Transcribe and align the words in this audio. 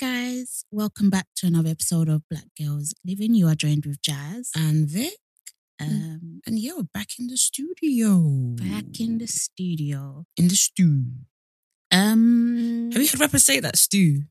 Guys, 0.00 0.64
welcome 0.70 1.10
back 1.10 1.26
to 1.36 1.46
another 1.46 1.68
episode 1.68 2.08
of 2.08 2.22
Black 2.30 2.46
Gals 2.56 2.94
Livin'. 3.04 3.34
You 3.34 3.48
are 3.48 3.54
joined 3.54 3.84
with 3.84 4.00
Jas. 4.00 4.50
and 4.56 4.88
Vic. 4.88 5.12
Um, 5.78 6.40
And 6.46 6.58
yo, 6.58 6.82
back 6.94 7.08
in 7.18 7.26
the 7.26 7.36
studio. 7.36 8.18
back 8.56 8.98
in 8.98 9.18
the 9.18 9.26
studio. 9.26 10.24
in 10.36 10.48
the 10.48 10.56
stew. 10.56 11.04
Um, 11.92 12.90
Have 12.92 13.02
you 13.02 13.08
heard 13.08 13.20
rappers 13.20 13.44
say 13.44 13.60
that 13.60 13.76
stew? 13.76 14.22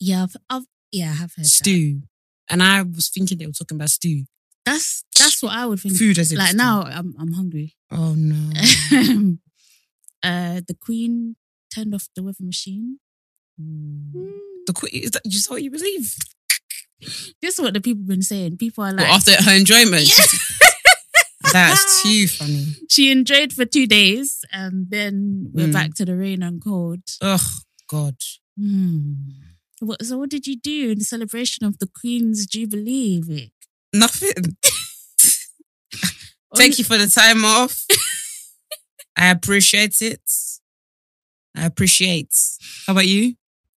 yeah, 0.00 0.22
I've, 0.24 0.36
I've 0.48 0.62
yeah, 0.92 1.10
I 1.10 1.14
have 1.14 1.34
heard 1.36 1.44
that. 1.44 1.48
stew. 1.50 2.02
And 2.48 2.62
I 2.62 2.82
was 2.82 3.08
thinking 3.08 3.38
they 3.38 3.46
were 3.46 3.52
talking 3.52 3.76
about 3.76 3.90
stew. 3.90 4.24
That's 4.64 5.04
that's 5.18 5.42
what 5.42 5.52
I 5.52 5.66
would 5.66 5.80
think. 5.80 5.96
Food 5.96 6.18
as 6.18 6.32
like 6.32 6.48
stew. 6.48 6.56
now, 6.56 6.82
I'm 6.82 7.14
I'm 7.18 7.32
hungry. 7.32 7.76
Oh 7.90 8.14
no. 8.16 8.52
uh, 10.22 10.60
the 10.66 10.76
Queen 10.80 11.36
turned 11.74 11.94
off 11.94 12.08
the 12.16 12.22
weather 12.22 12.44
machine. 12.44 12.98
The 14.66 14.72
qu- 14.72 14.88
is 14.92 15.10
that 15.12 15.22
just 15.26 15.50
what 15.50 15.62
you 15.62 15.70
believe? 15.70 16.14
This 17.42 17.58
is 17.58 17.60
what 17.60 17.74
the 17.74 17.80
people 17.80 18.04
been 18.04 18.22
saying. 18.22 18.56
People 18.56 18.84
are 18.84 18.92
like, 18.92 19.06
Well, 19.06 19.14
after 19.16 19.32
her 19.42 19.52
enjoyment. 19.56 20.08
That's 21.52 22.02
too 22.02 22.26
funny. 22.26 22.66
she 22.90 23.10
enjoyed 23.12 23.52
for 23.52 23.64
two 23.64 23.86
days, 23.86 24.40
and 24.52 24.88
then 24.90 25.50
we're 25.52 25.68
Mm. 25.68 25.72
back 25.72 25.94
to 25.96 26.04
the 26.04 26.16
rain 26.16 26.42
and 26.42 26.62
cold. 26.62 27.00
Ugh, 27.20 27.40
God. 27.88 28.16
Hmm. 28.58 29.12
What, 29.80 30.04
so 30.04 30.16
what 30.18 30.30
did 30.30 30.46
you 30.46 30.56
do 30.56 30.90
in 30.92 31.00
celebration 31.00 31.66
of 31.66 31.78
the 31.78 31.86
Queen's 32.00 32.46
Jubilee, 32.46 33.20
Vic? 33.22 33.50
Nothing. 33.92 34.56
Thank 36.56 36.78
you 36.78 36.84
for 36.84 36.96
the 36.96 37.08
time 37.08 37.44
off. 37.44 37.84
I 39.16 39.30
appreciate 39.30 40.00
it. 40.00 40.22
I 41.56 41.66
appreciate. 41.66 42.32
How 42.86 42.92
about 42.94 43.06
you? 43.06 43.34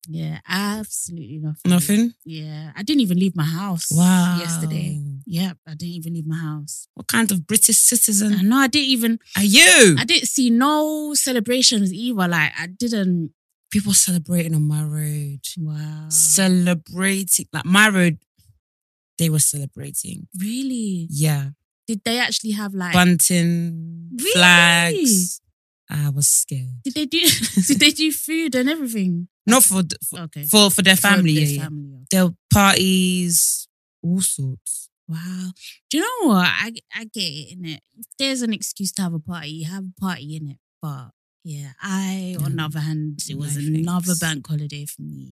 Yeah, 0.09 0.39
absolutely 0.47 1.39
nothing. 1.39 1.69
Nothing? 1.69 2.13
Yeah, 2.25 2.71
I 2.75 2.83
didn't 2.83 3.01
even 3.01 3.19
leave 3.19 3.35
my 3.35 3.43
house 3.45 3.87
Wow. 3.91 4.37
yesterday. 4.39 5.01
Yep, 5.25 5.57
I 5.67 5.71
didn't 5.71 5.95
even 5.95 6.13
leave 6.13 6.25
my 6.27 6.37
house. 6.37 6.87
What 6.93 7.07
kind 7.07 7.29
of 7.31 7.45
British 7.45 7.77
citizen 7.79 8.33
I 8.33 8.41
know 8.41 8.55
I 8.57 8.67
didn't 8.67 8.87
even, 8.89 9.19
are 9.35 9.43
you? 9.43 9.95
I 9.99 10.05
didn't 10.05 10.27
see 10.27 10.49
no 10.49 11.13
celebrations 11.13 11.91
either. 11.93 12.27
Like, 12.27 12.53
I 12.57 12.67
didn't, 12.67 13.31
People 13.69 13.91
celebrating 13.91 14.55
on 14.55 14.65
my 14.65 14.81
road. 14.83 15.41
wow. 15.57 16.07
Celebrating. 16.09 17.47
Like 17.51 17.65
my 17.65 17.89
road, 17.89 18.17
they 19.17 19.29
were 19.29 19.39
celebrating. 19.39 20.27
really? 20.39 21.07
Yeah. 21.09 21.49
Did 21.87 22.01
they 22.05 22.19
actually 22.19 22.51
have 22.51 22.73
like, 22.73 22.93
Bunting, 22.93 24.09
Really? 24.17 24.31
flags. 24.31 25.41
I 25.89 26.09
was 26.09 26.27
scared. 26.27 26.81
did 26.83 26.93
they 26.95 27.05
do, 27.05 27.19
did 27.67 27.79
they 27.79 27.91
do 27.91 28.11
food 28.11 28.55
and 28.55 28.69
everything? 28.69 29.27
Not 29.47 29.63
for, 29.63 29.81
th- 29.81 29.93
for, 30.09 30.19
Okay. 30.21 30.43
for, 30.43 30.69
for 30.69 30.81
their 30.81 30.95
For 30.97 31.07
family. 31.07 31.35
their 31.35 31.43
yeah, 31.45 31.49
yeah. 31.57 31.63
family, 31.63 31.89
okay. 31.95 32.05
There 32.11 32.25
were 32.27 32.33
parties, 32.53 33.67
all 34.03 34.21
sorts. 34.21 34.89
Wow. 35.07 35.51
Do 35.89 35.97
you 35.97 36.03
know 36.03 36.27
what? 36.29 36.47
I 36.47 36.73
I 36.93 37.05
get 37.05 37.21
it 37.23 37.53
in 37.53 37.65
it. 37.65 37.79
If 37.97 38.05
there's 38.19 38.41
an 38.41 38.51
excuse 38.53 38.91
to 38.93 39.01
have 39.03 39.13
a 39.13 39.19
party, 39.19 39.49
you 39.49 39.65
have 39.67 39.85
a 39.85 40.01
party 40.01 40.35
in 40.35 40.49
it. 40.49 40.57
But 40.81 41.11
yeah, 41.45 41.71
I 41.81 42.35
on 42.43 42.57
the 42.57 42.63
other 42.63 42.79
hand, 42.81 43.21
it 43.29 43.37
was 43.37 43.55
No 43.57 43.79
another 43.79 44.05
thanks. 44.15 44.19
bank 44.19 44.47
holiday 44.47 44.85
for 44.85 45.01
me. 45.03 45.31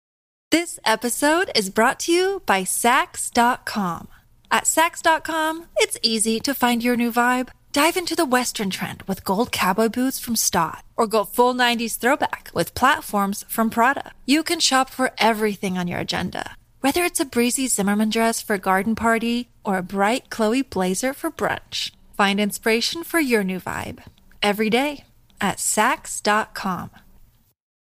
This 0.51 0.77
episode 0.83 1.49
is 1.55 1.69
brought 1.69 2.01
to 2.01 2.11
you 2.11 2.41
by 2.45 2.63
Saks.com. 2.63 4.09
At 4.51 4.65
Saks.com, 4.65 5.67
it's 5.77 5.97
easy 6.03 6.41
to 6.41 6.53
find 6.53 6.83
your 6.83 6.97
new 6.97 7.09
vibe. 7.09 7.47
Dive 7.71 7.95
into 7.95 8.17
the 8.17 8.25
Western 8.25 8.69
trend 8.69 9.01
with 9.03 9.23
gold 9.23 9.53
cowboy 9.53 9.87
boots 9.87 10.19
from 10.19 10.35
Staud, 10.35 10.81
or 10.97 11.07
go 11.07 11.23
full 11.23 11.53
90s 11.53 11.97
throwback 11.97 12.49
with 12.53 12.73
platforms 12.73 13.45
from 13.47 13.69
Prada. 13.69 14.11
You 14.25 14.43
can 14.43 14.59
shop 14.59 14.89
for 14.89 15.11
everything 15.17 15.77
on 15.77 15.87
your 15.87 15.99
agenda, 15.99 16.57
whether 16.81 17.03
it's 17.05 17.21
a 17.21 17.25
breezy 17.25 17.67
Zimmermann 17.67 18.09
dress 18.09 18.41
for 18.41 18.55
a 18.55 18.59
garden 18.59 18.93
party 18.95 19.49
or 19.63 19.77
a 19.77 19.83
bright 19.83 20.29
Chloe 20.29 20.63
blazer 20.63 21.13
for 21.13 21.31
brunch. 21.31 21.91
Find 22.17 22.41
inspiration 22.41 23.05
for 23.05 23.21
your 23.21 23.43
new 23.43 23.61
vibe 23.61 24.03
every 24.41 24.69
day 24.69 25.05
at 25.39 25.57
Saks.com. 25.57 26.91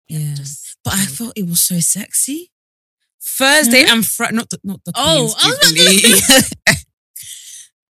Yeah. 0.08 0.34
Just- 0.34 0.76
but 0.84 0.94
I 0.94 1.04
thought 1.06 1.32
it 1.34 1.48
was 1.48 1.62
so 1.64 1.80
sexy. 1.80 2.52
Thursday 3.20 3.84
hmm? 3.84 3.90
and 3.92 4.06
Friday, 4.06 4.36
not 4.36 4.50
the, 4.50 4.60
not 4.62 4.84
the 4.84 4.92
Oh, 4.94 5.16
Queen's 5.16 5.34
I 5.42 5.48
was 5.48 5.56
about 5.56 5.68
to 5.70 5.74
Jubilee. 5.74 6.74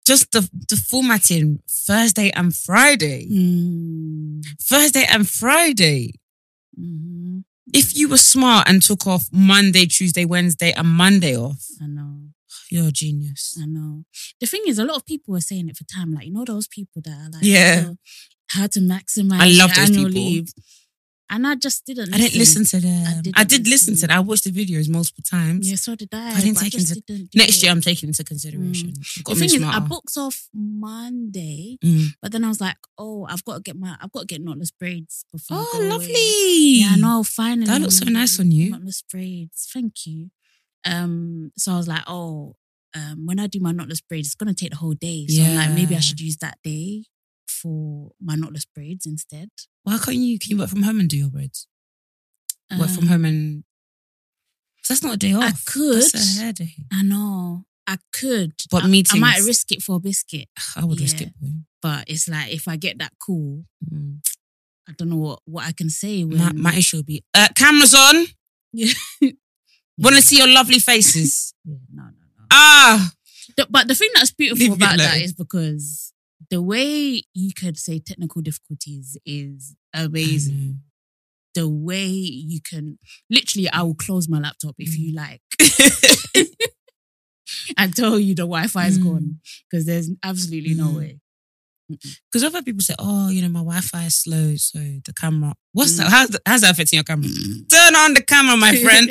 Just 0.06 0.32
the, 0.32 0.42
the 0.70 0.76
formatting 0.76 1.60
Thursday 1.70 2.30
and 2.32 2.54
Friday. 2.56 3.28
Mm, 3.32 4.42
Thursday 4.62 5.06
and 5.10 5.28
Friday. 5.30 6.14
mhm. 6.80 7.44
If 7.74 7.96
you 7.96 8.10
were 8.10 8.18
smart 8.18 8.68
and 8.70 8.82
took 8.82 9.08
off 9.08 9.24
Monday, 9.32 9.86
Tuesday, 9.86 10.26
Wednesday, 10.26 10.74
and 10.74 10.88
Monday 10.88 11.36
off, 11.38 11.64
I 11.82 11.88
know. 11.88 12.20
you're 12.70 12.90
a 12.90 12.92
genius. 12.92 13.58
I 13.62 13.66
know. 13.66 14.04
The 14.42 14.48
thing 14.48 14.64
is, 14.68 14.80
a 14.80 14.84
lot 14.86 14.98
of 14.98 15.06
people 15.06 15.32
were 15.34 15.40
saying 15.42 15.70
it 15.70 15.78
for 15.78 15.86
time. 15.86 16.12
Like, 16.14 16.26
you 16.26 16.34
know, 16.34 16.44
those 16.44 16.68
people 16.68 17.02
that 17.06 17.12
are 17.18 17.30
like, 17.32 17.42
Yeah. 17.44 17.86
oh, 17.88 17.96
how 18.50 18.68
to 18.68 18.80
maximize 18.82 19.40
I 19.40 19.48
love 19.58 19.74
those 19.74 19.90
annual 19.90 20.08
people. 20.08 20.22
leave. 20.22 20.48
And 21.30 21.48
I 21.48 21.56
just 21.56 21.86
didn't 21.86 22.14
I 22.14 22.18
didn't 22.18 22.38
listen 22.38 22.64
to 22.66 22.80
them. 22.80 23.06
I 23.08 23.12
I, 23.12 23.44
didn't 23.44 23.64
did 23.64 23.68
listen 23.68 23.96
to 23.96 24.02
them. 24.08 24.18
I 24.18 24.20
watched 24.20 24.44
the 24.44 24.52
videos 24.52 24.88
multiple 24.90 25.24
times. 25.24 25.68
Yeah, 25.70 25.78
so 25.78 25.96
did 25.96 26.10
I. 26.14 26.36
I 26.36 26.42
didn't 26.42 26.58
take 26.60 26.74
just 26.74 26.90
into 26.92 27.02
didn't 27.08 27.30
Next 27.34 27.58
it. 27.58 27.64
year, 27.64 27.72
I'm 27.72 27.82
taking 27.82 28.10
into 28.10 28.24
consideration. 28.24 28.94
Got 29.24 29.36
The 29.38 29.48
thing 29.48 29.62
is, 29.62 29.64
I 29.64 29.80
booked 29.80 30.16
off 30.18 30.48
Monday, 30.54 31.78
Mm. 31.84 32.08
but 32.22 32.32
then 32.32 32.44
I 32.44 32.50
was 32.50 32.62
like, 32.62 32.78
oh, 32.98 33.26
I've 33.30 33.44
got 33.46 33.56
to 33.56 33.62
get 33.62 33.76
my, 33.78 33.96
I've 34.00 34.12
got 34.12 34.22
to 34.22 34.26
get 34.28 34.46
knotless 34.46 34.72
braids 34.78 35.26
before. 35.32 35.58
I 35.58 35.62
Oh, 35.62 35.70
go 35.74 35.80
away. 35.80 35.90
lovely. 35.90 36.80
Yeah, 36.82 36.90
I 36.92 36.96
know. 36.98 37.24
Finally, 37.24 37.68
That 37.68 37.82
looks 37.82 37.98
so 37.98 38.06
nice 38.06 38.40
on 38.40 38.52
you. 38.52 38.74
Knotless 38.74 39.04
braids. 39.10 39.68
Thank 39.74 40.06
you. 40.06 40.30
Um, 40.86 41.52
so 41.58 41.74
I 41.74 41.78
was 41.78 41.88
like, 41.88 42.04
oh, 42.08 42.56
um, 42.96 43.26
when 43.26 43.40
I 43.40 43.48
do 43.48 43.60
my 43.60 43.72
knotless 43.72 44.02
braids, 44.08 44.28
it's 44.28 44.36
gonna 44.36 44.54
take 44.54 44.70
the 44.72 44.76
whole 44.78 44.94
day. 44.94 45.26
So 45.28 45.42
I'm 45.42 45.56
like, 45.56 45.72
maybe 45.72 45.96
I 45.96 46.00
should 46.00 46.20
use 46.20 46.38
that 46.38 46.58
day 46.64 47.06
for 47.64 48.12
my 48.22 48.36
knotless 48.36 48.66
braids 48.76 49.06
instead. 49.06 49.50
Why 49.84 49.98
can't 49.98 50.18
you? 50.18 50.38
Can 50.40 50.52
you 50.52 50.58
work 50.58 50.70
from 50.70 50.84
home 50.84 51.00
and 51.00 51.10
do 51.10 51.18
your 51.18 51.30
braids? 51.30 51.68
work 52.80 52.90
from 52.90 53.04
Um, 53.06 53.10
home 53.10 53.26
and 53.26 53.64
that's 54.90 55.04
not 55.04 55.14
a 55.16 55.18
day 55.18 55.34
off. 55.34 55.44
I 55.44 55.52
could. 55.72 56.02
That's 56.04 56.38
a 56.38 56.42
hair 56.42 56.54
day. 56.54 56.74
I 56.92 57.02
know. 57.04 57.66
I 57.86 57.98
could, 58.14 58.54
But 58.72 58.84
I, 58.86 59.04
I 59.12 59.20
might 59.20 59.42
risk 59.46 59.72
it 59.74 59.82
for 59.82 59.98
a 59.98 60.00
biscuit. 60.00 60.48
I 60.76 60.86
would 60.86 61.00
risk 61.02 61.22
it. 61.22 61.34
But 61.82 62.06
it's 62.08 62.28
like 62.30 62.52
if 62.54 62.68
I 62.68 62.76
get 62.78 62.98
that 63.00 63.14
cool, 63.20 63.66
Mm. 63.94 64.20
I 64.88 64.92
don't 64.98 65.10
know 65.10 65.18
what, 65.18 65.40
what 65.46 65.64
I 65.66 65.72
can 65.74 65.90
say. 65.90 66.24
When, 66.24 66.38
My, 66.38 66.52
my 66.54 66.76
issue 66.76 66.98
would 66.98 67.06
be 67.06 67.24
uh, 67.34 67.48
cameras 67.56 67.94
on. 67.94 68.26
yeah. 68.74 68.94
Want 69.98 70.16
to 70.16 70.22
see 70.22 70.38
your 70.38 70.48
lovely 70.50 70.80
faces. 70.80 71.54
Yeah, 71.66 71.76
no, 71.94 72.04
no, 72.04 72.10
no. 72.40 72.46
ah, 72.52 73.12
The- 73.58 73.68
but 73.70 73.88
the 73.88 73.96
thing 73.96 74.10
that's 74.16 74.32
beautiful 74.32 74.64
Leave 74.66 74.74
about 74.76 74.98
that 74.98 75.22
is 75.22 75.34
because 75.34 76.13
the 76.50 76.62
way 76.62 77.24
you 77.34 77.54
could 77.54 77.78
say 77.78 78.00
technical 78.00 78.42
difficulties 78.42 79.18
is 79.26 79.76
amazing. 79.94 80.82
The 81.56 81.70
way 81.70 82.06
you 82.06 82.60
can 82.62 82.98
literally, 83.30 83.70
I 83.70 83.84
will 83.84 83.94
close 83.96 84.28
my 84.28 84.40
laptop 84.40 84.76
if 84.80 84.98
you 84.98 85.14
like 85.14 85.42
and 87.78 87.96
tell 87.96 88.18
you 88.20 88.34
the 88.36 88.44
Wi 88.44 88.68
Fi 88.68 88.88
is 88.88 88.98
Mm. 88.98 89.04
gone 89.04 89.40
because 89.70 89.86
there's 89.86 90.10
absolutely 90.24 90.74
no 90.74 90.90
Mm. 90.92 90.98
way. 90.98 91.20
Because 92.32 92.44
other 92.44 92.64
people 92.64 92.82
say, 92.82 92.96
"Oh, 92.98 93.30
you 93.30 93.42
know, 93.42 93.50
my 93.50 93.60
Wi-Fi 93.60 94.06
is 94.06 94.16
slow, 94.16 94.56
so 94.56 94.80
the 94.80 95.14
camera." 95.14 95.54
What's 95.74 95.94
Mm. 95.94 95.98
that? 95.98 96.10
How's, 96.10 96.38
how's 96.46 96.62
that 96.62 96.72
affecting 96.72 96.98
your 96.98 97.04
camera? 97.04 97.30
Turn 97.70 97.96
on 97.96 98.14
the 98.16 98.24
camera, 98.24 98.56
my 98.58 98.74
friend. 98.82 99.10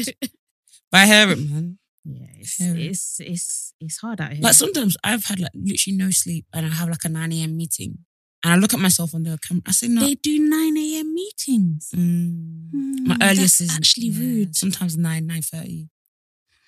but 0.91 0.99
I 1.03 1.07
hear 1.07 1.31
it, 1.31 1.39
man. 1.39 1.79
Yeah, 2.05 2.27
it's, 2.39 2.57
it's 2.61 3.21
it's 3.21 3.75
it's 3.81 3.99
hard 4.01 4.21
out 4.21 4.33
here. 4.33 4.43
Like 4.43 4.55
sometimes 4.55 4.97
I've 5.05 5.25
had 5.25 5.39
like 5.41 5.53
literally 5.55 5.97
no 5.97 6.11
sleep, 6.11 6.47
and 6.53 6.67
I 6.67 6.71
have 6.71 6.89
like 6.89 7.05
a 7.05 7.09
nine 7.09 7.33
a.m. 7.33 7.57
meeting, 7.57 7.99
and 8.45 8.53
I 8.53 8.57
look 8.57 8.75
at 8.75 8.81
myself 8.81 9.15
on 9.15 9.23
the 9.23 9.39
camera. 9.47 9.63
I 9.67 9.73
say, 9.73 9.89
"No." 9.89 10.01
they 10.01 10.15
do 10.15 10.39
nine 10.39 10.77
a.m. 10.77 11.15
meetings. 11.15 11.91
Mm. 11.95 12.71
Hmm, 12.73 13.09
My 13.09 13.17
earliest 13.23 13.61
is 13.61 13.71
actually 13.75 14.09
yeah, 14.09 14.21
rude. 14.21 14.57
Sometimes 14.57 14.97
nine, 14.97 15.27
nine 15.27 15.43
thirty. 15.43 15.89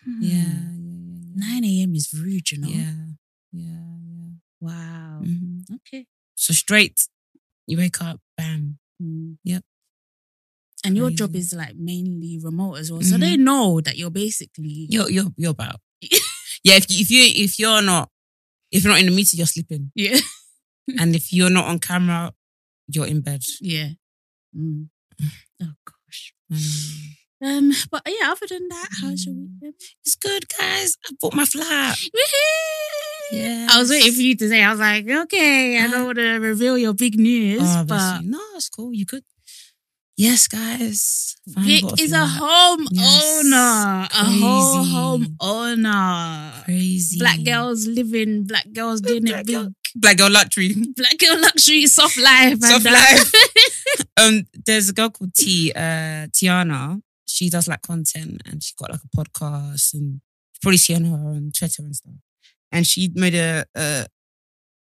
Hmm. 0.05 0.23
Yeah, 0.23 0.37
yeah, 0.37 0.43
yeah, 0.77 1.33
nine 1.35 1.65
a.m. 1.65 1.95
is 1.95 2.13
rude, 2.15 2.51
you 2.53 2.59
know. 2.61 2.69
yeah, 2.69 2.93
yeah, 3.53 3.63
yeah. 3.73 4.31
Wow. 4.61 5.21
Mhm. 5.23 5.65
Okay. 5.77 6.07
So 6.37 6.53
straight, 6.53 7.09
you 7.67 7.79
wake 7.79 8.01
up, 8.03 8.21
bam. 8.37 8.79
Mm. 9.03 9.39
Yep. 9.45 9.65
And 10.85 10.97
your 10.97 11.11
job 11.11 11.35
is 11.35 11.53
like 11.55 11.75
mainly 11.77 12.39
remote 12.43 12.75
as 12.75 12.93
well, 12.93 13.01
so 13.03 13.17
Mhm. 13.17 13.21
they 13.21 13.37
know 13.37 13.81
that 13.81 13.97
you're 13.97 14.11
basically 14.11 14.87
You're 14.91 15.11
you're 15.11 15.33
you're 15.37 15.51
about. 15.53 15.81
yeah, 16.65 16.75
if 16.77 16.87
you, 16.91 17.01
if 17.01 17.11
you 17.11 17.45
if 17.45 17.59
you're 17.59 17.83
not 17.83 18.11
if 18.71 18.85
you're 18.85 18.93
not 18.93 19.01
in 19.01 19.07
the 19.07 19.13
meeting, 19.17 19.39
you're 19.39 19.47
sleeping, 19.47 19.91
yeah 19.95 20.19
and 21.01 21.17
if 21.17 21.33
you're 21.33 21.49
not 21.51 21.65
on 21.67 21.79
camera, 21.79 22.33
you're 22.89 23.07
in 23.07 23.21
bed. 23.23 23.43
yeah. 23.61 23.91
Mm. 24.57 24.89
Oh 25.63 25.73
gosh. 25.87 26.35
Mm. 26.53 27.11
Um, 27.45 27.73
but 27.91 28.03
yeah, 28.07 28.31
other 28.33 28.47
than 28.49 28.69
that, 28.69 28.89
how's 29.01 29.25
your 29.27 29.35
Mm. 29.35 29.49
weekend? 29.61 29.75
It's 30.05 30.15
good, 30.17 30.45
guys. 30.59 30.97
I 31.07 31.13
bought 31.21 31.35
my 31.35 31.45
flat. 31.45 31.97
Yeah. 33.33 33.67
I 33.71 33.79
was 33.81 33.91
waiting 33.91 34.13
for 34.13 34.21
you 34.21 34.37
to 34.37 34.49
say. 34.49 34.63
I 34.63 34.71
was 34.71 34.81
like, 34.81 35.09
okay, 35.09 35.79
I 35.81 35.87
don't 35.89 36.05
want 36.07 36.19
to 36.19 36.39
reveal 36.39 36.77
your 36.79 36.95
big 36.95 37.19
news, 37.19 37.63
Oh, 37.65 37.85
but 37.87 38.23
you. 38.23 38.31
no, 38.31 38.41
it's 38.57 38.69
cool. 38.69 38.93
You 38.95 39.07
could. 39.07 39.25
Yes, 40.17 40.47
guys. 40.47 41.35
Vic 41.47 41.85
is 42.01 42.13
a 42.13 42.27
flat. 42.27 42.39
home 42.39 42.87
Yes. 42.93 43.45
owner, 43.45 44.09
a 44.13 44.25
whole 44.85 45.21
owner. 45.41 46.53
crazy. 46.65 47.19
Black 47.19 47.43
girls 47.45 47.87
living, 47.87 48.45
black 48.45 48.67
girls 48.73 49.01
doing 49.01 49.25
Black 49.25 49.41
it 49.41 49.47
big. 49.47 49.55
girl- 49.57 49.75
Black 49.97 50.17
girl 50.17 50.31
luxury. 50.31 50.75
Black 50.97 51.19
girl 51.19 51.41
luxury, 51.41 51.87
soft 51.87 52.17
life, 52.17 52.59
Soft 52.61 52.85
life. 52.85 53.33
um, 54.17 54.45
there's 54.67 54.89
a 54.89 54.93
girl 54.93 55.11
called 55.11 55.35
T, 55.35 55.73
uh, 55.75 56.27
Tiana. 56.35 57.01
She 57.27 57.51
does 57.51 57.67
like 57.69 57.83
content 57.83 58.41
and 58.45 58.63
she 58.63 58.73
got 58.77 58.91
like 58.91 59.01
a 59.05 59.17
podcast 59.17 59.95
and 59.95 60.21
probably 60.63 60.79
see 60.79 60.95
on 60.95 61.05
her 61.05 61.17
on 61.17 61.53
Twitter 61.57 61.83
and 61.83 61.95
stuff. 61.95 62.15
And 62.73 62.87
she 62.87 63.11
made 63.15 63.35
a 63.35 63.65
uh, 63.75 64.05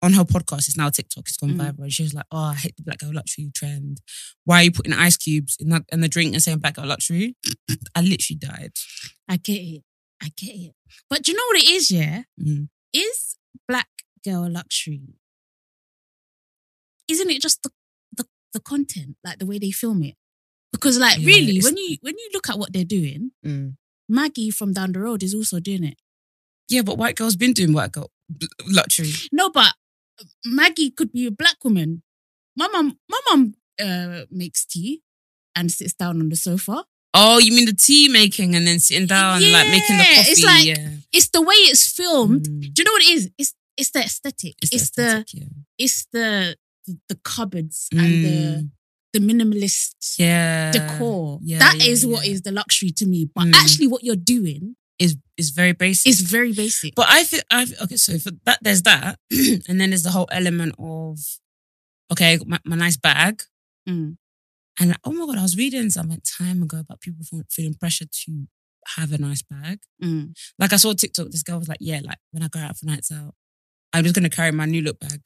on 0.02 0.14
her 0.14 0.24
podcast. 0.24 0.68
It's 0.68 0.78
now 0.78 0.90
TikTok. 0.90 1.28
It's 1.28 1.38
gone 1.38 1.52
Mm. 1.56 1.60
viral. 1.60 1.84
And 1.84 1.94
she 1.94 2.04
was 2.04 2.14
like, 2.14 2.26
"Oh, 2.32 2.38
I 2.38 2.56
hate 2.56 2.76
the 2.78 2.84
black 2.84 3.00
girl 3.00 3.14
luxury 3.14 3.50
trend. 3.54 4.02
Why 4.46 4.62
are 4.62 4.64
you 4.66 4.72
putting 4.72 4.94
ice 4.94 5.18
cubes 5.18 5.58
in 5.60 5.70
that 5.70 5.84
in 5.92 6.02
the 6.02 6.08
drink 6.08 6.34
and 6.34 6.44
saying 6.44 6.60
black 6.60 6.76
girl 6.76 6.86
luxury?" 6.88 7.36
I 7.96 8.02
literally 8.02 8.38
died. 8.40 8.74
I 9.28 9.38
get 9.38 9.62
it. 9.62 9.84
I 10.22 10.32
get 10.38 10.56
it. 10.56 10.74
But 11.10 11.24
do 11.24 11.32
you 11.32 11.38
know 11.38 11.46
what 11.48 11.64
it 11.64 11.70
is, 11.70 11.90
yeah? 11.92 12.24
Mm. 12.40 12.70
Is 12.94 13.38
black 13.68 13.90
girl 14.24 14.50
luxury, 14.50 15.02
isn't 17.08 17.30
it 17.30 17.42
just 17.42 17.64
the, 17.64 17.70
the 18.16 18.26
the 18.54 18.60
content, 18.60 19.16
like 19.24 19.40
the 19.40 19.46
way 19.46 19.60
they 19.60 19.72
film 19.72 20.04
it? 20.04 20.16
Because 20.72 20.98
like 20.98 21.18
Yeah, 21.20 21.26
really, 21.28 21.60
when 21.62 21.78
you 21.78 21.98
when 22.02 22.16
you 22.18 22.30
look 22.34 22.50
at 22.50 22.60
what 22.60 22.74
they're 22.74 22.84
doing, 22.86 23.32
Mm. 23.46 23.76
Maggie 24.10 24.52
from 24.52 24.74
down 24.74 24.94
the 24.94 25.00
road 25.00 25.22
is 25.24 25.34
also 25.34 25.60
doing 25.60 25.84
it. 25.84 25.98
Yeah, 26.70 26.82
but 26.82 26.98
white 26.98 27.16
girls 27.16 27.36
been 27.36 27.54
doing 27.54 27.74
white 27.74 27.92
girl 27.92 28.12
luxury. 28.68 29.12
No, 29.32 29.50
but 29.50 29.74
Maggie 30.46 30.92
could 30.92 31.12
be 31.12 31.28
a 31.28 31.32
black 31.32 31.58
woman. 31.64 32.04
My 32.56 32.68
mom, 32.68 32.98
my 33.10 33.20
mum 33.30 33.54
uh, 33.82 34.22
makes 34.32 34.66
tea 34.66 35.02
and 35.56 35.72
sits 35.72 35.94
down 35.94 36.20
on 36.22 36.30
the 36.30 36.36
sofa. 36.36 36.86
Oh, 37.14 37.40
you 37.40 37.52
mean 37.54 37.66
the 37.66 37.74
tea 37.74 38.10
making 38.10 38.56
and 38.56 38.68
then 38.68 38.80
sitting 38.80 39.08
down, 39.08 39.42
like 39.52 39.70
making 39.70 39.98
the 39.98 40.04
coffee? 40.04 40.32
it's 40.32 40.44
like- 40.44 40.66
yeah. 40.66 40.90
It's 41.14 41.30
the 41.30 41.42
way 41.42 41.56
it's 41.56 41.92
filmed. 41.92 42.44
Mm. 42.48 42.74
Do 42.74 42.82
you 42.82 42.84
know 42.84 42.92
what 42.92 43.02
it 43.04 43.10
is? 43.10 43.30
It's 43.38 43.54
it's 43.76 43.92
the 43.92 44.00
aesthetic. 44.00 44.56
It's, 44.62 44.74
It's, 44.74 44.90
the, 44.92 45.04
aesthetic, 45.04 45.34
yeah. 45.34 45.44
it's 45.78 46.06
the 46.12 46.56
the 47.10 47.16
cupboards 47.24 47.88
and 47.92 48.00
the 48.26 48.38
Mm. 48.64 48.70
the 49.14 49.20
minimalist 49.20 49.96
yeah. 50.20 50.72
decor. 50.72 51.40
Yeah, 51.44 51.60
that 51.60 51.76
yeah, 51.78 51.92
is 51.92 52.06
yeah. 52.06 52.22
is 52.24 52.42
the 52.42 52.52
luxury 52.52 52.92
to 52.92 53.06
me. 53.06 53.26
But 53.34 53.46
Mm. 53.48 53.56
actually, 53.56 53.88
what 53.88 54.04
you're 54.04 54.16
doing 54.16 54.76
is 55.00 55.16
is 55.38 55.50
very 55.52 55.74
basic. 55.74 56.10
It's 56.12 56.22
very 56.22 56.54
basic. 56.54 56.96
but 56.96 57.06
I 57.10 57.24
feel 57.24 57.42
I 57.52 57.66
okay. 57.84 57.98
So 57.98 58.18
for 58.20 58.32
that, 58.46 58.60
there's 58.62 58.82
that, 58.84 59.20
and 59.70 59.80
then 59.80 59.90
there's 59.92 60.04
the 60.04 60.12
whole 60.12 60.28
element 60.32 60.76
of 60.80 61.20
okay, 62.12 62.40
my, 62.46 62.60
my 62.66 62.76
nice 62.76 62.98
bag, 62.98 63.44
Mm. 63.88 64.18
and 64.80 64.98
oh 65.06 65.12
my 65.14 65.26
god, 65.26 65.38
I 65.38 65.44
was 65.44 65.56
reading 65.58 65.90
something 65.90 66.22
time 66.40 66.64
ago 66.64 66.80
about 66.80 67.00
people 67.02 67.24
feeling 67.50 67.74
pressure 67.76 68.06
to 68.26 68.48
have 68.96 69.12
a 69.14 69.18
nice 69.18 69.42
bag. 69.42 69.80
Mm. 70.04 70.34
Like 70.60 70.74
I 70.74 70.78
saw 70.78 70.94
TikTok, 70.94 71.30
this 71.30 71.44
girl 71.44 71.60
was 71.60 71.68
like, 71.70 71.80
yeah, 71.82 72.02
like 72.04 72.18
when 72.32 72.44
I 72.44 72.48
go 72.50 72.60
out 72.60 72.78
for 72.78 72.86
nights 72.86 73.12
out, 73.12 73.34
I'm 73.94 74.04
just 74.04 74.16
gonna 74.16 74.30
carry 74.30 74.52
my 74.52 74.66
new 74.66 74.82
look 74.82 75.00
bag, 75.00 75.22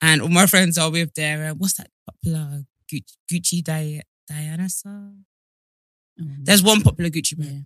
and 0.00 0.20
all 0.22 0.28
my 0.28 0.46
friends 0.46 0.78
are 0.78 0.90
with 0.90 1.14
their 1.14 1.50
uh, 1.50 1.54
what's 1.54 1.74
that 1.74 1.90
popular 2.06 2.64
Gucci, 2.90 3.16
Gucci 3.30 3.62
Di- 3.62 4.02
Diana? 4.28 4.64
Mm. 6.20 6.44
There's 6.44 6.62
one 6.62 6.82
popular 6.82 7.10
Gucci 7.10 7.38
bag. 7.38 7.48
Yeah. 7.48 7.60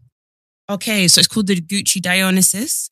Okay, 0.69 1.07
so 1.09 1.21
it's 1.21 1.29
called 1.29 1.47
the 1.47 1.61
Gucci 1.61 2.01
Dionysus. 2.01 2.91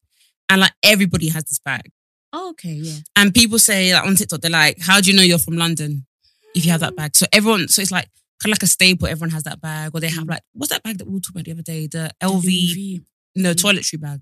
And 0.49 0.61
like 0.61 0.73
everybody 0.83 1.29
has 1.29 1.45
this 1.45 1.59
bag. 1.59 1.91
Oh, 2.33 2.51
okay, 2.51 2.73
yeah. 2.75 2.99
And 3.17 3.33
people 3.35 3.59
say 3.59 3.93
like 3.95 4.05
on 4.07 4.15
TikTok, 4.17 4.41
they're 4.41 4.51
like, 4.51 4.79
How 4.81 5.01
do 5.01 5.11
you 5.11 5.17
know 5.17 5.23
you're 5.23 5.39
from 5.39 5.57
London 5.57 6.07
if 6.55 6.65
you 6.65 6.71
have 6.73 6.81
that 6.81 6.95
bag? 6.97 7.17
So 7.17 7.27
everyone, 7.33 7.69
so 7.69 7.81
it's 7.83 7.91
like 7.91 8.09
kind 8.43 8.53
of 8.53 8.59
like 8.59 8.63
a 8.63 8.67
staple, 8.67 9.09
everyone 9.09 9.31
has 9.31 9.45
that 9.45 9.61
bag. 9.61 9.91
Or 9.95 10.01
they 10.01 10.09
have 10.11 10.25
Mm. 10.25 10.31
like, 10.31 10.43
what's 10.53 10.71
that 10.73 10.83
bag 10.83 10.99
that 10.99 11.07
we 11.07 11.15
were 11.15 11.21
talking 11.21 11.37
about 11.41 11.45
the 11.47 11.53
other 11.53 11.63
day? 11.63 11.87
The 11.87 12.11
LV, 12.21 12.45
Louis 12.45 13.01
no, 13.37 13.53
Mm. 13.55 13.57
toiletry 13.63 14.01
bag. 14.01 14.21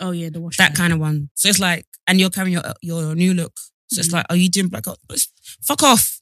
Oh 0.00 0.10
yeah, 0.12 0.30
the 0.30 0.40
wash. 0.40 0.56
That 0.56 0.70
bag. 0.70 0.76
kind 0.76 0.92
of 0.92 0.98
one. 0.98 1.30
So 1.34 1.48
it's 1.48 1.60
like, 1.60 1.86
and 2.06 2.18
you're 2.18 2.30
carrying 2.30 2.54
your 2.54 2.62
your 2.82 3.14
new 3.14 3.34
look. 3.34 3.52
So 3.90 4.00
it's 4.00 4.08
Mhm. 4.08 4.12
like, 4.14 4.26
are 4.30 4.36
you 4.36 4.48
doing 4.48 4.68
black? 4.68 4.86
It's- 4.86 5.28
Fuck 5.62 5.82
off. 5.82 6.20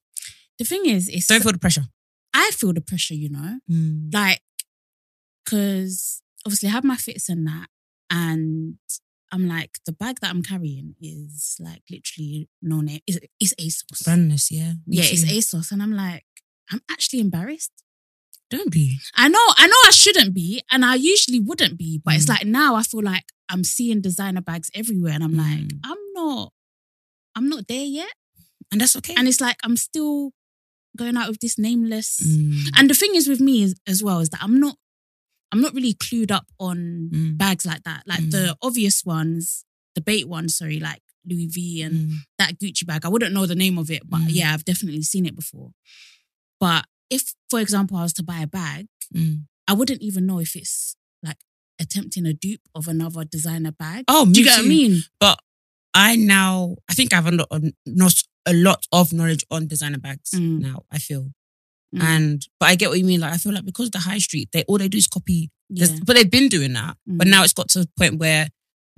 The 0.59 0.65
thing 0.65 0.85
is, 0.87 1.09
it's 1.09 1.27
Don't 1.29 1.43
feel 1.43 1.53
the 1.53 1.59
pressure. 1.59 1.87
I 2.35 2.51
feel 2.53 2.73
the 2.73 2.81
pressure. 2.81 3.15
You 3.15 3.29
know, 3.31 3.61
Mm. 3.71 4.13
like 4.13 4.43
because 5.45 6.23
obviously 6.47 6.69
I 6.69 6.73
have 6.73 6.85
my 6.85 6.97
fits 6.97 7.29
and 7.29 7.47
that, 7.47 7.69
and 8.11 8.77
I'm 9.33 9.49
like 9.49 9.71
the 9.87 9.93
bag 9.93 10.21
that 10.21 10.31
I'm 10.31 10.43
carrying 10.43 10.95
is 11.01 11.57
like 11.61 11.83
literally 11.91 12.49
no 12.61 12.81
name. 12.81 13.01
It's, 13.07 13.19
it's 13.41 13.55
ASOS. 13.55 14.03
Brandness, 14.07 14.49
yeah. 14.51 14.73
Me 14.87 14.97
yeah, 14.99 15.05
it's. 15.07 15.25
ASOS, 15.25 15.73
and 15.73 15.83
I'm 15.83 15.93
like, 15.93 16.25
I'm 16.71 16.81
actually 16.91 17.21
embarrassed. 17.21 17.73
Don't 18.51 18.71
be. 18.71 18.99
I 19.17 19.29
know, 19.29 19.39
I 19.57 19.67
know, 19.67 19.77
I 19.87 19.91
shouldn't 19.93 20.35
be, 20.35 20.63
and 20.71 20.85
I 20.85 20.97
usually 20.97 21.41
wouldn't 21.41 21.79
be, 21.79 22.01
but 22.05 22.15
it's 22.15 22.27
Mm. 22.27 22.29
like 22.31 22.45
now 22.47 22.75
I 22.75 22.83
feel 22.83 23.03
like 23.03 23.25
I'm 23.49 23.65
seeing 23.65 24.03
designer 24.03 24.43
bags 24.43 24.71
everywhere, 24.75 25.15
and 25.15 25.25
I'm 25.25 25.37
like, 25.37 25.61
Mm. 25.69 25.81
I'm 25.85 25.99
not, 26.15 26.53
I'm 27.35 27.49
not 27.49 27.67
there 27.67 27.85
yet, 27.87 28.13
And 28.71 28.81
that's 28.81 28.95
okay. 28.97 29.15
and 29.17 29.27
it's 29.27 29.41
like 29.41 29.57
I'm 29.65 29.77
still 29.79 30.33
going 30.99 31.17
out 31.17 31.29
with 31.31 31.41
this 31.41 31.59
nameless. 31.59 32.21
Mm. 32.21 32.69
And 32.77 32.91
the 32.91 32.95
thing 32.95 33.15
is 33.15 33.27
with 33.27 33.41
me 33.41 33.63
is, 33.63 33.75
as 33.89 34.03
well 34.03 34.21
is 34.21 34.29
that 34.29 34.43
I'm 34.43 34.61
not, 34.61 34.77
I'm 35.53 35.61
not 35.61 35.75
really 35.75 35.95
clued 35.95 36.31
up 36.31 36.47
on 36.59 37.11
Mm. 37.13 37.37
bags 37.39 37.67
like 37.67 37.83
that, 37.85 38.03
like 38.07 38.31
the 38.31 38.57
obvious 38.63 39.05
ones, 39.05 39.65
the 39.95 40.01
bait 40.01 40.27
ones, 40.29 40.57
sorry, 40.57 40.81
like 40.81 41.03
Louis 41.25 41.47
V 41.47 41.83
and 41.83 41.95
Mm. 42.11 42.17
that 42.39 42.59
Gucci 42.59 42.87
bag. 42.87 43.05
I 43.05 43.09
wouldn't 43.09 43.35
know 43.35 43.47
the 43.47 43.55
name 43.55 43.79
of 43.79 43.91
it, 43.91 44.03
but 44.09 44.23
Mm. 44.23 44.29
yeah, 44.31 44.55
I've 44.55 44.65
definitely 44.65 45.03
seen 45.03 45.27
it 45.27 45.37
before. 45.37 45.73
But 46.59 46.87
if, 47.11 47.35
for 47.51 47.61
example, 47.61 47.97
I 47.99 48.03
was 48.03 48.13
to 48.15 48.23
buy 48.23 48.41
a 48.41 48.47
bag, 48.47 48.87
Mm. 49.15 49.47
I 49.69 49.75
wouldn't 49.75 50.01
even 50.03 50.25
know 50.27 50.39
if 50.41 50.57
it's 50.57 50.97
like 51.23 51.39
attempting 51.79 52.27
a 52.27 52.33
dupe 52.33 52.63
of 52.75 52.89
another 52.89 53.25
designer 53.25 53.73
bag. 53.73 54.05
Oh, 54.09 54.25
Do 54.25 54.41
you 54.41 54.47
get 54.47 54.57
what 54.59 54.65
I 54.65 54.69
mean? 54.69 55.05
But 55.21 55.39
I 55.95 56.17
now, 56.17 56.77
I 56.89 56.95
think 56.95 57.13
I 57.13 57.17
have 57.17 57.27
a 57.27 57.33
lot, 57.33 57.49
of, 57.51 57.63
not 57.87 58.15
a 58.47 58.55
lot 58.55 58.87
of 58.91 59.13
knowledge 59.13 59.45
on 59.51 59.67
designer 59.69 59.99
bags 59.99 60.31
Mm. 60.31 60.61
now. 60.61 60.85
I 60.91 60.99
feel, 60.99 61.33
Mm. 61.95 62.03
and 62.03 62.47
but 62.59 62.69
I 62.71 62.75
get 62.75 62.89
what 62.89 62.99
you 62.99 63.05
mean. 63.05 63.21
Like 63.21 63.35
I 63.35 63.37
feel 63.37 63.53
like 63.53 63.65
because 63.67 63.91
the 63.91 63.99
high 63.99 64.19
street, 64.19 64.49
they 64.53 64.65
all 64.69 64.79
they 64.79 64.89
do 64.89 64.99
is 64.99 65.07
copy. 65.07 65.51
Yeah. 65.69 65.89
But 66.05 66.17
they've 66.17 66.31
been 66.31 66.49
doing 66.49 66.73
that. 66.75 66.97
But 67.07 67.27
Mm. 67.27 67.31
now 67.31 67.43
it's 67.45 67.53
got 67.53 67.69
to 67.71 67.81
the 67.81 67.89
point 67.99 68.19
where 68.19 68.49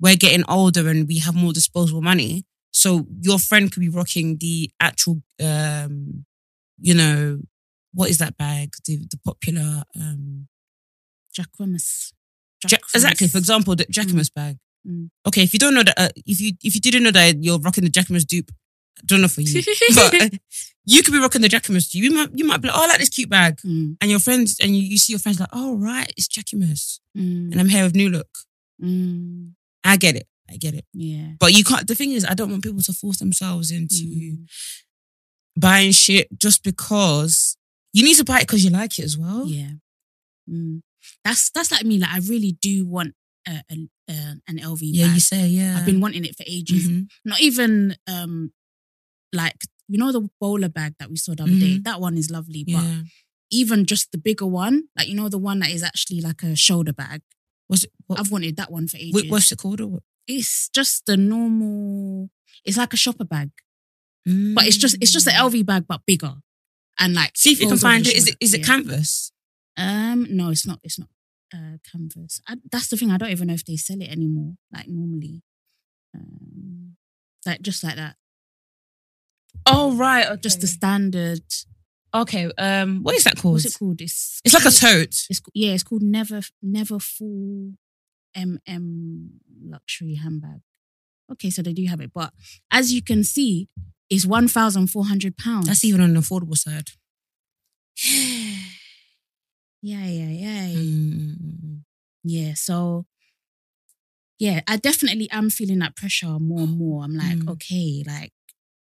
we're 0.01 0.17
getting 0.17 0.45
older 0.49 0.89
and 0.89 1.07
we 1.09 1.19
have 1.19 1.35
more 1.35 1.53
disposable 1.53 2.03
money. 2.03 2.45
So 2.73 3.07
your 3.21 3.39
friend 3.39 3.71
could 3.71 3.81
be 3.81 3.89
rocking 3.89 4.39
the 4.39 4.71
actual, 4.81 5.23
um, 5.41 6.25
you 6.81 6.95
know, 6.95 7.41
what 7.93 8.11
is 8.11 8.19
that 8.19 8.37
bag? 8.37 8.75
The, 8.87 8.97
the 9.09 9.17
popular, 9.25 9.85
um, 9.97 10.49
Jacquemus. 11.37 12.13
Ja- 12.69 12.79
exactly. 12.95 13.29
For 13.29 13.39
example, 13.39 13.77
the 13.77 13.85
Jacquemus 13.87 14.31
bag. 14.35 14.57
Mm. 14.87 15.11
Okay, 15.27 15.43
if 15.43 15.53
you 15.53 15.59
don't 15.59 15.75
know 15.75 15.83
that, 15.83 15.95
uh, 15.99 16.09
if 16.27 16.41
you 16.41 16.53
if 16.63 16.75
you 16.75 16.81
didn't 16.81 17.03
know 17.05 17.11
that 17.11 17.43
you're 17.43 17.59
rocking 17.59 17.85
the 17.85 17.91
Jacquemus 17.91 18.27
dupe, 18.27 18.51
I 18.99 19.03
don't 19.07 19.21
know 19.23 19.29
for 19.29 19.41
you, 19.43 19.63
but 19.95 20.15
uh, 20.23 20.29
you 20.87 21.03
could 21.03 21.13
be 21.13 21.19
rocking 21.19 21.43
the 21.43 21.49
Jacquemus. 21.49 21.95
You 21.95 22.11
might 22.13 22.31
you 22.35 22.45
might 22.45 22.61
be 22.61 22.69
like, 22.69 22.77
oh, 22.77 22.85
I 22.85 22.87
like 22.89 22.99
this 22.99 23.09
cute 23.11 23.29
bag, 23.31 23.59
Mm, 23.65 23.97
and 24.01 24.11
your 24.11 24.21
friends 24.21 24.59
and 24.63 24.75
you, 24.77 24.83
you 24.83 24.99
see 24.99 25.13
your 25.13 25.21
friends 25.21 25.41
like, 25.41 25.49
oh 25.53 25.77
right, 25.77 26.11
it's 26.17 26.29
Jacquemus, 26.29 27.01
mm, 27.17 27.51
and 27.53 27.61
I'm 27.61 27.69
here 27.69 27.85
with 27.85 27.95
New 27.97 28.09
Look. 28.11 28.29
mm. 28.83 29.53
I 29.83 29.97
get 29.97 30.17
it. 30.17 30.27
I 30.51 30.57
get 30.57 30.75
it. 30.75 30.85
Yeah. 30.93 31.33
But 31.41 31.53
you 31.55 31.65
can't. 31.65 31.87
The 31.87 31.95
thing 31.95 32.13
is, 32.13 32.25
I 32.25 32.35
don't 32.35 32.51
want 32.51 32.63
people 32.63 32.83
to 32.83 32.93
force 32.93 33.19
themselves 33.19 33.71
into 33.71 33.95
Mm. 34.05 34.47
buying 35.59 35.93
shit 35.93 36.29
just 36.39 36.63
because 36.63 37.57
you 37.93 38.05
need 38.05 38.17
to 38.17 38.25
buy 38.25 38.39
it 38.39 38.47
because 38.47 38.65
you 38.65 38.71
like 38.71 38.99
it 38.99 39.05
as 39.05 39.17
well. 39.19 39.47
Yeah. 39.47 39.73
Mm. 40.51 40.81
That's 41.25 41.51
that's 41.51 41.71
like 41.73 41.85
me. 41.85 41.99
Like 41.99 42.11
I 42.11 42.19
really 42.19 42.57
do 42.61 42.87
want 42.87 43.15
uh, 43.49 43.61
an 43.71 43.91
uh, 44.09 44.35
an 44.49 44.59
LV 44.59 44.79
Yeah, 44.83 45.07
bag. 45.07 45.15
you 45.15 45.21
say 45.21 45.47
yeah. 45.47 45.77
I've 45.79 45.87
been 45.87 46.01
wanting 46.01 46.25
it 46.25 46.37
for 46.37 46.45
ages. 46.47 46.89
Mhm. 46.89 47.07
Not 47.25 47.41
even 47.41 47.97
um 48.07 48.53
like 49.35 49.65
you 49.89 49.99
know 49.99 50.13
the 50.13 50.29
bowler 50.41 50.69
bag 50.69 50.95
that 50.99 51.11
we 51.11 51.17
saw 51.17 51.35
the 51.35 51.43
other 51.43 51.57
day. 51.57 51.79
That 51.85 52.01
one 52.01 52.17
is 52.17 52.31
lovely, 52.31 52.65
but 52.65 52.83
Yeah. 52.83 53.03
even 53.51 53.85
just 53.85 54.13
the 54.13 54.19
bigger 54.19 54.47
one, 54.47 54.85
like 54.97 55.09
you 55.09 55.15
know 55.15 55.29
the 55.29 55.39
one 55.39 55.59
that 55.61 55.71
is 55.71 55.83
actually 55.83 56.21
like 56.21 56.43
a 56.43 56.57
shoulder 56.57 56.93
bag. 56.93 57.21
Was 57.69 57.85
it? 57.85 57.91
What, 58.07 58.19
I've 58.21 58.31
wanted 58.31 58.57
that 58.57 58.71
one 58.73 58.89
for 58.89 58.97
ages. 58.97 59.15
wait, 59.15 59.31
what's 59.31 59.51
it 59.53 59.59
called? 59.59 59.81
Or 59.81 59.87
what? 59.89 60.03
it's 60.27 60.69
just 60.71 61.05
the 61.07 61.17
normal. 61.17 62.31
It's 62.65 62.77
like 62.79 62.93
a 62.95 62.97
shopper 62.97 63.25
bag, 63.25 63.51
but 64.25 64.65
it's 64.67 64.77
just 64.77 64.97
it's 65.01 65.13
just 65.13 65.27
an 65.27 65.35
LV 65.35 65.67
bag 65.67 65.85
but 65.87 66.01
bigger, 66.07 66.35
and 66.99 67.15
like 67.15 67.33
See 67.37 67.53
if 67.53 67.61
you 67.61 67.69
can 67.69 67.77
find 67.79 68.07
it. 68.07 68.15
Is 68.17 68.29
it 68.29 68.37
it 68.41 68.61
Yeah. 68.61 68.65
canvas? 68.67 69.33
Um, 69.77 70.27
no, 70.31 70.51
it's 70.51 70.67
not. 70.67 70.79
It's 70.83 70.99
not 70.99 71.09
uh, 71.53 71.77
canvas. 71.91 72.41
I, 72.49 72.57
that's 72.71 72.89
the 72.89 72.97
thing. 72.97 73.11
I 73.11 73.17
don't 73.19 73.31
even 73.31 73.49
know 73.49 73.55
if 73.55 73.65
they 73.65 73.77
sell 73.77 74.01
it 74.01 74.09
anymore. 74.09 74.55
Like 74.73 74.89
normally, 74.89 75.43
um, 76.15 76.97
like 77.47 77.61
just 77.63 77.83
like 77.85 77.97
that. 77.97 78.17
Oh 79.67 79.97
right, 79.97 80.27
okay. 80.27 80.41
Just 80.41 80.61
the 80.61 80.67
standard. 80.67 81.43
okay. 82.15 82.51
Um, 82.59 83.03
what 83.03 83.15
is 83.15 83.25
that 83.25 83.37
called? 83.37 83.55
What's 83.55 83.67
it 83.67 83.79
called? 83.79 84.01
It's 84.01 84.41
It's 84.45 84.55
like 84.55 84.65
a 84.65 84.71
tote. 84.71 85.15
It's 85.31 85.41
yeah. 85.55 85.73
It's 85.73 85.83
called 85.83 86.03
Never 86.03 86.41
Neverfull 86.65 87.75
MM 88.37 89.29
luxury 89.65 90.15
handbag. 90.17 90.61
Okay, 91.33 91.51
so 91.51 91.63
they 91.63 91.73
do 91.73 91.87
have 91.87 92.01
it, 92.01 92.11
but 92.15 92.33
as 92.71 92.93
you 92.93 93.01
can 93.03 93.25
see, 93.25 93.69
it's 94.11 94.27
one 94.27 94.49
thousand 94.49 94.89
four 94.89 95.07
hundred 95.07 95.37
pounds. 95.39 95.67
That's 95.67 95.85
even 95.85 96.01
on 96.03 96.13
the 96.15 96.21
affordable 96.21 96.57
side. 96.57 96.91
yeah, 99.83 100.07
yeah, 100.07 100.29
yeah. 100.29 100.67
Mm. 100.69 101.81
Yeah, 102.25 102.55
so 102.55 103.07
yeah, 104.39 104.61
I 104.69 104.77
definitely 104.77 105.31
am 105.31 105.49
feeling 105.51 105.79
that 105.79 105.97
pressure 105.97 106.39
more 106.39 106.61
and 106.61 106.77
more. 106.79 107.05
I'm 107.05 107.15
like, 107.15 107.39
Mm. 107.39 107.51
okay, 107.53 108.03
like 108.07 108.33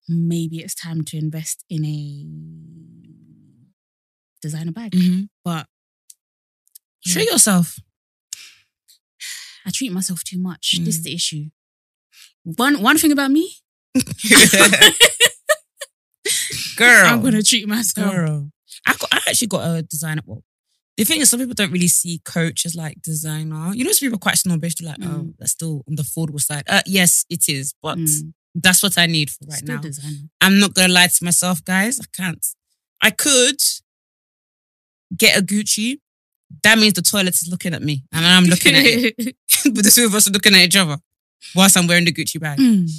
maybe 0.08 0.58
it's 0.60 0.74
time 0.74 1.04
to 1.04 1.16
invest 1.16 1.64
in 1.68 1.84
a 1.84 2.26
designer 4.42 4.72
bag. 4.72 4.92
Mhm. 4.92 5.28
But 5.44 5.66
yeah, 7.04 7.12
Treat 7.14 7.30
yourself. 7.30 7.78
I 9.66 9.70
treat 9.72 9.92
myself 9.92 10.22
too 10.24 10.38
much. 10.38 10.76
This 10.78 10.96
is 10.96 11.00
Mm. 11.00 11.04
the 11.04 11.14
issue. 11.14 11.50
One 12.44 12.80
one 12.82 12.96
thing 12.98 13.12
about 13.12 13.30
me, 13.30 13.56
Girl, 16.76 17.06
I'm 17.06 17.22
gonna 17.22 17.42
treat 17.42 17.66
myself. 17.66 18.12
girl. 18.14 18.50
I 18.86 18.92
got, 18.94 19.08
I 19.12 19.16
actually 19.28 19.48
got 19.48 19.76
a 19.76 19.82
designer. 19.82 20.22
Well, 20.24 20.44
the 20.96 21.04
thing 21.04 21.20
is, 21.20 21.28
some 21.30 21.40
people 21.40 21.54
don't 21.54 21.72
really 21.72 21.88
see 21.88 22.20
coach 22.24 22.64
as 22.66 22.74
like 22.76 23.00
designer. 23.02 23.72
You 23.74 23.84
know, 23.84 23.92
some 23.92 24.06
people 24.06 24.16
are 24.16 24.20
quite 24.20 24.36
snobbish. 24.38 24.76
They're 24.76 24.88
like, 24.90 24.98
oh, 25.02 25.24
Mm. 25.24 25.34
that's 25.38 25.52
still 25.52 25.82
on 25.88 25.96
the 25.96 26.02
affordable 26.02 26.40
side. 26.40 26.64
Uh, 26.68 26.82
yes, 26.86 27.24
it 27.28 27.48
is, 27.48 27.74
but 27.82 27.98
Mm, 27.98 28.32
that's 28.62 28.82
what 28.82 28.98
I 28.98 29.06
need 29.06 29.30
for 29.30 29.44
right 29.46 29.58
still 29.58 29.76
now. 29.76 29.80
designer. 29.80 30.28
I'm 30.40 30.58
not 30.58 30.74
gonna 30.74 30.92
lie 30.92 31.06
to 31.06 31.24
myself, 31.24 31.64
guys. 31.64 32.00
I 32.00 32.04
can't. 32.12 32.44
I 33.02 33.10
could 33.10 33.60
get 35.16 35.38
a 35.38 35.42
Gucci. 35.42 35.98
That 36.62 36.78
means 36.78 36.94
the 36.94 37.02
toilet 37.02 37.34
is 37.34 37.48
looking 37.50 37.74
at 37.74 37.82
me, 37.82 38.04
and 38.12 38.26
I'm 38.26 38.44
looking 38.44 38.74
at 38.74 38.84
it. 38.84 39.14
but 39.64 39.84
the 39.84 39.92
two 39.94 40.06
of 40.06 40.14
us 40.14 40.28
are 40.28 40.32
looking 40.32 40.54
at 40.54 40.62
each 40.62 40.76
other 40.76 40.96
whilst 41.54 41.76
I'm 41.76 41.86
wearing 41.86 42.04
the 42.04 42.12
Gucci 42.12 42.40
bag. 42.40 42.58
Mm, 42.58 42.90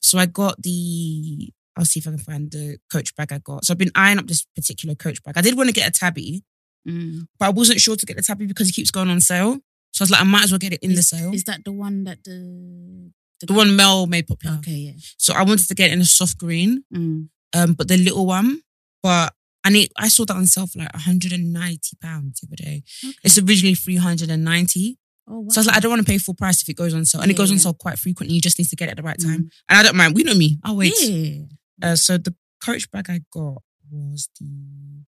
So 0.00 0.18
I 0.18 0.26
got 0.26 0.60
the. 0.62 1.50
I'll 1.76 1.84
see 1.84 2.00
if 2.00 2.06
I 2.06 2.10
can 2.10 2.18
find 2.18 2.50
the 2.50 2.78
coach 2.92 3.14
bag 3.16 3.32
I 3.32 3.38
got. 3.38 3.64
So 3.64 3.72
I've 3.72 3.78
been 3.78 3.92
eyeing 3.94 4.18
up 4.18 4.26
this 4.26 4.46
particular 4.54 4.94
coach 4.94 5.22
bag. 5.22 5.38
I 5.38 5.40
did 5.40 5.56
want 5.56 5.68
to 5.68 5.72
get 5.72 5.88
a 5.88 5.90
tabby, 5.90 6.42
mm. 6.86 7.26
but 7.38 7.46
I 7.46 7.50
wasn't 7.50 7.80
sure 7.80 7.96
to 7.96 8.06
get 8.06 8.16
the 8.16 8.22
tabby 8.22 8.46
because 8.46 8.68
it 8.68 8.72
keeps 8.72 8.90
going 8.90 9.08
on 9.08 9.20
sale. 9.20 9.58
So 9.92 10.02
I 10.02 10.04
was 10.04 10.10
like, 10.10 10.20
I 10.20 10.24
might 10.24 10.44
as 10.44 10.52
well 10.52 10.58
get 10.58 10.72
it 10.72 10.82
in 10.82 10.94
the 10.94 11.02
sale. 11.02 11.32
Is 11.32 11.44
that 11.44 11.64
the 11.64 11.72
one 11.72 12.04
that 12.04 12.22
the 12.24 13.10
the 13.46 13.52
one 13.54 13.74
Mel 13.76 14.06
made 14.06 14.26
popular. 14.26 14.56
Okay, 14.58 14.72
yeah. 14.72 14.92
So 15.18 15.32
I 15.34 15.42
wanted 15.42 15.66
to 15.68 15.74
get 15.74 15.90
it 15.90 15.94
in 15.94 16.00
a 16.00 16.04
soft 16.04 16.38
green, 16.38 16.84
Mm. 16.94 17.28
um, 17.54 17.72
but 17.74 17.88
the 17.88 17.96
little 17.96 18.26
one. 18.26 18.60
But 19.02 19.32
I 19.64 19.70
need. 19.70 19.90
I 19.96 20.08
saw 20.08 20.24
that 20.26 20.34
on 20.36 20.46
sale 20.46 20.66
for 20.66 20.78
like 20.78 20.92
190 20.92 21.96
pounds 22.02 22.40
the 22.40 22.46
other 22.48 22.56
day. 22.56 22.82
Okay. 23.04 23.14
It's 23.24 23.38
originally 23.38 23.74
390. 23.74 24.98
oh, 25.28 25.40
wow. 25.40 25.48
So 25.50 25.58
I 25.58 25.60
was 25.60 25.66
like, 25.68 25.76
I 25.76 25.80
don't 25.80 25.90
want 25.90 26.04
to 26.06 26.10
pay 26.10 26.18
full 26.18 26.34
price 26.34 26.60
if 26.62 26.68
it 26.68 26.76
goes 26.76 26.92
on 26.94 27.04
sale, 27.04 27.20
and 27.22 27.30
it 27.30 27.36
goes 27.36 27.50
on 27.50 27.58
sale 27.58 27.74
quite 27.74 27.98
frequently. 27.98 28.34
You 28.34 28.40
just 28.40 28.58
need 28.58 28.68
to 28.68 28.76
get 28.76 28.88
it 28.88 28.92
at 28.92 28.96
the 28.96 29.02
right 29.02 29.18
time, 29.20 29.44
Mm. 29.44 29.50
and 29.68 29.78
I 29.78 29.82
don't 29.82 29.96
mind. 29.96 30.14
We 30.14 30.22
know 30.22 30.34
me. 30.34 30.58
I'll 30.64 30.76
wait. 30.76 30.92
Yeah. 31.00 31.44
Uh, 31.82 31.96
so 31.96 32.18
the 32.18 32.34
coach 32.64 32.90
bag 32.90 33.08
I 33.08 33.20
got 33.32 33.62
was 33.90 34.28
the 34.38 35.04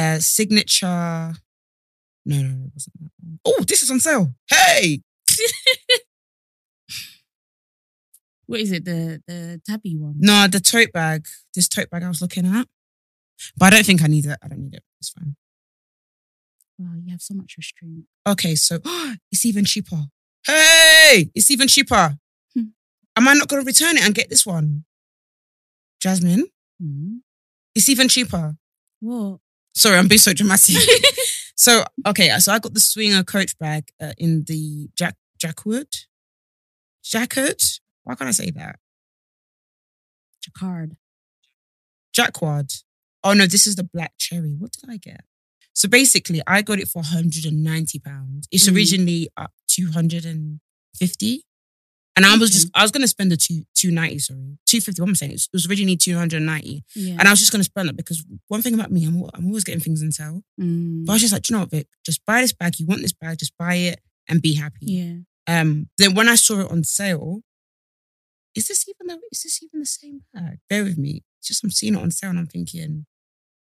uh, 0.00 0.18
signature. 0.18 0.86
No, 2.28 2.36
no, 2.42 2.42
no, 2.42 2.64
it 2.66 2.70
wasn't 2.74 2.94
that 3.00 3.10
one. 3.22 3.38
Oh, 3.44 3.62
this 3.68 3.82
is 3.82 3.90
on 3.90 4.00
sale. 4.00 4.34
Hey, 4.50 5.00
What 8.46 8.60
is 8.60 8.72
it? 8.72 8.84
The 8.84 9.22
the 9.26 9.60
tabby 9.66 9.96
one? 9.96 10.14
no, 10.18 10.46
the 10.48 10.60
tote 10.60 10.92
bag. 10.92 11.26
This 11.54 11.68
tote 11.68 11.90
bag 11.90 12.02
I 12.02 12.08
was 12.08 12.22
looking 12.22 12.46
at, 12.46 12.66
but 13.56 13.66
I 13.66 13.70
don't 13.76 13.86
think 13.86 14.02
I 14.02 14.06
need 14.06 14.26
it. 14.26 14.38
I 14.42 14.48
don't 14.48 14.60
need 14.60 14.74
it. 14.74 14.82
It's 15.00 15.10
fine. 15.10 15.36
Wow, 16.78 16.92
you 17.02 17.10
have 17.12 17.22
so 17.22 17.34
much 17.34 17.54
restraint. 17.56 18.04
Okay, 18.26 18.54
so 18.54 18.78
it's 19.32 19.44
even 19.44 19.64
cheaper. 19.64 20.04
Hey, 20.46 21.30
it's 21.34 21.50
even 21.50 21.66
cheaper. 21.68 22.16
Hmm. 22.54 22.64
Am 23.16 23.26
I 23.28 23.32
not 23.34 23.48
going 23.48 23.62
to 23.62 23.66
return 23.66 23.96
it 23.96 24.04
and 24.04 24.14
get 24.14 24.28
this 24.30 24.44
one? 24.46 24.84
Jasmine, 26.00 26.46
Mm. 26.82 27.20
it's 27.74 27.88
even 27.88 28.06
cheaper. 28.08 28.54
What? 29.00 29.38
Sorry, 29.74 29.96
I'm 29.96 30.08
being 30.08 30.18
so 30.18 30.34
dramatic. 30.34 30.76
so, 31.56 31.84
okay, 32.06 32.28
so 32.38 32.52
I 32.52 32.58
got 32.58 32.74
the 32.74 32.80
Swinger 32.80 33.24
coach 33.24 33.58
bag 33.58 33.88
uh, 34.00 34.12
in 34.18 34.44
the 34.46 34.88
Jack 34.96 35.16
Jackwood. 35.42 35.86
Jacket? 37.02 37.80
Why 38.06 38.14
can't 38.14 38.28
I 38.28 38.32
say 38.32 38.50
that? 38.52 38.78
Jacquard. 40.40 40.96
Jacquard. 42.14 42.70
Oh 43.24 43.32
no, 43.32 43.46
this 43.46 43.66
is 43.66 43.74
the 43.74 43.82
black 43.82 44.12
cherry. 44.16 44.54
What 44.56 44.70
did 44.72 44.88
I 44.88 44.96
get? 44.96 45.22
So 45.72 45.88
basically, 45.88 46.40
I 46.46 46.62
got 46.62 46.78
it 46.78 46.86
for 46.88 47.02
190 47.02 47.98
pounds. 47.98 48.46
It's 48.52 48.68
Mm. 48.68 48.76
originally 48.76 49.28
up 49.36 49.52
250. 49.66 51.42
And 52.14 52.24
I 52.24 52.34
was 52.36 52.50
Okay. 52.50 52.54
just, 52.60 52.68
I 52.74 52.82
was 52.82 52.92
gonna 52.92 53.08
spend 53.08 53.32
the 53.32 53.36
two 53.36 53.66
290, 53.74 54.20
sorry. 54.20 54.56
250, 54.66 55.02
what 55.02 55.08
am 55.08 55.12
I 55.12 55.14
saying? 55.14 55.32
It 55.32 55.48
was 55.52 55.66
originally 55.66 55.96
290. 55.96 56.84
Yeah. 56.94 57.16
And 57.18 57.22
I 57.28 57.30
was 57.32 57.40
just 57.40 57.50
gonna 57.52 57.64
spend 57.64 57.88
it 57.90 57.96
because 57.96 58.24
one 58.46 58.62
thing 58.62 58.72
about 58.74 58.92
me, 58.92 59.04
I'm, 59.04 59.20
I'm 59.34 59.46
always 59.46 59.64
getting 59.64 59.80
things 59.82 60.00
in 60.00 60.12
sale. 60.12 60.42
Mm. 60.60 61.04
But 61.06 61.12
I 61.12 61.14
was 61.16 61.22
just 61.22 61.32
like, 61.32 61.42
"Do 61.42 61.52
you 61.52 61.56
know 61.56 61.60
what, 61.64 61.70
Vic? 61.72 61.88
Just 62.06 62.24
buy 62.24 62.40
this 62.40 62.52
bag. 62.52 62.78
You 62.78 62.86
want 62.86 63.02
this 63.02 63.12
bag, 63.12 63.38
just 63.38 63.52
buy 63.58 63.74
it 63.74 64.00
and 64.28 64.40
be 64.40 64.54
happy. 64.54 64.86
Yeah. 64.86 65.14
Um, 65.48 65.90
then 65.98 66.14
when 66.14 66.28
I 66.28 66.36
saw 66.36 66.60
it 66.60 66.70
on 66.70 66.84
sale, 66.84 67.42
is 68.56 68.66
this 68.68 68.88
even 68.88 69.06
the 69.08 69.20
is 69.30 69.42
this 69.42 69.62
even 69.62 69.80
the 69.80 69.86
same 69.86 70.22
bag? 70.32 70.58
Bear 70.68 70.82
with 70.84 70.98
me. 70.98 71.22
It's 71.38 71.48
just 71.48 71.62
I'm 71.62 71.70
seeing 71.70 71.94
it 71.94 72.00
on 72.00 72.10
sale 72.10 72.30
and 72.30 72.38
I'm 72.38 72.46
thinking, 72.46 73.06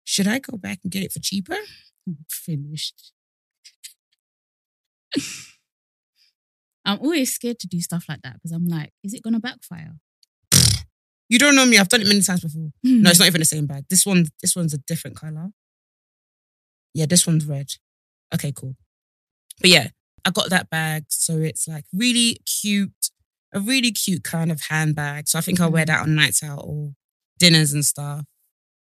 should 0.05 0.27
I 0.27 0.39
go 0.41 0.57
back 0.57 0.81
and 0.83 0.91
get 0.91 1.03
it 1.05 1.13
for 1.13 1.21
cheaper? 1.21 1.57
Finished. 2.29 3.13
I'm 6.85 6.99
always 7.01 7.33
scared 7.35 7.59
to 7.61 7.67
do 7.69 7.81
stuff 7.81 8.07
like 8.09 8.23
that 8.23 8.35
because 8.35 8.53
I'm 8.53 8.67
like, 8.67 8.93
is 9.05 9.13
it 9.15 9.23
gonna 9.23 9.41
backfire? 9.41 9.93
You 11.29 11.39
don't 11.39 11.55
know 11.55 11.65
me. 11.67 11.79
I've 11.79 11.89
done 11.89 12.01
it 12.01 12.09
many 12.09 12.23
times 12.23 12.41
before. 12.41 12.71
No, 12.83 12.91
Mm. 12.91 13.11
it's 13.11 13.21
not 13.21 13.29
even 13.29 13.41
the 13.41 13.45
same 13.45 13.67
bag. 13.67 13.85
This 13.89 14.05
one, 14.05 14.27
this 14.43 14.57
one's 14.57 14.75
a 14.75 14.79
different 14.79 15.17
color. 15.17 15.51
Yeah, 16.93 17.07
this 17.07 17.25
one's 17.27 17.45
red. 17.47 17.69
Okay, 18.35 18.51
cool. 18.53 18.75
But 19.61 19.71
yeah, 19.71 19.89
I 20.25 20.31
got 20.31 20.51
that 20.51 20.71
bag. 20.71 21.05
So 21.09 21.39
it's 21.39 21.69
like 21.69 21.85
really 21.93 22.39
cute, 22.47 23.00
a 23.53 23.61
really 23.61 23.91
cute 23.93 24.23
kind 24.25 24.51
of 24.53 24.61
handbag. 24.69 25.29
So 25.29 25.39
I 25.39 25.43
think 25.43 25.61
I'll 25.61 25.71
wear 25.71 25.85
that 25.85 26.03
on 26.03 26.15
nights 26.15 26.43
out 26.43 26.61
or 26.65 26.93
dinners 27.39 27.73
and 27.73 27.85
stuff. 27.85 28.25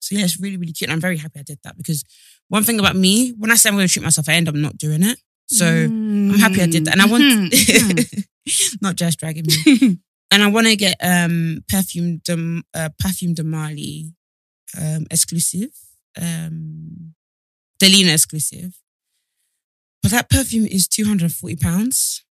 So 0.00 0.16
yeah, 0.16 0.25
it's 0.25 0.38
really, 0.40 0.56
really 0.56 0.73
cute. 0.73 0.88
And 0.88 0.92
I'm 0.94 1.00
very 1.00 1.16
happy 1.16 1.40
I 1.40 1.42
did 1.42 1.58
that 1.64 1.76
because 1.76 2.04
one 2.49 2.62
thing 2.64 2.78
about 2.78 2.96
me, 2.96 3.30
when 3.38 3.50
I 3.50 3.54
say 3.54 3.68
I'm 3.68 3.76
going 3.76 3.87
to 3.87 3.92
treat 3.92 4.02
myself, 4.02 4.28
I 4.28 4.35
end 4.35 4.49
up 4.49 4.54
not 4.54 4.76
doing 4.78 5.02
it. 5.02 5.18
So 5.49 5.66
I'm 5.66 6.38
happy 6.38 6.61
I 6.62 6.66
did 6.66 6.85
that. 6.87 6.92
And 6.92 7.02
I 7.02 7.06
want, 7.06 7.23
Mhm. 7.52 8.25
not 8.82 8.96
just 8.96 9.18
dragging 9.18 9.44
me. 9.46 9.99
and 10.30 10.42
I 10.42 10.49
want 10.49 10.66
to 10.66 10.76
get 10.76 10.96
um 11.00 11.64
perfume 11.68 12.18
de 12.25 12.62
uh, 12.75 12.88
perfume 12.99 13.35
de 13.35 13.44
Marly 13.44 14.12
um 14.80 15.06
exclusive 15.11 15.70
um 16.20 17.14
Delina 17.82 18.12
exclusive. 18.14 18.75
But 20.02 20.11
that 20.12 20.30
perfume 20.30 20.66
is 20.66 20.87
two 20.88 21.04
hundred 21.04 21.25
and 21.25 21.35
forty 21.35 21.56
pounds. 21.56 22.25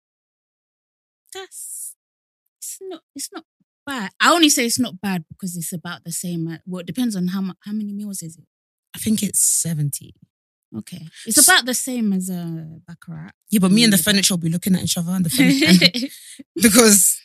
That's 1.33 1.95
it's 2.81 2.89
not 2.89 3.01
it's 3.15 3.29
not 3.31 3.43
bad. 3.85 4.11
I 4.19 4.33
only 4.33 4.49
say 4.49 4.65
it's 4.65 4.79
not 4.79 4.99
bad 5.01 5.25
because 5.29 5.55
it's 5.55 5.73
about 5.73 6.03
the 6.03 6.11
same. 6.11 6.47
uh, 6.47 6.57
Well, 6.65 6.81
it 6.81 6.87
depends 6.87 7.15
on 7.15 7.27
how 7.27 7.41
mu- 7.41 7.53
how 7.61 7.71
many 7.71 7.93
meals 7.93 8.21
is 8.21 8.37
it. 8.37 8.45
I 8.95 8.99
think 8.99 9.21
it's 9.23 9.39
seventy. 9.39 10.13
Okay, 10.75 11.07
it's 11.25 11.37
about 11.41 11.65
the 11.65 11.73
same 11.73 12.11
as 12.11 12.29
a 12.29 12.79
baccarat. 12.87 13.31
Yeah, 13.49 13.59
but 13.59 13.71
me 13.71 13.83
and 13.83 13.93
the 13.93 13.97
Mm. 13.97 14.03
furniture 14.03 14.33
will 14.33 14.39
be 14.39 14.49
looking 14.49 14.75
at 14.75 14.83
each 14.83 14.97
other 14.97 15.11
and 15.11 15.25
the 15.25 15.29
furniture, 15.29 16.09
because 16.61 17.17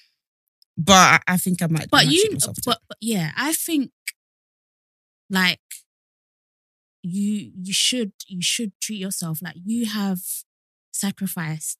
but 0.76 1.22
I, 1.26 1.36
think 1.36 1.60
I 1.62 1.66
might. 1.66 1.82
I 1.84 1.86
But 1.90 2.04
might 2.06 2.12
you, 2.14 2.20
treat 2.22 2.32
myself 2.34 2.56
to 2.56 2.62
but, 2.66 2.78
but 2.88 2.98
yeah, 3.00 3.32
I 3.36 3.52
think 3.52 3.90
like 5.30 5.60
you 7.02 7.50
you 7.56 7.72
should 7.72 8.12
you 8.28 8.42
should 8.42 8.72
treat 8.80 8.98
yourself 8.98 9.40
like 9.42 9.56
you 9.64 9.86
have 9.86 10.20
sacrificed 10.92 11.78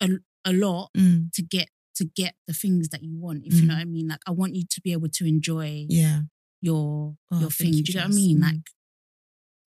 a, 0.00 0.08
a 0.44 0.52
lot. 0.52 0.90
Mm, 0.96 1.32
to 1.32 1.42
get 1.42 1.68
to 1.96 2.04
get 2.04 2.34
the 2.46 2.52
things 2.54 2.88
that 2.90 3.02
you 3.02 3.16
want. 3.18 3.44
If 3.44 3.54
you 3.54 3.62
Mm. 3.62 3.66
know 3.68 3.74
what 3.74 3.80
I 3.80 3.84
mean, 3.84 4.08
like 4.08 4.20
I 4.26 4.30
want 4.32 4.54
you 4.54 4.64
to 4.68 4.80
be 4.80 4.92
able 4.92 5.08
to 5.08 5.24
enjoy 5.26 5.86
yeah, 5.88 6.20
your 6.60 7.16
Oh, 7.30 7.40
your 7.40 7.50
thing. 7.50 7.72
you, 7.74 7.82
Do 7.82 7.92
you 7.92 7.98
know 7.98 8.06
what 8.06 8.12
I 8.12 8.14
mean? 8.16 8.38
Mm. 8.38 8.42
Like 8.42 8.60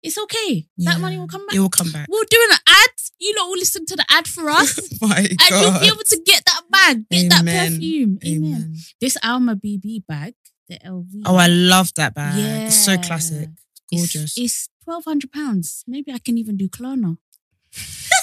it's 0.02 0.18
okay. 0.18 0.66
That 0.78 1.00
money 1.00 1.16
will 1.16 1.26
come 1.28 1.46
back. 1.46 1.54
It 1.56 1.60
will 1.60 1.70
come 1.70 1.90
back. 1.90 2.06
We're 2.10 2.24
doing 2.28 2.48
an 2.50 2.58
ad. 2.66 2.90
You 3.18 3.34
lot 3.38 3.48
will 3.48 3.56
listen 3.58 3.86
to 3.86 3.96
the 3.96 4.04
ad 4.10 4.26
for 4.28 4.50
us. 4.60 4.78
My 5.00 5.16
And 5.16 5.38
God. 5.38 5.62
you'll 5.62 5.80
be 5.80 5.86
able 5.86 6.04
to 6.04 6.20
get 6.26 6.44
that 6.44 6.62
bag, 6.70 7.08
get 7.10 7.30
that 7.30 7.44
perfume. 7.46 8.18
Amen. 8.24 8.44
Amen. 8.54 8.76
This 9.00 9.16
Alma 9.22 9.56
BB 9.56 10.04
bag, 10.06 10.34
the 10.68 10.78
LV. 10.84 11.22
Oh, 11.24 11.36
I 11.36 11.46
love 11.46 11.92
that 11.96 12.14
bag. 12.14 12.36
Yeah. 12.38 12.66
It's 12.66 12.84
so 12.84 12.92
Yeah. 12.92 13.02
classic. 13.02 13.48
It's- 13.92 14.12
Gorgeous. 14.12 14.34
It's 14.36 14.68
twelve 14.82 15.04
hundred 15.04 15.30
pounds. 15.32 15.84
Maybe 15.86 16.12
I 16.12 16.18
can 16.18 16.36
even 16.36 16.56
do 16.56 16.68
Klarna. 16.68 17.16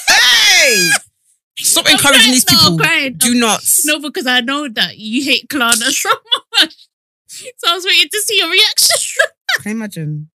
hey! 0.07 0.89
Stop 1.59 1.85
I'm 1.87 1.93
encouraging 1.93 2.31
these 2.31 2.45
people. 2.45 2.77
crying. 2.77 3.13
Do 3.15 3.35
not. 3.35 3.61
No, 3.85 3.99
because 3.99 4.25
I 4.25 4.41
know 4.41 4.67
that 4.69 4.97
you 4.97 5.23
hate 5.23 5.47
Klarna 5.49 5.91
so 5.91 6.09
much. 6.59 6.87
So 7.27 7.67
I 7.71 7.75
was 7.75 7.85
waiting 7.85 8.09
to 8.09 8.19
see 8.19 8.37
your 8.37 8.49
reaction. 8.49 8.97
Can 9.61 9.71
you 9.71 9.77
imagine? 9.77 10.29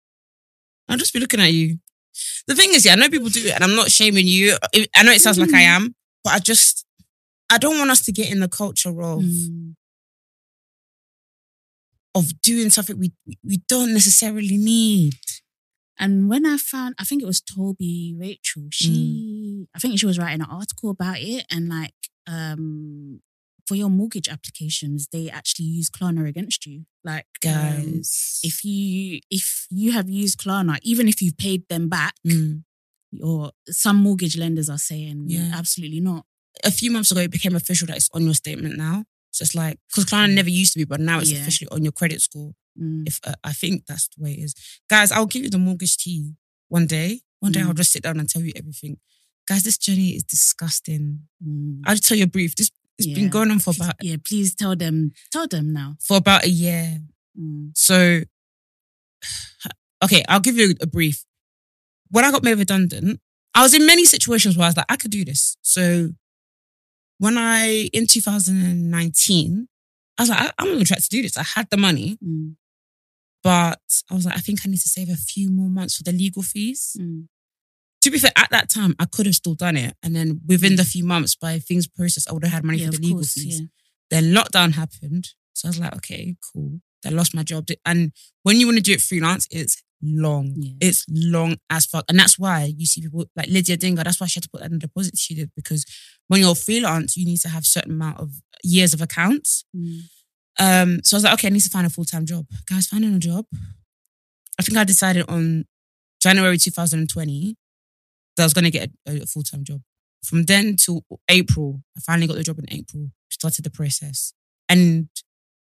I'll 0.89 0.97
just 0.99 1.13
be 1.13 1.21
looking 1.21 1.41
at 1.41 1.53
you. 1.53 1.79
The 2.47 2.55
thing 2.55 2.71
is, 2.73 2.85
yeah, 2.85 2.93
I 2.93 2.97
know 2.97 3.09
people 3.09 3.29
do 3.29 3.41
it, 3.47 3.53
and 3.55 3.63
I'm 3.65 3.75
not 3.77 3.91
shaming 3.91 4.27
you. 4.27 4.57
I- 4.75 4.87
I 4.95 5.03
know 5.03 5.13
it 5.13 5.21
sounds 5.21 5.39
like 5.39 5.55
I 5.55 5.61
am, 5.63 5.95
but 6.25 6.33
I 6.35 6.39
just, 6.39 6.85
I 7.51 7.59
don't 7.59 7.79
want 7.79 7.91
us 7.91 8.03
to 8.07 8.13
get 8.13 8.31
in 8.31 8.41
the 8.41 8.49
culture 8.49 8.91
of 9.03 9.21
Mm. 9.23 9.75
of 12.15 12.43
doing 12.43 12.69
something 12.71 12.99
we 12.99 13.13
we 13.45 13.59
don't 13.69 13.93
necessarily 13.93 14.57
need. 14.59 15.15
And 15.99 16.29
when 16.29 16.47
I 16.47 16.57
found, 16.57 16.95
I 16.99 17.05
think 17.05 17.23
it 17.23 17.27
was 17.27 17.41
Toby 17.41 18.15
Rachel. 18.19 18.65
She, 18.73 19.67
I 19.75 19.79
think 19.79 19.99
she 19.99 20.07
was 20.07 20.19
writing 20.19 20.41
an 20.41 20.51
article 20.51 20.91
about 20.91 21.19
it, 21.21 21.45
and 21.51 21.69
like, 21.69 21.95
um, 22.27 23.21
for 23.67 23.75
your 23.77 23.91
mortgage 23.91 24.29
applications, 24.29 25.07
they 25.13 25.31
actually 25.31 25.67
use 25.67 25.89
Klarna 25.91 26.27
against 26.29 26.67
you. 26.67 26.85
Like, 27.05 27.27
um, 27.47 27.53
Guys, 27.53 28.41
if 28.43 28.65
you 28.65 29.21
if 29.31 29.67
you 29.71 29.93
have 29.93 30.09
used 30.09 30.39
Klarna, 30.41 30.79
even 30.83 31.07
if 31.09 31.23
you've 31.23 31.37
paid 31.39 31.69
them 31.69 31.89
back, 31.89 32.15
Mm. 32.27 32.65
or 33.23 33.53
some 33.69 33.97
mortgage 33.97 34.37
lenders 34.39 34.69
are 34.71 34.79
saying, 34.79 35.27
Yeah. 35.29 35.51
absolutely 35.55 36.01
not. 36.01 36.25
a 36.65 36.71
few 36.71 36.91
months 36.91 37.11
ago, 37.11 37.21
it 37.21 37.31
became 37.31 37.57
official 37.57 37.87
that 37.87 37.97
it's 37.97 38.11
on 38.13 38.23
your 38.25 38.35
statement 38.35 38.77
now. 38.77 39.05
So 39.31 39.43
it's 39.43 39.55
like 39.55 39.79
because 39.89 40.05
Klarna 40.05 40.35
never 40.35 40.51
used 40.51 40.73
to 40.75 40.79
be, 40.79 40.85
but 40.85 41.01
now 41.01 41.19
it's 41.21 41.31
Yeah. 41.31 41.41
officially 41.41 41.69
on 41.71 41.83
your 41.83 41.93
credit 41.93 42.21
score. 42.21 42.53
Mm. 42.81 43.07
If 43.07 43.21
uh, 43.27 43.35
I 43.45 43.53
think 43.53 43.87
that's 43.87 44.09
the 44.09 44.23
way 44.23 44.33
it 44.33 44.41
is, 44.45 44.55
guys, 44.89 45.13
I'll 45.13 45.27
give 45.27 45.43
you 45.43 45.51
the 45.51 45.59
mortgage 45.59 45.97
tea 45.99 46.33
one 46.69 46.87
day. 46.87 47.21
One 47.41 47.53
day 47.53 47.61
Mm. 47.61 47.67
I'll 47.69 47.75
just 47.75 47.93
sit 47.93 48.03
down 48.03 48.19
and 48.21 48.29
tell 48.29 48.43
you 48.43 48.53
everything. 48.57 48.97
Guys, 49.49 49.63
this 49.65 49.77
journey 49.79 50.11
is 50.11 50.23
disgusting. 50.25 51.21
Mm. 51.47 51.81
I'll 51.85 51.95
just 51.97 52.07
tell 52.09 52.17
you 52.17 52.25
a 52.25 52.29
brief. 52.29 52.55
This 52.57 52.71
it's 52.99 53.09
Yeah. 53.09 53.15
been 53.17 53.31
going 53.31 53.51
on 53.51 53.59
for 53.59 53.73
about 53.75 53.97
Yeah, 54.03 54.17
please 54.25 54.55
tell 54.55 54.77
them. 54.77 55.13
Tell 55.33 55.47
them 55.49 55.73
now. 55.73 55.97
for 56.01 56.19
about 56.19 56.45
a 56.45 56.49
year. 56.51 57.01
Mm. 57.39 57.73
So, 57.75 58.23
okay, 60.05 60.23
I'll 60.29 60.41
give 60.41 60.57
you 60.57 60.75
a 60.81 60.87
brief. 60.87 61.25
When 62.11 62.25
I 62.25 62.31
got 62.31 62.43
made 62.43 62.59
redundant, 62.59 63.21
I 63.55 63.63
was 63.63 63.75
in 63.75 63.87
many 63.87 64.05
situations 64.05 64.57
where 64.57 64.65
I 64.67 64.69
was 64.69 64.77
like, 64.77 64.87
I 64.89 64.97
could 64.97 65.11
do 65.11 65.25
this. 65.25 65.57
So, 65.63 66.11
when 67.19 67.39
I 67.39 67.89
in 67.93 68.07
2019, 68.07 69.69
I 70.19 70.23
was 70.23 70.29
like, 70.31 70.41
I, 70.41 70.51
I'm 70.59 70.67
going 70.67 70.79
to 70.81 70.85
try 70.85 70.97
to 70.99 71.09
do 71.09 71.23
this. 71.23 71.37
I 71.37 71.43
had 71.43 71.69
the 71.71 71.77
money, 71.77 72.19
Mm. 72.25 72.57
But 73.43 73.81
I 74.11 74.15
was 74.15 74.25
like, 74.27 74.37
I 74.37 74.41
think 74.41 74.61
I 74.65 74.69
need 74.71 74.81
to 74.81 74.89
save 74.89 75.09
a 75.09 75.17
few 75.17 75.51
more 75.51 75.69
months 75.69 75.97
for 75.97 76.03
the 76.05 76.13
legal 76.13 76.43
fees. 76.43 76.97
Mm. 77.01 77.27
To 78.03 78.11
be 78.11 78.19
fair, 78.19 78.33
at 78.37 78.51
that 78.51 78.69
time, 78.69 78.95
I 78.99 79.05
could 79.07 79.27
have 79.27 79.35
still 79.37 79.55
done 79.55 79.77
it, 79.77 79.95
and 80.03 80.15
then 80.17 80.41
within 80.47 80.77
the 80.77 80.85
few 80.85 81.05
months, 81.05 81.37
by 81.37 81.59
things 81.61 81.87
processed, 81.87 82.29
I 82.29 82.33
would 82.33 82.43
have 82.45 82.53
had 82.53 82.65
money 82.65 82.79
Yeah, 82.79 82.87
for 82.87 82.93
the 82.93 82.99
legal 83.03 83.19
course, 83.19 83.35
fees. 83.35 83.61
yeah. 83.61 83.67
Then 84.11 84.25
lockdown 84.35 84.75
happened. 84.75 85.29
So 85.55 85.69
I 85.69 85.71
was 85.71 85.79
like, 85.81 85.95
okay, 85.97 86.37
cool. 86.53 86.81
I 87.07 87.11
lost 87.11 87.35
my 87.35 87.43
job. 87.43 87.67
And 87.87 88.13
when 88.43 88.59
you 88.59 88.67
want 88.67 88.77
to 88.79 88.83
do 88.83 88.93
it 88.93 89.01
freelance, 89.01 89.47
it's 89.51 89.83
long. 90.03 90.53
Yeah. 90.57 90.73
It's 90.89 91.05
long 91.09 91.57
as 91.71 91.87
fuck. 91.87 92.05
And 92.09 92.19
that's 92.19 92.39
why 92.39 92.73
you 92.77 92.87
see 92.87 93.01
people 93.03 93.27
like 93.37 93.49
Lydia 93.49 93.77
Dinger. 93.77 94.03
that's 94.05 94.21
why 94.21 94.27
she 94.27 94.39
had 94.39 94.45
to 94.45 94.51
put 94.51 94.61
that 94.61 94.67
in 94.71 94.79
the 94.79 94.87
deposit 94.87 95.17
she 95.17 95.35
did. 95.35 95.51
Because 95.57 95.85
when 96.29 96.41
you're 96.41 96.55
freelance, 96.55 97.17
you 97.17 97.25
need 97.25 97.39
to 97.39 97.49
have 97.49 97.65
certain 97.65 97.93
amount 97.93 98.19
of 98.21 98.31
years 98.65 98.93
of 98.95 99.01
accounts. 99.01 99.65
Mm. 99.77 100.01
Um, 100.61 101.01
so 101.03 101.15
I 101.15 101.19
was 101.19 101.25
like, 101.25 101.35
okay, 101.35 101.49
I 101.49 101.51
need 101.51 101.61
to 101.61 101.71
find 101.71 101.87
a 101.87 101.91
full-time 101.91 102.27
job. 102.27 102.47
Guys, 102.67 102.87
finding 102.87 103.15
a 103.15 103.19
job. 103.19 103.47
I 104.59 104.63
think 104.63 104.77
I 104.79 104.85
decided 104.85 105.25
on 105.29 105.65
January 106.23 106.59
2020 106.59 107.57
that 108.37 108.43
I 108.43 108.47
was 108.47 108.55
gonna 108.55 108.71
get 108.71 108.91
a, 109.09 109.23
a 109.23 109.27
full-time 109.27 109.65
job. 109.65 109.81
From 110.25 110.45
then 110.45 110.77
till 110.77 111.05
April, 111.29 111.83
I 111.97 112.01
finally 112.01 112.27
got 112.27 112.37
the 112.37 112.43
job 112.45 112.59
in 112.59 112.67
April, 112.73 113.11
started 113.31 113.65
the 113.65 113.71
process. 113.71 114.33
And 114.69 115.09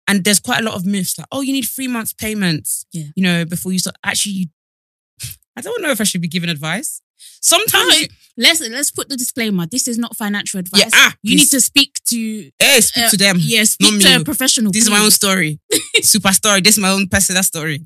and 0.08 0.24
there's 0.24 0.40
quite 0.40 0.62
a 0.62 0.64
lot 0.64 0.74
of 0.76 0.86
myths 0.88 1.18
like, 1.20 1.28
oh, 1.32 1.42
you 1.42 1.54
need 1.54 1.66
three 1.66 1.88
months 1.88 2.14
payments, 2.14 2.86
Yeah. 2.92 3.08
you 3.16 3.22
know, 3.22 3.46
before 3.46 3.72
you 3.72 3.78
start. 3.80 3.96
Actually, 4.04 4.32
you, 4.34 4.48
I 5.56 5.62
don't 5.62 5.82
know 5.84 5.92
if 5.92 6.02
I 6.02 6.04
should 6.04 6.22
be 6.22 6.28
giving 6.28 6.50
advice. 6.50 7.02
Sometimes, 7.42 8.08
Let's 8.40 8.62
let's 8.62 8.90
put 8.90 9.10
the 9.10 9.18
disclaimer. 9.18 9.66
This 9.66 9.86
is 9.86 9.98
not 9.98 10.16
financial 10.16 10.62
advice. 10.62 10.84
yeah, 10.84 10.90
ah, 10.94 11.14
you 11.22 11.36
need 11.36 11.50
to 11.50 11.60
speak 11.60 12.00
to 12.06 12.50
hey, 12.58 12.80
speak 12.80 13.04
uh, 13.04 13.10
to 13.10 13.18
them. 13.18 13.36
Yeah, 13.38 13.66
speak 13.66 13.92
not 13.92 14.02
to 14.02 14.16
me. 14.18 14.22
a 14.22 14.24
professional. 14.24 14.72
This 14.72 14.84
is 14.84 14.90
my 14.90 15.00
own 15.00 15.12
story. 15.12 15.60
Super 16.02 16.32
story. 16.32 16.62
This 16.62 16.78
is 16.78 16.82
my 16.82 16.90
own 16.90 17.08
personal 17.10 17.44
story. 17.44 17.86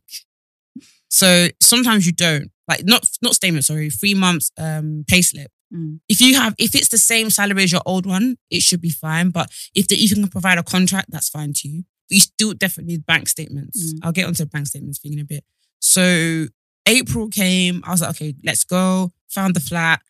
So 1.10 1.48
sometimes 1.60 2.06
you 2.06 2.14
don't. 2.14 2.52
Like 2.68 2.86
not 2.86 3.04
not 3.24 3.34
statement, 3.34 3.66
sorry, 3.66 3.90
three 3.90 4.14
months 4.14 4.52
um 4.60 5.06
pay 5.08 5.24
slip. 5.24 5.52
Mm. 5.74 6.02
If 6.08 6.22
you 6.22 6.36
have 6.36 6.54
if 6.60 6.76
it's 6.76 6.90
the 6.90 7.00
same 7.00 7.32
salary 7.32 7.64
as 7.64 7.72
your 7.72 7.82
old 7.88 8.06
one, 8.06 8.38
it 8.52 8.62
should 8.62 8.80
be 8.80 8.92
fine. 8.92 9.32
But 9.32 9.50
if 9.74 9.88
the, 9.88 9.96
you 9.96 10.08
can 10.08 10.28
provide 10.28 10.60
a 10.60 10.64
contract, 10.64 11.08
that's 11.10 11.30
fine 11.30 11.54
too. 11.58 11.84
But 12.08 12.16
you 12.16 12.20
still 12.20 12.54
definitely 12.54 12.94
need 12.94 13.08
bank 13.08 13.28
statements. 13.28 13.94
Mm. 13.94 14.00
I'll 14.04 14.12
get 14.12 14.28
onto 14.28 14.44
the 14.44 14.50
bank 14.50 14.68
statements 14.68 15.00
thing 15.00 15.14
in 15.14 15.20
a 15.20 15.26
bit. 15.26 15.44
So 15.80 16.46
April 16.86 17.30
came, 17.30 17.82
I 17.86 17.92
was 17.92 18.02
like, 18.02 18.12
okay, 18.12 18.36
let's 18.44 18.64
go. 18.64 19.12
Found 19.34 19.56
the 19.56 19.60
flat. 19.60 20.02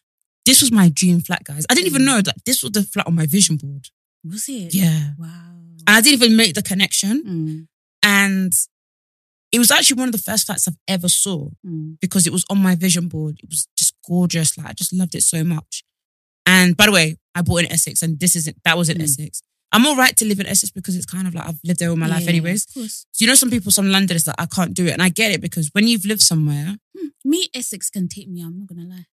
This 0.46 0.62
was 0.62 0.72
my 0.72 0.90
dream 0.90 1.22
flat, 1.22 1.44
guys. 1.46 1.66
I 1.70 1.74
didn't 1.74 1.88
even 1.88 2.02
Mm. 2.02 2.06
know 2.06 2.22
that 2.22 2.36
this 2.46 2.62
was 2.64 2.72
the 2.74 2.84
flat 2.84 3.08
on 3.08 3.16
my 3.16 3.26
vision 3.26 3.56
board. 3.58 3.90
Was 4.24 4.48
it? 4.50 4.74
Yeah. 4.74 5.12
Wow. 5.18 5.56
And 5.88 5.98
I 5.98 6.02
didn't 6.02 6.22
even 6.22 6.36
make 6.36 6.54
the 6.54 6.62
connection. 6.62 7.24
Mm, 7.24 7.68
And 8.04 8.54
it 9.54 9.60
was 9.60 9.72
actually 9.72 10.00
one 10.00 10.10
of 10.10 10.12
the 10.14 10.18
first 10.18 10.46
flats 10.46 10.68
I've 10.68 10.78
ever 10.88 11.08
saw 11.08 11.50
mm, 11.66 11.98
because 12.02 12.26
it 12.28 12.34
was 12.34 12.44
on 12.50 12.58
my 12.58 12.76
vision 12.76 13.08
board. 13.08 13.40
It 13.44 13.50
was 13.50 13.68
just 13.78 13.94
gorgeous. 14.06 14.58
Like 14.58 14.68
I 14.68 14.74
just 14.74 14.92
loved 14.94 15.16
it 15.16 15.24
so 15.24 15.44
much. 15.44 15.84
And 16.46 16.76
by 16.76 16.88
the 16.88 16.92
way, 16.92 17.18
I 17.36 17.42
bought 17.42 17.64
in 17.64 17.72
Essex 17.72 18.02
and 18.02 18.20
this 18.20 18.36
isn't, 18.36 18.58
that 18.66 18.78
was 18.78 18.90
in 18.90 18.98
Mm. 18.98 19.04
Essex. 19.04 19.42
I'm 19.74 19.86
all 19.88 19.96
right 19.96 20.16
to 20.18 20.26
live 20.26 20.40
in 20.40 20.46
Essex 20.46 20.72
because 20.72 20.96
it's 20.96 21.06
kind 21.06 21.28
of 21.28 21.34
like 21.36 21.46
I've 21.48 21.60
lived 21.64 21.80
there 21.80 21.90
all 21.90 21.96
my 21.96 22.08
life 22.08 22.28
anyways. 22.28 22.66
Of 22.68 22.74
course. 22.76 23.06
So 23.12 23.24
you 23.26 23.28
know, 23.28 23.36
some 23.36 23.50
people, 23.50 23.72
some 23.72 23.90
Londoners 23.90 24.24
that 24.26 24.36
I 24.38 24.46
can't 24.46 24.74
do 24.74 24.86
it. 24.86 24.92
And 24.94 25.02
I 25.02 25.10
get 25.10 25.32
it 25.32 25.42
because 25.42 25.70
when 25.74 25.88
you've 25.88 26.06
lived 26.06 26.22
somewhere, 26.22 26.78
Hmm, 26.98 27.08
Me, 27.26 27.50
Essex 27.56 27.90
can 27.90 28.08
take 28.08 28.30
me. 28.30 28.42
I'm 28.42 28.60
not 28.60 28.68
gonna 28.68 28.88
lie. 28.88 29.06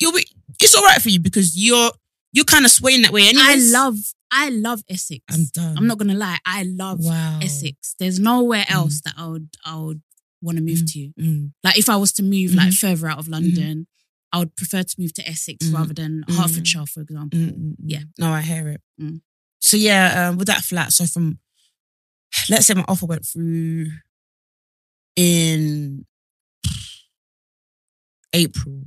you'll 0.00 0.12
be, 0.12 0.26
it's 0.60 0.74
all 0.74 0.84
right 0.84 1.00
for 1.02 1.08
you 1.10 1.20
because 1.20 1.56
you're, 1.56 1.90
you're 2.32 2.44
kind 2.44 2.64
of 2.64 2.70
swaying 2.70 3.02
that 3.02 3.12
way 3.12 3.30
I 3.36 3.56
love, 3.72 3.96
I 4.30 4.48
love 4.50 4.82
Essex. 4.88 5.20
I'm 5.30 5.46
done. 5.52 5.76
I'm 5.76 5.86
not 5.86 5.98
gonna 5.98 6.14
lie. 6.14 6.38
I 6.46 6.62
love 6.62 6.98
Wow. 7.00 7.40
Essex. 7.42 7.94
There's 7.98 8.18
nowhere 8.18 8.64
else 8.68 9.00
that 9.02 9.14
I 9.18 9.26
would, 9.26 9.48
I 9.64 9.76
would 9.76 10.00
want 10.40 10.56
to 10.58 10.62
move 10.64 10.86
to. 10.92 11.12
Mm. 11.20 11.52
Like 11.64 11.76
if 11.78 11.88
I 11.90 11.96
was 11.96 12.12
to 12.12 12.22
move 12.22 12.54
like 12.54 12.72
further 12.72 13.08
out 13.08 13.18
of 13.18 13.28
London, 13.28 13.86
I 14.32 14.38
would 14.38 14.54
prefer 14.56 14.82
to 14.82 14.94
move 15.00 15.12
to 15.14 15.26
Essex 15.28 15.66
Mhm. 15.66 15.74
rather 15.74 15.94
than 15.94 16.22
Mhm. 16.28 16.36
Hertfordshire, 16.36 16.86
for 16.86 17.00
example. 17.00 17.38
Mm, 17.40 17.48
mm, 17.50 17.70
mm. 17.70 17.74
Yeah. 17.84 18.02
No, 18.18 18.30
I 18.30 18.42
hear 18.42 18.68
it. 18.68 18.80
So 19.60 19.76
yeah, 19.76 20.28
um, 20.28 20.38
with 20.38 20.46
that 20.48 20.62
flat, 20.62 20.92
so 20.92 21.04
from 21.06 21.38
let's 22.48 22.66
say 22.66 22.74
my 22.74 22.84
offer 22.88 23.06
went 23.06 23.26
through 23.26 23.86
in 25.16 26.06
April, 28.32 28.82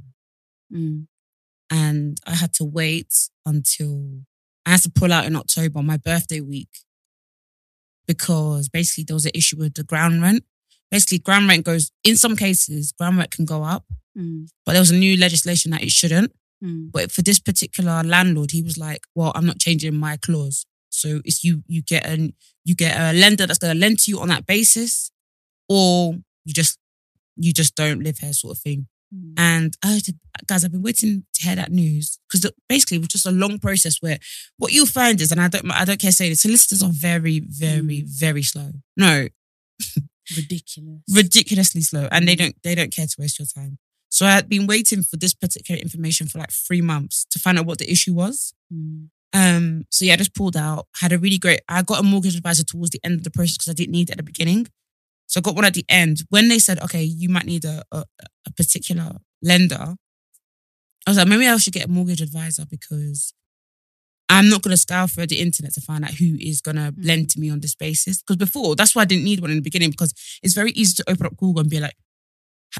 Mm. 0.71 1.07
and 1.69 2.19
I 2.25 2.35
had 2.35 2.53
to 2.55 2.63
wait 2.63 3.13
until 3.45 4.21
I 4.65 4.71
had 4.71 4.81
to 4.83 4.89
pull 4.89 5.11
out 5.11 5.25
in 5.25 5.35
October, 5.35 5.81
my 5.81 5.97
birthday 5.97 6.39
week, 6.39 6.69
because 8.07 8.69
basically 8.69 9.03
there 9.03 9.15
was 9.15 9.25
an 9.25 9.31
issue 9.35 9.57
with 9.57 9.73
the 9.73 9.83
ground 9.83 10.21
rent. 10.21 10.45
Basically, 10.89 11.19
ground 11.19 11.47
rent 11.49 11.65
goes 11.65 11.91
in 12.03 12.15
some 12.15 12.35
cases, 12.37 12.91
ground 12.93 13.17
rent 13.17 13.31
can 13.31 13.45
go 13.45 13.63
up, 13.63 13.85
Mm. 14.17 14.47
but 14.65 14.73
there 14.73 14.81
was 14.81 14.91
a 14.91 14.95
new 14.95 15.17
legislation 15.17 15.71
that 15.71 15.83
it 15.83 15.91
shouldn't. 15.91 16.31
Mm. 16.63 16.91
But 16.91 17.11
for 17.11 17.21
this 17.21 17.39
particular 17.39 18.03
landlord, 18.03 18.51
he 18.51 18.61
was 18.61 18.77
like, 18.77 19.01
"Well, 19.15 19.31
I'm 19.35 19.45
not 19.45 19.59
changing 19.59 19.95
my 19.95 20.17
clause. 20.17 20.65
So 20.89 21.21
it's 21.25 21.43
you. 21.43 21.63
You 21.67 21.81
get 21.81 22.05
an 22.05 22.33
you 22.65 22.75
get 22.75 22.95
a 22.97 23.13
lender 23.17 23.47
that's 23.47 23.59
going 23.59 23.73
to 23.73 23.79
lend 23.79 23.99
to 23.99 24.11
you 24.11 24.19
on 24.19 24.27
that 24.29 24.45
basis, 24.45 25.11
or 25.69 26.15
you 26.45 26.53
just 26.53 26.77
you 27.35 27.51
just 27.53 27.75
don't 27.75 28.03
live 28.03 28.19
here, 28.19 28.33
sort 28.33 28.57
of 28.57 28.61
thing." 28.61 28.87
Mm. 29.13 29.33
And 29.37 29.77
I 29.83 29.93
heard, 29.93 30.03
guys, 30.47 30.63
I've 30.63 30.71
been 30.71 30.83
waiting 30.83 31.25
to 31.33 31.41
hear 31.43 31.55
that 31.55 31.71
news 31.71 32.17
because 32.29 32.49
basically 32.69 32.97
it 32.97 33.01
was 33.01 33.09
just 33.09 33.25
a 33.25 33.31
long 33.31 33.59
process 33.59 33.97
where 33.99 34.19
what 34.57 34.71
you'll 34.71 34.85
find 34.85 35.19
is, 35.19 35.31
and 35.31 35.41
I 35.41 35.47
don't, 35.49 35.69
I 35.71 35.83
don't 35.83 35.99
care 35.99 36.11
saying 36.13 36.31
it, 36.33 36.37
solicitors 36.39 36.81
are 36.83 36.91
very, 36.93 37.39
very, 37.39 38.01
Mm. 38.03 38.07
very 38.07 38.43
slow. 38.43 38.71
No, 38.95 39.27
Ridiculous. 40.37 41.01
ridiculously 41.13 41.81
slow, 41.81 42.07
and 42.11 42.23
Mm. 42.23 42.27
they 42.27 42.35
don't, 42.35 42.55
they 42.63 42.75
don't 42.75 42.93
care 42.95 43.05
to 43.07 43.15
waste 43.19 43.39
your 43.39 43.47
time. 43.47 43.79
So 44.11 44.25
I 44.25 44.31
had 44.31 44.49
been 44.49 44.67
waiting 44.67 45.03
for 45.03 45.15
this 45.15 45.33
particular 45.33 45.79
information 45.79 46.27
for 46.27 46.37
like 46.37 46.51
three 46.51 46.81
months 46.81 47.25
to 47.31 47.39
find 47.39 47.57
out 47.57 47.65
what 47.65 47.77
the 47.77 47.89
issue 47.89 48.13
was. 48.13 48.53
Mm. 48.71 49.07
Um, 49.33 49.85
so 49.89 50.03
yeah, 50.03 50.13
I 50.13 50.17
just 50.17 50.35
pulled 50.35 50.57
out, 50.57 50.87
had 50.99 51.13
a 51.13 51.17
really 51.17 51.37
great, 51.37 51.61
I 51.69 51.81
got 51.81 52.01
a 52.01 52.03
mortgage 52.03 52.35
advisor 52.35 52.65
towards 52.65 52.89
the 52.91 52.99
end 53.05 53.15
of 53.15 53.23
the 53.23 53.31
process 53.31 53.55
because 53.57 53.69
I 53.69 53.73
didn't 53.73 53.93
need 53.93 54.09
it 54.09 54.11
at 54.11 54.17
the 54.17 54.23
beginning. 54.23 54.67
So 55.27 55.39
I 55.39 55.41
got 55.41 55.55
one 55.55 55.63
at 55.63 55.73
the 55.73 55.85
end. 55.87 56.23
When 56.29 56.49
they 56.49 56.59
said, 56.59 56.81
okay, 56.83 57.01
you 57.03 57.29
might 57.29 57.45
need 57.45 57.63
a, 57.63 57.83
a, 57.93 58.03
a 58.45 58.51
particular 58.57 59.13
lender, 59.41 59.95
I 61.07 61.09
was 61.09 61.17
like, 61.17 61.29
maybe 61.29 61.47
I 61.47 61.55
should 61.55 61.71
get 61.73 61.85
a 61.85 61.89
mortgage 61.89 62.21
advisor 62.21 62.65
because 62.69 63.33
I'm 64.27 64.49
not 64.49 64.61
going 64.61 64.71
to 64.73 64.77
scour 64.77 65.07
through 65.07 65.27
the 65.27 65.39
internet 65.39 65.73
to 65.75 65.81
find 65.81 66.03
out 66.03 66.15
who 66.15 66.35
is 66.39 66.59
going 66.61 66.75
to 66.75 66.91
Mm. 66.91 67.05
lend 67.05 67.29
to 67.29 67.39
me 67.39 67.49
on 67.49 67.61
this 67.61 67.75
basis. 67.75 68.21
Because 68.21 68.35
before, 68.35 68.75
that's 68.75 68.93
why 68.93 69.03
I 69.03 69.05
didn't 69.05 69.23
need 69.23 69.39
one 69.39 69.51
in 69.51 69.57
the 69.57 69.63
beginning 69.63 69.91
because 69.91 70.13
it's 70.43 70.53
very 70.53 70.71
easy 70.71 70.95
to 70.95 71.09
open 71.09 71.25
up 71.27 71.37
Google 71.37 71.61
and 71.61 71.69
be 71.69 71.79
like, 71.79 71.95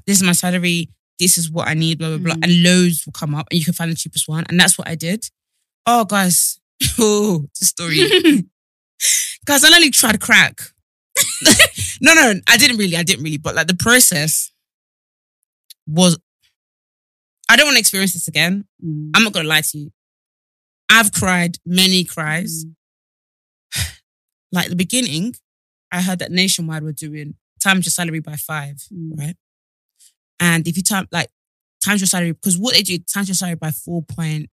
this 0.06 0.18
is 0.18 0.24
my 0.24 0.34
salary, 0.34 0.90
this 1.20 1.38
is 1.38 1.52
what 1.52 1.68
I 1.68 1.74
need, 1.74 2.00
blah, 2.00 2.10
blah, 2.10 2.18
blah. 2.18 2.36
Mm. 2.36 2.44
And 2.44 2.64
loads 2.64 3.06
will 3.06 3.14
come 3.14 3.36
up 3.36 3.48
and 3.52 3.60
you 3.60 3.64
can 3.66 3.74
find 3.74 3.92
the 3.92 3.96
cheapest 3.96 4.28
one. 4.28 4.44
And 4.50 4.60
that's 4.60 4.78
what 4.78 4.88
I 4.88 4.96
did. 4.96 5.30
Oh, 5.86 6.06
guys. 6.06 6.60
Oh, 6.98 7.46
the 7.60 7.66
story. 7.66 7.98
guys, 9.46 9.64
I 9.64 9.70
nearly 9.70 9.92
tried 9.92 10.20
crack. 10.20 10.60
no, 12.02 12.14
no, 12.16 12.34
I 12.48 12.58
didn't 12.58 12.78
really. 12.78 12.98
I 12.98 13.04
didn't 13.04 13.24
really. 13.24 13.38
But 13.38 13.54
like 13.54 13.68
the 13.68 13.76
process 13.76 14.52
was, 15.86 16.18
I 17.50 17.56
don't 17.56 17.68
want 17.68 17.76
to 17.76 17.80
experience 17.80 18.14
this 18.14 18.28
again. 18.28 18.66
Mm. 18.84 19.12
I'm 19.14 19.24
not 19.24 19.34
going 19.34 19.44
to 19.44 19.50
lie 19.50 19.62
to 19.62 19.78
you. 19.78 19.92
I've 20.90 21.12
cried 21.12 21.58
many 21.66 22.04
cries. 22.04 22.66
Mm. 22.66 22.76
Like 24.54 24.68
the 24.70 24.76
beginning, 24.76 25.36
I 25.94 26.02
heard 26.02 26.20
that 26.20 26.30
Nationwide 26.32 26.84
were 26.84 26.92
doing 26.92 27.36
times 27.64 27.86
your 27.86 27.92
salary 27.92 28.20
by 28.20 28.36
five, 28.36 28.78
Mm. 28.94 29.18
right? 29.18 29.36
And 30.42 30.68
if 30.68 30.76
you 30.76 30.84
time 30.84 31.08
like 31.12 31.30
times 31.86 32.02
your 32.02 32.08
salary, 32.08 32.34
because 32.34 32.58
what 32.58 32.74
they 32.74 32.82
do, 32.82 32.98
times 32.98 33.30
your 33.30 33.36
salary 33.36 33.56
by 33.56 33.70
4.2, 33.70 34.48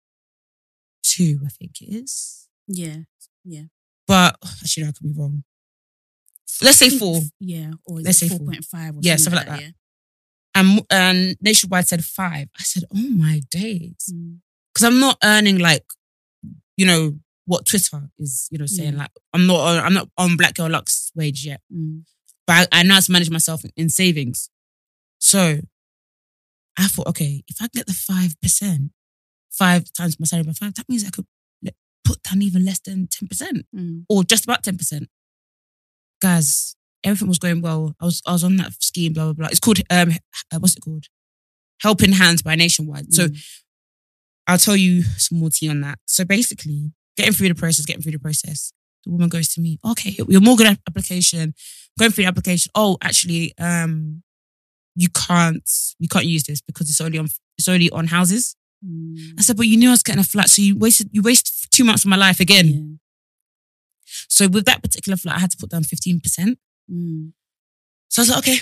I 1.45 1.49
think 1.49 1.81
it 1.81 1.87
is. 1.87 2.47
Yeah. 2.69 2.99
Yeah. 3.45 3.65
But 4.07 4.37
actually, 4.43 4.85
no, 4.85 4.91
I 4.91 4.93
could 4.93 5.15
be 5.15 5.19
wrong. 5.19 5.43
Let's 6.63 6.77
say 6.77 6.91
four. 6.91 7.21
Yeah. 7.41 7.73
Or 7.87 8.01
Let's 8.01 8.19
say 8.19 8.29
four. 8.29 8.39
4.5 8.39 8.97
or 8.97 8.99
Yeah, 9.01 9.17
something 9.17 9.47
like 9.47 9.61
Yeah. 9.61 9.71
And, 10.55 10.81
and 10.91 11.37
Nationwide 11.41 11.89
said 11.89 12.05
five. 12.05 12.49
I 12.59 12.63
said, 12.63 12.85
oh 12.95 13.09
my 13.11 13.41
days. 13.51 14.13
Mm. 14.13 14.39
Because 14.75 14.85
I'm 14.85 15.01
not 15.01 15.19
earning 15.25 15.59
like, 15.59 15.85
you 16.77 16.85
know, 16.87 17.19
what 17.47 17.65
Twitter 17.65 18.11
is, 18.19 18.49
you 18.51 18.59
know, 18.59 18.67
saying. 18.67 18.93
Yeah. 18.93 19.01
Like, 19.01 19.11
I'm 19.33 19.47
not 19.47 19.61
on, 19.61 19.85
I'm 19.85 19.95
not 19.95 20.09
on 20.19 20.37
Black 20.37 20.55
Girl 20.55 20.69
Lux 20.69 21.13
wage 21.15 21.47
yet. 21.47 21.61
Mm. 21.75 22.03
But 22.47 22.69
I, 22.73 22.81
I 22.81 23.01
to 23.01 23.13
manage 23.13 23.31
myself 23.31 23.63
in 23.77 23.89
savings. 23.89 24.51
So 25.19 25.61
I 26.79 26.89
thought, 26.89 27.09
okay, 27.09 27.43
if 27.49 27.57
I 27.61 27.65
can 27.69 27.71
get 27.75 27.87
the 27.87 27.93
5%, 27.93 28.91
five 29.51 29.93
times 29.93 30.19
my 30.21 30.25
salary 30.27 30.45
by 30.47 30.53
five, 30.53 30.75
that 30.75 30.89
means 30.89 31.05
I 31.05 31.11
could 31.11 31.27
put 32.05 32.23
down 32.23 32.41
even 32.43 32.65
less 32.65 32.79
than 32.81 33.07
10% 33.09 33.65
Mm. 33.77 34.05
or 34.09 34.25
just 34.25 34.45
about 34.45 34.63
10%. 34.63 35.09
Guys, 36.23 36.75
everything 37.05 37.29
was 37.29 37.39
going 37.39 37.61
well. 37.61 37.95
I 38.01 38.05
was 38.07 38.23
I 38.27 38.33
was 38.33 38.45
on 38.45 38.57
that 38.57 38.73
scheme, 38.83 39.13
blah, 39.13 39.25
blah, 39.25 39.33
blah. 39.35 39.47
It's 39.49 39.61
called, 39.61 39.81
um, 39.91 40.13
what's 40.59 40.77
it 40.77 40.81
called? 40.81 41.05
Helping 41.83 42.13
Hands 42.13 42.41
by 42.43 42.55
Nationwide. 42.57 43.13
So 43.13 43.29
Mm. 43.29 43.45
I'll 44.47 44.59
tell 44.59 44.77
you 44.77 45.03
some 45.19 45.39
more 45.39 45.51
tea 45.51 45.69
on 45.69 45.81
that. 45.83 45.99
So 46.07 46.25
basically, 46.25 46.93
getting 47.17 47.35
through 47.35 47.49
the 47.49 47.55
process, 47.55 47.85
getting 47.85 48.03
through 48.03 48.13
the 48.13 48.19
process. 48.19 48.73
The 49.05 49.11
woman 49.13 49.29
goes 49.29 49.49
to 49.55 49.61
me, 49.61 49.79
okay, 49.85 50.17
your 50.29 50.41
mortgage 50.41 50.67
app- 50.69 50.81
application, 50.89 51.55
going 51.99 52.11
through 52.11 52.25
the 52.25 52.29
application. 52.29 52.71
Oh, 52.75 52.97
actually, 53.03 53.53
um, 53.59 54.23
you 54.99 55.09
can't, 55.11 55.69
you 55.99 56.09
can't 56.09 56.27
use 56.27 56.43
this 56.43 56.61
because 56.61 56.91
it's 56.91 57.01
only 57.01 57.19
on, 57.19 57.29
it's 57.57 57.69
only 57.69 57.89
on 57.91 58.09
houses. 58.09 58.57
Mm. 58.85 59.39
I 59.39 59.43
said, 59.43 59.57
but 59.57 59.67
you 59.67 59.77
knew 59.77 59.89
I 59.89 59.93
was 59.93 60.03
getting 60.03 60.21
a 60.21 60.25
flat, 60.25 60.51
so 60.51 60.61
you 60.61 60.77
wasted, 60.77 61.09
you 61.13 61.23
wasted 61.23 61.71
two 61.71 61.85
months 61.85 62.05
of 62.05 62.11
my 62.11 62.17
life 62.17 62.41
again. 62.41 62.67
Yeah. 62.67 62.97
So 64.29 64.49
with 64.49 64.65
that 64.65 64.83
particular 64.83 65.17
flat, 65.17 65.37
I 65.37 65.41
had 65.41 65.51
to 65.53 65.57
put 65.57 65.71
down 65.71 65.85
fifteen 65.85 66.19
percent. 66.21 66.59
Mm. 66.91 67.33
So 68.09 68.21
I 68.21 68.23
was 68.23 68.31
like, 68.31 68.39
okay, 68.39 68.59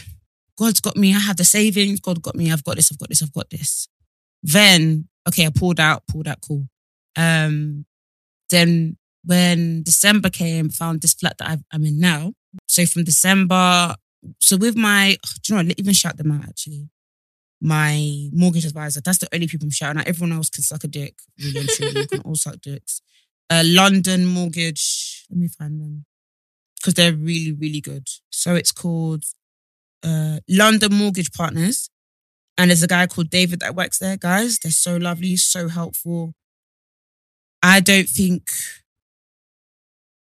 God's 0.58 0.80
got 0.80 0.96
me. 0.96 1.14
I 1.14 1.20
have 1.20 1.36
the 1.36 1.44
savings. 1.44 2.00
God 2.00 2.20
got 2.20 2.34
me. 2.34 2.52
I've 2.52 2.64
got 2.64 2.76
this. 2.76 2.90
I've 2.90 2.98
got 2.98 3.08
this. 3.08 3.22
I've 3.22 3.32
got 3.32 3.48
this. 3.50 3.88
Then, 4.42 5.08
okay, 5.28 5.46
I 5.46 5.50
pulled 5.54 5.80
out, 5.80 6.02
pulled 6.08 6.28
out, 6.28 6.40
cool. 6.46 6.68
Um, 7.16 7.86
then 8.50 8.96
when 9.24 9.82
December 9.82 10.30
came, 10.30 10.68
found 10.68 11.00
this 11.00 11.14
flat 11.14 11.38
that 11.38 11.48
I've, 11.48 11.64
I'm 11.72 11.84
in 11.84 11.98
now. 12.00 12.32
So 12.66 12.86
from 12.86 13.04
December, 13.04 13.94
so 14.40 14.56
with 14.56 14.76
my, 14.76 15.16
do 15.42 15.54
you 15.54 15.62
know, 15.62 15.68
what, 15.68 15.78
even 15.78 15.94
shout 15.94 16.16
them 16.16 16.32
out 16.32 16.48
actually. 16.48 16.88
My 17.60 18.28
mortgage 18.32 18.66
advisor, 18.66 19.00
that's 19.00 19.18
the 19.18 19.28
only 19.32 19.46
people 19.46 19.64
I'm 19.64 19.70
shouting 19.70 20.00
out. 20.00 20.06
Everyone 20.08 20.36
else 20.36 20.50
can 20.50 20.62
suck 20.62 20.84
a 20.84 20.88
dick. 20.88 21.14
Really 21.42 21.60
and 21.60 21.68
truly, 21.68 22.00
you 22.00 22.06
can 22.06 22.20
all 22.20 22.34
suck 22.34 22.60
dicks. 22.60 23.02
Uh, 23.48 23.62
London 23.64 24.26
Mortgage, 24.26 25.24
let 25.30 25.38
me 25.38 25.46
find 25.46 25.80
them 25.80 26.04
because 26.74 26.94
they're 26.94 27.12
really, 27.12 27.52
really 27.52 27.80
good. 27.80 28.08
So 28.30 28.56
it's 28.56 28.72
called 28.72 29.22
uh, 30.02 30.40
London 30.48 30.92
Mortgage 30.92 31.32
Partners. 31.32 31.88
And 32.58 32.70
there's 32.70 32.82
a 32.82 32.88
guy 32.88 33.06
called 33.06 33.30
David 33.30 33.60
that 33.60 33.74
works 33.74 33.98
there. 33.98 34.16
Guys, 34.16 34.58
they're 34.58 34.72
so 34.72 34.96
lovely, 34.96 35.36
so 35.36 35.68
helpful. 35.68 36.34
I 37.62 37.80
don't 37.80 38.08
think 38.08 38.48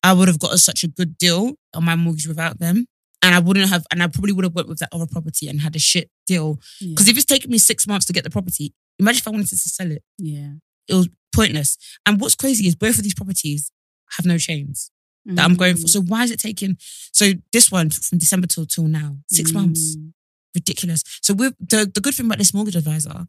I 0.03 0.13
would 0.13 0.29
have 0.29 0.39
gotten 0.39 0.59
such 0.59 0.85
a 0.85 0.89
good 0.89 1.19
deal 1.19 1.55
on 1.75 1.85
my 1.85 1.97
mortgage 1.97 2.29
without 2.29 2.59
them. 2.59 2.87
And 3.23 3.35
I 3.35 3.39
wouldn't 3.39 3.69
have, 3.69 3.87
and 3.91 4.03
I 4.03 4.07
probably 4.07 4.33
would 4.33 4.45
have 4.45 4.55
went 4.55 4.69
with 4.69 4.79
that 4.79 4.89
other 4.93 5.07
property 5.07 5.47
and 5.49 5.61
had 5.61 5.77
a 5.77 5.79
shit 5.79 6.11
deal. 6.27 6.59
Yeah. 6.81 6.91
Because 6.91 7.09
if 7.09 7.17
it's 7.17 7.27
taken 7.27 7.51
me 7.51 7.59
six 7.59 7.87
months 7.87 8.07
to 8.07 8.13
get 8.15 8.25
the 8.25 8.31
property, 8.31 8.73
imagine 8.99 9.19
if 9.19 9.29
I 9.29 9.31
wanted 9.31 9.49
to 9.49 9.57
sell 9.57 9.91
it. 9.91 10.03
yeah. 10.19 10.53
It 10.89 10.95
was 10.95 11.09
pointless. 11.35 11.77
And 12.07 12.21
what's 12.21 12.35
crazy 12.35 12.67
is 12.67 12.75
both 12.75 12.97
of 12.99 13.05
these 13.05 13.15
properties 13.15 13.71
have 14.17 14.27
no 14.27 14.39
chains 14.39 14.91
that 15.27 15.45
I'm 15.45 15.55
going 15.55 15.77
for. 15.77 15.85
Mm. 15.85 15.89
So 15.91 16.01
why 16.03 16.25
is 16.25 16.31
it 16.33 16.41
taking? 16.41 16.77
So 17.13 17.33
this 17.53 17.71
one 17.71 17.91
from 17.91 18.19
December 18.19 18.47
till 18.49 18.67
till 18.67 18.89
now, 18.89 19.19
six 19.31 19.53
months, 19.53 19.95
Mm. 19.97 20.13
ridiculous. 20.55 21.05
So 21.23 21.35
with 21.35 21.55
the 21.61 21.89
the 21.95 22.01
good 22.01 22.15
thing 22.15 22.27
about 22.27 22.39
this 22.39 22.53
mortgage 22.55 22.75
advisor, 22.75 23.27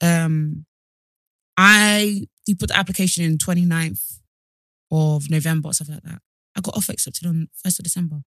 um, 0.00 0.64
I 1.56 2.26
you 2.46 2.56
put 2.56 2.68
the 2.70 2.76
application 2.76 3.22
in 3.24 3.38
29th 3.38 4.18
of 4.90 5.30
November 5.30 5.68
or 5.68 5.72
something 5.74 5.94
like 5.94 6.04
that. 6.04 6.22
I 6.56 6.60
got 6.62 6.76
offer 6.76 6.92
accepted 6.92 7.26
on 7.28 7.48
first 7.62 7.78
of 7.78 7.84
December. 7.84 8.22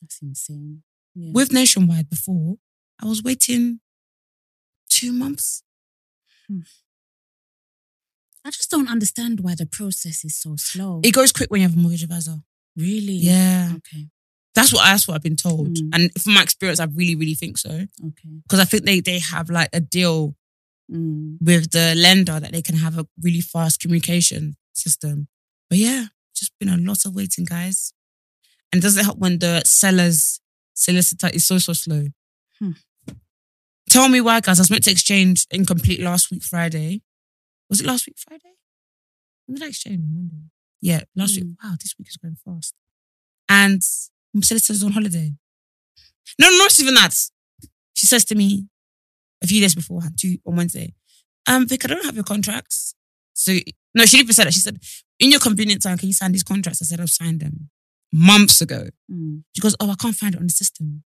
That's 0.00 0.20
insane. 0.22 0.82
Yeah. 1.14 1.32
With 1.32 1.52
Nationwide 1.52 2.08
before, 2.08 2.56
I 3.02 3.06
was 3.06 3.22
waiting 3.22 3.80
two 4.88 5.12
months. 5.12 5.62
I 8.44 8.50
just 8.50 8.70
don't 8.70 8.88
understand 8.88 9.40
why 9.40 9.54
the 9.54 9.66
process 9.66 10.24
is 10.24 10.36
so 10.36 10.56
slow. 10.56 11.00
It 11.04 11.12
goes 11.12 11.32
quick 11.32 11.50
when 11.50 11.60
you 11.60 11.68
have 11.68 11.76
a 11.76 11.80
mortgage 11.80 12.02
advisor. 12.04 12.38
really? 12.76 13.14
Yeah, 13.14 13.72
Okay. 13.78 14.08
that's 14.54 14.72
what 14.72 14.84
that's 14.84 15.08
what 15.08 15.14
I've 15.16 15.22
been 15.22 15.34
told, 15.34 15.76
Mm. 15.78 15.90
and 15.92 16.12
from 16.22 16.34
my 16.34 16.42
experience, 16.44 16.78
I 16.78 16.84
really 16.84 17.16
really 17.16 17.34
think 17.34 17.58
so 17.58 17.70
Okay. 17.70 18.28
because 18.44 18.60
I 18.60 18.64
think 18.66 18.84
they 18.84 19.00
they 19.00 19.18
have 19.18 19.50
like 19.50 19.68
a 19.72 19.80
deal 19.80 20.36
Mm. 20.90 21.38
with 21.42 21.72
the 21.72 21.94
lender 21.96 22.38
that 22.40 22.52
they 22.52 22.62
can 22.62 22.76
have 22.76 22.96
a 22.96 23.06
really 23.20 23.40
fast 23.40 23.80
communication 23.80 24.56
system. 24.74 25.26
But 25.68 25.78
yeah, 25.78 26.06
just 26.36 26.52
been 26.60 26.68
a 26.68 26.76
lot 26.78 27.04
of 27.04 27.14
waiting, 27.16 27.44
guys. 27.44 27.92
And 28.72 28.82
does 28.82 28.96
it 28.96 29.04
help 29.04 29.18
when 29.18 29.38
the 29.38 29.62
seller's 29.64 30.40
solicitor 30.74 31.30
is 31.32 31.46
so, 31.46 31.58
so 31.58 31.72
slow? 31.72 32.06
Hmm. 32.58 32.72
Tell 33.88 34.08
me 34.08 34.20
why, 34.20 34.40
guys. 34.40 34.58
I 34.58 34.62
was 34.62 34.70
meant 34.70 34.84
to 34.84 34.90
exchange 34.90 35.46
incomplete 35.50 36.00
last 36.00 36.30
week, 36.30 36.42
Friday. 36.42 37.02
Was 37.70 37.80
it 37.80 37.86
last 37.86 38.06
week, 38.06 38.16
Friday? 38.18 38.56
When 39.46 39.56
did 39.56 39.64
I 39.64 39.68
exchange? 39.68 40.00
On 40.02 40.14
Monday. 40.14 40.44
Yeah, 40.80 41.00
last 41.16 41.36
week. 41.36 41.46
Wow, 41.62 41.74
this 41.80 41.94
week 41.98 42.08
is 42.08 42.16
going 42.16 42.36
fast. 42.44 42.74
And 43.48 43.80
my 44.34 44.42
solicitor's 44.42 44.84
on 44.84 44.92
holiday. 44.92 45.32
No, 46.38 46.50
no 46.50 46.58
not 46.58 46.78
even 46.78 46.94
that. 46.94 47.14
She 47.94 48.06
says 48.06 48.24
to 48.26 48.34
me, 48.34 48.68
a 49.42 49.46
few 49.46 49.60
days 49.60 49.74
beforehand, 49.74 50.18
two 50.20 50.36
on 50.46 50.56
Wednesday. 50.56 50.94
Um, 51.46 51.66
Vic, 51.66 51.84
I 51.84 51.88
don't 51.88 52.04
have 52.04 52.14
your 52.14 52.24
contracts. 52.24 52.94
So 53.32 53.52
no, 53.94 54.04
she 54.04 54.18
didn't 54.18 54.26
even 54.26 54.34
say 54.34 54.44
that. 54.44 54.52
She 54.52 54.60
said, 54.60 54.78
in 55.18 55.30
your 55.30 55.40
convenient 55.40 55.82
time, 55.82 55.96
can 55.96 56.08
you 56.08 56.14
sign 56.14 56.32
these 56.32 56.42
contracts? 56.42 56.82
I 56.82 56.84
said, 56.84 57.00
I've 57.00 57.10
signed 57.10 57.40
them 57.40 57.70
months 58.12 58.60
ago. 58.60 58.88
Mm. 59.10 59.42
She 59.54 59.60
goes, 59.60 59.76
Oh, 59.80 59.90
I 59.90 59.94
can't 59.94 60.14
find 60.14 60.34
it 60.34 60.40
on 60.40 60.46
the 60.46 60.52
system. 60.52 61.04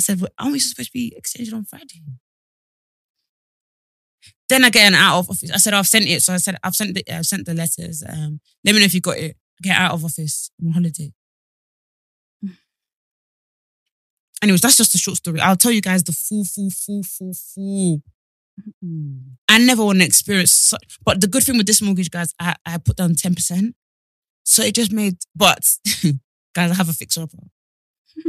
I 0.00 0.02
said, 0.02 0.18
well, 0.18 0.30
aren't 0.38 0.52
we 0.52 0.60
supposed 0.60 0.88
to 0.88 0.92
be 0.94 1.12
exchanging 1.14 1.52
on 1.52 1.66
Friday? 1.66 2.00
Then 4.48 4.64
I 4.64 4.70
get 4.70 4.88
an 4.88 4.94
out 4.94 5.18
of 5.18 5.28
office. 5.28 5.50
I 5.50 5.58
said, 5.58 5.74
I've 5.74 5.86
sent 5.86 6.06
it. 6.06 6.22
So 6.22 6.32
I 6.32 6.38
said, 6.38 6.56
I've 6.64 6.74
sent 6.74 6.94
the 6.94 7.04
I've 7.14 7.26
sent 7.26 7.44
the 7.44 7.52
letters. 7.52 8.02
Um, 8.08 8.40
let 8.64 8.74
me 8.74 8.80
know 8.80 8.86
if 8.86 8.94
you 8.94 9.02
got 9.02 9.18
it. 9.18 9.36
I 9.36 9.60
get 9.62 9.76
out 9.76 9.92
of 9.92 10.02
office. 10.02 10.50
I'm 10.58 10.68
on 10.68 10.72
holiday. 10.72 11.12
Anyways, 14.42 14.62
that's 14.62 14.78
just 14.78 14.94
a 14.94 14.98
short 14.98 15.18
story. 15.18 15.38
I'll 15.38 15.54
tell 15.54 15.70
you 15.70 15.82
guys 15.82 16.02
the 16.02 16.12
full, 16.12 16.44
full, 16.44 16.70
full, 16.70 17.02
full, 17.02 17.34
full. 17.34 18.02
Mm. 18.82 19.20
I 19.50 19.58
never 19.58 19.84
want 19.84 19.98
to 19.98 20.06
experience 20.06 20.56
such. 20.56 20.98
But 21.04 21.20
the 21.20 21.26
good 21.26 21.42
thing 21.42 21.58
with 21.58 21.66
this 21.66 21.82
mortgage, 21.82 22.10
guys, 22.10 22.34
I, 22.40 22.56
I 22.64 22.78
put 22.78 22.96
down 22.96 23.16
10%. 23.16 23.74
So 24.44 24.62
it 24.62 24.74
just 24.74 24.92
made, 24.92 25.18
but 25.34 25.64
guys, 26.54 26.70
I 26.70 26.74
have 26.74 26.88
a 26.88 26.92
fixer 26.92 27.22
upper. 27.22 27.38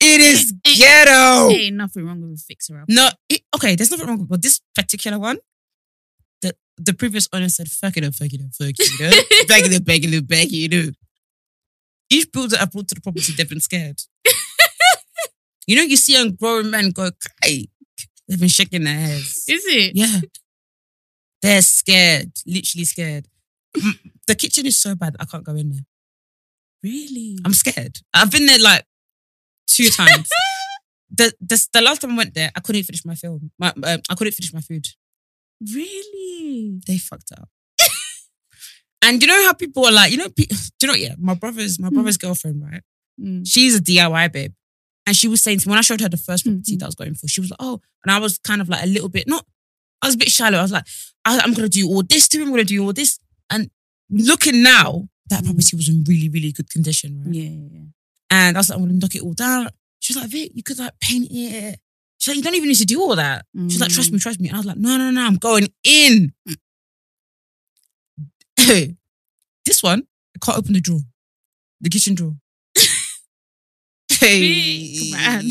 it 0.00 0.20
is 0.20 0.52
ghetto. 0.62 1.50
Ain't 1.50 1.76
nothing 1.76 2.06
wrong 2.06 2.20
with 2.20 2.38
a 2.40 2.42
fixer 2.42 2.80
up. 2.80 2.86
No, 2.88 3.08
it, 3.28 3.42
okay, 3.54 3.74
there's 3.76 3.90
nothing 3.90 4.06
wrong 4.06 4.18
with 4.18 4.28
but 4.28 4.42
this 4.42 4.60
particular 4.74 5.18
one. 5.18 5.38
The 6.42 6.54
the 6.76 6.94
previous 6.94 7.28
owner 7.32 7.48
said, 7.48 7.68
fuck 7.68 7.96
it 7.96 8.04
up, 8.04 8.14
fuck 8.14 8.32
it 8.32 8.40
up, 8.40 8.54
fuck 8.54 8.74
it 8.78 9.02
up. 9.06 9.26
beg 9.48 9.66
it 9.66 9.76
up, 9.76 9.84
beg 9.84 10.04
it 10.04 10.16
up, 10.16 10.26
beg 10.26 10.52
it 10.52 10.88
up. 10.88 10.94
Each 12.10 12.30
builder 12.30 12.56
I 12.60 12.66
brought 12.66 12.88
to 12.88 12.94
the 12.94 13.00
property, 13.00 13.32
they've 13.36 13.48
been 13.48 13.60
scared. 13.60 14.00
you 15.66 15.76
know, 15.76 15.82
you 15.82 15.96
see 15.96 16.14
a 16.16 16.30
grown 16.30 16.70
men 16.70 16.90
go, 16.90 17.10
hey, 17.42 17.68
they've 18.28 18.38
been 18.38 18.48
shaking 18.48 18.84
their 18.84 18.94
heads. 18.94 19.44
Is 19.48 19.64
it? 19.66 19.96
Yeah. 19.96 20.20
They're 21.46 21.62
scared, 21.62 22.32
literally 22.46 22.84
scared. 22.84 23.26
Mm, 23.76 23.92
The 24.26 24.34
kitchen 24.34 24.66
is 24.66 24.78
so 24.78 24.94
bad, 24.94 25.16
I 25.20 25.24
can't 25.24 25.44
go 25.44 25.54
in 25.54 25.70
there. 25.70 25.86
Really? 26.82 27.38
I'm 27.44 27.52
scared. 27.52 27.98
I've 28.12 28.30
been 28.32 28.46
there 28.46 28.58
like 28.58 28.84
two 29.68 29.88
times. 29.90 30.28
the, 31.10 31.32
the 31.40 31.66
the 31.72 31.80
last 31.80 32.00
time 32.00 32.12
I 32.12 32.16
went 32.16 32.34
there, 32.34 32.50
I 32.56 32.60
couldn't 32.60 32.82
finish 32.84 33.04
my 33.04 33.14
film. 33.14 33.50
My, 33.58 33.68
um, 33.90 34.00
I 34.10 34.14
couldn't 34.14 34.34
finish 34.34 34.52
my 34.52 34.60
food. 34.60 34.86
really? 35.74 36.80
They 36.86 36.98
fucked 36.98 37.32
up. 37.38 37.48
and 39.02 39.20
you 39.22 39.28
know 39.28 39.44
how 39.44 39.52
people 39.52 39.84
are 39.86 39.92
like, 39.92 40.10
you 40.12 40.18
know, 40.18 40.28
pe- 40.28 40.44
do 40.78 40.82
you 40.82 40.86
know? 40.88 40.92
what, 40.92 41.00
Yeah, 41.00 41.14
my 41.18 41.34
brother's 41.34 41.78
my 41.78 41.90
brother's 41.90 42.16
girlfriend, 42.18 42.62
right? 42.62 42.82
Mm. 43.20 43.42
She's 43.46 43.76
a 43.76 43.80
DIY 43.82 44.32
babe, 44.32 44.52
and 45.06 45.16
she 45.16 45.28
was 45.28 45.42
saying 45.42 45.58
to 45.60 45.68
me 45.68 45.72
when 45.72 45.78
I 45.78 45.82
showed 45.82 46.00
her 46.00 46.08
the 46.08 46.16
first 46.16 46.44
property 46.44 46.76
Mhm. 46.76 46.78
that 46.80 46.86
I 46.86 46.88
was 46.88 46.94
going 46.94 47.14
for, 47.14 47.28
she 47.28 47.40
was 47.40 47.50
like, 47.50 47.60
"Oh," 47.60 47.80
and 48.04 48.10
I 48.12 48.18
was 48.18 48.38
kind 48.38 48.60
of 48.60 48.68
like 48.68 48.82
a 48.82 48.86
little 48.86 49.08
bit 49.08 49.26
not. 49.28 49.46
I 50.02 50.06
was 50.06 50.14
a 50.14 50.18
bit 50.18 50.30
shallow. 50.30 50.58
I 50.58 50.62
was 50.62 50.72
like, 50.72 50.86
I, 51.24 51.38
"I'm 51.38 51.54
gonna 51.54 51.68
do 51.68 51.86
all 51.88 52.02
this 52.02 52.28
to 52.28 52.38
him. 52.38 52.44
I'm 52.48 52.50
gonna 52.50 52.64
do 52.64 52.82
all 52.84 52.92
this." 52.92 53.18
And 53.50 53.70
looking 54.10 54.62
now, 54.62 55.08
that 55.30 55.42
Mm. 55.42 55.46
property 55.46 55.76
was 55.76 55.88
in 55.88 56.04
really, 56.04 56.28
really 56.28 56.52
good 56.52 56.70
condition, 56.70 57.22
right? 57.24 57.34
Yeah, 57.34 57.42
yeah, 57.50 57.68
yeah. 57.72 57.84
And 58.30 58.56
I 58.56 58.60
was 58.60 58.68
like, 58.68 58.78
I'm 58.78 58.84
gonna 58.84 58.98
knock 58.98 59.14
it 59.14 59.22
all 59.22 59.32
down. 59.34 59.68
She 60.00 60.12
was 60.12 60.22
like, 60.22 60.30
Vic, 60.30 60.52
you 60.54 60.62
could 60.62 60.78
like 60.78 60.92
paint 61.00 61.28
it. 61.30 61.80
She's 62.18 62.28
like, 62.28 62.36
you 62.36 62.42
don't 62.42 62.54
even 62.54 62.68
need 62.68 62.76
to 62.76 62.84
do 62.84 63.00
all 63.02 63.16
that. 63.16 63.44
She's 63.68 63.80
like, 63.80 63.90
trust 63.90 64.12
me, 64.12 64.18
trust 64.18 64.40
me. 64.40 64.48
And 64.48 64.56
I 64.56 64.58
was 64.60 64.66
like, 64.66 64.76
no, 64.78 64.96
no, 64.96 65.10
no, 65.10 65.20
I'm 65.26 65.36
going 65.36 65.68
in. 65.84 66.32
this 69.64 69.82
one, 69.82 70.02
I 70.34 70.38
can't 70.44 70.58
open 70.58 70.72
the 70.74 70.80
drawer, 70.80 71.00
the 71.80 71.88
kitchen 71.90 72.14
drawer. 72.14 72.34
hey, 74.20 75.10
man. 75.12 75.42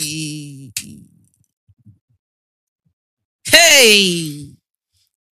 Hey, 3.56 4.50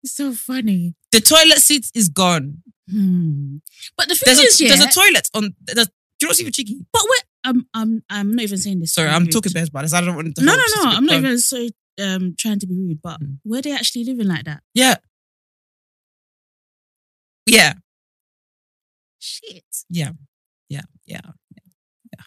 It's 0.03 0.15
so 0.15 0.33
funny. 0.33 0.95
the 1.11 1.19
toilet 1.21 1.59
seat 1.59 1.85
is 1.93 2.09
gone. 2.09 2.63
Hmm. 2.89 3.57
But 3.97 4.09
the 4.09 4.15
thing 4.15 4.35
There's 4.35 4.39
is, 4.39 4.59
a, 4.61 4.63
yeah, 4.65 4.75
there's 4.75 4.85
a 4.85 4.99
toilet 4.99 5.29
on. 5.33 5.55
There's, 5.61 5.87
do 5.87 5.93
you 6.21 6.27
not 6.27 6.35
see 6.35 6.43
the 6.43 6.51
cheeky? 6.51 6.77
but 6.91 7.01
we're, 7.03 7.25
I'm, 7.49 7.65
I'm, 7.73 8.03
I'm 8.09 8.35
not 8.35 8.43
even 8.43 8.57
saying 8.57 8.79
this. 8.79 8.93
Sorry, 8.93 9.09
I'm 9.09 9.23
rude. 9.23 9.31
talking 9.31 9.51
bad 9.53 9.69
about 9.69 9.81
this. 9.83 9.93
I 9.93 10.01
don't 10.01 10.15
want 10.15 10.35
to. 10.35 10.43
No, 10.43 10.53
no, 10.55 10.63
no. 10.83 10.89
I'm 10.91 11.05
not 11.05 11.15
even 11.17 11.39
so 11.39 11.67
um 12.01 12.33
trying 12.37 12.59
to 12.59 12.67
be 12.67 12.73
rude, 12.75 13.01
but 13.01 13.19
Mm. 13.21 13.37
were 13.45 13.61
they 13.61 13.71
actually 13.73 14.03
living 14.05 14.27
like 14.27 14.45
that? 14.45 14.61
Yeah. 14.73 14.95
Yeah. 17.45 17.73
Shit. 19.19 19.63
Yeah. 19.89 20.11
Yeah. 20.69 20.81
Yeah. 21.05 21.21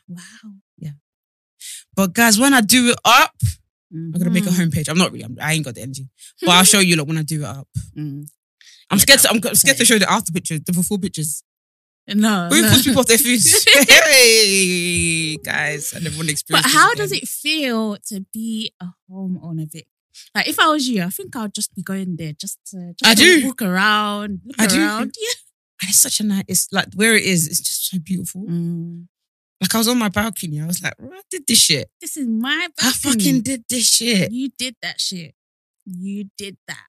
Wow. 0.09 0.53
Yeah. 0.79 0.91
But 1.95 2.13
guys, 2.15 2.39
when 2.39 2.55
I 2.55 2.61
do 2.61 2.91
it 2.91 2.99
up, 3.05 3.35
I'm 3.97 4.13
I'm 4.15 4.19
gonna 4.21 4.31
make 4.31 4.47
a 4.47 4.51
homepage. 4.51 4.89
I'm 4.89 4.99
not 4.99 5.13
really. 5.13 5.25
I'm, 5.25 5.37
I 5.41 5.55
ain't 5.55 5.65
got 5.65 5.75
the 5.75 5.83
energy, 5.83 6.09
but 6.43 6.51
I'll 6.51 6.65
show 6.65 6.81
you. 6.81 6.97
Like 6.97 7.07
when 7.09 7.19
I 7.19 7.23
do 7.23 7.41
it 7.43 7.47
up, 7.47 7.69
Mm. 7.97 8.27
I'm 8.91 8.99
Yeah, 8.99 9.03
scared. 9.03 9.21
To, 9.21 9.31
I'm 9.31 9.55
scared 9.55 9.77
to 9.79 9.85
show 9.85 9.99
the 9.99 10.11
after 10.11 10.33
pictures, 10.33 10.61
the 10.65 10.73
before 10.73 10.99
pictures. 10.99 11.43
No. 12.09 12.49
we 12.53 12.63
no. 12.63 12.71
puts 12.71 12.85
people 12.85 13.01
off 13.01 13.07
their 13.07 13.19
feet. 13.27 13.43
hey, 13.89 15.37
guys, 15.39 15.93
I 15.95 15.99
never 16.01 16.17
want 16.17 16.29
to 16.29 16.35
But 16.51 16.61
experience. 16.61 16.67
this 16.67 16.75
how 16.75 16.95
does 16.95 17.13
it 17.13 17.27
feel 17.29 17.97
to 18.09 18.21
be 18.33 18.73
a 18.81 18.87
homeowner, 19.11 19.71
Vic? 19.71 19.89
Like 20.35 20.49
if 20.49 20.59
I 20.61 20.69
was 20.69 20.89
you, 20.89 21.03
I 21.03 21.11
think 21.11 21.35
I'd 21.37 21.53
just 21.55 21.75
be 21.75 21.83
going 21.83 22.17
there 22.17 22.33
just 22.33 22.59
to, 22.71 22.95
just 22.99 23.11
I 23.11 23.15
do. 23.15 23.47
walk 23.47 23.61
around, 23.63 24.41
look 24.45 24.61
I 24.61 24.67
do. 24.67 24.77
Yeah. 24.81 25.01
And 25.83 25.91
it's 25.91 26.01
such 26.01 26.21
a 26.21 26.25
nice. 26.25 26.45
It's 26.49 26.69
like 26.73 26.89
where 26.95 27.15
it 27.15 27.25
is. 27.25 27.47
It's 27.49 27.61
just 27.61 27.91
so 27.91 27.99
beautiful. 27.99 28.45
Mm. 28.49 29.09
Like 29.61 29.75
I 29.75 29.79
was 29.79 29.89
on 29.89 29.99
my 29.99 30.09
balcony. 30.11 30.61
I 30.61 30.67
was 30.67 30.83
like, 30.83 30.95
I 31.01 31.21
did 31.31 31.47
this 31.47 31.61
shit. 31.61 31.89
This 32.01 32.17
is 32.17 32.27
my 32.27 32.69
balcony. 32.77 32.89
I 32.89 32.93
fucking 32.93 33.41
did 33.43 33.65
this 33.69 33.89
shit. 33.89 34.31
You 34.33 34.51
did 34.59 34.77
that 34.83 35.01
shit. 35.01 35.35
You 35.87 36.25
did 36.37 36.57
that. 36.69 36.87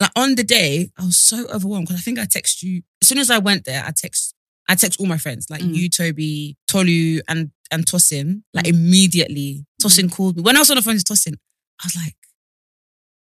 like 0.00 0.10
on 0.16 0.34
the 0.36 0.44
day, 0.44 0.90
I 0.98 1.04
was 1.06 1.16
so 1.18 1.46
overwhelmed 1.48 1.86
because 1.88 2.00
I 2.00 2.02
think 2.02 2.18
I 2.18 2.24
text 2.26 2.62
you 2.62 2.82
as 3.02 3.08
soon 3.08 3.18
as 3.18 3.30
I 3.30 3.38
went 3.38 3.64
there. 3.64 3.82
I 3.86 3.92
text, 3.96 4.34
I 4.68 4.74
text 4.74 5.00
all 5.00 5.06
my 5.06 5.16
friends 5.18 5.48
like 5.50 5.62
Mm. 5.62 5.74
you, 5.74 5.88
Toby, 5.88 6.56
Tolu, 6.66 7.20
and 7.28 7.50
and 7.70 7.84
Tosin. 7.86 8.42
Like 8.54 8.66
Mm. 8.66 8.74
immediately, 8.74 9.64
Tosin 9.82 10.10
called 10.12 10.36
me 10.36 10.42
when 10.42 10.54
I 10.56 10.60
was 10.60 10.70
on 10.70 10.76
the 10.76 10.82
phone 10.82 10.98
to 10.98 11.04
Tosin. 11.04 11.34
I 11.82 11.86
was 11.86 11.96
like, 11.96 12.16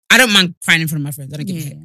I 0.10 0.18
don't 0.18 0.32
mind 0.34 0.56
crying 0.64 0.82
in 0.82 0.88
front 0.88 1.02
of 1.02 1.06
my 1.06 1.12
friends. 1.12 1.34
I 1.34 1.38
don't 1.38 1.46
give 1.48 1.56
a 1.58 1.60
Yeah. 1.60 1.66
shit. 1.70 1.78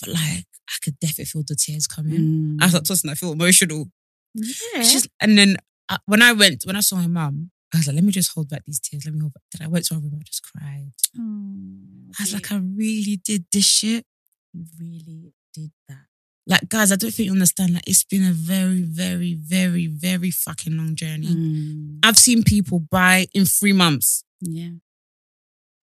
But 0.00 0.08
like, 0.10 0.46
I 0.68 0.74
could 0.84 0.98
definitely 1.00 1.24
feel 1.26 1.42
the 1.46 1.56
tears 1.56 1.86
coming. 1.86 2.18
Mm. 2.20 2.62
I 2.62 2.66
was 2.66 2.74
like, 2.74 2.82
Tosin, 2.84 3.10
I 3.10 3.14
feel 3.14 3.32
emotional. 3.32 3.90
yeah. 4.34 4.82
She's, 4.82 5.08
and 5.20 5.36
then 5.36 5.56
uh, 5.90 5.98
when 6.06 6.22
I 6.22 6.32
went, 6.32 6.64
when 6.64 6.76
I 6.76 6.80
saw 6.80 6.96
my 6.96 7.06
mum, 7.08 7.50
I 7.74 7.78
was 7.78 7.86
like, 7.86 7.94
let 7.96 8.04
me 8.04 8.12
just 8.12 8.32
hold 8.34 8.48
back 8.48 8.62
these 8.66 8.80
tears. 8.80 9.04
Let 9.04 9.14
me 9.14 9.20
hold 9.20 9.34
back. 9.34 9.42
Then 9.52 9.66
I 9.66 9.70
went 9.70 9.84
to 9.86 9.94
her 9.94 10.00
room. 10.00 10.18
I 10.20 10.24
just 10.24 10.42
cried. 10.42 10.92
Oh, 11.18 12.12
I 12.18 12.22
was 12.22 12.32
like, 12.34 12.50
I 12.50 12.56
really 12.56 13.20
did 13.24 13.44
this 13.52 13.64
shit. 13.66 14.04
you 14.52 14.64
really 14.80 15.32
did 15.54 15.70
that. 15.88 16.06
Like, 16.46 16.68
guys, 16.68 16.90
I 16.90 16.96
don't 16.96 17.12
think 17.12 17.26
you 17.26 17.32
understand. 17.32 17.74
Like, 17.74 17.86
it's 17.86 18.02
been 18.02 18.24
a 18.24 18.32
very, 18.32 18.82
very, 18.82 19.34
very, 19.34 19.86
very 19.86 20.30
fucking 20.32 20.76
long 20.76 20.96
journey. 20.96 21.28
Mm. 21.28 21.98
I've 22.02 22.16
seen 22.18 22.42
people 22.42 22.80
buy 22.80 23.26
in 23.34 23.44
three 23.44 23.72
months, 23.74 24.24
Yeah. 24.40 24.70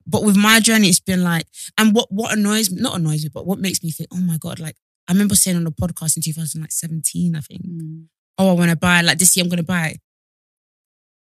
but 0.06 0.24
with 0.24 0.36
my 0.36 0.58
journey, 0.60 0.88
it's 0.88 0.98
been 0.98 1.22
like, 1.22 1.46
and 1.78 1.94
what 1.94 2.10
what 2.10 2.32
annoys 2.32 2.70
me, 2.70 2.80
not 2.80 2.96
annoys 2.96 3.22
me, 3.22 3.30
but 3.32 3.46
what 3.46 3.60
makes 3.60 3.82
me 3.84 3.90
think, 3.92 4.08
oh 4.12 4.16
my 4.20 4.38
god, 4.38 4.58
like 4.58 4.76
I 5.06 5.12
remember 5.12 5.36
saying 5.36 5.56
on 5.56 5.64
the 5.64 5.70
podcast 5.70 6.16
in 6.16 6.22
2017, 6.24 7.36
I 7.36 7.40
think, 7.40 7.62
Mm. 7.64 8.06
Oh, 8.38 8.50
I 8.50 8.52
want 8.52 8.70
to 8.70 8.76
buy 8.76 9.00
like 9.00 9.18
this 9.18 9.36
year, 9.36 9.44
I'm 9.44 9.50
gonna 9.50 9.62
buy. 9.62 9.96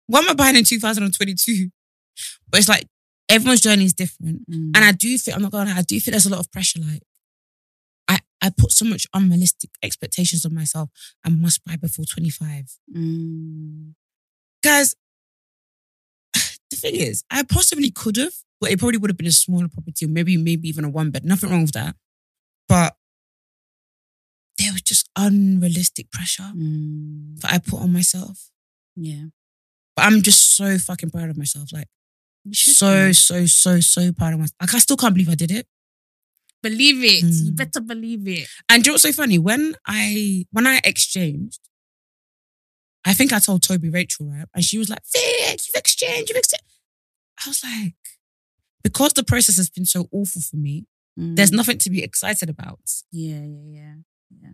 What 0.07 0.23
am 0.23 0.31
I 0.31 0.33
buying 0.33 0.55
in 0.55 0.63
2022? 0.63 1.69
But 2.49 2.59
it's 2.59 2.69
like 2.69 2.87
everyone's 3.29 3.61
journey 3.61 3.85
is 3.85 3.93
different. 3.93 4.49
Mm. 4.49 4.71
And 4.75 4.77
I 4.77 4.91
do 4.91 5.17
think, 5.17 5.35
I'm 5.35 5.43
not 5.43 5.51
gonna 5.51 5.71
lie, 5.71 5.77
I 5.77 5.81
do 5.81 5.99
think 5.99 6.13
there's 6.13 6.25
a 6.25 6.29
lot 6.29 6.39
of 6.39 6.51
pressure. 6.51 6.79
Like, 6.79 7.01
I, 8.07 8.19
I 8.41 8.51
put 8.55 8.71
so 8.71 8.85
much 8.85 9.07
unrealistic 9.13 9.71
expectations 9.81 10.45
on 10.45 10.53
myself. 10.53 10.89
I 11.23 11.29
must 11.29 11.63
buy 11.65 11.75
before 11.75 12.05
25. 12.05 12.65
Mm. 12.95 13.93
Guys, 14.63 14.95
the 16.33 16.75
thing 16.75 16.95
is, 16.95 17.23
I 17.31 17.43
possibly 17.43 17.91
could 17.91 18.17
have, 18.17 18.33
but 18.61 18.71
it 18.71 18.79
probably 18.79 18.97
would 18.97 19.09
have 19.09 19.17
been 19.17 19.27
a 19.27 19.31
smaller 19.31 19.67
property, 19.67 20.05
or 20.05 20.09
maybe, 20.09 20.37
maybe 20.37 20.67
even 20.69 20.85
a 20.85 20.89
one 20.89 21.11
bed. 21.11 21.25
Nothing 21.25 21.49
wrong 21.49 21.61
with 21.63 21.73
that. 21.73 21.95
But 22.67 22.75
there 22.79 22.89
was 22.89 22.91
just 22.91 23.04
unrealistic 25.15 26.11
pressure 26.11 26.51
Mm. 26.55 27.39
that 27.41 27.53
I 27.53 27.57
put 27.59 27.79
on 27.81 27.91
myself. 27.93 28.49
Yeah. 28.95 29.25
But 29.95 30.05
I'm 30.05 30.21
just 30.21 30.55
so 30.55 30.77
fucking 30.77 31.09
proud 31.11 31.29
of 31.29 31.37
myself. 31.37 31.71
Like, 31.71 31.87
so, 32.51 33.07
be. 33.07 33.13
so, 33.13 33.45
so, 33.45 33.79
so 33.79 34.11
proud 34.11 34.33
of 34.33 34.39
myself. 34.39 34.55
Like, 34.61 34.73
I 34.75 34.79
still 34.79 34.97
can't 34.97 35.13
believe 35.13 35.29
I 35.29 35.35
did 35.35 35.51
it. 35.51 35.67
believe 36.61 37.03
it. 37.03 37.21
You 37.23 37.51
Mm. 37.51 37.55
better 37.55 37.79
believe 37.79 38.27
it. 38.27 38.47
And 38.69 38.83
do 38.83 38.87
you 38.87 38.91
know 38.91 38.93
what's 38.95 39.03
so 39.03 39.11
funny? 39.13 39.37
When 39.37 39.75
I 39.85 40.45
when 40.51 40.65
I 40.65 40.81
exchanged, 40.83 41.59
I 43.05 43.13
think 43.13 43.31
I 43.31 43.37
told 43.39 43.61
Toby 43.61 43.89
Rachel, 43.89 44.25
right? 44.25 44.47
And 44.55 44.65
she 44.65 44.79
was 44.79 44.89
like, 44.89 45.03
Vic, 45.13 45.67
you've 45.67 45.75
exchanged, 45.75 46.29
you've 46.29 46.37
exchanged. 46.39 46.63
I 47.45 47.49
was 47.49 47.63
like, 47.63 47.93
because 48.83 49.13
the 49.13 49.23
process 49.23 49.57
has 49.57 49.69
been 49.69 49.85
so 49.85 50.09
awful 50.11 50.41
for 50.41 50.55
me, 50.55 50.87
there's 51.15 51.51
Mm. 51.51 51.57
nothing 51.57 51.77
to 51.77 51.89
be 51.91 52.01
excited 52.01 52.49
about. 52.49 52.79
Yeah, 53.11 53.43
yeah, 53.45 53.67
yeah, 53.79 53.93
yeah. 54.41 54.49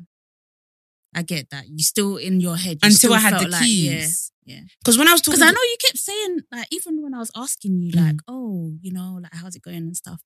I 1.13 1.23
get 1.23 1.49
that. 1.49 1.65
You 1.67 1.79
still 1.83 2.17
in 2.17 2.39
your 2.39 2.55
head 2.55 2.77
you 2.81 2.87
Until 2.87 3.13
I 3.13 3.19
had 3.19 3.39
the 3.39 3.47
like, 3.49 3.61
keys. 3.61 4.31
Yeah, 4.45 4.55
yeah. 4.55 4.61
Because 4.79 4.97
when 4.97 5.07
I 5.07 5.11
was 5.11 5.21
talking 5.21 5.39
Because 5.39 5.49
I 5.49 5.51
know 5.51 5.61
you 5.61 5.75
kept 5.81 5.97
saying 5.97 6.39
like 6.51 6.67
even 6.71 7.01
when 7.03 7.13
I 7.13 7.19
was 7.19 7.31
asking 7.35 7.81
you 7.81 7.91
Mm. 7.91 8.05
like, 8.05 8.15
oh, 8.27 8.71
you 8.81 8.91
know, 8.93 9.19
like 9.21 9.33
how's 9.33 9.55
it 9.55 9.61
going 9.61 9.75
and 9.77 9.97
stuff. 9.97 10.21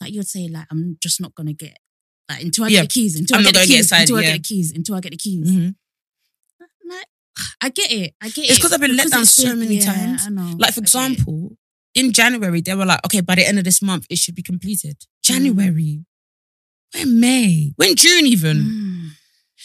Like 0.00 0.12
you'd 0.12 0.26
say 0.28 0.48
like 0.48 0.66
I'm 0.70 0.96
just 1.02 1.20
not 1.20 1.34
gonna 1.34 1.52
get 1.52 1.76
like 2.30 2.42
until 2.42 2.64
I 2.64 2.68
Yeah. 2.68 2.80
get 2.80 2.88
the 2.90 2.94
keys, 2.94 3.16
until 3.20 3.36
I'm 3.36 3.40
I 3.40 3.44
get 3.44 3.52
the 3.54 3.58
get 3.60 3.66
keys, 3.68 3.80
excited, 3.86 4.02
until 4.02 4.16
I 4.16 4.22
get 4.22 4.32
the 4.42 4.48
keys, 4.48 4.72
until 4.72 4.94
I 4.96 5.00
get 5.00 5.10
the 5.10 5.16
keys. 5.18 5.50
Mhm. 5.50 5.74
Like 6.88 7.06
I 7.60 7.68
get 7.68 7.92
it. 7.92 8.14
I 8.22 8.28
get 8.30 8.44
it. 8.46 8.50
It's 8.50 8.58
'cause 8.62 8.72
I've 8.72 8.80
been 8.80 8.96
let 8.96 9.10
down 9.10 9.26
so 9.26 9.54
many 9.54 9.76
yeah, 9.76 9.92
times. 9.92 10.22
I 10.26 10.30
know. 10.30 10.54
like 10.58 10.72
for 10.74 10.80
I 10.80 10.84
example, 10.84 11.58
in 11.94 12.12
January, 12.12 12.60
they 12.62 12.74
were 12.74 12.86
like, 12.86 13.04
okay, 13.04 13.20
by 13.20 13.34
the 13.36 13.46
end 13.46 13.58
of 13.58 13.64
this 13.64 13.80
month, 13.82 14.06
it 14.10 14.18
should 14.18 14.34
be 14.34 14.42
completed. 14.42 14.96
Mm. 15.00 15.04
January. 15.22 16.04
We're 16.94 17.02
in 17.02 17.20
May. 17.20 17.72
We're 17.76 17.94
June 17.94 18.26
even. 18.26 18.56
Mm. 18.58 19.10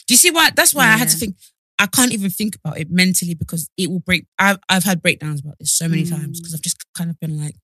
Do 0.10 0.14
you 0.16 0.18
see 0.18 0.32
why? 0.32 0.50
That's 0.50 0.74
why 0.74 0.86
I 0.88 0.98
had 0.98 1.10
to 1.10 1.16
think. 1.18 1.36
I 1.78 1.86
can't 1.86 2.12
even 2.12 2.32
think 2.32 2.56
about 2.56 2.80
it 2.80 2.90
mentally 2.90 3.36
because 3.36 3.70
it 3.78 3.92
will 3.92 4.00
break. 4.00 4.26
I've 4.40 4.58
I've 4.68 4.84
had 4.84 5.04
breakdowns 5.04 5.40
about 5.42 5.60
this 5.60 5.72
so 5.72 5.88
many 5.88 6.04
Mm. 6.04 6.10
times 6.10 6.40
because 6.40 6.56
I've 6.56 6.64
just 6.64 6.84
kind 6.96 7.12
of 7.12 7.20
been 7.20 7.38
like, 7.40 7.56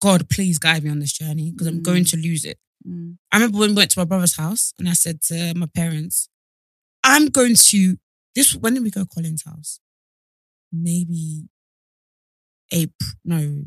God, 0.00 0.30
please 0.30 0.58
guide 0.58 0.82
me 0.82 0.88
on 0.88 0.98
this 1.00 1.12
journey 1.12 1.50
because 1.52 1.66
I'm 1.66 1.80
Mm. 1.80 1.82
going 1.82 2.04
to 2.06 2.16
lose 2.16 2.46
it. 2.46 2.58
Mm. 2.88 3.18
I 3.30 3.36
remember 3.36 3.58
when 3.58 3.70
we 3.72 3.76
went 3.76 3.90
to 3.90 3.98
my 4.00 4.06
brother's 4.06 4.36
house 4.36 4.72
and 4.78 4.88
I 4.88 4.94
said 4.94 5.20
to 5.24 5.52
my 5.54 5.66
parents, 5.66 6.30
I'm 7.04 7.26
going 7.28 7.54
to 7.54 7.98
this 8.34 8.54
when 8.54 8.72
did 8.72 8.82
we 8.82 8.90
go 8.90 9.02
to 9.02 9.06
Colin's 9.06 9.44
house? 9.44 9.78
Maybe 10.72 11.50
April, 12.72 13.10
no, 13.26 13.62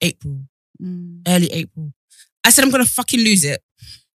April, 0.00 0.48
Mm. 0.82 1.22
early 1.28 1.46
April. 1.52 1.94
I 2.42 2.50
said 2.50 2.64
I'm 2.64 2.70
gonna 2.72 2.84
fucking 2.84 3.20
lose 3.20 3.44
it. 3.44 3.62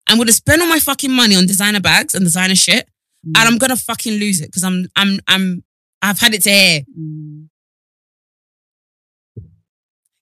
I'm 0.06 0.18
gonna 0.18 0.32
spend 0.32 0.60
all 0.60 0.68
my 0.68 0.80
fucking 0.80 1.10
money 1.10 1.34
on 1.34 1.46
designer 1.46 1.80
bags 1.80 2.14
and 2.14 2.22
designer 2.24 2.54
shit, 2.54 2.89
Mm. 3.26 3.32
and 3.38 3.48
I'm 3.48 3.58
gonna 3.58 3.76
fucking 3.76 4.14
lose 4.18 4.40
it 4.40 4.46
because 4.46 4.64
I'm 4.64 4.86
I'm 4.96 5.20
I'm 5.28 5.62
I've 6.02 6.18
had 6.18 6.32
it 6.34 6.42
to 6.44 6.50
here. 6.50 6.82
Mm. 6.98 7.48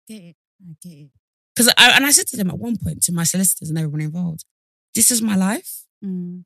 Get 0.08 0.22
it. 0.22 0.36
I 0.62 0.74
get 0.82 0.92
it. 0.92 1.10
Because 1.54 1.72
I 1.76 1.90
and 1.96 2.06
I 2.06 2.10
said 2.10 2.26
to 2.28 2.36
them 2.36 2.50
at 2.50 2.58
one 2.58 2.76
point 2.76 3.02
to 3.04 3.12
my 3.12 3.24
solicitors 3.24 3.68
and 3.68 3.78
everyone 3.78 4.00
involved, 4.00 4.44
this 4.94 5.10
is 5.10 5.20
my 5.22 5.36
life. 5.36 5.84
Mm. 6.04 6.44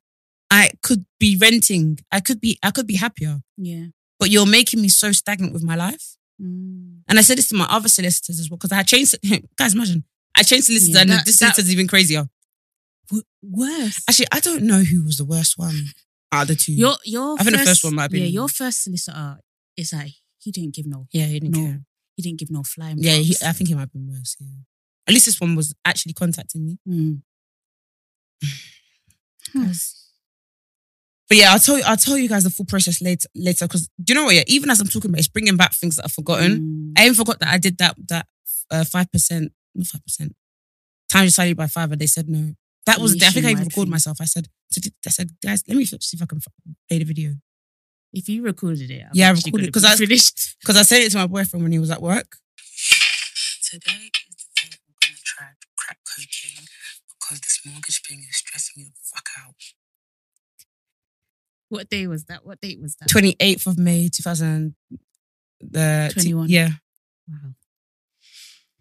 I 0.51 0.71
could 0.83 1.05
be 1.19 1.37
renting. 1.37 1.99
I 2.11 2.19
could 2.19 2.39
be 2.41 2.57
I 2.63 2.71
could 2.71 2.87
be 2.87 2.95
happier. 2.95 3.39
Yeah. 3.57 3.85
but 4.19 4.29
you're 4.29 4.45
making 4.45 4.81
me 4.81 4.89
so 4.89 5.11
stagnant 5.11 5.53
with 5.53 5.63
my 5.63 5.75
life. 5.75 6.15
Mm. 6.41 6.99
And 7.07 7.19
I 7.19 7.21
said 7.21 7.37
this 7.37 7.47
to 7.49 7.55
my 7.55 7.65
other 7.69 7.89
solicitors 7.89 8.39
as 8.39 8.49
well, 8.49 8.57
because 8.57 8.71
I 8.71 8.83
changed, 8.83 9.15
guys, 9.57 9.73
imagine, 9.73 10.03
I 10.37 10.43
changed 10.43 10.65
solicitors 10.65 10.95
Yeah, 10.95 11.01
and 11.01 11.09
that- 11.11 11.25
this 11.25 11.37
that- 11.39 11.55
solicitor's 11.55 11.71
even 11.73 11.87
crazier. 11.87 12.27
W- 13.09 13.23
worse. 13.41 14.01
Actually, 14.07 14.27
I 14.31 14.39
don't 14.39 14.63
know 14.63 14.79
who 14.83 15.03
was 15.03 15.17
the 15.17 15.25
worst 15.25 15.57
one 15.57 15.87
out 16.33 16.41
of 16.43 16.47
the 16.49 16.55
two. 16.55 16.73
your 16.73 16.95
your 17.05 17.35
I 17.39 17.43
think 17.43 17.57
the 17.57 17.63
first 17.65 17.83
one 17.83 17.95
might 17.95 18.03
have 18.03 18.13
Yeah, 18.13 18.25
your 18.25 18.49
first 18.49 18.83
solicitor 18.83 19.37
is 19.77 19.93
like 19.93 20.11
he 20.39 20.51
didn't 20.51 20.73
give 20.75 20.85
no 20.87 21.07
yeah, 21.11 21.25
he 21.25 21.39
didn't 21.39 21.55
no 21.55 21.65
care. 21.65 21.81
he 22.15 22.23
didn't 22.23 22.39
give 22.39 22.51
no 22.51 22.63
flying. 22.63 22.97
Yeah, 22.99 23.13
he. 23.13 23.35
I 23.45 23.51
think 23.53 23.67
he 23.69 23.75
might 23.75 23.91
be 23.91 23.99
worse. 23.99 24.35
Yeah. 24.39 24.47
At 25.07 25.13
least 25.13 25.25
this 25.25 25.39
one 25.39 25.55
was 25.55 25.73
actually 25.85 26.13
contacting 26.13 26.65
me. 26.65 26.77
Mm. 26.87 27.21
Hmm. 29.53 29.71
But 31.29 31.37
yeah, 31.37 31.51
I'll 31.53 31.59
tell 31.59 31.77
you, 31.77 31.83
I'll 31.87 31.97
tell 31.97 32.17
you 32.17 32.27
guys 32.27 32.43
the 32.43 32.49
full 32.49 32.65
process 32.65 33.01
later. 33.01 33.27
Later, 33.33 33.65
because 33.65 33.87
do 34.03 34.13
you 34.13 34.15
know 34.19 34.25
what? 34.25 34.35
Yeah, 34.35 34.43
even 34.45 34.69
as 34.69 34.79
I'm 34.79 34.87
talking 34.87 35.09
about, 35.09 35.17
it, 35.17 35.21
it's 35.21 35.27
bringing 35.29 35.57
back 35.57 35.73
things 35.73 35.95
that 35.95 36.05
I've 36.05 36.11
forgotten. 36.11 36.59
Mm. 36.59 36.99
I 36.99 37.05
even 37.05 37.15
forgot 37.15 37.39
that 37.39 37.49
I 37.49 37.57
did 37.57 37.77
that 37.77 37.95
that 38.09 38.27
uh, 38.69 38.83
five 38.83 39.11
percent, 39.11 39.51
not 39.73 39.87
five 39.87 40.03
percent, 40.03 40.35
time 41.09 41.25
decided 41.25 41.55
by 41.57 41.67
five, 41.67 41.91
and 41.91 41.99
they 41.99 42.07
said 42.07 42.27
no. 42.27 42.53
That 42.85 42.99
was 42.99 43.13
the 43.13 43.19
day. 43.19 43.27
I 43.27 43.29
think 43.29 43.45
I 43.45 43.49
even 43.49 43.63
Nationwide 43.63 43.71
recorded 43.71 43.91
myself. 43.91 44.17
I 44.21 44.25
said, 44.25 44.47
I 45.05 45.09
said, 45.09 45.31
guys, 45.41 45.63
let 45.67 45.77
me 45.77 45.85
see 45.85 45.97
if 46.17 46.21
I 46.21 46.25
can 46.25 46.39
f- 46.39 46.47
play 46.89 46.99
the 46.99 47.05
video 47.05 47.35
If 48.11 48.27
you 48.29 48.43
recorded 48.43 48.91
it, 48.91 49.01
I'm 49.03 49.11
Yeah, 49.13 49.27
I 49.29 49.31
recorded 49.31 49.69
it, 49.69 49.71
gonna 49.71 49.71
'cause 49.71 49.83
be 49.99 50.03
I- 50.03 50.07
finished. 50.07 50.55
because 50.59 50.77
I 50.77 50.81
sent 50.83 51.03
it 51.05 51.11
to 51.11 51.17
my 51.17 51.27
boyfriend 51.27 51.63
when 51.63 51.71
he 51.71 51.79
was 51.79 51.89
at 51.91 52.01
work. 52.01 52.37
Today 53.63 54.11
is 54.29 54.35
the 54.37 54.61
day 54.61 54.69
I'm 54.75 54.93
gonna 55.01 55.17
try 55.23 55.47
crack 55.77 55.97
cocaine 56.05 56.65
because 57.19 57.39
this 57.41 57.59
mortgage 57.65 58.01
thing 58.07 58.19
is 58.29 58.37
stressing 58.37 58.83
me 58.83 58.89
the 58.89 58.99
fuck 59.01 59.27
out. 59.39 59.55
What 61.69 61.89
day 61.89 62.05
was 62.07 62.25
that? 62.25 62.45
What 62.45 62.61
date 62.61 62.79
was 62.81 62.95
that? 62.97 63.09
Twenty 63.09 63.35
eighth 63.39 63.65
of 63.65 63.77
May, 63.79 64.09
two 64.09 64.21
thousand. 64.23 64.75
The 65.61 66.09
21. 66.13 66.49
yeah. 66.49 66.69
Wow. 67.27 67.53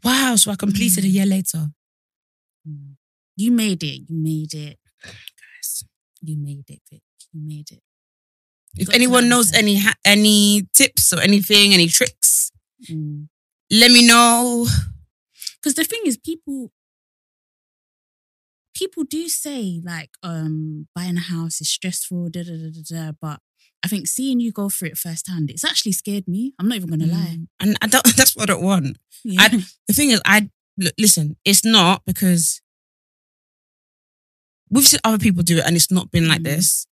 Wow. 0.05 0.37
So 0.37 0.51
I 0.51 0.57
completed 0.57 1.05
a 1.05 1.09
year 1.09 1.25
later. 1.27 1.71
Mm. 2.69 2.97
You 3.37 3.51
made 3.53 3.83
it. 3.83 4.03
You 4.09 4.16
made 4.16 4.55
it. 4.55 4.79
Guys, 5.05 5.85
you 6.23 6.37
made 6.37 6.64
it, 6.68 6.81
Vic. 6.90 7.03
You 7.33 7.40
made 7.45 7.71
it. 7.71 7.83
If 8.77 8.88
anyone 8.95 9.29
knows 9.29 9.53
any 9.53 9.79
ha- 9.79 9.95
any 10.05 10.66
tips 10.75 11.12
or 11.12 11.21
anything, 11.21 11.73
any 11.75 11.88
tricks, 11.88 12.51
Mm. 12.90 13.29
let 13.71 13.90
me 13.90 14.07
know. 14.07 14.66
Because 15.57 15.75
the 15.75 15.85
thing 15.85 16.01
is, 16.05 16.16
people 16.16 16.73
people 18.75 19.05
do 19.05 19.29
say 19.29 19.81
like 19.85 20.11
um 20.23 20.88
buying 20.95 21.16
a 21.16 21.21
house 21.21 21.61
is 21.61 21.68
stressful, 21.71 22.31
da 22.31 22.42
da 22.42 22.53
da 22.57 22.71
da 22.71 22.83
da. 22.88 23.12
But 23.21 23.40
I 23.85 23.88
think 23.88 24.07
seeing 24.09 24.40
you 24.40 24.53
go 24.53 24.68
through 24.68 24.88
it 24.88 24.99
firsthand, 24.99 25.51
it's 25.51 25.64
actually 25.64 25.92
scared 25.92 26.27
me. 26.27 26.55
I'm 26.59 26.68
not 26.68 26.77
even 26.77 26.88
gonna 26.90 27.07
lie. 27.07 27.37
Mm. 27.38 27.47
and 27.61 27.77
I 27.83 27.87
don't. 27.87 28.05
That's 28.16 28.35
what 28.35 28.49
I 28.51 28.55
don't 28.55 28.64
want. 28.64 28.97
Yeah. 29.25 29.42
I, 29.42 29.49
the 29.87 29.92
thing 29.92 30.11
is, 30.11 30.21
I 30.25 30.49
look, 30.79 30.95
listen. 30.99 31.37
It's 31.45 31.64
not 31.64 32.03
because 32.07 32.62
we've 34.72 34.88
seen 34.88 35.00
other 35.04 35.18
people 35.18 35.42
do 35.44 35.58
it, 35.58 35.64
and 35.66 35.76
it's 35.76 35.90
not 35.92 36.11
been 36.11 36.26
like 36.28 36.40
Mm. 36.40 36.44
this. 36.44 36.87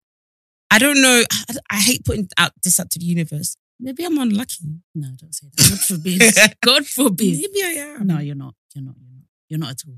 I 0.69 0.77
don't 0.79 1.01
know. 1.01 1.23
I, 1.49 1.55
I 1.71 1.79
hate 1.81 2.05
putting 2.05 2.29
out 2.37 2.53
this 2.63 2.79
out 2.79 2.89
to 2.91 2.99
the 2.99 3.05
universe. 3.05 3.57
Maybe 3.79 4.05
I'm 4.05 4.17
unlucky. 4.17 4.63
no, 4.95 5.07
don't 5.19 5.33
say 5.35 5.47
that. 5.51 5.69
God 5.69 5.79
forbid. 5.81 6.21
God 6.63 6.87
forbid. 6.87 7.39
Maybe 7.41 7.63
I 7.63 7.81
am. 7.97 8.07
No, 8.07 8.19
you're 8.19 8.35
not. 8.35 8.55
You're 8.73 8.85
not. 8.85 8.95
You're 8.99 9.09
not. 9.11 9.25
You're 9.49 9.59
not 9.59 9.71
at 9.71 9.81
all. 9.87 9.97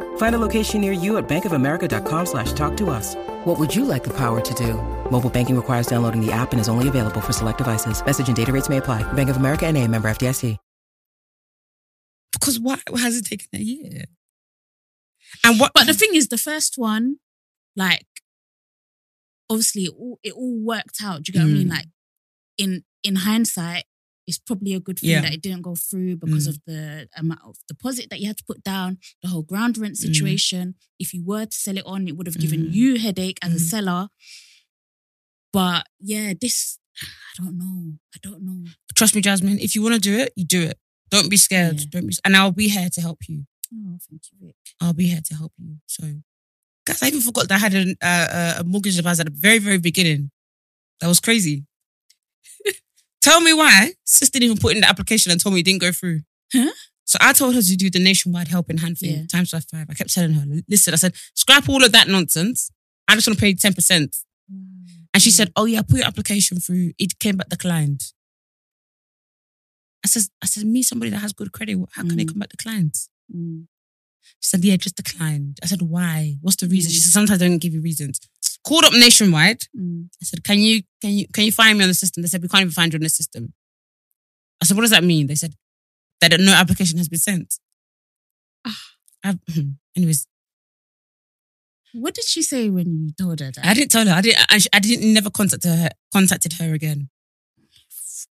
Find 0.17 0.33
a 0.33 0.39
location 0.39 0.81
near 0.81 0.93
you 0.93 1.17
at 1.17 1.27
bankofamerica.com 1.27 2.25
slash 2.25 2.53
talk 2.53 2.75
to 2.77 2.89
us. 2.89 3.15
What 3.45 3.59
would 3.59 3.75
you 3.75 3.85
like 3.85 4.03
the 4.03 4.15
power 4.17 4.39
to 4.39 4.53
do? 4.53 4.75
Mobile 5.11 5.29
banking 5.29 5.55
requires 5.55 5.87
downloading 5.87 6.25
the 6.25 6.31
app 6.31 6.53
and 6.53 6.61
is 6.61 6.69
only 6.69 6.87
available 6.87 7.21
for 7.21 7.33
select 7.33 7.57
devices. 7.57 8.03
Message 8.03 8.27
and 8.27 8.37
data 8.37 8.53
rates 8.53 8.69
may 8.69 8.77
apply. 8.77 9.03
Bank 9.13 9.29
of 9.29 9.37
America 9.37 9.67
and 9.67 9.77
a 9.77 9.87
member 9.87 10.09
FDIC. 10.09 10.57
Because 12.33 12.59
why 12.59 12.79
has 12.97 13.17
it 13.17 13.25
taken 13.25 13.47
a 13.53 13.59
year? 13.59 14.05
And 15.43 15.59
what? 15.59 15.73
But 15.75 15.85
the 15.85 15.93
thing 15.93 16.15
is, 16.15 16.29
the 16.29 16.37
first 16.37 16.73
one, 16.75 17.17
like, 17.75 18.07
obviously, 19.49 19.83
it 19.83 19.93
all, 19.97 20.19
it 20.23 20.33
all 20.33 20.59
worked 20.59 20.97
out. 21.03 21.23
Do 21.23 21.31
you 21.31 21.33
get 21.33 21.45
what 21.45 21.51
I 21.51 21.53
mean? 21.53 21.67
Mm. 21.67 21.71
Like, 21.71 21.85
in 22.57 22.83
in 23.03 23.17
hindsight, 23.17 23.83
it's 24.31 24.39
probably 24.49 24.73
a 24.73 24.79
good 24.87 24.97
thing 24.99 25.09
Yeah. 25.11 25.21
that 25.25 25.33
it 25.37 25.41
didn't 25.45 25.63
go 25.69 25.75
through 25.75 26.13
because 26.23 26.45
Mm. 26.47 26.51
of 26.51 26.55
the 26.69 26.81
amount 27.23 27.41
of 27.49 27.55
deposit 27.67 28.05
that 28.09 28.19
you 28.21 28.27
had 28.31 28.37
to 28.41 28.43
put 28.51 28.63
down, 28.73 28.89
the 29.21 29.29
whole 29.31 29.43
ground 29.51 29.77
rent 29.77 29.95
Mm. 29.97 30.03
situation. 30.07 30.63
If 31.03 31.13
you 31.13 31.21
were 31.31 31.45
to 31.53 31.57
sell 31.65 31.77
it 31.81 31.85
on, 31.85 32.07
it 32.07 32.15
would 32.17 32.27
have 32.31 32.39
given 32.45 32.61
Mm. 32.67 32.73
you 32.77 32.89
headache 33.05 33.39
as 33.45 33.53
a 33.53 33.63
Mm. 33.63 33.69
seller. 33.73 34.03
But 35.53 35.87
yeah, 35.99 36.33
this 36.39 36.77
I 37.01 37.43
don't 37.43 37.57
know. 37.57 37.97
I 38.15 38.19
don't 38.21 38.41
know. 38.47 38.61
trust 38.95 39.15
me, 39.15 39.21
Jasmine. 39.21 39.59
If 39.59 39.75
you 39.75 39.81
want 39.81 39.95
to 39.95 40.01
do 40.09 40.15
it, 40.23 40.31
you 40.35 40.45
do 40.45 40.61
it. 40.61 40.77
Don't 41.09 41.29
be 41.29 41.37
scared. 41.37 41.79
Yeah. 41.79 41.85
Don't 41.93 42.07
be. 42.07 42.15
And 42.25 42.35
I'll 42.37 42.51
be 42.51 42.67
here 42.69 42.89
to 42.95 43.01
help 43.01 43.19
you. 43.27 43.45
Oh, 43.73 43.97
thank 44.09 44.21
you, 44.31 44.47
Vic. 44.47 44.55
I'll 44.81 44.93
be 44.93 45.07
here 45.07 45.21
to 45.29 45.33
help 45.35 45.53
you. 45.57 45.77
So, 45.87 46.03
guys, 46.85 47.01
I 47.03 47.07
even 47.07 47.21
forgot 47.21 47.47
that 47.49 47.55
I 47.55 47.63
had 47.65 47.73
an, 47.73 47.95
uh, 48.01 48.55
a 48.59 48.63
mortgage 48.63 48.97
advisor 48.97 49.21
at 49.21 49.27
the 49.33 49.39
very, 49.47 49.59
very 49.59 49.77
beginning. 49.79 50.31
That 50.99 51.07
was 51.07 51.19
crazy. 51.19 51.65
Tell 53.21 53.39
me 53.41 53.53
why. 53.53 53.93
Sis 54.05 54.29
didn't 54.29 54.45
even 54.45 54.57
put 54.57 54.73
in 54.75 54.81
the 54.81 54.89
application 54.89 55.31
and 55.31 55.39
told 55.41 55.53
me 55.53 55.61
it 55.61 55.63
didn't 55.65 55.81
go 55.81 55.91
through. 55.91 56.21
Huh? 56.53 56.71
So 57.05 57.17
I 57.21 57.33
told 57.33 57.55
her 57.55 57.61
to 57.61 57.75
do 57.75 57.89
the 57.89 57.99
nationwide 57.99 58.47
help 58.47 58.69
in 58.69 58.77
hand 58.77 58.97
thing 58.97 59.11
Yeah. 59.21 59.25
times 59.27 59.51
by 59.51 59.59
five. 59.59 59.87
I 59.89 59.93
kept 59.93 60.13
telling 60.13 60.33
her, 60.33 60.45
listen, 60.67 60.93
I 60.93 60.97
said, 60.97 61.13
scrap 61.35 61.67
all 61.69 61.83
of 61.83 61.91
that 61.91 62.07
nonsense. 62.07 62.71
I 63.07 63.15
just 63.15 63.27
want 63.27 63.37
to 63.37 63.41
pay 63.41 63.53
10%. 63.53 64.15
And 65.13 65.21
she 65.21 65.29
Yeah. 65.29 65.35
said, 65.35 65.51
oh 65.55 65.65
yeah, 65.65 65.81
put 65.81 65.97
your 65.97 66.07
application 66.07 66.59
through. 66.59 66.93
It 66.97 67.19
came 67.19 67.37
back 67.37 67.49
declined. 67.49 68.01
I 70.03 70.07
said, 70.07 70.23
I 70.41 70.45
said, 70.47 70.65
me, 70.65 70.81
somebody 70.83 71.11
that 71.11 71.19
has 71.19 71.33
good 71.33 71.51
credit, 71.51 71.77
how 71.91 72.03
can 72.03 72.19
it 72.19 72.25
Mm. 72.25 72.29
come 72.29 72.39
back 72.39 72.49
declined? 72.49 72.95
Mm. 73.33 73.67
She 74.39 74.47
said, 74.49 74.63
yeah, 74.63 74.77
just 74.77 74.95
declined. 74.95 75.59
I 75.61 75.67
said, 75.67 75.81
why? 75.81 76.37
What's 76.41 76.55
the 76.57 76.67
reason? 76.67 76.91
She 76.91 76.99
Mm. 76.99 77.03
said, 77.03 77.11
sometimes 77.11 77.39
they 77.39 77.47
don't 77.47 77.59
give 77.59 77.73
you 77.73 77.81
reasons. 77.81 78.19
Called 78.65 78.85
up 78.85 78.93
nationwide. 78.93 79.61
Mm. 79.77 80.07
I 80.21 80.25
said, 80.25 80.43
can 80.43 80.59
you, 80.59 80.83
can 81.01 81.11
you, 81.11 81.27
can 81.33 81.45
you 81.45 81.51
find 81.51 81.77
me 81.77 81.83
on 81.83 81.89
the 81.89 81.95
system? 81.95 82.21
They 82.21 82.27
said, 82.27 82.41
we 82.41 82.47
can't 82.47 82.61
even 82.61 82.71
find 82.71 82.93
you 82.93 82.97
on 82.97 83.03
the 83.03 83.09
system. 83.09 83.53
I 84.61 84.65
said, 84.65 84.77
what 84.77 84.81
does 84.81 84.91
that 84.91 85.03
mean? 85.03 85.27
They 85.27 85.35
said, 85.35 85.55
that 86.21 86.39
no 86.39 86.53
application 86.53 86.97
has 86.99 87.09
been 87.09 87.19
sent. 87.19 87.55
Ah. 88.65 88.77
I've, 89.23 89.39
anyways, 89.97 90.27
What 91.93 92.13
did 92.13 92.25
she 92.25 92.41
say 92.43 92.69
when 92.69 93.05
you 93.07 93.11
told 93.19 93.39
her 93.39 93.51
that? 93.51 93.65
I 93.65 93.73
didn't 93.73 93.91
tell 93.91 94.05
her. 94.05 94.13
I 94.13 94.21
didn't. 94.21 94.45
I, 94.49 94.59
I 94.73 94.79
didn't. 94.79 95.13
Never 95.13 95.29
contacted 95.29 95.69
her. 95.71 95.89
Contacted 96.13 96.53
her 96.53 96.73
again 96.73 97.09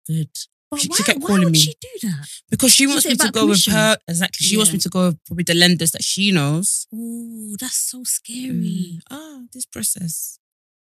Good. 0.07 0.31
But 0.71 0.81
She- 0.81 0.89
why, 0.89 0.97
she 0.97 1.03
kept 1.05 1.21
why 1.21 1.27
calling 1.29 1.45
would 1.45 1.53
me. 1.53 1.59
she 1.59 1.75
do 1.81 2.09
that? 2.09 2.29
because 2.51 2.75
she 2.75 2.87
wants 2.87 3.07
it 3.07 3.11
me 3.11 3.17
to 3.17 3.23
about 3.25 3.35
go 3.35 3.47
with 3.47 3.65
her. 3.67 3.97
Exactly. 4.07 4.47
She 4.47 4.57
wants 4.57 4.71
Yeah. 4.71 4.75
me 4.77 4.81
to 4.81 4.89
go 4.91 5.07
with 5.09 5.25
probably 5.25 5.45
the 5.45 5.55
lenders 5.55 5.91
that 5.93 6.05
she 6.05 6.31
knows. 6.31 6.87
Oh, 6.95 7.57
that's 7.59 7.77
so 7.91 8.05
scary. 8.05 9.01
Ah, 9.11 9.43
this 9.53 9.65
process, 9.67 10.39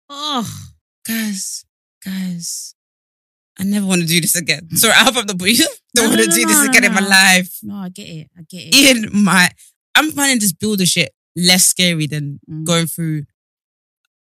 Oh, 0.09 0.49
guys, 1.07 1.65
guys. 2.05 2.75
I 3.59 3.65
never 3.65 3.87
want 3.87 4.03
to 4.03 4.07
do 4.07 4.21
this 4.21 4.35
again. 4.37 4.69
Sorry, 4.77 4.93
I 4.95 5.05
hope 5.05 5.17
I'm 5.17 5.27
not. 5.27 5.39
Don't 5.39 5.59
No, 5.95 6.09
want 6.09 6.21
to 6.21 6.27
no, 6.29 6.35
do 6.37 6.43
no, 6.43 6.49
this 6.49 6.59
no, 6.65 6.69
again 6.71 6.85
in 6.85 6.95
my 6.95 7.01
no. 7.01 7.09
life. 7.09 7.59
no, 7.63 7.75
I 7.77 7.89
get 7.89 8.09
it. 8.09 8.31
I 8.39 8.43
get 8.49 8.75
it. 8.75 8.75
In 8.97 9.11
my, 9.25 9.51
I'm 9.95 10.11
finding 10.13 10.39
this 10.41 10.53
builder 10.53 10.87
shit 10.87 11.13
less 11.35 11.65
scary 11.67 12.07
than 12.07 12.41
Mm. 12.51 12.65
going 12.65 12.87
through. 12.87 13.25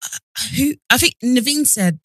uh, 0.05 0.17
Who 0.55 0.75
I 0.89 0.97
think 0.97 1.15
Naveen 1.23 1.65
said, 1.67 1.99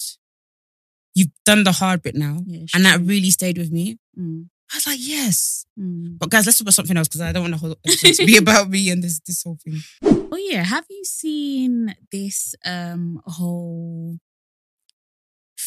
"You've 1.17 1.35
done 1.45 1.65
the 1.65 1.73
hard 1.73 2.03
bit 2.03 2.15
now," 2.15 2.37
Yeah, 2.47 2.67
and 2.75 2.85
that 2.85 3.01
really 3.01 3.31
stayed 3.31 3.59
with 3.59 3.73
me. 3.73 3.99
Mm, 4.17 4.47
I 4.73 4.77
was 4.77 4.87
like, 4.87 5.01
"Yes." 5.01 5.65
mm. 5.79 6.19
But 6.21 6.31
guys, 6.31 6.47
let's 6.47 6.59
talk 6.59 6.67
about 6.67 6.75
something 6.75 6.97
else 6.97 7.09
because 7.09 7.23
I 7.23 7.33
don't 7.33 7.43
want 7.43 7.55
the 7.55 7.59
whole 7.65 7.77
episode 7.85 8.15
to 8.21 8.27
be 8.27 8.37
about 8.45 8.69
me 8.71 8.91
and 8.91 9.03
this 9.03 9.19
this 9.27 9.43
whole 9.43 9.59
thing. 9.65 9.81
Oh 10.33 10.37
yeah, 10.51 10.63
have 10.65 10.87
you 10.91 11.03
seen 11.05 11.95
this 12.13 12.55
um 12.65 13.21
whole 13.27 14.19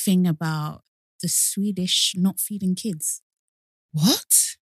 thing 0.05 0.27
about 0.27 0.83
the 1.21 1.27
Swedish 1.29 2.13
not 2.15 2.39
feeding 2.39 2.75
kids? 2.75 3.21
What? 3.91 4.55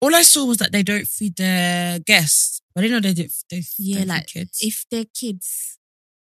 All 0.00 0.14
I 0.14 0.22
saw 0.22 0.44
was 0.44 0.58
that 0.58 0.70
they 0.72 0.82
don't 0.84 1.08
feed 1.08 1.36
their 1.36 1.98
guests. 1.98 2.60
But 2.74 2.84
I 2.84 2.88
didn't 2.88 3.02
know 3.02 3.08
they 3.08 3.14
did. 3.14 3.32
They 3.50 3.62
Yeah, 3.78 4.04
like 4.04 4.26
kids. 4.28 4.58
if 4.62 4.84
their 4.90 5.06
kids. 5.06 5.77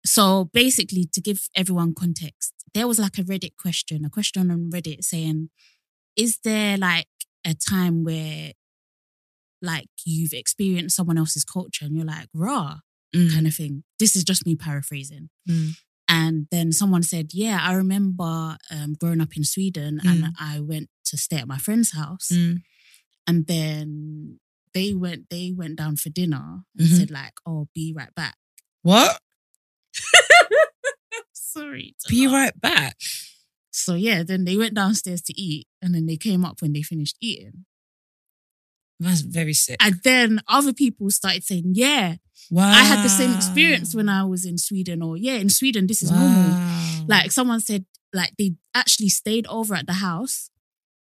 So 0.06 0.50
basically, 0.52 1.06
to 1.12 1.20
give 1.20 1.48
everyone 1.56 1.94
context, 1.94 2.52
there 2.74 2.86
was 2.88 2.98
like 2.98 3.18
a 3.18 3.22
Reddit 3.24 3.56
question, 3.58 4.04
a 4.04 4.10
question 4.10 4.50
on 4.50 4.70
Reddit 4.70 5.02
saying, 5.04 5.50
"Is 6.16 6.38
there 6.44 6.76
like 6.76 7.08
a 7.44 7.54
time 7.54 8.04
where, 8.04 8.52
like, 9.62 9.88
you've 10.04 10.32
experienced 10.32 10.96
someone 10.96 11.18
else's 11.18 11.44
culture 11.44 11.84
and 11.86 11.96
you're 11.96 12.04
like, 12.06 12.28
raw 12.34 12.78
Mm. 13.14 13.32
kind 13.32 13.46
of 13.46 13.54
thing?" 13.54 13.84
This 13.98 14.16
is 14.16 14.24
just 14.24 14.44
me 14.46 14.56
paraphrasing. 14.56 15.30
Mm. 15.48 15.76
And 16.08 16.46
then 16.50 16.72
someone 16.72 17.02
said, 17.02 17.32
"Yeah, 17.32 17.58
I 17.62 17.72
remember 17.74 18.58
um, 18.70 18.94
growing 19.00 19.20
up 19.22 19.36
in 19.36 19.44
Sweden, 19.44 20.00
and 20.04 20.34
I 20.38 20.60
went 20.60 20.90
to 21.06 21.16
stay 21.16 21.36
at 21.38 21.48
my 21.48 21.58
friend's 21.58 21.92
house, 21.92 22.28
Mm. 22.32 22.62
and 23.26 23.46
then." 23.46 24.40
They 24.74 24.92
went. 24.92 25.30
They 25.30 25.52
went 25.52 25.76
down 25.76 25.94
for 25.96 26.10
dinner 26.10 26.64
and 26.76 26.88
Mhm. 26.88 26.96
said 26.98 27.10
like, 27.12 27.34
"Oh, 27.46 27.68
be 27.74 27.92
right 27.96 28.12
back." 28.16 28.36
What? 28.82 29.22
Be 32.08 32.26
right 32.26 32.58
back. 32.60 32.96
So 33.70 33.94
yeah, 33.94 34.22
then 34.22 34.44
they 34.44 34.56
went 34.56 34.74
downstairs 34.74 35.22
to 35.22 35.40
eat, 35.40 35.66
and 35.82 35.94
then 35.94 36.06
they 36.06 36.16
came 36.16 36.44
up 36.44 36.62
when 36.62 36.72
they 36.72 36.82
finished 36.82 37.16
eating. 37.20 37.64
That's 39.00 39.22
very 39.22 39.54
sick. 39.54 39.76
And 39.80 40.00
then 40.04 40.40
other 40.48 40.72
people 40.72 41.10
started 41.10 41.42
saying, 41.44 41.72
"Yeah, 41.74 42.16
wow. 42.50 42.70
I 42.70 42.84
had 42.84 43.04
the 43.04 43.08
same 43.08 43.34
experience 43.34 43.94
when 43.94 44.08
I 44.08 44.24
was 44.24 44.44
in 44.44 44.58
Sweden," 44.58 45.02
or 45.02 45.16
"Yeah, 45.16 45.34
in 45.34 45.50
Sweden 45.50 45.86
this 45.86 46.02
is 46.02 46.10
normal." 46.10 46.52
Like 47.08 47.32
someone 47.32 47.60
said, 47.60 47.84
like 48.12 48.34
they 48.38 48.54
actually 48.74 49.08
stayed 49.08 49.46
over 49.48 49.74
at 49.74 49.86
the 49.86 49.94
house, 49.94 50.50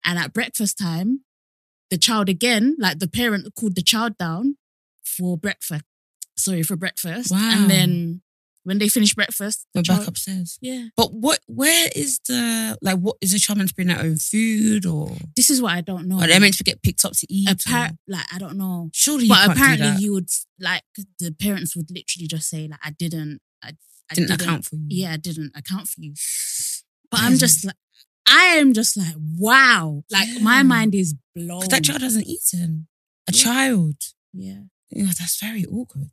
and 0.04 0.18
at 0.18 0.32
breakfast 0.32 0.76
time, 0.78 1.20
the 1.90 1.96
child 1.98 2.28
again, 2.28 2.74
like 2.78 2.98
the 2.98 3.08
parent 3.08 3.54
called 3.54 3.76
the 3.76 3.82
child 3.82 4.18
down 4.18 4.56
for 5.04 5.38
breakfast. 5.38 5.84
Sorry 6.36 6.62
for 6.64 6.76
breakfast, 6.76 7.30
Wow. 7.30 7.38
and 7.54 7.70
then 7.70 8.22
when 8.68 8.78
they 8.78 8.88
finish 8.88 9.14
breakfast, 9.14 9.66
we're 9.74 9.80
back 9.82 9.96
child, 9.96 10.08
upstairs. 10.08 10.58
yeah. 10.60 10.88
But 10.96 11.12
what? 11.12 11.40
Where 11.46 11.88
is 11.96 12.20
the 12.28 12.76
like? 12.82 12.98
What 12.98 13.16
is 13.20 13.32
the 13.32 13.38
child 13.38 13.56
meant 13.58 13.70
to 13.70 13.74
bring 13.74 13.88
their 13.88 13.98
own 14.00 14.16
food 14.18 14.84
or? 14.86 15.10
This 15.36 15.48
is 15.50 15.60
what 15.62 15.72
I 15.72 15.80
don't 15.80 16.06
know. 16.06 16.20
Are 16.20 16.26
they 16.28 16.38
meant 16.38 16.56
to 16.58 16.64
get 16.64 16.82
picked 16.82 17.04
up 17.04 17.12
to 17.14 17.26
eat? 17.30 17.48
Appar- 17.48 17.96
like 18.06 18.26
I 18.32 18.38
don't 18.38 18.56
know. 18.58 18.90
Surely, 18.92 19.26
but 19.28 19.50
apparently 19.50 19.92
you 20.04 20.12
would 20.12 20.28
like 20.60 20.82
the 21.18 21.32
parents 21.32 21.74
would 21.76 21.90
literally 21.90 22.26
just 22.28 22.48
say 22.48 22.68
like 22.70 22.80
I 22.84 22.90
didn't 22.90 23.40
I, 23.62 23.70
I 24.10 24.14
didn't, 24.14 24.40
account 24.40 24.64
for 24.66 24.76
you. 24.76 24.86
yeah 24.90 25.12
I 25.12 25.16
didn't 25.16 25.52
account 25.56 25.88
for 25.88 26.00
you 26.00 26.12
but 27.10 27.20
I'm 27.22 27.36
just 27.38 27.64
like 27.64 27.76
I 28.28 28.56
am 28.60 28.72
just 28.74 28.96
like 28.96 29.14
wow 29.38 30.02
like 30.10 30.28
my 30.42 30.62
mind 30.62 30.94
is 30.94 31.14
blown 31.34 31.62
that 31.70 31.84
child 31.84 32.02
hasn't 32.02 32.26
eaten. 32.26 32.88
A 33.28 33.32
Yeah. 33.32 33.42
child. 33.44 33.96
yeah 34.32 34.60
Yeah, 34.90 35.12
that's 35.18 35.38
very 35.40 35.64
awkward. 35.66 36.10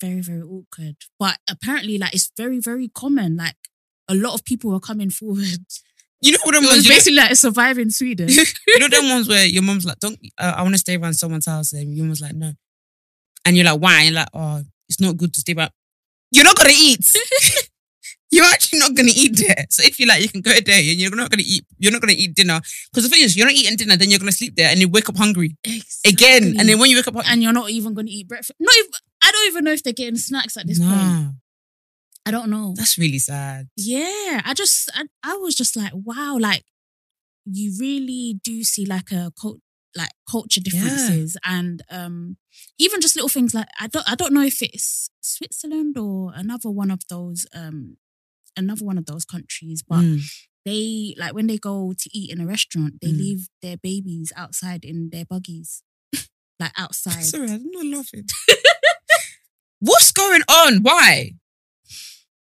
Very 0.00 0.20
very 0.20 0.42
awkward 0.42 0.96
but 1.18 1.38
apparently 1.48 1.98
like 1.98 2.14
it's 2.14 2.30
very 2.36 2.58
very 2.58 2.88
common 2.88 3.36
like 3.36 3.56
a 4.08 4.14
lot 4.14 4.34
of 4.34 4.44
people 4.44 4.74
are 4.74 4.80
coming 4.80 5.10
forward 5.10 5.64
You 6.22 6.32
know 6.32 6.38
what 6.44 6.54
I'm 6.54 6.64
was 6.64 6.86
basically 6.86 7.16
like 7.16 7.34
surviving 7.34 7.88
Sweden 7.88 8.28
you 8.66 8.78
know 8.78 8.88
them 8.88 9.08
ones 9.08 9.26
where 9.26 9.46
your 9.46 9.62
mom's 9.62 9.86
like, 9.86 9.98
"Don't, 10.00 10.18
uh, 10.36 10.52
I 10.54 10.62
want 10.62 10.74
to 10.74 10.78
stay 10.78 10.96
around 10.96 11.14
someone's 11.14 11.46
house," 11.46 11.72
and 11.72 11.96
your 11.96 12.04
mom's 12.04 12.20
like, 12.20 12.34
"No," 12.34 12.52
and 13.46 13.56
you're 13.56 13.64
like, 13.64 13.80
"Why?" 13.80 14.00
And 14.00 14.04
you're 14.04 14.14
like, 14.16 14.28
"Oh, 14.34 14.62
it's 14.86 15.00
not 15.00 15.16
good 15.16 15.32
to 15.32 15.40
stay 15.40 15.54
around." 15.54 15.70
You're 16.30 16.44
not 16.44 16.56
gonna 16.56 16.76
eat. 16.76 17.00
you're 18.30 18.44
actually 18.44 18.80
not 18.80 18.94
gonna 18.94 19.12
eat 19.14 19.34
there. 19.38 19.64
So 19.70 19.82
if 19.82 19.98
you 19.98 20.06
like, 20.06 20.20
you 20.20 20.28
can 20.28 20.42
go 20.42 20.52
there, 20.52 20.78
and 20.78 21.00
you're 21.00 21.16
not 21.16 21.30
gonna 21.30 21.42
eat. 21.46 21.64
You're 21.78 21.92
not 21.92 22.02
gonna 22.02 22.12
eat 22.14 22.34
dinner 22.34 22.60
because 22.92 23.04
the 23.04 23.08
thing 23.08 23.22
is, 23.22 23.34
you're 23.34 23.46
not 23.46 23.54
eating 23.54 23.76
dinner. 23.76 23.96
Then 23.96 24.10
you're 24.10 24.18
gonna 24.18 24.32
sleep 24.32 24.56
there, 24.56 24.68
and 24.68 24.78
you 24.78 24.88
wake 24.90 25.08
up 25.08 25.16
hungry 25.16 25.56
again. 26.06 26.54
And 26.58 26.68
then 26.68 26.78
when 26.78 26.90
you 26.90 26.96
wake 26.96 27.08
up, 27.08 27.16
and 27.26 27.42
you're 27.42 27.54
not 27.54 27.70
even 27.70 27.94
going 27.94 28.08
to 28.08 28.12
eat 28.12 28.28
breakfast 28.28 28.52
not 28.60 28.74
even 28.76 28.90
I 29.30 29.32
don't 29.32 29.46
even 29.46 29.64
know 29.64 29.72
if 29.72 29.82
they're 29.84 29.92
getting 29.92 30.16
snacks 30.16 30.56
at 30.56 30.66
this 30.66 30.80
point 30.80 31.36
I 32.26 32.30
don't 32.32 32.50
know 32.50 32.74
that's 32.76 32.98
really 32.98 33.18
sad. 33.18 33.68
Yeah, 33.76 34.42
I 34.44 34.52
just 34.54 34.90
I, 34.94 35.04
I 35.22 35.34
was 35.36 35.54
just 35.54 35.76
like, 35.76 35.92
wow, 35.94 36.36
like 36.40 36.64
you 37.46 37.72
really 37.78 38.38
do 38.44 38.62
see 38.64 38.84
like 38.84 39.10
a 39.12 39.32
cult 39.40 39.60
like 39.96 40.10
culture 40.30 40.60
differences 40.60 41.36
and 41.44 41.82
um 41.90 42.36
even 42.78 43.00
just 43.00 43.16
little 43.16 43.28
things 43.28 43.54
like 43.54 43.66
I 43.80 43.86
don't 43.86 44.08
I 44.10 44.14
don't 44.14 44.32
know 44.34 44.42
if 44.42 44.60
it's 44.62 45.10
Switzerland 45.20 45.96
or 45.98 46.32
another 46.34 46.70
one 46.70 46.90
of 46.90 47.00
those 47.08 47.46
um 47.54 47.96
another 48.56 48.84
one 48.84 48.98
of 48.98 49.06
those 49.06 49.24
countries, 49.24 49.82
but 49.82 50.00
Mm. 50.04 50.20
they 50.66 51.14
like 51.16 51.34
when 51.34 51.46
they 51.46 51.56
go 51.58 51.94
to 51.96 52.10
eat 52.12 52.30
in 52.32 52.40
a 52.40 52.46
restaurant, 52.46 52.94
they 53.00 53.12
Mm. 53.12 53.18
leave 53.18 53.48
their 53.62 53.76
babies 53.78 54.32
outside 54.36 54.84
in 54.84 55.08
their 55.10 55.24
buggies. 55.24 55.82
like 56.60 56.72
outside. 56.76 57.24
Sorry, 57.24 57.50
I'm 57.50 57.70
not 57.70 57.86
laughing. 57.86 58.26
What's 59.80 60.12
going 60.12 60.42
on? 60.48 60.82
Why 60.82 61.32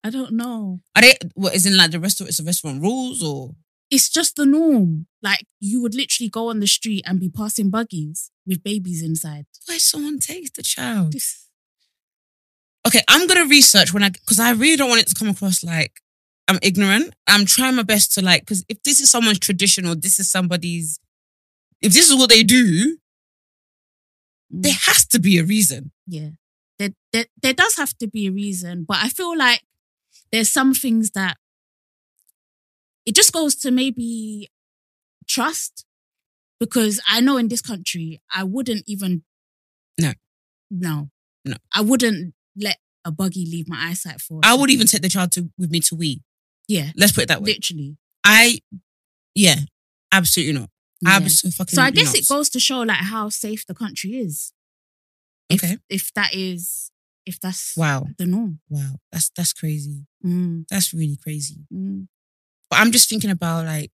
I 0.04 0.10
don't 0.10 0.32
know. 0.32 0.80
are 0.94 1.02
they? 1.02 1.14
What 1.34 1.54
is 1.54 1.66
in 1.66 1.76
like 1.76 1.90
the 1.90 2.00
restaurant? 2.00 2.28
It's 2.28 2.38
the 2.38 2.44
restaurant 2.44 2.82
rules 2.82 3.22
or? 3.22 3.54
It's 3.90 4.08
just 4.08 4.36
the 4.36 4.44
norm. 4.46 5.06
Like 5.22 5.44
you 5.60 5.80
would 5.80 5.94
literally 5.94 6.28
go 6.28 6.50
on 6.50 6.60
the 6.60 6.66
street 6.66 7.04
and 7.06 7.18
be 7.18 7.28
passing 7.30 7.70
buggies 7.70 8.30
with 8.46 8.62
babies 8.62 9.02
inside. 9.02 9.46
Why 9.66 9.78
someone 9.78 10.18
takes 10.18 10.50
the 10.50 10.62
child? 10.62 11.12
This 11.12 11.46
okay, 12.86 13.02
I'm 13.08 13.26
gonna 13.26 13.46
research 13.46 13.92
when 13.92 14.02
I 14.02 14.10
because 14.10 14.38
I 14.38 14.52
really 14.52 14.76
don't 14.76 14.88
want 14.90 15.02
it 15.02 15.08
to 15.08 15.14
come 15.14 15.28
across 15.28 15.62
like 15.64 15.92
I'm 16.48 16.58
ignorant. 16.62 17.14
I'm 17.26 17.44
trying 17.46 17.76
my 17.76 17.82
best 17.82 18.12
to 18.14 18.22
like 18.22 18.42
because 18.42 18.64
if 18.68 18.82
this 18.82 19.00
is 19.00 19.10
someone's 19.10 19.38
tradition 19.38 19.86
or 19.86 19.94
this 19.94 20.18
is 20.18 20.30
somebody's, 20.30 20.98
if 21.82 21.92
this 21.92 22.08
is 22.10 22.16
what 22.16 22.30
they 22.30 22.42
do, 22.42 22.98
Mm. 24.50 24.62
there 24.62 24.72
has 24.86 25.04
to 25.08 25.18
be 25.18 25.36
a 25.38 25.44
reason. 25.44 25.92
Yeah. 26.06 26.30
There, 26.78 26.90
there, 27.12 27.26
there 27.42 27.54
does 27.54 27.76
have 27.76 27.96
to 27.98 28.06
be 28.06 28.26
a 28.26 28.32
reason, 28.32 28.84
but 28.86 28.98
I 28.98 29.08
feel 29.08 29.36
like 29.36 29.62
there's 30.30 30.50
some 30.50 30.74
things 30.74 31.10
that 31.12 31.36
it 33.06 33.14
just 33.14 33.32
goes 33.32 33.54
to 33.56 33.70
maybe 33.70 34.48
trust 35.26 35.84
because 36.60 37.00
I 37.08 37.20
know 37.20 37.36
in 37.36 37.48
this 37.48 37.62
country, 37.62 38.20
I 38.34 38.44
wouldn't 38.44 38.84
even. 38.86 39.22
No. 39.98 40.12
No. 40.70 41.08
No. 41.44 41.56
I 41.74 41.80
wouldn't 41.80 42.34
let 42.56 42.78
a 43.04 43.10
buggy 43.10 43.46
leave 43.46 43.68
my 43.68 43.88
eyesight 43.88 44.20
for. 44.20 44.40
I 44.44 44.54
would 44.54 44.70
even 44.70 44.86
take 44.86 45.02
the 45.02 45.08
child 45.08 45.32
to 45.32 45.50
with 45.58 45.70
me 45.70 45.80
to 45.80 45.94
wee. 45.94 46.22
Yeah. 46.66 46.90
Let's 46.96 47.12
put 47.12 47.24
it 47.24 47.28
that 47.28 47.42
way. 47.42 47.52
Literally. 47.54 47.96
I, 48.24 48.58
yeah, 49.34 49.56
absolutely 50.12 50.60
not. 50.60 50.70
Yeah. 51.00 51.10
Absolutely 51.16 51.56
fucking. 51.56 51.74
So 51.76 51.82
I 51.82 51.90
guess 51.90 52.08
not. 52.08 52.16
it 52.16 52.28
goes 52.28 52.50
to 52.50 52.60
show 52.60 52.80
like 52.80 52.98
how 52.98 53.28
safe 53.28 53.64
the 53.66 53.74
country 53.74 54.16
is. 54.16 54.52
If, 55.48 55.64
Okay. 55.64 55.78
If 55.88 56.12
that 56.14 56.34
is, 56.34 56.90
if 57.26 57.40
that's 57.40 57.76
Wow, 57.76 58.06
the 58.18 58.26
norm. 58.26 58.60
wow, 58.68 58.96
that's 59.12 59.30
that's 59.36 59.52
crazy. 59.52 60.06
Mm, 60.24 60.66
That's 60.70 60.92
really 60.94 61.16
crazy. 61.22 61.66
mm. 61.72 62.06
But 62.70 62.80
I'm 62.80 62.92
just 62.92 63.08
thinking 63.08 63.30
about 63.30 63.64
like 63.66 63.92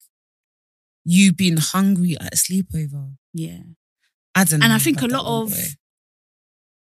you 1.05 1.33
being 1.33 1.57
hungry 1.57 2.17
at 2.21 2.35
a 2.35 2.37
sleepover. 2.37 3.15
Yeah. 3.35 3.63
I 4.35 4.45
don't 4.45 4.61
know. 4.61 4.65
and 4.65 4.73
I 4.73 4.79
think 4.79 5.03
a 5.03 5.07
lot 5.07 5.27
of 5.27 5.51
boy. 5.51 5.57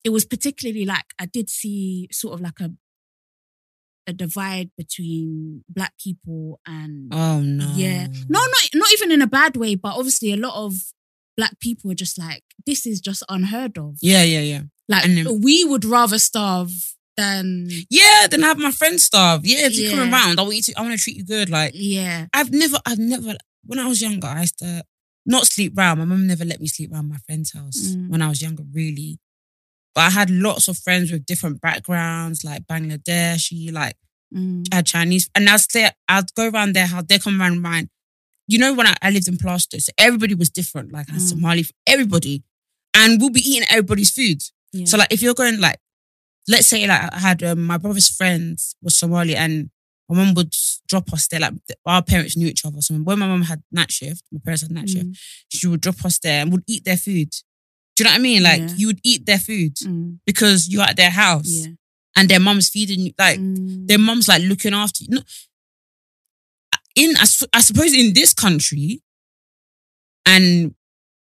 it 0.04 0.10
was 0.10 0.24
particularly 0.24 0.84
like 0.84 1.06
I 1.18 1.26
did 1.26 1.50
see 1.50 2.08
sort 2.12 2.34
of 2.34 2.40
like 2.40 2.60
a 2.60 2.70
a 4.06 4.12
divide 4.12 4.70
between 4.76 5.62
black 5.68 5.92
people 6.02 6.58
and 6.66 7.12
Oh 7.12 7.40
no. 7.40 7.70
yeah 7.76 8.06
no 8.28 8.40
not 8.40 8.70
not 8.74 8.92
even 8.92 9.12
in 9.12 9.20
a 9.22 9.26
bad 9.26 9.56
way 9.56 9.74
but 9.74 9.94
obviously 9.94 10.32
a 10.32 10.36
lot 10.36 10.54
of 10.54 10.74
black 11.36 11.58
people 11.60 11.90
are 11.90 11.94
just 11.94 12.18
like 12.18 12.42
this 12.66 12.86
is 12.86 13.00
just 13.00 13.22
unheard 13.28 13.78
of 13.78 13.96
Yeah, 14.02 14.22
yeah, 14.22 14.40
yeah. 14.40 14.62
like 14.88 15.04
then- 15.04 15.40
we 15.40 15.64
would 15.64 15.84
rather 15.84 16.18
starve 16.18 16.70
than 17.16 17.68
Yeah, 17.90 18.26
than 18.30 18.42
have 18.42 18.58
my 18.58 18.70
friends 18.70 19.04
starve. 19.04 19.44
Yeah, 19.44 19.66
if 19.66 19.76
you 19.76 19.90
come 19.90 20.12
around, 20.12 20.38
I 20.38 20.42
want 20.42 20.56
you 20.56 20.62
to. 20.62 20.74
I 20.78 20.82
want 20.82 20.96
to 20.96 21.02
treat 21.02 21.16
you 21.16 21.24
good. 21.24 21.50
Like 21.50 21.72
yeah. 21.74 22.26
I've 22.32 22.50
never, 22.52 22.78
I've 22.86 22.98
never. 22.98 23.34
When 23.66 23.78
I 23.78 23.86
was 23.88 24.00
younger, 24.00 24.26
I 24.26 24.40
used 24.42 24.58
to 24.60 24.84
not 25.26 25.46
sleep 25.46 25.74
round. 25.76 25.98
My 25.98 26.04
mum 26.06 26.26
never 26.26 26.44
let 26.44 26.60
me 26.60 26.66
sleep 26.68 26.92
round 26.92 27.08
my 27.10 27.18
friend's 27.26 27.52
house 27.52 27.88
Mm. 27.94 28.08
when 28.08 28.22
I 28.22 28.28
was 28.28 28.40
younger, 28.40 28.62
really. 28.72 29.18
But 29.94 30.02
I 30.02 30.10
had 30.10 30.30
lots 30.30 30.68
of 30.68 30.78
friends 30.78 31.10
with 31.12 31.26
different 31.26 31.60
backgrounds, 31.60 32.44
like 32.44 32.62
Bangladeshi, 32.66 33.72
like 33.72 33.96
Mm. 34.34 34.64
I 34.72 34.76
had 34.76 34.86
Chinese, 34.86 35.28
and 35.34 35.48
I'd 35.48 35.60
stay. 35.60 35.90
I'd 36.08 36.32
go 36.34 36.48
around 36.48 36.74
their 36.74 36.86
house. 36.86 37.04
They 37.08 37.18
come 37.18 37.40
around 37.42 37.60
mine. 37.60 37.90
You 38.50 38.58
know, 38.58 38.74
when 38.74 38.86
I, 38.86 38.94
I 39.00 39.10
lived 39.10 39.28
in 39.28 39.36
Plaistow, 39.36 39.80
so 39.80 39.92
everybody 39.96 40.34
was 40.34 40.50
different. 40.50 40.92
Like 40.92 41.08
I 41.08 41.12
had 41.12 41.22
Mm. 41.22 41.28
Somali, 41.32 41.64
everybody, 41.86 42.42
and 42.94 43.20
we'll 43.20 43.30
be 43.30 43.40
eating 43.48 43.66
everybody's 43.70 44.10
food. 44.10 44.40
Yeah. 44.72 44.86
So 44.86 44.96
like 44.98 45.12
if 45.12 45.22
you're 45.22 45.34
going 45.42 45.60
like, 45.60 45.78
let's 46.48 46.66
say 46.66 46.86
like 46.86 47.12
I 47.14 47.18
had 47.18 47.42
um, 47.44 47.62
my 47.72 47.78
brother's 47.78 48.08
friends 48.18 48.74
was 48.82 48.96
Somali 48.96 49.36
and 49.36 49.70
my 50.08 50.16
mum 50.16 50.34
would 50.34 50.52
drop 50.88 51.12
us 51.12 51.28
there. 51.28 51.38
Like 51.40 51.54
our 51.86 52.02
parents 52.02 52.36
knew 52.36 52.48
each 52.48 52.64
other. 52.66 52.80
So 52.80 52.94
when 52.94 53.18
my 53.20 53.28
mum 53.28 53.42
had 53.42 53.62
night 53.70 53.92
shift, 53.92 54.24
my 54.32 54.40
parents 54.44 54.62
had 54.62 54.72
night 54.72 54.88
shift, 54.88 55.06
Mm. 55.06 55.16
she 55.48 55.66
would 55.68 55.80
drop 55.80 56.04
us 56.04 56.18
there 56.18 56.42
and 56.42 56.50
would 56.52 56.64
eat 56.66 56.84
their 56.84 56.96
food. 56.96 57.30
Do 57.94 58.02
you 58.02 58.04
know 58.04 58.10
what 58.10 58.18
I 58.18 58.22
mean? 58.28 58.42
Like 58.42 58.60
Yeah. 58.62 58.74
you 58.76 58.86
would 58.88 59.00
eat 59.04 59.26
their 59.26 59.38
food 59.38 59.76
Mm. 59.76 60.18
because 60.26 60.68
you're 60.68 60.82
at 60.90 60.96
their 60.96 61.10
house 61.10 61.46
Yeah. 61.48 61.66
and 62.16 62.28
their 62.28 62.40
mum's 62.40 62.68
feeding 62.68 63.00
you. 63.06 63.12
Like 63.18 63.38
Mm. 63.38 63.86
their 63.86 63.98
mum's 63.98 64.26
like 64.26 64.42
looking 64.42 64.74
after 64.74 65.04
you. 65.04 65.10
No, 65.16 65.22
in 67.00 67.16
I, 67.18 67.26
I 67.52 67.60
suppose 67.60 67.92
in 67.94 68.12
this 68.14 68.32
country 68.32 69.02
and 70.26 70.74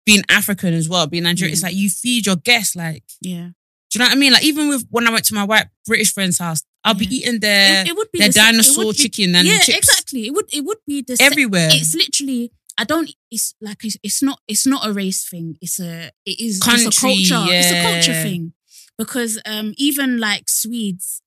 being 0.05 0.21
African 0.29 0.73
as 0.73 0.89
well, 0.89 1.07
being 1.07 1.23
Nigerian, 1.23 1.51
Yeah. 1.51 1.53
it's 1.53 1.63
like 1.63 1.75
you 1.75 1.89
feed 1.89 2.25
your 2.25 2.35
guests. 2.35 2.75
Like 2.75 3.03
yeah. 3.21 3.49
do 3.89 3.93
you 3.93 3.99
know 3.99 4.05
what 4.05 4.11
I 4.11 4.15
mean? 4.15 4.33
Like 4.33 4.43
even 4.43 4.69
with 4.69 4.85
when 4.89 5.07
I 5.07 5.11
went 5.11 5.25
to 5.25 5.33
my 5.33 5.43
white 5.43 5.67
British 5.85 6.13
friend's 6.13 6.37
house, 6.39 6.61
I'll 6.83 6.93
be 6.93 7.05
eating 7.05 7.39
their 7.39 7.81
It, 7.81 7.89
it 7.89 7.95
would 7.95 8.11
be 8.11 8.19
their 8.19 8.29
the 8.29 8.33
dinosaur 8.33 8.85
be- 8.85 8.93
chicken 8.93 9.35
and 9.35 9.47
yeah, 9.47 9.59
chips 9.59 9.77
exactly. 9.89 10.27
It 10.27 10.33
would 10.33 10.53
it 10.53 10.63
would 10.65 10.79
be 10.85 11.01
the 11.01 11.17
everywhere. 11.21 11.69
It's 11.71 11.95
literally. 11.95 12.51
I 12.77 12.85
don't. 12.85 13.13
It's 13.29 13.53
like 13.61 13.85
it's, 13.85 13.97
it's 14.03 14.23
not. 14.23 14.39
It's 14.47 14.65
not 14.65 14.85
a 14.85 14.91
race 14.91 15.27
thing. 15.29 15.57
It's 15.61 15.79
a. 15.79 16.09
It 16.25 16.39
is 16.39 16.59
just 16.59 16.81
a 16.81 17.01
Country, 17.01 17.23
culture. 17.25 17.53
It's 17.53 17.71
a 17.71 17.81
culture 17.83 18.21
thing 18.23 18.53
because 18.97 19.39
um 19.45 19.73
even 19.77 20.19
like 20.19 20.49
Swedes, 20.49 21.21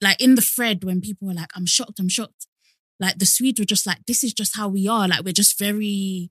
like 0.00 0.20
in 0.22 0.36
the 0.36 0.40
thread 0.40 0.84
when 0.84 1.00
people 1.00 1.26
were 1.28 1.34
like, 1.34 1.50
"I'm 1.56 1.66
shocked. 1.66 1.98
I'm 1.98 2.08
shocked." 2.08 2.46
Like 3.00 3.18
the 3.18 3.26
Swedes 3.26 3.60
were 3.60 3.66
just 3.66 3.86
like, 3.86 3.98
"This 4.06 4.22
is 4.24 4.32
just 4.32 4.56
how 4.56 4.68
we 4.68 4.88
are." 4.88 5.08
Like 5.08 5.24
we're 5.24 5.32
just 5.32 5.58
very, 5.58 6.30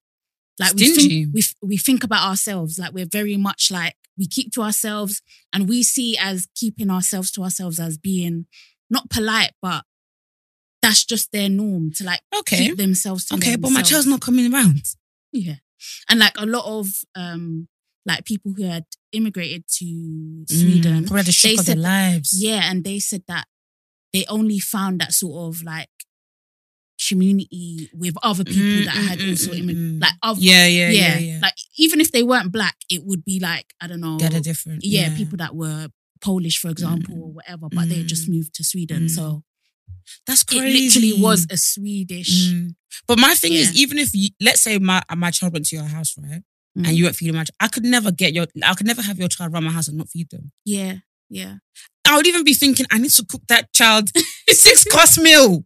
like 0.59 0.73
we 0.75 0.95
think 0.95 1.33
we 1.33 1.43
we 1.61 1.77
think 1.77 2.03
about 2.03 2.27
ourselves. 2.27 2.79
Like 2.79 2.93
we're 2.93 3.05
very 3.05 3.37
much 3.37 3.69
like 3.71 3.95
we 4.17 4.27
keep 4.27 4.51
to 4.53 4.61
ourselves, 4.61 5.21
and 5.51 5.67
we 5.67 5.83
see 5.83 6.17
as 6.17 6.47
keeping 6.55 6.89
ourselves 6.89 7.31
to 7.31 7.43
ourselves 7.43 7.79
as 7.79 7.97
being 7.97 8.45
not 8.89 9.09
polite, 9.09 9.51
but 9.61 9.83
that's 10.81 11.05
just 11.05 11.31
their 11.31 11.49
norm 11.49 11.91
to 11.93 12.03
like 12.03 12.21
okay, 12.37 12.57
keep 12.57 12.77
themselves 12.77 13.25
to 13.25 13.35
okay, 13.35 13.55
but 13.55 13.71
my 13.71 13.81
child's 13.81 14.07
not 14.07 14.21
coming 14.21 14.53
around. 14.53 14.83
Yeah. 15.31 15.55
And 16.09 16.19
like 16.19 16.33
a 16.37 16.45
lot 16.45 16.65
of 16.65 16.87
um 17.15 17.67
like 18.05 18.25
people 18.25 18.53
who 18.55 18.63
had 18.63 18.85
immigrated 19.11 19.65
to 19.67 20.45
Sweden. 20.49 21.03
Mm, 21.03 21.07
probably 21.07 21.23
the 21.23 21.31
shock 21.31 21.51
they 21.51 21.57
of 21.57 21.65
their 21.65 21.75
lives. 21.75 22.31
Yeah, 22.37 22.69
and 22.69 22.83
they 22.83 22.99
said 22.99 23.23
that 23.27 23.47
they 24.11 24.25
only 24.27 24.59
found 24.59 24.99
that 25.01 25.13
sort 25.13 25.55
of 25.55 25.63
like 25.63 25.89
community 27.09 27.89
with 27.93 28.15
other 28.23 28.43
people 28.43 28.63
Mm, 28.81 28.85
that 28.85 28.95
mm, 28.95 29.07
had 29.07 29.19
mm, 29.19 29.29
also 29.31 29.51
mm, 29.51 29.59
immigrated. 29.59 29.99
mm. 29.99 30.01
Like 30.01 30.13
other, 30.21 30.39
yeah, 30.41 30.65
yeah, 30.67 30.89
yeah, 30.89 31.17
yeah. 31.17 31.39
Like 31.41 31.55
even 31.77 31.99
if 32.01 32.11
they 32.11 32.23
weren't 32.23 32.51
black, 32.51 32.75
it 32.89 33.03
would 33.05 33.23
be 33.25 33.39
like, 33.39 33.73
I 33.81 33.87
don't 33.87 34.01
know. 34.01 34.17
They're 34.17 34.39
different. 34.41 34.83
yeah, 34.83 35.15
people 35.15 35.37
that 35.37 35.55
were 35.55 35.87
Polish, 36.21 36.57
for 36.59 36.69
example, 36.69 37.15
Mm. 37.15 37.21
or 37.21 37.31
whatever, 37.33 37.67
but 37.69 37.89
they 37.89 37.95
had 37.97 38.07
just 38.07 38.29
moved 38.29 38.53
to 38.55 38.63
Sweden. 38.63 39.09
So 39.09 39.43
That's 40.27 40.43
it 40.51 40.55
literally 40.55 41.21
was 41.21 41.47
a 41.49 41.57
Swedish. 41.57 42.53
But 43.07 43.19
my 43.19 43.33
thing 43.35 43.53
is, 43.53 43.73
even 43.75 43.97
if 43.97 44.09
you, 44.13 44.29
let's 44.41 44.61
say 44.61 44.77
my 44.79 45.01
my 45.15 45.31
child 45.31 45.53
went 45.53 45.65
to 45.67 45.75
your 45.75 45.85
house, 45.85 46.15
right, 46.17 46.43
and 46.75 46.87
you 46.95 47.03
weren't 47.05 47.15
feeding 47.15 47.35
my, 47.35 47.43
child, 47.43 47.55
I 47.59 47.67
could 47.67 47.83
never 47.83 48.11
get 48.11 48.33
your, 48.33 48.45
I 48.63 48.73
could 48.73 48.87
never 48.87 49.01
have 49.01 49.17
your 49.19 49.27
child 49.27 49.53
around 49.53 49.65
my 49.65 49.71
house 49.71 49.87
and 49.89 49.97
not 49.97 50.09
feed 50.09 50.29
them. 50.29 50.51
Yeah, 50.65 50.95
yeah. 51.29 51.55
I 52.07 52.15
would 52.17 52.27
even 52.27 52.43
be 52.43 52.53
thinking, 52.53 52.85
I 52.91 52.97
need 52.99 53.11
to 53.11 53.25
cook 53.25 53.41
that 53.49 53.71
child 53.73 54.09
six 54.49 54.83
course 54.85 55.17
meal. 55.17 55.65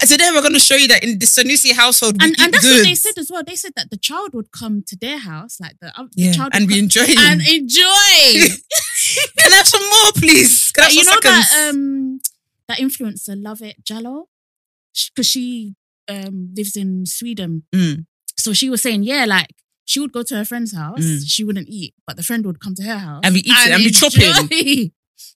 Today 0.00 0.30
we're 0.32 0.40
going 0.40 0.52
to 0.52 0.58
show 0.58 0.74
you 0.74 0.88
that 0.88 1.04
in 1.04 1.18
the 1.18 1.26
Sanusi 1.26 1.72
household, 1.72 2.16
and, 2.20 2.34
and 2.40 2.52
that's 2.52 2.64
what 2.64 2.82
they 2.84 2.94
said 2.94 3.16
as 3.18 3.30
well. 3.30 3.42
They 3.44 3.54
said 3.54 3.72
that 3.76 3.90
the 3.90 3.96
child 3.96 4.34
would 4.34 4.50
come 4.50 4.82
to 4.88 4.96
their 4.96 5.18
house, 5.18 5.60
like 5.60 5.76
the, 5.80 5.88
uh, 5.98 6.06
the 6.16 6.32
child 6.32 6.50
and 6.54 6.66
be 6.66 6.78
enjoying. 6.78 7.14
and 7.16 7.40
enjoy. 7.40 7.82
Can 9.38 9.52
I 9.52 9.56
have 9.56 9.68
some 9.68 9.80
more, 9.82 10.12
please? 10.16 10.72
Can 10.72 10.82
I 10.82 10.86
have 10.86 10.94
you 10.94 11.04
some 11.04 11.14
know 11.14 11.20
that 11.22 11.68
um 11.70 12.20
that 12.68 12.78
influencer, 12.78 13.36
Lovette 13.40 13.82
Jallow, 13.84 14.28
because 15.14 15.26
she 15.28 15.76
um 16.08 16.52
lives 16.56 16.76
in 16.76 17.06
Sweden. 17.06 17.62
Mm. 17.72 18.06
So 18.36 18.52
she 18.52 18.68
was 18.68 18.82
saying, 18.82 19.04
yeah, 19.04 19.24
like 19.24 19.50
she 19.84 20.00
would 20.00 20.12
go 20.12 20.22
to 20.24 20.34
her 20.36 20.44
friend's 20.44 20.74
house, 20.74 21.00
Mm. 21.00 21.22
she 21.26 21.44
wouldn't 21.44 21.68
eat, 21.68 21.94
but 22.06 22.16
the 22.16 22.22
friend 22.24 22.44
would 22.44 22.60
come 22.60 22.74
to 22.74 22.82
her 22.82 22.98
house 22.98 23.20
And 23.24 23.34
be 23.34 23.40
eating 23.40 23.72
and 23.72 23.84
be 23.84 23.90
chopping. 23.90 24.22
enjoy. 24.22 24.90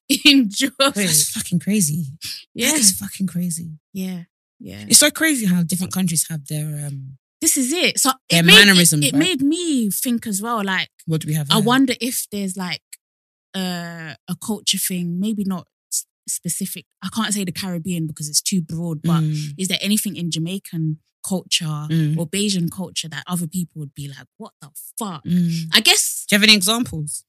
enjoy. 0.30 0.90
That's 0.92 1.30
fucking 1.30 1.60
crazy. 1.60 2.06
Yeah, 2.52 2.70
That 2.72 2.80
is 2.80 2.92
fucking 2.98 3.28
crazy. 3.28 3.70
yeah, 3.92 4.24
yeah. 4.60 4.84
It's 4.88 4.98
so 4.98 5.10
crazy 5.10 5.46
how 5.46 5.62
different 5.62 5.92
countries 5.92 6.26
have 6.30 6.46
their 6.46 6.66
um. 6.86 7.18
This 7.40 7.56
is 7.58 7.70
it. 7.72 7.98
So 8.00 8.10
Their 8.30 8.40
it 8.40 8.46
made, 8.46 8.52
it- 8.54 8.66
mannerisms, 8.66 9.04
It, 9.06 9.12
right? 9.12 9.18
made 9.18 9.42
me 9.42 9.90
think 9.90 10.26
as 10.26 10.40
well, 10.40 10.62
like. 10.64 10.88
What 11.06 11.20
do 11.20 11.28
we 11.28 11.34
have? 11.34 11.48
I 11.50 11.54
there? 11.56 11.64
wonder 11.66 11.94
if 12.00 12.26
there's 12.32 12.56
like 12.56 12.80
uh, 13.54 14.14
a 14.28 14.36
culture 14.44 14.78
thing, 14.78 15.20
maybe 15.20 15.44
not 15.44 15.66
specific. 16.28 16.86
I 17.02 17.08
can't 17.14 17.32
say 17.34 17.44
the 17.44 17.52
Caribbean 17.52 18.06
because 18.06 18.28
it's 18.28 18.42
too 18.42 18.60
broad, 18.62 19.02
but 19.02 19.22
Mm, 19.22 19.54
is 19.58 19.68
there 19.68 19.78
anything 19.80 20.16
in 20.16 20.30
Jamaican 20.30 20.98
culture 21.26 21.66
Mm. 21.90 22.16
or 22.18 22.26
Bajan 22.26 22.70
culture 22.70 23.08
that 23.08 23.22
other 23.26 23.46
people 23.46 23.80
would 23.80 23.94
be 23.94 24.08
like, 24.08 24.26
what 24.38 24.52
the 24.60 24.70
fuck? 24.98 25.22
mm. 25.24 25.64
I 25.72 25.80
guess 25.80 26.24
Do 26.28 26.34
you 26.34 26.40
have 26.40 26.48
any 26.48 26.56
examples? 26.56 27.24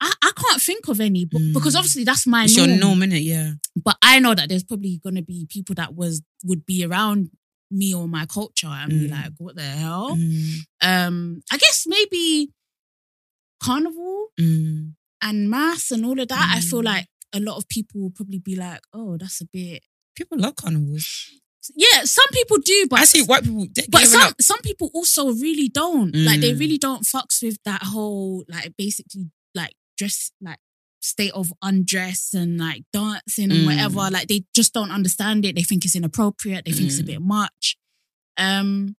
I, 0.00 0.12
I 0.22 0.30
can't 0.36 0.62
think 0.62 0.86
of 0.88 1.00
any 1.00 1.24
but, 1.24 1.40
Mm. 1.40 1.52
because 1.54 1.74
obviously 1.74 2.04
that's 2.04 2.26
my 2.26 2.44
It's 2.44 2.56
norm. 2.56 2.68
your 2.70 2.78
norm, 2.78 3.00
innit? 3.00 3.24
Yeah. 3.24 3.52
But 3.76 3.96
I 4.02 4.18
know 4.20 4.34
that 4.34 4.48
there's 4.48 4.64
probably 4.64 4.98
gonna 5.02 5.22
be 5.22 5.46
people 5.48 5.74
that 5.76 5.94
was 5.94 6.22
would 6.44 6.64
be 6.66 6.84
around 6.84 7.30
me 7.70 7.94
or 7.94 8.06
my 8.08 8.24
culture 8.26 8.68
and 8.68 8.90
be 8.90 9.08
Mm. 9.08 9.10
like, 9.10 9.32
what 9.38 9.56
the 9.56 9.62
hell? 9.62 10.16
Mm, 10.16 10.54
Um, 10.82 11.42
I 11.50 11.58
guess 11.58 11.84
maybe 11.86 12.50
carnival 13.62 14.28
mm. 14.40 14.92
and 15.22 15.50
mass 15.50 15.90
and 15.90 16.04
all 16.06 16.18
of 16.18 16.28
that, 16.28 16.52
I 16.56 16.60
feel 16.60 16.80
Mm. 16.80 16.84
like 16.84 17.06
a 17.32 17.40
lot 17.40 17.56
of 17.56 17.68
people 17.68 18.00
will 18.00 18.10
probably 18.10 18.38
be 18.38 18.56
like, 18.56 18.80
oh, 18.92 19.16
that's 19.18 19.40
a 19.40 19.46
bit. 19.52 19.82
People 20.14 20.38
love 20.38 20.56
carnivals. 20.56 21.26
Yeah, 21.74 22.04
some 22.04 22.24
people 22.32 22.56
do, 22.58 22.86
but 22.88 23.00
I 23.00 23.04
see 23.04 23.22
white 23.24 23.42
people. 23.44 23.66
They, 23.74 23.82
but 23.90 24.00
giving 24.00 24.06
some 24.18 24.22
up. 24.22 24.40
some 24.40 24.60
people 24.62 24.90
also 24.94 25.32
really 25.32 25.68
don't. 25.68 26.14
Like 26.14 26.40
they 26.40 26.52
Mm. 26.54 26.58
really 26.60 26.78
don't 26.78 27.04
fucks 27.04 27.42
with 27.42 27.58
that 27.64 27.82
whole 27.82 28.44
like 28.48 28.72
basically 28.78 29.26
dress 29.98 30.30
like 30.40 30.58
state 31.00 31.32
of 31.32 31.52
undress 31.62 32.32
and 32.34 32.58
like 32.58 32.82
dancing 32.92 33.50
and 33.50 33.60
Mm. 33.60 33.66
whatever. 33.66 34.10
Like 34.10 34.28
they 34.28 34.44
just 34.54 34.72
don't 34.72 34.90
understand 34.90 35.44
it. 35.44 35.54
They 35.56 35.62
think 35.62 35.84
it's 35.84 35.94
inappropriate. 35.96 36.64
They 36.64 36.72
think 36.72 36.88
it's 36.88 36.98
a 36.98 37.02
Mm. 37.02 37.06
bit 37.06 37.20
much. 37.22 37.76
Um. 38.36 38.96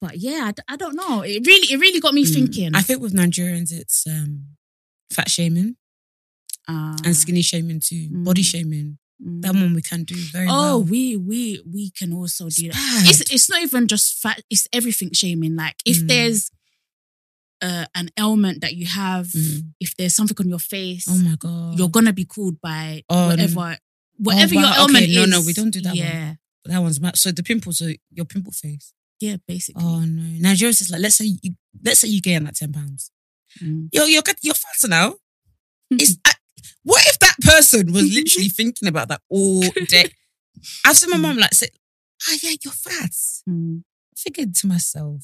But 0.00 0.18
yeah, 0.18 0.50
I 0.68 0.76
don't 0.76 0.96
know. 0.96 1.22
It 1.22 1.46
really, 1.46 1.72
it 1.72 1.78
really 1.80 2.00
got 2.00 2.14
me 2.14 2.24
Mm. 2.24 2.32
thinking. 2.34 2.74
I 2.74 2.82
think 2.82 3.00
with 3.00 3.14
Nigerians, 3.14 3.72
it's 3.72 4.06
um, 4.06 4.56
fat 5.10 5.30
shaming 5.30 5.76
Uh, 6.68 6.96
and 7.04 7.16
skinny 7.16 7.42
shaming 7.42 7.80
too. 7.80 8.08
Body 8.10 8.42
Mm. 8.42 8.44
shaming. 8.52 8.98
That 9.20 9.54
one 9.54 9.72
we 9.74 9.80
can 9.82 10.04
do 10.04 10.16
very 10.32 10.46
Oh, 10.48 10.52
well. 10.78 10.82
we 10.82 11.16
we 11.16 11.62
we 11.66 11.90
can 11.90 12.12
also 12.12 12.50
do 12.50 12.68
that. 12.68 12.72
bad. 12.74 13.08
It's 13.08 13.20
it's 13.32 13.48
not 13.48 13.62
even 13.62 13.86
just 13.88 14.18
fat. 14.20 14.42
It's 14.50 14.66
everything 14.72 15.12
shaming. 15.14 15.56
Like 15.56 15.76
if 15.86 16.06
there's 16.06 16.50
uh, 17.66 17.86
an 18.00 18.06
ailment 18.24 18.60
that 18.64 18.74
you 18.78 18.86
have, 19.02 19.26
Mm. 19.28 19.72
if 19.84 19.90
there's 19.96 20.14
something 20.18 20.36
on 20.42 20.48
your 20.54 20.58
face, 20.74 21.06
Oh 21.08 21.18
my 21.28 21.36
god. 21.44 21.78
you're 21.78 21.88
gonna 21.96 22.12
be 22.12 22.26
called 22.34 22.56
by 22.60 23.02
Oh, 23.08 23.28
whatever 23.28 23.78
whatever 24.26 24.54
your 24.54 24.62
wow. 24.70 24.76
ailment 24.80 25.04
Okay, 25.04 25.12
is. 25.12 25.16
no, 25.16 25.24
no, 25.24 25.40
we 25.48 25.52
don't 25.58 25.70
do 25.76 25.80
that 25.80 25.94
one. 25.96 25.96
Yeah, 26.04 26.34
that 26.70 26.78
one's 26.84 27.00
mad. 27.00 27.16
So 27.22 27.32
the 27.32 27.42
pimples 27.42 27.80
are 27.82 27.94
your 28.18 28.26
pimple 28.32 28.52
face. 28.52 28.92
yeah, 29.20 29.36
basically. 29.48 29.82
Oh 29.84 30.00
no. 30.04 30.22
Nigerians 30.48 30.80
is 30.82 30.90
like 30.90 31.00
let's 31.04 31.16
say 31.16 31.28
you 31.42 31.50
let's 31.84 32.00
say 32.00 32.08
you 32.08 32.20
gain 32.20 32.44
like 32.44 32.54
ten 32.54 32.72
pounds. 32.72 33.10
Mm. 33.62 33.88
Yo, 33.92 34.04
you're 34.04 34.22
get- 34.28 34.42
you're 34.42 34.54
fatter 34.64 34.88
now. 34.88 35.08
It's 36.02 36.16
I, 36.24 36.32
what 36.82 37.02
if 37.06 37.18
that 37.20 37.36
person 37.40 37.92
was 37.92 38.04
literally 38.16 38.48
thinking 38.58 38.88
about 38.88 39.08
that 39.08 39.22
all 39.30 39.62
day? 39.88 40.06
I've 40.84 40.96
seen 40.96 41.10
my 41.10 41.16
mom 41.24 41.36
like 41.38 41.54
say, 41.54 41.68
"Ah, 42.28 42.36
yeah, 42.42 42.54
you're 42.62 42.72
fat." 42.86 43.10
Mm. 43.48 43.82
I'm 43.82 43.84
thinking 44.16 44.52
to 44.60 44.66
myself, 44.66 45.22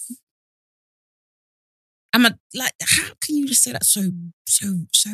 I'm 2.13 2.27
a, 2.27 2.37
like, 2.55 2.73
how 2.83 3.09
can 3.21 3.37
you 3.37 3.47
just 3.47 3.63
say 3.63 3.73
that 3.73 3.85
so 3.85 4.03
so 4.47 4.67
so 4.93 5.11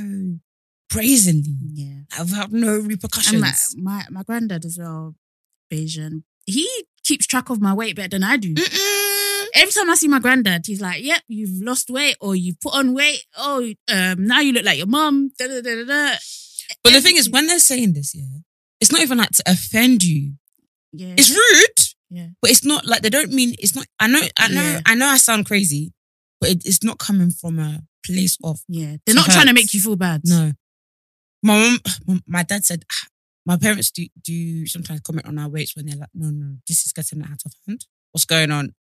brazenly 0.88 1.56
Yeah, 1.72 2.02
without 2.18 2.52
no 2.52 2.78
repercussions? 2.78 3.40
like 3.42 3.82
my 3.82 4.04
my 4.10 4.22
granddad 4.22 4.64
as 4.64 4.78
well, 4.78 5.14
Bajan. 5.72 6.22
He 6.46 6.68
keeps 7.04 7.26
track 7.26 7.50
of 7.50 7.60
my 7.60 7.74
weight 7.74 7.96
better 7.96 8.08
than 8.08 8.22
I 8.24 8.36
do. 8.36 8.54
Mm-mm. 8.54 9.46
Every 9.54 9.72
time 9.72 9.90
I 9.90 9.94
see 9.94 10.08
my 10.08 10.18
granddad, 10.20 10.62
he's 10.66 10.80
like, 10.80 11.02
"Yep, 11.02 11.22
you've 11.28 11.62
lost 11.62 11.90
weight 11.90 12.16
or 12.20 12.34
you've 12.36 12.60
put 12.60 12.74
on 12.74 12.94
weight. 12.94 13.24
Oh, 13.36 13.72
um, 13.92 14.26
now 14.26 14.40
you 14.40 14.52
look 14.52 14.64
like 14.64 14.78
your 14.78 14.86
mum." 14.86 15.30
Da, 15.38 15.46
da, 15.48 15.60
da, 15.60 15.74
da, 15.76 15.84
da. 15.84 16.16
But 16.82 16.92
the 16.92 17.00
thing 17.00 17.16
is, 17.16 17.28
when 17.30 17.46
they're 17.46 17.58
saying 17.58 17.92
this, 17.94 18.14
yeah, 18.14 18.38
it's 18.80 18.92
not 18.92 19.02
even 19.02 19.18
like 19.18 19.30
to 19.30 19.42
offend 19.46 20.02
you. 20.04 20.34
yeah, 20.92 21.14
It's 21.16 21.30
rude, 21.30 21.78
yeah, 22.10 22.28
but 22.40 22.50
it's 22.50 22.64
not 22.64 22.86
like 22.86 23.02
they 23.02 23.10
don't 23.10 23.32
mean 23.32 23.54
it's 23.58 23.74
not. 23.74 23.86
I 23.98 24.06
know, 24.08 24.20
I 24.38 24.48
know, 24.48 24.62
Yeah. 24.62 24.80
I 24.86 24.94
know. 24.94 25.06
I 25.06 25.16
sound 25.16 25.46
crazy, 25.46 25.92
but 26.40 26.50
it, 26.50 26.64
it's 26.64 26.82
not 26.82 26.98
coming 26.98 27.30
from 27.30 27.58
a 27.58 27.80
place 28.04 28.36
of 28.44 28.60
yeah. 28.68 28.96
They're 29.04 29.14
not 29.14 29.26
trying 29.26 29.46
to 29.46 29.54
make 29.54 29.72
you 29.74 29.80
feel 29.80 29.96
bad. 29.96 30.22
no. 30.24 30.52
My 31.42 31.78
mom, 32.06 32.20
my 32.26 32.42
dad 32.42 32.64
said, 32.64 32.84
"Ah, 32.90 33.08
my 33.46 33.56
parents 33.56 33.90
do 33.90 34.06
do 34.22 34.66
sometimes 34.66 35.00
comment 35.00 35.26
on 35.26 35.38
our 35.38 35.48
weights 35.48 35.76
when 35.76 35.86
they're 35.86 35.96
like, 35.96 36.10
no, 36.14 36.30
no, 36.30 36.56
this 36.66 36.84
is 36.84 36.92
getting 36.92 37.22
out 37.22 37.42
of 37.46 37.52
hand. 37.66 37.86
What's 38.10 38.24
going 38.24 38.50
on? 38.50 38.74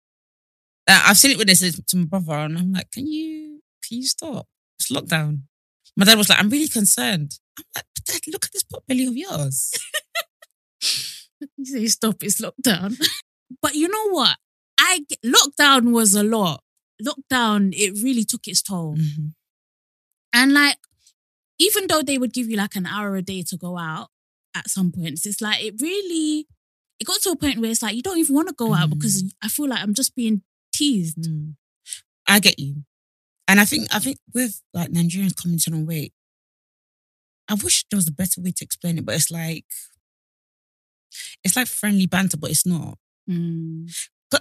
Uh, 0.89 1.03
I've 1.07 1.19
seen 1.19 1.33
it 1.33 1.39
when 1.39 1.49
they 1.49 1.55
said 1.55 1.75
to 1.87 1.97
my 1.97 2.05
brother, 2.05 2.35
and 2.35 2.57
I'm 2.57 2.73
like, 2.73 2.91
can 2.91 3.07
you, 3.07 3.61
can 3.87 3.99
you 3.99 4.07
stop? 4.07 4.47
It's 4.79 4.91
lockdown. 4.91 5.43
My 5.97 6.05
dad 6.05 6.17
was 6.17 6.29
like, 6.29 6.39
I'm 6.39 6.49
really 6.49 6.69
concerned. 6.69 7.39
I'm 7.59 7.65
like, 7.77 7.85
dad, 8.05 8.21
look 8.33 8.45
at 8.45 8.53
this 8.53 8.63
pot 8.63 8.83
belly 8.87 9.07
of 9.07 9.17
yours. 9.17 9.73
You 11.57 11.65
say 11.65 11.87
stop, 11.87 12.23
it's 12.23 12.41
lockdown. 12.41 12.97
but 13.63 13.75
you 13.75 13.89
know 13.89 14.11
what? 14.11 14.37
I 14.79 15.01
lockdown 15.25 15.93
was 15.93 16.15
a 16.15 16.23
lot. 16.23 16.63
Lockdown, 17.05 17.73
it 17.75 18.03
really 18.03 18.25
took 18.25 18.47
its 18.47 18.63
toll. 18.63 18.97
Mhm. 18.97 19.35
And 20.33 20.53
like, 20.53 20.79
even 21.59 21.87
though 21.87 22.03
they 22.03 22.19
would 22.19 22.33
give 22.33 22.49
you 22.49 22.57
like 22.57 22.77
an 22.77 22.87
hour 22.87 23.17
a 23.17 23.23
day 23.23 23.43
to 23.43 23.57
go 23.57 23.79
out 23.79 24.11
at 24.55 24.69
some 24.71 24.91
points, 24.93 25.27
it's 25.27 25.41
like 25.41 25.63
it 25.63 25.75
really 25.81 26.47
it 27.01 27.05
got 27.07 27.21
to 27.23 27.31
a 27.31 27.37
point 27.37 27.59
where 27.59 27.71
it's 27.71 27.83
like 27.83 27.97
you 27.97 28.03
don't 28.03 28.19
even 28.19 28.35
want 28.35 28.49
to 28.49 28.55
go 28.55 28.75
out 28.75 28.89
Mm. 28.89 28.95
because 28.95 29.25
I 29.43 29.49
feel 29.49 29.69
like 29.69 29.81
I'm 29.83 29.95
just 29.95 30.15
being 30.15 30.43
teased. 30.73 31.19
Mm. 31.19 31.57
I 32.29 32.39
get 32.39 32.59
you. 32.59 32.85
And 33.49 33.59
I 33.61 33.65
think 33.65 33.89
I 33.95 33.99
think 33.99 34.19
with 34.33 34.63
like 34.73 34.91
Nigerians 34.91 35.35
commenting 35.37 35.75
on 35.75 35.85
weight, 35.87 36.13
I 37.49 37.55
wish 37.55 37.85
there 37.91 37.99
was 37.99 38.09
a 38.09 38.13
better 38.13 38.41
way 38.41 38.53
to 38.53 38.65
explain 38.65 38.99
it, 38.99 39.05
but 39.05 39.17
it's 39.17 39.31
like 39.31 39.67
it's 41.45 41.57
like 41.57 41.67
friendly 41.67 42.07
banter, 42.07 42.37
but 42.37 42.51
it's 42.51 42.65
not. 42.67 42.99
Mm. 43.29 43.93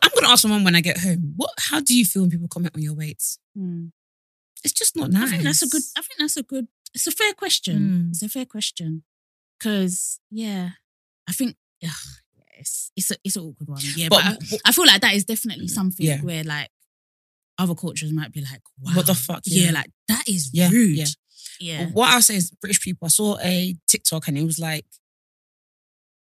I'm 0.01 0.11
gonna 0.15 0.29
ask 0.29 0.43
my 0.45 0.51
mum 0.51 0.63
when 0.63 0.75
I 0.75 0.81
get 0.81 0.97
home, 0.99 1.33
what 1.35 1.51
how 1.59 1.79
do 1.79 1.97
you 1.97 2.05
feel 2.05 2.21
when 2.23 2.31
people 2.31 2.47
comment 2.47 2.75
on 2.75 2.81
your 2.81 2.93
weight? 2.93 3.21
Mm. 3.57 3.91
It's 4.63 4.73
just 4.73 4.95
not 4.95 5.11
nice. 5.11 5.27
I 5.27 5.31
think 5.31 5.43
that's 5.43 5.61
a 5.63 5.67
good. 5.67 5.81
I 5.97 6.01
think 6.01 6.19
that's 6.19 6.37
a 6.37 6.43
good. 6.43 6.67
It's 6.93 7.07
a 7.07 7.11
fair 7.11 7.33
question. 7.33 7.79
Mm. 7.79 8.09
It's 8.09 8.21
a 8.23 8.29
fair 8.29 8.45
question 8.45 9.03
because 9.57 10.19
yeah, 10.29 10.69
I 11.27 11.31
think 11.31 11.55
ugh, 11.83 11.89
yeah, 12.35 12.43
it's 12.59 12.91
it's 12.95 13.11
a, 13.11 13.15
it's 13.23 13.35
an 13.35 13.43
awkward 13.43 13.69
one. 13.69 13.79
Yeah, 13.95 14.07
but, 14.09 14.23
But- 14.23 14.59
I, 14.65 14.69
I 14.69 14.71
feel 14.71 14.85
like 14.85 15.01
that 15.01 15.13
is 15.15 15.25
definitely 15.25 15.67
something 15.67 16.05
Yeah. 16.05 16.21
where 16.21 16.43
like 16.43 16.69
other 17.57 17.75
cultures 17.75 18.11
might 18.11 18.31
be 18.31 18.41
like, 18.41 18.61
wow, 18.79 18.93
What 18.95 19.07
the 19.07 19.15
fuck? 19.15 19.41
Yeah, 19.45 19.65
Yeah. 19.67 19.71
like 19.71 19.91
that 20.07 20.23
is 20.27 20.49
Yeah, 20.53 20.69
rude. 20.69 20.97
yeah. 20.97 21.05
Yeah, 21.59 21.85
What 21.87 22.09
I'll 22.09 22.21
say 22.23 22.35
is 22.37 22.49
British 22.51 22.81
people, 22.81 23.05
I 23.05 23.09
saw 23.09 23.37
a 23.39 23.75
TikTok 23.87 24.27
and 24.27 24.37
it 24.37 24.43
was 24.43 24.57
like 24.57 24.85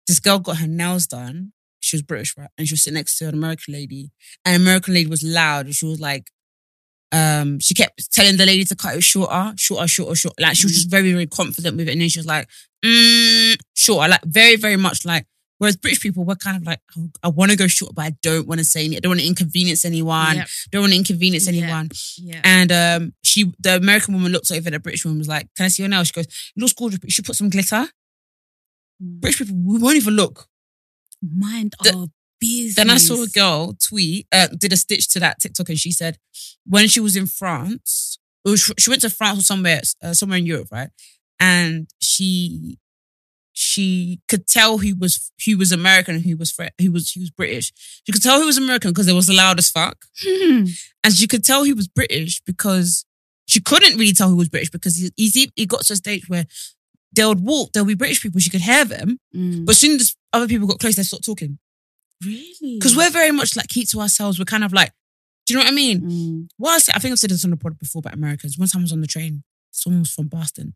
this 0.07 0.19
girl 0.19 0.39
got 0.39 0.57
her 0.57 0.67
nails 0.67 1.05
done. 1.07 1.51
She 1.81 1.95
was 1.95 2.01
British, 2.01 2.35
right? 2.37 2.49
And 2.57 2.67
she 2.67 2.73
was 2.73 2.83
sitting 2.83 2.95
next 2.95 3.17
to 3.19 3.27
an 3.27 3.33
American 3.33 3.73
lady. 3.73 4.11
And 4.45 4.55
an 4.55 4.61
American 4.61 4.93
lady 4.93 5.09
was 5.09 5.23
loud 5.23 5.65
and 5.65 5.75
she 5.75 5.85
was 5.85 5.99
like, 5.99 6.29
um, 7.11 7.59
she 7.59 7.73
kept 7.73 8.11
telling 8.11 8.37
the 8.37 8.45
lady 8.45 8.63
to 8.65 8.75
cut 8.75 8.95
it 8.95 9.03
shorter, 9.03 9.53
shorter, 9.57 9.87
shorter, 9.87 10.15
shorter. 10.15 10.35
Like 10.39 10.55
she 10.55 10.65
was 10.65 10.73
just 10.73 10.89
very, 10.89 11.11
very 11.11 11.27
confident 11.27 11.77
with 11.77 11.87
it. 11.87 11.93
And 11.93 12.01
then 12.01 12.09
she 12.09 12.19
was 12.19 12.27
like, 12.27 12.47
mm, 12.85 13.57
shorter, 13.75 14.09
like 14.09 14.23
very, 14.25 14.55
very 14.55 14.77
much 14.77 15.05
like. 15.05 15.25
Whereas 15.57 15.75
British 15.75 15.99
people, 15.99 16.23
we're 16.23 16.35
kind 16.35 16.55
of 16.55 16.63
like, 16.63 16.79
I, 16.95 17.01
I 17.23 17.27
want 17.27 17.51
to 17.51 17.57
go 17.57 17.67
short, 17.67 17.93
but 17.93 18.03
I 18.05 18.11
don't 18.21 18.47
want 18.47 18.59
to 18.59 18.65
say 18.65 18.79
anything. 18.79 18.97
I 18.97 18.99
don't 19.01 19.09
want 19.09 19.19
to 19.19 19.27
inconvenience 19.27 19.83
anyone. 19.83 20.37
Yep. 20.37 20.47
Don't 20.71 20.81
want 20.83 20.93
to 20.93 20.99
inconvenience 20.99 21.49
anyone. 21.49 21.89
yeah. 22.17 22.39
And 22.45 22.71
um, 22.71 23.13
she, 23.25 23.51
the 23.59 23.75
American 23.75 24.13
woman 24.13 24.31
looked 24.31 24.49
over 24.51 24.67
at 24.67 24.71
the 24.71 24.79
British 24.79 25.03
woman 25.03 25.15
and 25.15 25.19
was 25.19 25.27
like, 25.27 25.49
"Can 25.57 25.65
I 25.65 25.67
see 25.67 25.83
your 25.83 25.89
nails?" 25.89 26.07
She 26.07 26.13
goes, 26.13 26.27
"It 26.27 26.33
looks 26.55 26.71
gorgeous, 26.71 26.99
but 26.99 27.09
you 27.09 27.11
should 27.11 27.25
put 27.25 27.35
some 27.35 27.49
glitter." 27.49 27.87
Mm. 29.03 29.19
British 29.19 29.39
people, 29.39 29.57
we 29.65 29.79
won't 29.79 29.97
even 29.97 30.13
look. 30.13 30.47
Mind 31.21 31.75
The- 31.83 31.93
our 31.95 32.07
business. 32.39 32.75
Then 32.75 32.89
I 32.89 32.97
saw 32.97 33.21
a 33.23 33.27
girl 33.27 33.73
tweet, 33.73 34.27
uh, 34.31 34.47
did 34.47 34.71
a 34.73 34.77
stitch 34.77 35.09
to 35.09 35.19
that 35.19 35.39
TikTok, 35.39 35.69
and 35.69 35.79
she 35.79 35.91
said 35.91 36.17
when 36.65 36.87
she 36.87 36.99
was 37.01 37.15
in 37.15 37.25
France, 37.27 38.17
or 38.45 38.55
she 38.57 38.73
she 38.79 38.89
went 38.89 39.01
to 39.01 39.09
France 39.09 39.39
or 39.39 39.43
somewhere, 39.43 39.81
uh, 40.01 40.13
somewhere 40.13 40.37
in 40.37 40.45
Europe, 40.45 40.69
right? 40.71 40.89
And 41.39 41.87
she 41.99 42.77
she 43.51 44.21
could 44.29 44.47
tell 44.47 44.77
who 44.77 44.95
was 44.95 45.31
who 45.45 45.57
was 45.57 45.71
American 45.71 46.15
and 46.15 46.23
who 46.23 46.37
was 46.37 46.55
who 46.79 46.91
was 46.91 47.11
who 47.11 47.19
was 47.21 47.31
British. 47.31 47.73
She 48.05 48.11
could 48.11 48.23
tell 48.23 48.39
who 48.39 48.45
was 48.45 48.57
American 48.57 48.91
because 48.91 49.07
it 49.07 49.13
was 49.13 49.29
loud 49.29 49.59
as 49.59 49.69
fuck. 49.69 50.05
Hmm. 50.23 50.65
and 51.03 51.13
she 51.13 51.27
could 51.27 51.43
tell 51.43 51.65
who 51.65 51.75
was 51.75 51.87
British 51.87 52.41
because 52.45 53.05
she 53.47 53.59
couldn't 53.59 53.97
really 53.97 54.13
tell 54.13 54.29
who 54.29 54.35
was 54.37 54.49
British 54.49 54.69
because 54.69 54.95
he 54.97 55.11
he, 55.29 55.51
he 55.55 55.65
got 55.65 55.81
to 55.85 55.93
a 55.93 55.95
stage 55.97 56.29
where 56.29 56.45
they 57.11 57.25
would 57.25 57.41
walk, 57.41 57.71
there'll 57.73 57.87
be 57.87 57.95
British 57.95 58.21
people, 58.21 58.39
she 58.39 58.51
could 58.51 58.61
hear 58.61 58.85
them, 58.85 59.19
Mm. 59.35 59.65
but 59.65 59.71
as 59.71 59.79
soon 59.79 59.99
as 59.99 60.15
other 60.33 60.47
people 60.47 60.67
got 60.67 60.79
close, 60.79 60.95
they 60.95 61.03
stopped 61.03 61.25
talking. 61.25 61.59
really, 62.23 62.77
Because 62.77 62.95
we're 62.95 63.09
very 63.09 63.31
much 63.31 63.55
like 63.55 63.67
keep 63.67 63.89
to 63.89 63.99
ourselves. 63.99 64.39
We're 64.39 64.45
kind 64.45 64.63
of 64.63 64.73
like, 64.73 64.91
do 65.45 65.53
you 65.53 65.57
know 65.57 65.63
what 65.63 65.71
I 65.71 65.75
mean? 65.75 66.01
Mm. 66.01 66.49
What 66.57 66.89
I, 66.93 66.99
think 66.99 67.11
I've 67.11 67.19
said 67.19 67.31
this 67.31 67.43
on 67.43 67.51
the 67.51 67.57
pod 67.57 67.79
before 67.79 68.01
about 68.01 68.13
Americans. 68.13 68.57
One 68.57 68.67
time 68.67 68.81
I 68.81 68.83
was 68.83 68.91
on 68.91 69.01
the 69.01 69.07
train, 69.07 69.43
this 69.71 69.85
woman 69.85 70.01
was 70.01 70.13
from 70.13 70.27
Boston. 70.27 70.73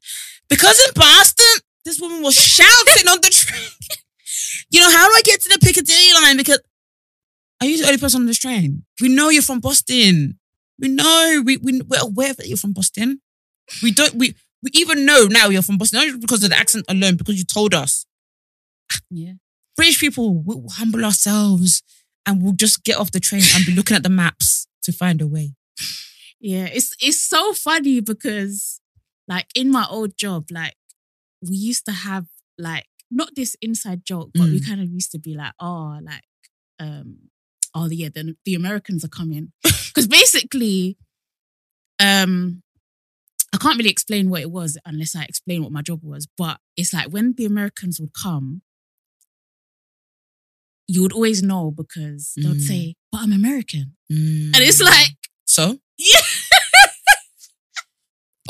Because 0.49 0.79
in 0.87 0.93
Boston, 0.95 1.61
this 1.85 1.99
woman 1.99 2.23
was 2.23 2.35
shouting 2.39 3.07
on 3.07 3.19
the 3.21 3.29
train. 3.29 3.69
you 4.71 4.79
know, 4.79 4.89
how 4.89 5.07
do 5.07 5.13
I 5.15 5.21
get 5.23 5.41
to 5.41 5.49
the 5.49 5.59
Piccadilly 5.63 6.13
line? 6.13 6.37
Because 6.37 6.59
are 7.61 7.67
you 7.67 7.77
the 7.77 7.85
only 7.85 7.99
person 7.99 8.21
on 8.21 8.25
this 8.25 8.39
train? 8.39 8.83
We 8.99 9.09
know 9.09 9.29
you're 9.29 9.41
from 9.41 9.59
Boston. 9.59 10.39
We 10.79 10.87
know. 10.89 11.43
We, 11.45 11.57
we, 11.57 11.81
we're 11.81 12.01
aware 12.01 12.33
that 12.33 12.47
you're 12.47 12.57
from 12.57 12.73
Boston. 12.73 13.21
We 13.81 13.91
don't, 13.91 14.15
we, 14.15 14.35
we 14.63 14.71
even 14.73 15.05
know 15.05 15.27
now 15.29 15.49
you're 15.49 15.61
from 15.61 15.77
Boston, 15.77 15.99
not 15.99 16.07
just 16.07 16.21
because 16.21 16.43
of 16.43 16.49
the 16.49 16.57
accent 16.57 16.85
alone, 16.89 17.15
because 17.15 17.37
you 17.37 17.45
told 17.45 17.73
us. 17.73 18.05
yeah. 19.11 19.33
British 19.75 19.99
people 19.99 20.41
will 20.41 20.65
humble 20.69 21.03
ourselves 21.03 21.81
and 22.25 22.41
we'll 22.41 22.53
just 22.53 22.83
get 22.83 22.97
off 22.97 23.11
the 23.11 23.19
train 23.19 23.41
and 23.55 23.65
be 23.65 23.73
looking 23.73 23.95
at 23.97 24.03
the 24.03 24.09
maps 24.09 24.67
to 24.83 24.91
find 24.91 25.21
a 25.21 25.27
way. 25.27 25.53
Yeah, 26.39 26.65
it's 26.65 26.95
it's 27.01 27.21
so 27.21 27.53
funny 27.53 27.99
because 28.01 28.79
like 29.27 29.47
in 29.55 29.71
my 29.71 29.85
old 29.89 30.17
job, 30.17 30.47
like 30.51 30.75
we 31.41 31.55
used 31.55 31.85
to 31.85 31.91
have 31.91 32.25
like 32.57 32.85
not 33.09 33.29
this 33.35 33.55
inside 33.61 34.03
joke, 34.05 34.31
but 34.33 34.43
we 34.49 34.59
Mm. 34.59 34.65
kind 34.67 34.81
of 34.81 34.89
used 34.89 35.11
to 35.11 35.19
be 35.19 35.33
like, 35.35 35.53
oh, 35.59 35.99
like, 36.03 36.23
um, 36.79 37.29
oh 37.75 37.87
yeah, 37.89 38.09
the 38.13 38.35
the 38.45 38.55
Americans 38.55 39.03
are 39.05 39.09
coming. 39.09 39.51
Because 39.93 40.07
basically, 40.07 40.97
um, 41.99 42.63
I 43.53 43.57
can't 43.57 43.77
really 43.77 43.91
explain 43.91 44.29
what 44.31 44.41
it 44.41 44.49
was 44.51 44.77
unless 44.85 45.15
I 45.15 45.23
explain 45.23 45.61
what 45.61 45.71
my 45.71 45.83
job 45.83 45.99
was. 46.03 46.27
But 46.37 46.57
it's 46.75 46.93
like 46.93 47.09
when 47.09 47.33
the 47.37 47.45
Americans 47.45 47.99
would 47.99 48.13
come, 48.13 48.63
you 50.87 51.01
would 51.01 51.13
always 51.13 51.41
know 51.41 51.71
because 51.71 52.33
they'd 52.35 52.45
Mm. 52.45 52.61
say, 52.61 52.95
"But 53.11 53.21
I'm 53.21 53.31
American," 53.33 53.95
And 54.09 54.55
and 54.55 54.63
it's 54.63 54.81
like, 54.81 55.15
so. 55.45 55.79
yeah. 55.97 56.19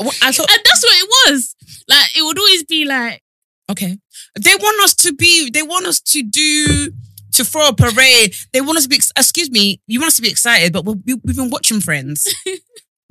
Well, 0.00 0.10
I 0.22 0.32
thought 0.32 0.50
and 0.50 0.60
that's 0.64 0.82
what 0.82 0.96
it 1.02 1.08
was. 1.32 1.54
Like 1.88 2.16
it 2.16 2.22
would 2.22 2.38
always 2.38 2.64
be 2.64 2.84
like, 2.84 3.22
okay, 3.70 3.96
they 4.40 4.54
want 4.56 4.82
us 4.84 4.94
to 4.96 5.12
be. 5.14 5.50
They 5.50 5.62
want 5.62 5.86
us 5.86 6.00
to 6.00 6.22
do 6.22 6.90
to 7.34 7.44
throw 7.44 7.68
a 7.68 7.74
parade. 7.74 8.34
They 8.52 8.60
want 8.60 8.78
us 8.78 8.84
to 8.84 8.88
be. 8.88 8.96
Excuse 8.96 9.50
me. 9.50 9.80
You 9.86 10.00
want 10.00 10.08
us 10.08 10.16
to 10.16 10.22
be 10.22 10.30
excited, 10.30 10.72
but 10.72 10.84
we, 10.84 10.94
we, 11.06 11.14
we've 11.24 11.36
been 11.36 11.50
watching 11.50 11.80
Friends. 11.80 12.26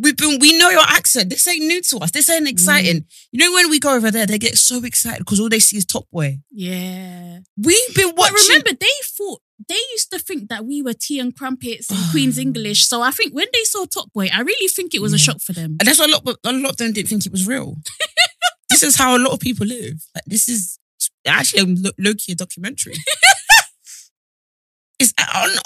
We've 0.03 0.17
been. 0.17 0.37
We 0.39 0.57
know 0.57 0.69
your 0.69 0.83
accent. 0.85 1.29
This 1.29 1.47
ain't 1.47 1.65
new 1.65 1.81
to 1.81 1.99
us. 1.99 2.11
This 2.11 2.29
ain't 2.29 2.45
mm. 2.45 2.51
exciting. 2.51 3.05
You 3.31 3.39
know 3.39 3.53
when 3.53 3.69
we 3.69 3.79
go 3.79 3.95
over 3.95 4.11
there, 4.11 4.25
they 4.25 4.37
get 4.37 4.57
so 4.57 4.83
excited 4.83 5.19
because 5.19 5.39
all 5.39 5.47
they 5.47 5.59
see 5.59 5.77
is 5.77 5.85
Top 5.85 6.05
Boy. 6.11 6.39
yeah. 6.51 7.39
We've 7.57 7.95
been 7.95 8.13
watching. 8.15 8.35
But 8.35 8.47
remember, 8.49 8.73
they 8.79 8.87
thought 9.17 9.41
they 9.69 9.79
used 9.91 10.11
to 10.11 10.19
think 10.19 10.49
that 10.49 10.65
we 10.65 10.81
were 10.81 10.93
tea 10.93 11.19
and 11.19 11.35
crumpets 11.35 11.89
and 11.89 11.99
Queen's 12.11 12.37
English. 12.45 12.87
So 12.87 13.01
I 13.01 13.11
think 13.11 13.33
when 13.33 13.47
they 13.53 13.63
saw 13.63 13.85
Top 13.85 14.11
Boy, 14.13 14.29
I 14.33 14.41
really 14.41 14.67
think 14.67 14.93
it 14.93 15.01
was 15.01 15.13
a 15.13 15.17
shock 15.17 15.39
for 15.39 15.53
them. 15.53 15.77
And 15.79 15.87
that's 15.87 15.99
why 15.99 16.05
a 16.05 16.09
lot, 16.09 16.37
a 16.43 16.51
lot 16.51 16.71
of 16.71 16.77
them 16.77 16.91
didn't 16.91 17.07
think 17.07 17.25
it 17.25 17.31
was 17.31 17.47
real. 17.47 17.77
this 18.69 18.83
is 18.83 18.97
how 18.97 19.15
a 19.15 19.19
lot 19.19 19.31
of 19.31 19.39
people 19.39 19.65
live. 19.65 20.03
Like 20.13 20.25
this 20.25 20.49
is 20.49 20.79
actually 21.25 21.61
a 21.61 21.93
low 21.97 22.13
key 22.17 22.33
a 22.33 22.35
documentary. 22.35 22.95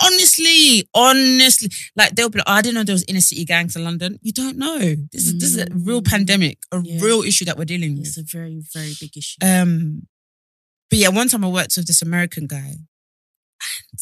honestly, 0.03 0.87
honestly, 0.93 1.69
like 1.95 2.15
they'll 2.15 2.29
be 2.29 2.39
like, 2.39 2.47
oh, 2.47 2.53
I 2.53 2.61
didn't 2.61 2.75
know 2.75 2.83
there 2.83 2.93
was 2.93 3.05
inner 3.07 3.21
city 3.21 3.45
gangs 3.45 3.75
in 3.75 3.83
London. 3.83 4.17
You 4.21 4.31
don't 4.31 4.57
know. 4.57 4.79
This 5.11 5.27
is 5.27 5.33
this 5.39 5.49
is 5.55 5.57
a 5.57 5.67
real 5.71 6.01
Mm. 6.01 6.07
pandemic, 6.07 6.57
a 6.71 6.81
Yeah. 6.83 7.01
real 7.01 7.21
issue 7.23 7.45
that 7.45 7.57
we're 7.57 7.65
dealing 7.65 7.97
with. 7.97 8.07
It's 8.07 8.17
a 8.17 8.23
very, 8.23 8.61
very 8.73 8.93
big 8.99 9.15
issue. 9.17 9.37
Um, 9.41 10.07
but 10.89 10.99
yeah, 10.99 11.09
one 11.09 11.27
time 11.29 11.43
I 11.43 11.49
worked 11.49 11.75
with 11.77 11.87
this 11.87 12.01
American 12.01 12.47
guy, 12.47 12.75
and 13.91 13.99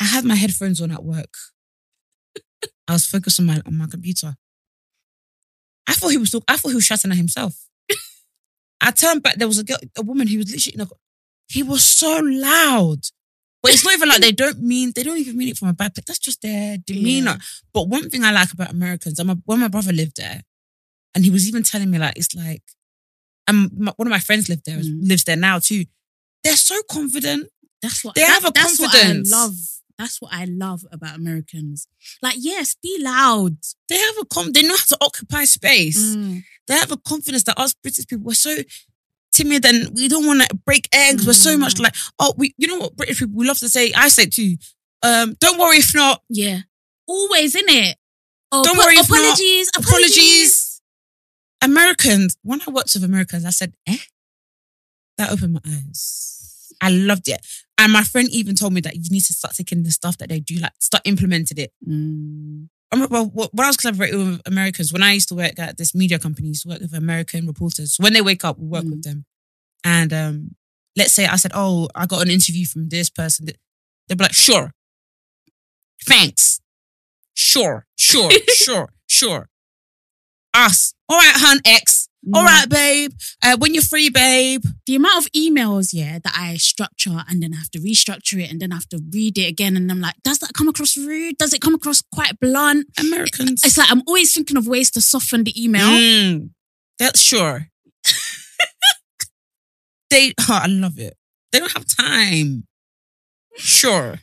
I 0.00 0.04
had 0.04 0.24
my 0.24 0.34
headphones 0.34 0.80
on 0.80 0.90
at 0.90 1.04
work. 1.04 1.34
I 2.88 2.92
was 2.92 3.06
focused 3.06 3.40
on 3.40 3.46
my 3.46 3.60
on 3.66 3.76
my 3.78 3.86
computer. 3.86 4.36
I 5.86 5.94
thought 5.94 6.08
he 6.08 6.16
was 6.18 6.30
talk- 6.30 6.44
I 6.48 6.56
thought 6.56 6.70
he 6.70 6.74
was 6.74 6.84
shouting 6.84 7.10
at 7.10 7.16
himself. 7.16 7.54
I 8.80 8.90
turned 8.90 9.22
back. 9.22 9.36
There 9.36 9.48
was 9.48 9.58
a 9.58 9.64
girl, 9.64 9.78
a 9.96 10.02
woman 10.02 10.26
who 10.26 10.38
was 10.38 10.50
literally. 10.50 10.74
In 10.74 10.80
a, 10.82 10.88
he 11.48 11.62
was 11.62 11.84
so 11.84 12.20
loud, 12.22 13.00
but 13.64 13.72
it's 13.72 13.82
not 13.84 13.94
even 13.94 14.08
like 14.10 14.20
they 14.26 14.32
don't 14.32 14.60
mean. 14.60 14.92
They 14.94 15.02
don't 15.02 15.16
even 15.18 15.36
mean 15.36 15.48
it 15.48 15.56
from 15.58 15.68
a 15.68 15.72
bad 15.72 15.94
place. 15.94 16.04
That's 16.06 16.18
just 16.20 16.42
their 16.42 16.76
demeanor. 16.86 17.38
But 17.72 17.88
one 17.88 18.10
thing 18.10 18.22
I 18.22 18.30
like 18.30 18.52
about 18.52 18.70
Americans, 18.70 19.18
I'm 19.18 19.30
a, 19.30 19.36
when 19.46 19.58
my 19.60 19.68
brother 19.68 19.92
lived 19.92 20.16
there, 20.18 20.42
and 21.14 21.24
he 21.24 21.30
was 21.30 21.48
even 21.48 21.62
telling 21.62 21.90
me 21.90 21.98
like 21.98 22.16
it's 22.16 22.34
like 22.34 22.62
and 23.48 23.70
my, 23.76 23.92
one 23.96 24.06
of 24.08 24.10
my 24.12 24.18
friends 24.20 24.48
lived 24.50 24.64
there, 24.66 24.78
Mm. 24.78 25.08
lives 25.08 25.24
there 25.24 25.36
now 25.36 25.58
too. 25.58 25.84
They're 26.44 26.56
so 26.56 26.80
confident. 26.90 27.48
That's 27.82 28.04
what 28.04 28.14
They 28.14 28.20
that- 28.22 28.34
have 28.34 28.44
a 28.44 28.52
that's 28.54 28.76
confidence. 28.78 29.30
What 29.30 29.38
I 29.38 29.42
love. 29.44 29.56
That's 29.96 30.20
what 30.20 30.32
I 30.34 30.44
love 30.46 30.84
about 30.90 31.14
Americans. 31.16 31.86
Like, 32.20 32.34
yes, 32.38 32.74
be 32.82 32.98
loud. 33.00 33.56
They 33.88 33.96
have 33.96 34.16
a 34.20 34.24
com- 34.24 34.50
They 34.52 34.62
know 34.62 34.76
how 34.76 34.84
to 34.86 34.98
occupy 35.00 35.44
space. 35.44 36.16
Mm. 36.16 36.42
They 36.66 36.74
have 36.74 36.90
a 36.90 36.96
confidence 36.96 37.44
that 37.44 37.58
us 37.58 37.74
British 37.74 38.06
people 38.08 38.24
we're 38.24 38.34
so 38.34 38.56
timid 39.34 39.64
and 39.66 39.90
we 39.94 40.08
don't 40.08 40.26
want 40.26 40.42
to 40.42 40.54
break 40.64 40.88
eggs. 40.92 41.26
We're 41.26 41.32
so 41.34 41.56
much 41.58 41.74
Mm. 41.74 41.80
like, 41.82 41.94
oh, 42.18 42.32
we. 42.38 42.54
You 42.56 42.68
know 42.68 42.78
what 42.78 42.96
British 42.96 43.18
people 43.18 43.34
we 43.36 43.46
love 43.46 43.58
to 43.58 43.68
say. 43.68 43.92
I 43.94 44.08
say 44.08 44.26
too. 44.26 44.56
Um, 45.02 45.36
don't 45.40 45.58
worry 45.58 45.78
if 45.78 45.94
not. 45.94 46.22
Yeah, 46.30 46.60
always 47.06 47.54
in 47.54 47.64
it. 47.68 47.96
Oh, 48.52 48.62
Don't 48.64 48.76
apo- 48.76 48.84
worry 48.86 48.94
if 48.96 49.10
not. 49.10 49.18
apologies, 49.18 49.70
Apologies. 49.76 50.80
Americans. 51.62 52.36
When 52.42 52.60
I 52.66 52.70
worked 52.70 52.94
with 52.94 53.04
Americans, 53.04 53.44
I 53.44 53.50
said, 53.50 53.74
eh. 53.86 53.98
That 55.18 55.30
opened 55.30 55.54
my 55.54 55.60
eyes. 55.66 56.72
I 56.80 56.90
loved 56.90 57.28
it. 57.28 57.40
And 57.78 57.92
my 57.92 58.02
friend 58.02 58.28
even 58.30 58.54
told 58.54 58.72
me 58.72 58.80
that 58.82 58.94
you 58.96 59.02
need 59.10 59.22
to 59.24 59.32
start 59.34 59.54
taking 59.54 59.82
the 59.82 59.90
stuff 59.90 60.18
that 60.18 60.28
they 60.28 60.40
do, 60.40 60.56
like 60.56 60.72
start 60.80 61.02
implementing 61.06 61.58
it. 61.58 61.72
Mm. 61.88 62.68
I 63.00 63.04
remember 63.04 63.24
wh- 63.30 63.54
when 63.54 63.64
I 63.64 63.68
was 63.68 63.76
collaborating 63.76 64.18
with 64.32 64.42
Americans, 64.46 64.92
when 64.92 65.02
I 65.02 65.12
used 65.12 65.28
to 65.30 65.34
work 65.34 65.58
at 65.58 65.76
this 65.78 65.94
media 65.94 66.18
company, 66.18 66.48
I 66.48 66.50
used 66.50 66.62
to 66.62 66.68
work 66.68 66.80
with 66.80 66.94
American 66.94 67.46
reporters. 67.46 67.96
When 67.98 68.12
they 68.12 68.22
wake 68.22 68.44
up, 68.44 68.58
we 68.58 68.66
work 68.66 68.84
Mm. 68.84 68.90
with 68.90 69.02
them. 69.02 69.24
And 69.84 70.12
um, 70.12 70.54
let's 70.96 71.12
say 71.12 71.26
I 71.26 71.36
said, 71.36 71.52
Oh, 71.54 71.88
I 71.94 72.06
got 72.06 72.22
an 72.22 72.30
interview 72.30 72.66
from 72.66 72.88
this 72.88 73.10
person. 73.10 73.46
They'd 73.46 74.16
be 74.18 74.24
like, 74.24 74.32
Sure. 74.32 74.72
Thanks. 76.06 76.60
Sure, 77.34 77.86
sure, 77.96 78.30
sure, 78.54 78.88
sure. 79.08 79.48
Us. 80.54 80.94
All 81.08 81.18
right, 81.18 81.32
hun, 81.34 81.58
X. 81.64 82.08
All 82.32 82.42
Mm. 82.42 82.46
right, 82.46 82.68
babe. 82.68 83.12
Uh, 83.42 83.56
when 83.58 83.74
you're 83.74 83.82
free, 83.82 84.08
babe. 84.08 84.62
The 84.86 84.94
amount 84.96 85.24
of 85.26 85.32
emails, 85.32 85.90
yeah, 85.92 86.18
that 86.24 86.32
I 86.36 86.56
structure 86.56 87.22
and 87.28 87.42
then 87.42 87.52
I 87.52 87.56
have 87.58 87.70
to 87.72 87.78
restructure 87.80 88.42
it 88.42 88.50
and 88.50 88.60
then 88.60 88.72
I 88.72 88.76
have 88.76 88.88
to 88.90 89.00
read 89.12 89.36
it 89.36 89.46
again, 89.48 89.76
and 89.76 89.90
I'm 89.90 90.00
like, 90.00 90.14
does 90.24 90.38
that 90.38 90.52
come 90.54 90.68
across 90.68 90.96
rude? 90.96 91.36
Does 91.38 91.52
it 91.52 91.60
come 91.60 91.74
across 91.74 92.02
quite 92.12 92.38
blunt? 92.40 92.86
Americans. 92.98 93.62
It's 93.64 93.76
like 93.76 93.90
I'm 93.90 94.02
always 94.06 94.32
thinking 94.32 94.56
of 94.56 94.66
ways 94.66 94.90
to 94.92 95.00
soften 95.00 95.44
the 95.44 95.62
email. 95.62 95.86
Mm, 95.88 96.50
that's 96.98 97.20
sure. 97.20 97.68
they, 100.10 100.32
oh, 100.40 100.60
I 100.62 100.66
love 100.66 100.98
it. 100.98 101.16
They 101.52 101.58
don't 101.60 101.72
have 101.72 101.86
time. 101.96 102.66
Sure. 103.56 104.20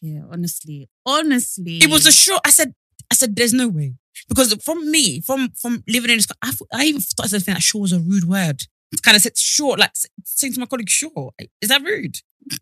Yeah, 0.00 0.22
honestly, 0.30 0.88
honestly, 1.04 1.78
It 1.78 1.90
was 1.90 2.06
a 2.06 2.12
sure. 2.12 2.38
I 2.44 2.50
said, 2.50 2.74
I 3.10 3.14
said, 3.14 3.34
there's 3.34 3.52
no 3.54 3.68
way. 3.68 3.94
Because 4.28 4.52
from 4.62 4.90
me, 4.90 5.20
from 5.20 5.50
from 5.50 5.84
living 5.88 6.10
in 6.10 6.18
this, 6.18 6.26
I, 6.42 6.52
I 6.72 6.84
even 6.84 7.00
started 7.00 7.38
to 7.38 7.40
think 7.40 7.56
that 7.56 7.62
sure 7.62 7.82
was 7.82 7.92
a 7.92 8.00
rude 8.00 8.24
word. 8.24 8.62
It's 8.92 9.00
kind 9.00 9.16
of 9.16 9.22
said 9.22 9.36
sure, 9.36 9.76
like 9.76 9.92
saying 10.24 10.54
to 10.54 10.60
my 10.60 10.66
colleague, 10.66 10.88
sure. 10.88 11.32
Is 11.60 11.68
that 11.68 11.82
rude? 11.82 12.18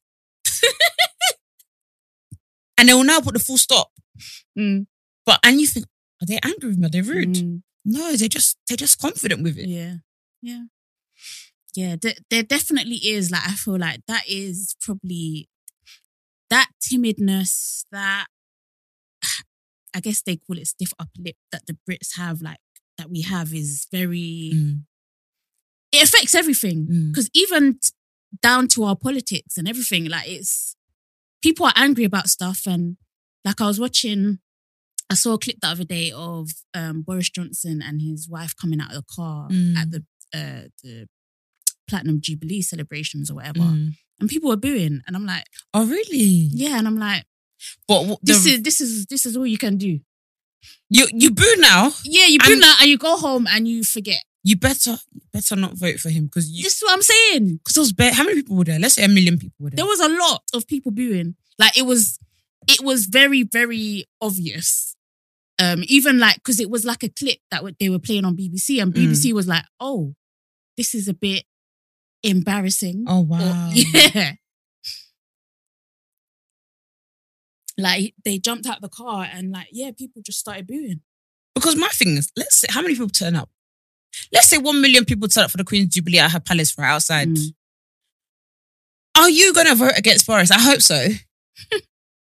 and 2.79 2.89
they 2.89 2.95
will 2.95 3.05
now 3.05 3.21
put 3.21 3.35
the 3.35 3.41
full 3.41 3.59
stop. 3.59 3.91
Mm. 4.59 4.87
But 5.27 5.41
and 5.45 5.61
you 5.61 5.67
think, 5.67 5.87
are 6.23 6.27
they 6.27 6.39
angry 6.43 6.71
with 6.71 6.79
me? 6.79 6.87
Are 6.87 6.91
they 6.91 7.03
rude? 7.03 7.35
Mm. 7.35 7.63
No, 7.85 8.17
they 8.17 8.29
just 8.29 8.57
they're 8.69 8.77
just 8.77 8.99
confident 8.99 9.43
with 9.43 9.59
it. 9.59 9.69
Yeah, 9.69 9.97
yeah, 10.41 10.65
yeah. 11.75 11.97
There, 12.01 12.15
there 12.31 12.43
definitely 12.43 12.97
is. 12.97 13.31
Like, 13.31 13.47
I 13.47 13.53
feel 13.53 13.79
like 13.79 14.01
that 14.09 14.23
is 14.29 14.75
probably 14.81 15.49
that 16.51 16.71
timidness 16.83 17.85
that 17.93 18.27
I 19.95 20.01
guess 20.01 20.23
they 20.23 20.37
call 20.37 20.59
it 20.59 20.67
stiff 20.67 20.93
upper 20.99 21.21
lip 21.25 21.37
that 21.53 21.63
the 21.67 21.77
Brits 21.89 22.17
have. 22.17 22.43
Like 22.43 22.59
that 22.99 23.11
we 23.11 23.23
have 23.23 23.55
is 23.55 23.87
very. 23.91 24.53
Mm, 24.55 24.83
It 25.93 26.03
affects 26.09 26.35
everything 26.35 26.87
mm. 26.91 27.11
because 27.13 27.31
even 27.35 27.75
t- 27.75 27.91
down 28.43 28.67
to 28.69 28.85
our 28.85 28.97
politics 28.97 29.57
and 29.57 29.69
everything. 29.69 30.07
Like 30.07 30.29
it's 30.29 30.77
people 31.43 31.67
are 31.67 31.73
angry 31.77 32.05
about 32.05 32.29
stuff 32.29 32.63
and 32.67 32.97
like 33.45 33.61
I 33.61 33.67
was 33.67 33.79
watching. 33.81 34.39
I 35.11 35.15
saw 35.15 35.35
a 35.35 35.39
clip 35.39 35.61
the 35.61 35.69
other 35.69 35.85
day 35.85 36.11
of 36.13 36.49
um, 36.73 37.03
Boris 37.03 37.29
Johnson 37.31 37.83
and 37.83 38.01
his 38.01 38.27
wife 38.29 38.55
coming 38.57 38.81
out 38.81 38.89
of 38.91 38.97
the 38.97 39.15
car 39.15 39.49
Mm. 39.51 39.77
at 39.77 39.91
the 39.91 40.05
uh, 40.35 40.69
the 40.83 41.07
platinum 41.89 42.21
jubilee 42.21 42.63
celebrations 42.63 43.31
or 43.31 43.35
whatever, 43.35 43.61
Mm. 43.61 43.93
and 44.19 44.29
people 44.29 44.49
were 44.49 44.57
booing, 44.57 45.03
and 45.07 45.15
I'm 45.15 45.27
like, 45.27 45.45
Oh, 45.75 45.87
really? 45.87 46.49
yeah, 46.53 46.79
and 46.79 46.87
I'm 46.89 46.97
like, 46.99 47.25
But 47.89 48.05
the, 48.05 48.17
this 48.23 48.47
is 48.47 48.63
this 48.63 48.81
is 48.81 49.07
this 49.07 49.27
is 49.27 49.37
all 49.37 49.47
you 49.47 49.59
can 49.59 49.77
do. 49.77 50.01
you 50.91 51.07
you 51.13 51.31
boo 51.31 51.55
now. 51.59 51.91
Yeah, 52.05 52.27
you 52.27 52.39
boo 52.39 52.53
And- 52.53 52.63
that, 52.63 52.79
and 52.81 52.91
you 52.91 52.99
go 52.99 53.17
home 53.17 53.47
and 53.51 53.67
you 53.69 53.85
forget. 53.85 54.23
You 54.47 54.57
better 54.57 54.97
better 55.33 55.57
not 55.57 55.73
vote 55.79 55.99
for 56.01 56.11
him 56.11 56.27
because 56.27 56.51
you 56.51 56.63
This 56.65 56.77
is 56.77 56.83
what 56.83 56.93
I'm 56.93 57.03
saying. 57.03 57.61
because 57.65 57.93
ba- 57.93 58.13
how 58.13 58.25
many 58.25 58.37
people 58.43 58.57
were 58.57 58.65
there? 58.65 58.79
Let's 58.79 58.95
say 58.97 59.05
a 59.05 59.09
million 59.09 59.39
people 59.39 59.57
were 59.59 59.71
there. 59.71 59.77
There 59.79 59.87
was 59.87 60.01
a 60.01 60.09
lot 60.09 60.43
of 60.53 60.67
people 60.67 60.93
booing. 60.93 61.35
Like 61.59 61.79
it 61.79 61.87
was, 61.87 62.19
it 62.69 62.83
was 62.83 63.07
very 63.07 63.43
very 63.45 64.05
obvious. 64.21 64.95
Um, 65.59 65.83
even 65.87 66.19
like 66.19 66.35
because 66.37 66.61
it 66.61 66.69
was 66.69 66.85
like 66.85 67.03
a 67.05 67.09
clip 67.09 67.39
that 67.51 67.63
they 67.81 67.89
were 67.89 67.99
playing 68.01 68.25
on 68.27 68.37
BBC, 68.37 68.83
and 68.83 68.93
BBC 68.93 69.33
was 69.33 69.47
like, 69.49 69.65
"Oh, 69.81 70.15
this 70.77 70.95
is 70.95 71.09
a 71.09 71.15
bit 71.15 71.45
embarrassing." 72.23 73.05
oh 73.09 73.21
Or- 73.21 73.25
wow. 73.25 73.71
yeah. 73.73 74.33
Like 77.77 78.15
they 78.25 78.39
jumped 78.39 78.67
out 78.67 78.81
the 78.81 78.89
car 78.89 79.27
and 79.31 79.51
like 79.51 79.69
yeah, 79.73 79.91
people 79.97 80.23
just 80.23 80.39
started 80.39 80.67
booing. 80.67 81.01
Because 81.55 81.77
my 81.77 81.89
thing 81.89 82.17
is, 82.17 82.31
let's 82.37 82.59
say 82.59 82.69
how 82.71 82.83
many 82.83 82.95
people 82.95 83.09
turn 83.09 83.37
up. 83.37 83.51
Let's 84.33 84.49
say 84.49 84.59
one 84.59 84.81
million 84.81 85.05
people 85.05 85.29
turn 85.29 85.45
up 85.45 85.51
for 85.51 85.57
the 85.57 85.65
Queen's 85.65 85.95
Jubilee 85.95 86.19
at 86.19 86.33
her 86.33 86.41
palace 86.41 86.71
for 86.71 86.85
outside. 86.85 87.29
Mm. 87.29 87.55
Are 89.17 89.31
you 89.31 89.55
going 89.55 89.67
to 89.67 89.75
vote 89.75 89.97
against 89.97 90.27
Boris? 90.27 90.51
I 90.51 90.61
hope 90.61 90.83
so. 90.83 91.09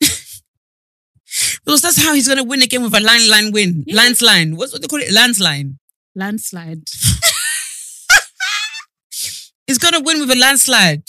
because 1.65 1.83
that's 1.83 2.03
how 2.03 2.15
he's 2.15 2.27
going 2.27 2.39
to 2.39 2.45
win 2.45 2.63
again 2.63 2.83
with 2.83 2.95
a 2.95 3.01
line 3.01 3.29
line 3.29 3.53
win. 3.53 3.85
Yeah. 3.87 3.97
Landslide. 3.97 4.55
What's 4.55 4.73
what 4.73 4.83
they 4.83 4.89
call 4.89 5.01
it? 5.01 5.13
Landslide. 5.13 5.77
Landslide. 6.15 6.83
He's 9.67 9.79
going 9.79 9.95
to 9.95 10.01
win 10.01 10.21
with 10.21 10.31
a 10.31 10.39
landslide. 10.39 11.05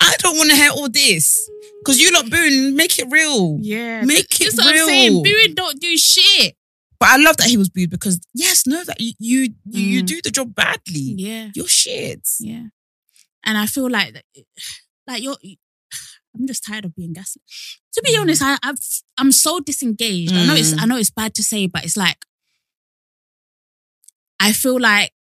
I 0.00 0.14
don't 0.18 0.36
want 0.36 0.50
to 0.50 0.56
hear 0.56 0.70
all 0.70 0.88
this. 0.88 1.48
Because 1.80 1.98
you 2.00 2.12
lot 2.12 2.30
booing, 2.30 2.76
make 2.76 2.98
it 2.98 3.06
real. 3.10 3.58
Yeah, 3.60 4.02
Make 4.04 4.40
it 4.40 4.44
That's 4.54 4.56
what 4.58 4.72
real. 4.74 4.82
I'm 4.82 4.88
saying. 4.88 5.22
Booing 5.22 5.54
don't 5.54 5.80
do 5.80 5.96
shit. 5.96 6.56
But 6.98 7.08
I 7.10 7.16
love 7.16 7.38
that 7.38 7.46
he 7.48 7.56
was 7.56 7.70
booed 7.70 7.88
because 7.90 8.20
yes, 8.34 8.66
know 8.66 8.84
that 8.84 9.00
you 9.00 9.12
you 9.18 9.54
you, 9.64 9.82
you 9.82 10.02
Mm. 10.02 10.06
do 10.06 10.20
the 10.22 10.30
job 10.30 10.54
badly. 10.54 11.14
Yeah, 11.16 11.48
You're 11.54 11.68
shit. 11.68 12.28
yeah. 12.40 12.64
And 13.44 13.56
I 13.56 13.64
feel 13.66 13.88
like 13.88 14.12
that, 14.12 14.24
like 15.06 15.22
you're. 15.22 15.36
I'm 16.36 16.46
just 16.46 16.64
tired 16.64 16.84
of 16.84 16.94
being 16.94 17.12
gaslit. 17.14 17.42
To 17.94 18.02
be 18.04 18.14
Mm. 18.14 18.20
honest, 18.20 18.42
I, 18.42 18.58
I've 18.62 18.78
I'm 19.16 19.32
so 19.32 19.60
disengaged. 19.60 20.32
I 20.34 20.44
know 20.46 20.54
it's 20.54 20.74
Mm. 20.74 20.82
I 20.82 20.86
know 20.86 20.96
it's 20.98 21.10
bad 21.10 21.34
to 21.36 21.42
say, 21.42 21.66
but 21.66 21.84
it's 21.84 21.96
like 21.96 22.18
I 24.38 24.52
feel 24.52 24.78
like 24.78 25.12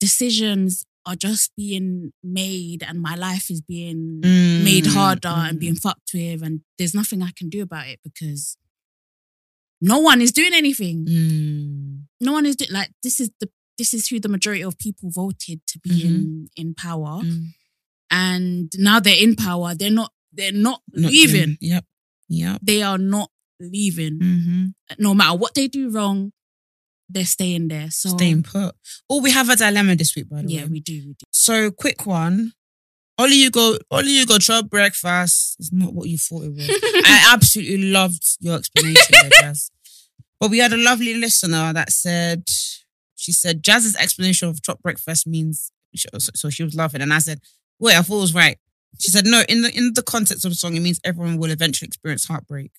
decisions 0.00 0.84
are 1.06 1.16
just 1.16 1.52
being 1.56 2.12
made, 2.22 2.82
and 2.82 3.00
my 3.00 3.14
life 3.14 3.50
is 3.50 3.60
being 3.60 4.20
Mm, 4.22 4.64
made 4.64 4.86
harder 4.86 5.28
and 5.28 5.56
mm. 5.56 5.60
being 5.60 5.74
fucked 5.76 6.10
with, 6.14 6.42
and 6.42 6.60
there's 6.78 6.94
nothing 6.94 7.22
I 7.22 7.30
can 7.34 7.48
do 7.48 7.62
about 7.62 7.88
it 7.88 8.00
because 8.04 8.56
no 9.80 9.98
one 9.98 10.20
is 10.20 10.32
doing 10.32 10.52
anything. 10.54 11.06
Mm. 11.06 12.02
No 12.20 12.32
one 12.32 12.46
is 12.46 12.56
doing 12.56 12.70
like 12.72 12.90
this 13.02 13.18
is 13.20 13.30
the 13.40 13.48
this 13.78 13.94
is 13.94 14.08
who 14.08 14.20
the 14.20 14.28
majority 14.28 14.62
of 14.62 14.76
people 14.78 15.10
voted 15.10 15.60
to 15.68 15.78
be 15.78 16.04
in 16.06 16.48
in 16.56 16.74
power, 16.74 17.20
Mm. 17.22 17.46
and 18.10 18.70
now 18.76 19.00
they're 19.00 19.22
in 19.22 19.36
power. 19.36 19.74
They're 19.74 19.90
not. 19.90 20.12
They're 20.32 20.52
not, 20.52 20.80
Not 20.92 21.10
leaving. 21.10 21.44
doing- 21.44 21.58
Yep. 21.60 21.84
Yep. 22.28 22.60
They 22.62 22.82
are 22.82 22.98
not 22.98 23.32
leaving. 23.58 24.20
Mm-hmm. 24.20 24.66
No 25.00 25.12
matter 25.12 25.36
what 25.36 25.54
they 25.56 25.66
do 25.66 25.90
wrong, 25.90 26.30
they're 27.12 27.24
staying 27.24 27.68
there. 27.68 27.90
So 27.90 28.10
Staying 28.10 28.42
put. 28.42 28.74
Oh, 29.08 29.20
we 29.20 29.30
have 29.30 29.48
a 29.48 29.56
dilemma 29.56 29.96
this 29.96 30.14
week, 30.16 30.28
by 30.28 30.42
the 30.42 30.52
yeah, 30.52 30.62
way. 30.62 30.68
we 30.68 30.80
do. 30.80 30.92
We 30.94 31.12
do. 31.14 31.26
So 31.30 31.70
quick 31.70 32.06
one. 32.06 32.52
Only 33.18 33.36
you 33.36 33.50
go, 33.50 33.76
only 33.90 34.12
you 34.12 34.24
go 34.26 34.38
try 34.38 34.62
breakfast. 34.62 35.56
It's 35.58 35.72
not 35.72 35.92
what 35.92 36.08
you 36.08 36.16
thought 36.16 36.44
it 36.44 36.54
was. 36.54 36.68
I 37.04 37.30
absolutely 37.34 37.90
loved 37.90 38.22
your 38.40 38.56
explanation 38.56 39.04
there, 39.10 39.30
Jas. 39.42 39.70
But 40.38 40.50
we 40.50 40.58
had 40.58 40.72
a 40.72 40.78
lovely 40.78 41.14
listener 41.14 41.72
that 41.74 41.90
said, 41.90 42.44
she 43.16 43.32
said, 43.32 43.62
Jas's 43.62 43.94
explanation 43.96 44.48
of 44.48 44.62
chop 44.62 44.80
breakfast 44.80 45.26
means, 45.26 45.70
so, 45.94 46.48
she 46.48 46.62
was 46.64 46.74
laughing. 46.74 47.02
And 47.02 47.12
I 47.12 47.18
said, 47.18 47.40
wait, 47.78 47.96
I 47.96 48.00
thought 48.02 48.18
it 48.18 48.20
was 48.20 48.34
right. 48.34 48.56
She 48.98 49.10
said, 49.10 49.26
no, 49.26 49.42
in 49.48 49.62
the 49.62 49.76
in 49.76 49.92
the 49.94 50.02
context 50.02 50.44
of 50.44 50.50
the 50.52 50.56
song, 50.56 50.74
it 50.76 50.80
means 50.80 50.98
everyone 51.04 51.36
will 51.36 51.50
eventually 51.50 51.86
experience 51.88 52.24
heartbreak. 52.26 52.70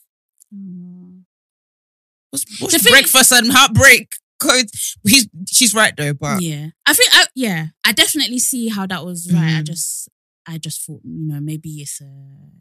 What's, 2.32 2.62
what's 2.62 2.82
thing- 2.82 2.92
breakfast 2.92 3.32
and 3.32 3.52
heartbreak? 3.52 4.14
Code. 4.42 4.70
He's, 5.08 5.28
she's 5.50 5.74
right 5.74 5.96
though, 5.96 6.14
but 6.14 6.42
yeah, 6.42 6.68
I 6.86 6.94
think. 6.94 7.10
I, 7.14 7.26
yeah, 7.36 7.68
I 7.86 7.92
definitely 7.94 8.39
see 8.39 8.68
how 8.70 8.86
that 8.88 9.06
was 9.06 9.32
right. 9.32 9.58
I 9.58 9.62
Mhm. 9.62 9.66
just, 9.66 10.10
I 10.48 10.58
just 10.58 10.84
thought, 10.86 11.02
you 11.04 11.28
know, 11.28 11.39
maybe 11.39 11.70
it's 11.82 12.02
a, 12.02 12.12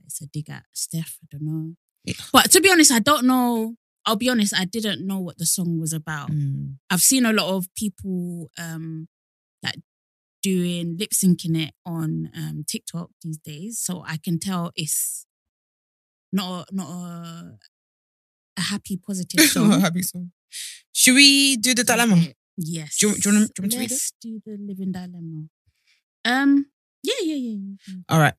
it's 0.07 0.21
a 0.21 0.27
dig 0.27 0.51
at 0.51 0.65
Steph. 0.75 1.19
I 1.23 1.27
don't 1.31 1.43
know. 1.45 1.75
Yeah. 2.05 2.15
But 2.33 2.51
to 2.53 2.61
be 2.61 2.71
honest, 2.71 2.93
I 2.93 2.99
don't 3.01 3.25
know. 3.27 3.77
I'll 4.07 4.17
be 4.17 4.29
honest, 4.31 4.55
I 4.57 4.65
didn't 4.65 5.07
know 5.07 5.19
what 5.21 5.39
the 5.39 5.47
song 5.47 5.79
was 5.81 5.93
about. 5.93 6.31
Mm. 6.31 6.77
I've 6.91 7.03
seen 7.03 7.25
a 7.27 7.33
lot 7.33 7.55
of 7.55 7.67
people 7.77 8.51
um 8.59 9.09
like 9.63 9.81
doing 10.43 10.97
lip 10.99 11.11
syncing 11.11 11.57
it 11.69 11.75
on 11.85 12.31
um 12.35 12.65
TikTok 12.67 13.11
these 13.23 13.37
days, 13.39 13.79
so 13.79 14.03
I 14.07 14.17
can 14.17 14.39
tell 14.39 14.73
it's 14.75 15.27
not 16.33 16.69
a, 16.71 16.75
not 16.75 16.89
a, 16.89 17.59
a 18.57 18.61
happy 18.61 18.97
positive 18.97 19.45
song. 19.51 19.81
Happy 19.81 20.03
song. 20.03 20.33
Should 20.93 21.15
we 21.15 21.57
do 21.57 21.75
the 21.75 21.85
dilemma? 21.85 22.17
Yes. 22.57 22.99
Do 22.99 23.09
you- 23.09 23.15
do 23.19 23.29
you 23.31 23.35
wanna- 23.35 23.47
do 23.49 23.53
you 23.59 23.63
want 23.63 23.73
to 23.73 23.79
read 23.79 23.85
it? 23.91 23.95
Let's 23.95 24.13
do 24.21 24.41
the 24.45 24.57
living 24.59 24.93
dilemma. 24.93 25.49
Um. 26.25 26.67
Yeah. 27.03 27.15
Yeah. 27.23 27.35
Yeah. 27.37 27.57
yeah. 27.89 27.95
All 28.09 28.21
right. 28.21 28.35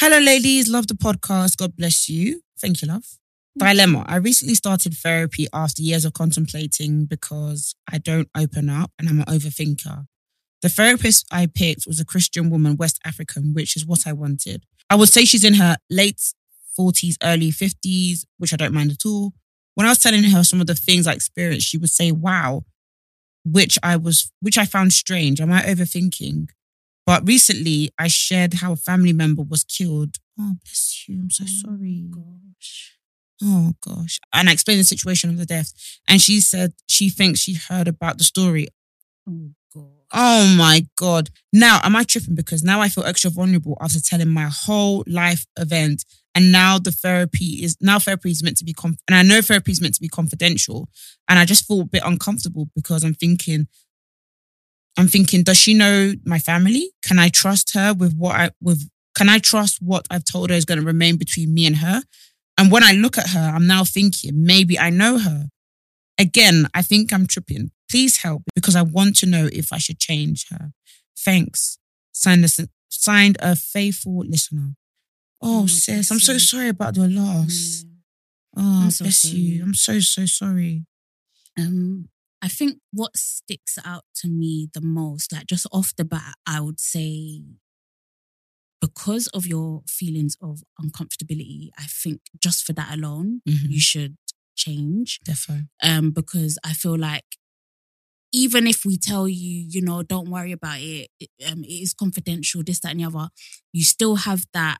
Hello, 0.00 0.18
ladies. 0.18 0.68
Love 0.68 0.86
the 0.88 0.94
podcast. 0.94 1.56
God 1.56 1.76
bless 1.76 2.08
you. 2.08 2.42
Thank 2.60 2.82
you, 2.82 2.88
love. 2.88 3.04
Dilemma. 3.56 4.04
I 4.06 4.16
recently 4.16 4.54
started 4.54 4.94
therapy 4.94 5.46
after 5.52 5.82
years 5.82 6.04
of 6.04 6.12
contemplating 6.12 7.06
because 7.06 7.74
I 7.90 7.98
don't 7.98 8.28
open 8.36 8.68
up 8.68 8.92
and 8.98 9.08
I'm 9.08 9.20
an 9.20 9.26
overthinker. 9.26 10.06
The 10.62 10.68
therapist 10.68 11.26
I 11.30 11.46
picked 11.46 11.86
was 11.86 11.98
a 12.00 12.04
Christian 12.04 12.50
woman, 12.50 12.76
West 12.76 12.98
African, 13.04 13.54
which 13.54 13.76
is 13.76 13.84
what 13.86 14.06
I 14.06 14.12
wanted. 14.12 14.64
I 14.90 14.94
would 14.96 15.08
say 15.08 15.24
she's 15.24 15.44
in 15.44 15.54
her 15.54 15.76
late 15.90 16.20
40s, 16.78 17.16
early 17.22 17.50
50s, 17.50 18.24
which 18.38 18.52
I 18.52 18.56
don't 18.56 18.74
mind 18.74 18.92
at 18.92 19.04
all. 19.04 19.32
When 19.78 19.86
I 19.86 19.90
was 19.90 20.00
telling 20.00 20.24
her 20.24 20.42
some 20.42 20.60
of 20.60 20.66
the 20.66 20.74
things 20.74 21.06
I 21.06 21.12
experienced, 21.12 21.68
she 21.68 21.78
would 21.78 21.90
say, 21.90 22.10
wow, 22.10 22.64
which 23.44 23.78
I 23.80 23.94
was, 23.94 24.32
which 24.40 24.58
I 24.58 24.64
found 24.64 24.92
strange. 24.92 25.40
Am 25.40 25.52
I 25.52 25.62
overthinking? 25.62 26.48
But 27.06 27.24
recently, 27.28 27.90
I 27.96 28.08
shared 28.08 28.54
how 28.54 28.72
a 28.72 28.76
family 28.76 29.12
member 29.12 29.44
was 29.44 29.62
killed. 29.62 30.16
Oh, 30.36 30.56
bless 30.64 31.04
you. 31.06 31.20
I'm 31.20 31.30
so 31.30 31.44
sorry. 31.46 32.08
Gosh. 32.10 32.96
Oh, 33.40 33.74
gosh. 33.80 34.18
And 34.32 34.48
I 34.48 34.52
explained 34.52 34.80
the 34.80 34.84
situation 34.84 35.30
of 35.30 35.38
the 35.38 35.46
death. 35.46 35.72
And 36.08 36.20
she 36.20 36.40
said 36.40 36.72
she 36.88 37.08
thinks 37.08 37.38
she 37.38 37.54
heard 37.54 37.86
about 37.86 38.18
the 38.18 38.24
story. 38.24 38.66
Oh 39.28 39.52
God. 39.72 39.92
Oh, 40.12 40.56
my 40.58 40.88
God. 40.96 41.30
Now, 41.52 41.78
am 41.84 41.94
I 41.94 42.02
tripping? 42.02 42.34
Because 42.34 42.64
now 42.64 42.80
I 42.80 42.88
feel 42.88 43.04
extra 43.04 43.30
vulnerable 43.30 43.78
after 43.80 44.00
telling 44.00 44.28
my 44.28 44.50
whole 44.52 45.04
life 45.06 45.46
event. 45.56 46.04
And 46.38 46.52
now 46.52 46.78
the 46.78 46.92
therapy 46.92 47.64
is, 47.64 47.76
now 47.80 47.98
therapy 47.98 48.30
is 48.30 48.44
meant 48.44 48.58
to 48.58 48.64
be, 48.64 48.72
conf- 48.72 49.00
and 49.08 49.16
I 49.16 49.22
know 49.22 49.42
therapy 49.42 49.72
is 49.72 49.80
meant 49.80 49.94
to 49.94 50.00
be 50.00 50.06
confidential. 50.06 50.88
And 51.28 51.36
I 51.36 51.44
just 51.44 51.66
feel 51.66 51.80
a 51.80 51.84
bit 51.84 52.04
uncomfortable 52.04 52.68
because 52.76 53.02
I'm 53.02 53.14
thinking, 53.14 53.66
I'm 54.96 55.08
thinking, 55.08 55.42
does 55.42 55.56
she 55.56 55.74
know 55.74 56.12
my 56.24 56.38
family? 56.38 56.92
Can 57.02 57.18
I 57.18 57.28
trust 57.28 57.74
her 57.74 57.92
with 57.92 58.14
what 58.14 58.36
I 58.36 58.50
with 58.60 58.88
can 59.16 59.28
I 59.28 59.40
trust 59.40 59.78
what 59.82 60.06
I've 60.12 60.24
told 60.24 60.50
her 60.50 60.56
is 60.56 60.64
going 60.64 60.78
to 60.78 60.86
remain 60.86 61.16
between 61.16 61.52
me 61.52 61.66
and 61.66 61.78
her? 61.78 62.02
And 62.56 62.70
when 62.70 62.84
I 62.84 62.92
look 62.92 63.18
at 63.18 63.30
her, 63.30 63.52
I'm 63.52 63.66
now 63.66 63.82
thinking 63.82 64.44
maybe 64.44 64.78
I 64.78 64.90
know 64.90 65.18
her. 65.18 65.48
Again, 66.18 66.68
I 66.72 66.82
think 66.82 67.12
I'm 67.12 67.26
tripping. 67.26 67.72
Please 67.90 68.18
help 68.18 68.42
because 68.54 68.76
I 68.76 68.82
want 68.82 69.16
to 69.16 69.26
know 69.26 69.48
if 69.52 69.72
I 69.72 69.78
should 69.78 69.98
change 69.98 70.46
her. 70.50 70.70
Thanks. 71.18 71.78
Signed 72.12 72.44
a, 72.44 72.68
signed 72.90 73.38
a 73.40 73.56
faithful 73.56 74.20
listener. 74.24 74.74
Oh, 75.40 75.62
Oh, 75.62 75.66
sis, 75.66 76.10
I'm 76.10 76.18
so 76.20 76.32
you. 76.32 76.38
sorry 76.38 76.68
about 76.68 76.96
your 76.96 77.08
loss. 77.08 77.84
Yeah. 77.84 77.90
Oh, 78.56 78.82
I'm 78.84 78.90
so 78.90 79.04
bless 79.04 79.24
you. 79.24 79.58
sorry. 79.58 79.60
I'm 79.62 79.74
so, 79.74 80.00
so 80.00 80.26
sorry. 80.26 80.84
Um, 81.58 82.08
I 82.42 82.48
think 82.48 82.78
what 82.92 83.16
sticks 83.16 83.78
out 83.84 84.04
to 84.16 84.28
me 84.28 84.68
the 84.72 84.80
most, 84.80 85.32
like 85.32 85.46
just 85.46 85.66
off 85.72 85.92
the 85.96 86.04
bat, 86.04 86.34
I 86.46 86.60
would 86.60 86.80
say 86.80 87.42
because 88.80 89.26
of 89.28 89.44
your 89.46 89.82
feelings 89.88 90.36
of 90.40 90.62
uncomfortability, 90.80 91.70
I 91.76 91.84
think 91.84 92.20
just 92.40 92.64
for 92.64 92.72
that 92.74 92.94
alone, 92.94 93.42
Mhm. 93.48 93.70
you 93.70 93.80
should 93.80 94.16
change. 94.56 95.18
Defo. 95.24 95.68
Um, 95.82 96.10
because 96.12 96.58
I 96.64 96.74
feel 96.74 96.96
like 96.96 97.24
even 98.32 98.66
if 98.66 98.84
we 98.84 98.96
tell 98.98 99.26
you, 99.26 99.66
you 99.68 99.80
know, 99.80 100.02
don't 100.02 100.28
worry 100.30 100.52
about 100.52 100.80
it, 100.80 101.10
it, 101.18 101.30
um, 101.46 101.64
it 101.64 101.68
is 101.82 101.94
confidential, 101.94 102.62
this, 102.62 102.78
that, 102.80 102.92
and 102.92 103.00
the 103.00 103.04
other, 103.04 103.30
you 103.72 103.82
still 103.82 104.16
have 104.16 104.44
that 104.52 104.78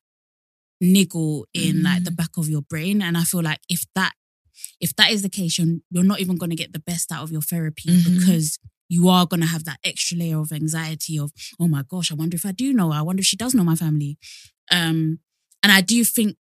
niggle 0.80 1.46
in 1.54 1.82
like 1.82 2.04
the 2.04 2.10
back 2.10 2.30
of 2.36 2.48
your 2.48 2.62
brain. 2.62 3.02
And 3.02 3.16
I 3.16 3.22
feel 3.24 3.42
like 3.42 3.60
if 3.68 3.84
that 3.94 4.12
if 4.80 4.94
that 4.96 5.10
is 5.10 5.22
the 5.22 5.28
case, 5.28 5.58
you're, 5.58 5.78
you're 5.90 6.04
not 6.04 6.20
even 6.20 6.36
going 6.36 6.50
to 6.50 6.56
get 6.56 6.72
the 6.72 6.78
best 6.80 7.10
out 7.12 7.22
of 7.22 7.30
your 7.32 7.42
therapy 7.42 7.88
Mhm. 7.90 8.18
because 8.18 8.58
you 8.88 9.08
are 9.08 9.26
going 9.26 9.40
to 9.40 9.46
have 9.46 9.64
that 9.64 9.78
extra 9.84 10.16
layer 10.16 10.38
of 10.40 10.50
anxiety 10.52 11.18
of, 11.18 11.30
oh 11.60 11.68
my 11.68 11.82
gosh, 11.88 12.10
I 12.10 12.14
wonder 12.14 12.34
if 12.36 12.46
I 12.46 12.52
do 12.52 12.72
know. 12.72 12.90
I 12.92 13.02
wonder 13.02 13.20
if 13.20 13.26
she 13.26 13.36
does 13.36 13.54
know 13.54 13.62
my 13.64 13.74
family. 13.76 14.18
Um, 14.70 15.18
and 15.62 15.70
I 15.72 15.80
do 15.80 16.02
think 16.04 16.36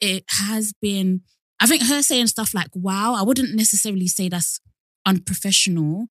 it 0.00 0.24
has 0.28 0.72
been, 0.80 1.22
I 1.60 1.66
think 1.66 1.82
her 1.84 2.02
saying 2.02 2.26
stuff 2.28 2.52
like, 2.54 2.68
wow, 2.74 3.14
I 3.14 3.22
wouldn't 3.22 3.54
necessarily 3.54 4.08
say 4.08 4.28
that's 4.28 4.60
unprofessional 5.06 6.06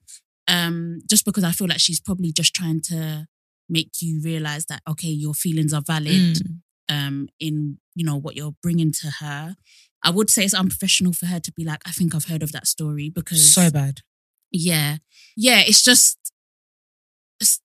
um, 0.47 0.99
just 1.09 1.25
because 1.25 1.43
I 1.43 1.51
feel 1.51 1.67
like 1.67 1.79
she's 1.79 1.99
probably 1.99 2.31
just 2.31 2.53
trying 2.53 2.81
to 2.83 3.27
make 3.69 3.91
you 4.01 4.21
realize 4.21 4.65
that, 4.67 4.81
okay, 4.89 5.09
your 5.09 5.33
feelings 5.33 5.73
are 5.73 5.81
valid 5.85 6.35
Mm. 6.37 6.59
Um, 6.89 7.27
in 7.39 7.77
you 7.95 8.05
know 8.05 8.15
what 8.17 8.35
you're 8.35 8.55
bringing 8.61 8.91
to 9.01 9.07
her. 9.19 9.55
I 10.03 10.09
would 10.09 10.29
say 10.29 10.43
it's 10.43 10.53
unprofessional 10.53 11.13
for 11.13 11.27
her 11.27 11.39
to 11.39 11.51
be 11.53 11.63
like, 11.63 11.81
I 11.85 11.91
think 11.91 12.13
I've 12.13 12.25
heard 12.25 12.43
of 12.43 12.51
that 12.51 12.67
story 12.67 13.09
because 13.09 13.53
So 13.53 13.71
bad. 13.71 14.01
yeah, 14.51 14.97
yeah, 15.37 15.61
it's 15.61 15.81
just 15.83 16.17
it's- 17.39 17.59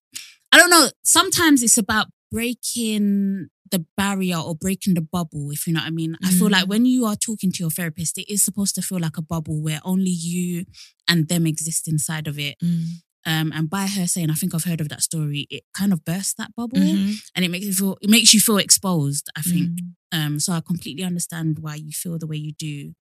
I 0.51 0.57
don't 0.57 0.69
know. 0.69 0.89
Sometimes 1.03 1.61
it's 1.63 1.77
about 1.77 2.07
breaking 2.31 3.49
the 3.71 3.85
barrier 3.95 4.37
or 4.37 4.55
breaking 4.55 4.95
the 4.95 5.01
bubble, 5.01 5.51
if 5.51 5.67
you 5.67 5.73
know 5.73 5.79
what 5.81 5.87
I 5.87 5.91
mean. 5.91 6.17
I 6.23 6.31
feel 6.31 6.49
like 6.49 6.65
Mm. 6.65 6.69
when 6.69 6.85
you 6.85 7.05
are 7.05 7.15
talking 7.15 7.51
to 7.51 7.59
your 7.63 7.69
therapist, 7.69 8.17
it 8.17 8.31
is 8.31 8.43
supposed 8.43 8.73
to 8.75 8.81
feel 8.81 8.99
like 8.99 9.17
a 9.17 9.21
bubble 9.21 9.61
where 9.61 9.79
only 9.83 10.09
you 10.09 10.65
and 11.07 11.27
them 11.27 11.45
exist 11.45 11.87
inside 11.87 12.27
of 12.27 12.39
it. 12.39 12.55
Mm. 12.63 13.01
Um, 13.25 13.51
and 13.53 13.69
by 13.69 13.87
her 13.87 14.07
saying, 14.07 14.29
I 14.29 14.33
think 14.33 14.55
I've 14.55 14.63
heard 14.63 14.81
of 14.81 14.89
that 14.89 15.01
story, 15.01 15.45
it 15.49 15.63
kind 15.75 15.91
of 15.91 16.05
bursts 16.05 16.33
that 16.35 16.55
bubble 16.55 16.77
Mhm. 16.79 17.19
and 17.35 17.45
it 17.45 17.49
makes 17.51 17.65
you 17.65 17.73
feel 17.73 17.97
it 18.01 18.09
makes 18.09 18.33
you 18.33 18.39
feel 18.39 18.57
exposed, 18.57 19.29
I 19.35 19.41
think. 19.41 19.79
Mm. 19.79 19.93
Um, 20.11 20.39
so 20.39 20.53
I 20.53 20.61
completely 20.61 21.03
understand 21.03 21.59
why 21.59 21.75
you 21.75 21.91
feel 21.91 22.17
the 22.17 22.27
way 22.27 22.37
you 22.37 22.53
do. 22.53 22.95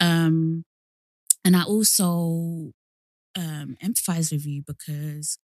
Um, 0.00 0.64
and 1.44 1.56
I 1.56 1.64
also 1.64 2.72
um, 3.34 3.76
empathize 3.82 4.30
with 4.30 4.46
you 4.46 4.62
because 4.66 5.38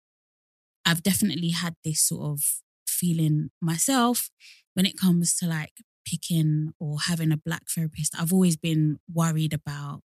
I've 0.84 1.03
definitely 1.03 1.51
had 1.51 1.74
this 1.84 2.01
sort 2.03 2.24
of 2.32 2.42
feeling 2.86 3.51
myself 3.61 4.30
when 4.74 4.86
it 4.86 4.97
comes 4.97 5.34
to 5.36 5.47
like 5.47 5.72
picking 6.05 6.72
or 6.78 6.99
having 7.01 7.32
a 7.32 7.36
black 7.36 7.62
therapist. 7.74 8.14
I've 8.18 8.32
always 8.32 8.57
been 8.57 8.99
worried 9.12 9.53
about 9.53 10.03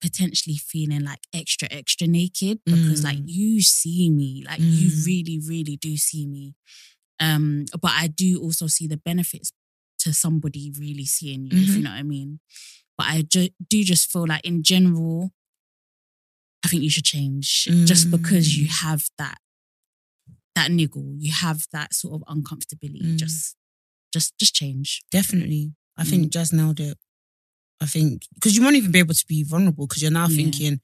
potentially 0.00 0.56
feeling 0.56 1.04
like 1.04 1.20
extra, 1.34 1.68
extra 1.70 2.06
naked 2.06 2.60
because 2.64 3.04
like 3.04 3.18
Mm. 3.18 3.24
you 3.28 3.60
see 3.62 4.08
me, 4.10 4.42
like 4.46 4.60
you 4.60 4.88
Mm. 4.90 5.06
really, 5.06 5.38
really 5.38 5.76
do 5.76 5.96
see 5.96 6.26
me. 6.26 6.54
Um, 7.18 7.66
but 7.80 7.92
I 7.92 8.06
do 8.06 8.40
also 8.40 8.66
see 8.66 8.86
the 8.86 8.96
benefits 8.96 9.52
to 9.98 10.14
somebody 10.14 10.72
really 10.78 11.04
seeing 11.04 11.44
you, 11.46 11.50
if 11.58 11.68
you 11.68 11.74
Mhm. 11.80 11.82
know 11.82 11.90
what 11.90 11.98
I 11.98 12.02
mean. 12.02 12.40
But 12.96 13.06
I 13.08 13.22
ju- 13.22 13.50
do 13.68 13.84
just 13.84 14.10
feel 14.10 14.26
like 14.26 14.44
in 14.44 14.62
general, 14.62 15.34
I 16.64 16.68
think 16.68 16.82
you 16.82 16.90
should 16.90 17.04
change 17.04 17.64
just 17.84 18.10
because 18.10 18.56
you 18.56 18.66
Mm. 18.66 18.80
have 18.82 19.08
that 19.18 19.38
that 20.56 20.70
niggle, 20.72 21.14
you 21.18 21.32
have 21.32 21.66
that 21.72 21.94
sort 21.94 22.20
of 22.20 22.26
uncomfortability. 22.36 23.02
Mm. 23.14 23.16
Just, 23.18 23.56
just, 24.12 24.36
just 24.38 24.54
change. 24.54 25.00
Definitely. 25.10 25.74
I 25.96 26.02
Mm. 26.04 26.10
think 26.10 26.32
just 26.32 26.52
nailed 26.52 26.80
it. 26.80 26.98
I 27.80 27.86
think 27.86 28.26
because 28.34 28.56
you 28.56 28.62
won't 28.62 28.76
even 28.76 28.90
be 28.92 28.98
able 28.98 29.14
to 29.14 29.26
be 29.26 29.42
vulnerable 29.42 29.86
because 29.86 30.02
you're 30.02 30.10
now 30.10 30.26
Yeah. 30.28 30.36
thinking, 30.36 30.80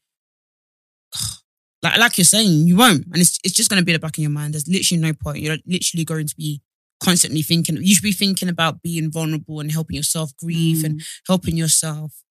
like 1.83 1.99
like 1.99 2.19
you're 2.19 2.25
saying, 2.25 2.67
you 2.67 2.77
won't, 2.77 3.05
and 3.07 3.17
it's 3.19 3.39
it's 3.45 3.55
just 3.55 3.71
going 3.71 3.81
to 3.81 3.85
be 3.85 3.93
at 3.93 3.97
the 4.01 4.07
back 4.07 4.17
of 4.17 4.23
your 4.23 4.31
mind. 4.31 4.55
There's 4.55 4.69
literally 4.69 5.01
no 5.03 5.13
point. 5.13 5.41
You're 5.41 5.59
literally 5.67 6.05
going 6.05 6.27
to 6.27 6.37
be 6.37 6.63
constantly 7.03 7.43
thinking. 7.43 7.77
You 7.81 7.95
should 7.95 8.03
be 8.03 8.13
thinking 8.13 8.49
about 8.49 8.83
being 8.83 9.11
vulnerable 9.11 9.61
and 9.61 9.71
helping 9.71 9.97
yourself 9.97 10.35
grieve 10.39 10.85
and 10.85 11.01
Mm. 11.01 11.07
helping 11.27 11.57
yourself, 11.57 12.23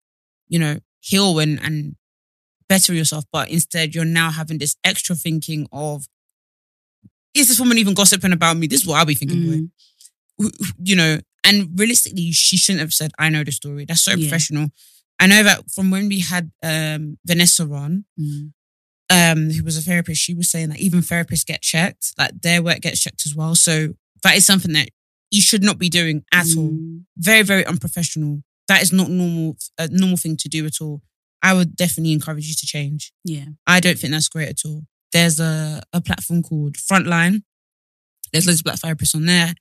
you 0.47 0.59
know, 0.59 0.80
heal 0.99 1.38
and 1.39 1.59
and 1.61 1.95
better 2.68 2.93
yourself. 2.93 3.26
But 3.32 3.49
instead, 3.49 3.93
you're 3.93 4.05
now 4.05 4.32
having 4.32 4.57
this 4.57 4.76
extra 4.84 5.16
thinking 5.16 5.68
of, 5.72 6.07
is 7.36 7.47
this 7.47 7.59
woman 7.59 7.78
even 7.78 7.93
gossiping 7.93 8.34
about 8.34 8.57
me? 8.57 8.66
This 8.68 8.82
is 8.82 8.88
what 8.88 8.97
I'll 8.97 9.05
be 9.05 9.13
thinking. 9.16 9.43
Mm. 9.43 9.70
you 10.84 10.95
know, 10.97 11.20
and 11.46 11.70
realistically, 11.80 12.32
she 12.32 12.58
shouldn't 12.58 12.82
have 12.82 12.93
said, 12.93 13.12
I 13.20 13.30
know 13.30 13.43
the 13.43 13.52
story. 13.52 13.86
That's 13.86 14.02
so 14.04 14.12
Yeah. 14.16 14.28
professional. 14.28 14.70
I 15.20 15.28
know 15.28 15.43
that 15.43 15.72
from 15.72 15.91
when 15.91 16.10
we 16.10 16.20
had 16.20 16.52
um, 16.64 17.18
Vanessa 17.26 17.64
on, 17.64 18.06
Mm. 18.20 18.52
um, 19.10 19.52
who 19.52 19.64
was 19.64 19.78
a 19.78 19.82
therapist, 19.82 20.22
she 20.22 20.34
was 20.34 20.50
saying 20.50 20.70
that 20.70 20.80
even 20.80 21.02
therapists 21.02 21.46
get 21.46 21.62
checked, 21.62 22.14
like 22.18 22.41
their 22.41 22.62
work 22.62 22.82
gets 22.82 23.00
checked 23.02 23.26
as 23.26 23.34
well. 23.36 23.56
So 23.56 23.96
that 24.24 24.36
is 24.36 24.46
something 24.46 24.74
that 24.74 24.89
you 25.32 25.41
should 25.41 25.64
not 25.64 25.78
be 25.78 25.89
doing 25.89 26.24
at 26.34 26.48
all. 26.58 26.72
Mm. 26.72 27.06
Very, 27.18 27.43
very 27.43 27.66
unprofessional. 27.66 28.43
That 28.68 28.82
is 28.82 28.91
not 28.91 29.10
normal, 29.10 29.58
a 29.78 29.88
normal 29.89 30.18
thing 30.18 30.38
to 30.38 30.50
do 30.50 30.66
at 30.66 30.82
all. 30.82 31.02
I 31.41 31.54
would 31.54 31.76
definitely 31.76 32.14
encourage 32.14 32.48
you 32.48 32.56
to 32.56 32.66
change. 32.66 33.14
Yeah. 33.24 33.46
I 33.68 33.80
don't 33.80 34.00
think 34.00 34.12
that's 34.12 34.28
great 34.30 34.50
at 34.50 34.66
all. 34.66 34.86
There's 35.12 35.39
a, 35.39 35.84
a 35.93 36.02
platform 36.02 36.41
called 36.41 36.76
Frontline. 36.76 37.43
There's 38.32 38.48
loads 38.48 38.60
of 38.62 38.64
black 38.66 38.80
therapists 38.80 39.16
on 39.16 39.26
there. 39.26 39.54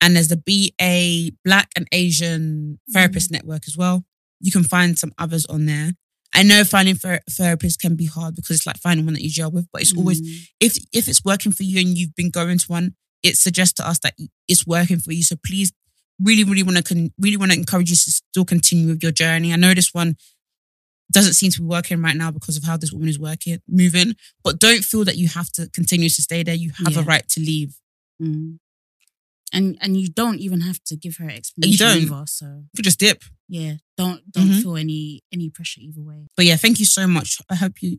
And 0.00 0.16
there's 0.16 0.28
the 0.28 0.36
BA 0.36 1.36
Black 1.44 1.68
and 1.76 1.86
Asian 1.92 2.80
Therapist 2.90 3.30
Network 3.30 3.64
as 3.66 3.76
well. 3.76 4.04
You 4.40 4.50
can 4.50 4.64
find 4.64 4.98
some 4.98 5.12
others 5.18 5.44
on 5.46 5.66
there. 5.66 5.92
I 6.34 6.42
know 6.42 6.64
finding 6.64 6.94
ther- 6.94 7.20
therapists 7.30 7.78
can 7.78 7.96
be 7.96 8.06
hard 8.06 8.34
because 8.36 8.56
it's 8.56 8.66
like 8.66 8.78
finding 8.78 9.04
one 9.04 9.14
that 9.14 9.22
you 9.22 9.28
gel 9.30 9.50
with, 9.50 9.66
but 9.72 9.82
it's 9.82 9.94
always 9.96 10.22
Mm. 10.22 10.46
if 10.60 10.78
if 10.92 11.08
it's 11.08 11.24
working 11.24 11.52
for 11.52 11.64
you 11.64 11.80
and 11.80 11.98
you've 11.98 12.14
been 12.14 12.30
going 12.30 12.56
to 12.58 12.66
one, 12.68 12.94
it 13.22 13.36
suggests 13.36 13.74
to 13.74 13.86
us 13.86 13.98
that 14.00 14.14
it's 14.48 14.66
working 14.66 15.00
for 15.00 15.12
you. 15.12 15.22
So 15.24 15.36
please, 15.44 15.72
really, 16.20 16.44
really 16.44 16.62
want 16.62 16.76
to 16.78 16.82
con- 16.82 17.12
really 17.18 17.36
want 17.36 17.50
to 17.52 17.58
encourage 17.58 17.90
you 17.90 17.96
to 17.96 18.10
still 18.10 18.44
continue 18.44 18.88
with 18.88 19.02
your 19.02 19.12
journey. 19.12 19.52
I 19.52 19.56
know 19.56 19.74
this 19.74 19.92
one 19.92 20.16
doesn't 21.12 21.34
seem 21.34 21.50
to 21.50 21.60
be 21.60 21.66
working 21.66 22.00
right 22.00 22.16
now 22.16 22.30
because 22.30 22.56
of 22.56 22.62
how 22.62 22.76
this 22.76 22.92
woman 22.92 23.08
is 23.08 23.18
working, 23.18 23.58
moving, 23.68 24.14
but 24.44 24.60
don't 24.60 24.84
feel 24.84 25.04
that 25.04 25.16
you 25.16 25.26
have 25.28 25.50
to 25.52 25.68
continue 25.70 26.08
to 26.08 26.22
stay 26.22 26.44
there. 26.44 26.54
You 26.54 26.70
have 26.84 26.96
a 26.96 27.02
right 27.02 27.28
to 27.30 27.40
leave. 27.40 27.74
Mm. 28.22 28.58
And 29.52 29.76
and 29.80 29.96
you 30.00 30.08
don't 30.08 30.38
even 30.38 30.60
have 30.60 30.78
to 30.84 30.96
give 30.96 31.16
her 31.16 31.24
an 31.24 31.32
explanation 31.32 31.86
don't. 31.86 32.02
either. 32.02 32.24
So 32.26 32.46
You 32.46 32.76
could 32.76 32.84
just 32.84 32.98
dip. 33.00 33.24
yeah, 33.48 33.74
don't 33.96 34.20
don't 34.32 34.48
Mhm. 34.48 34.62
feel 34.62 34.76
any 34.76 35.22
any 35.32 35.50
pressure 35.50 35.80
either 35.80 36.02
way. 36.02 36.28
But 36.36 36.44
yeah, 36.46 36.56
thank 36.56 36.78
you 36.78 36.86
so 36.86 37.06
much. 37.06 37.40
I 37.48 37.56
hope 37.56 37.82
you, 37.82 37.98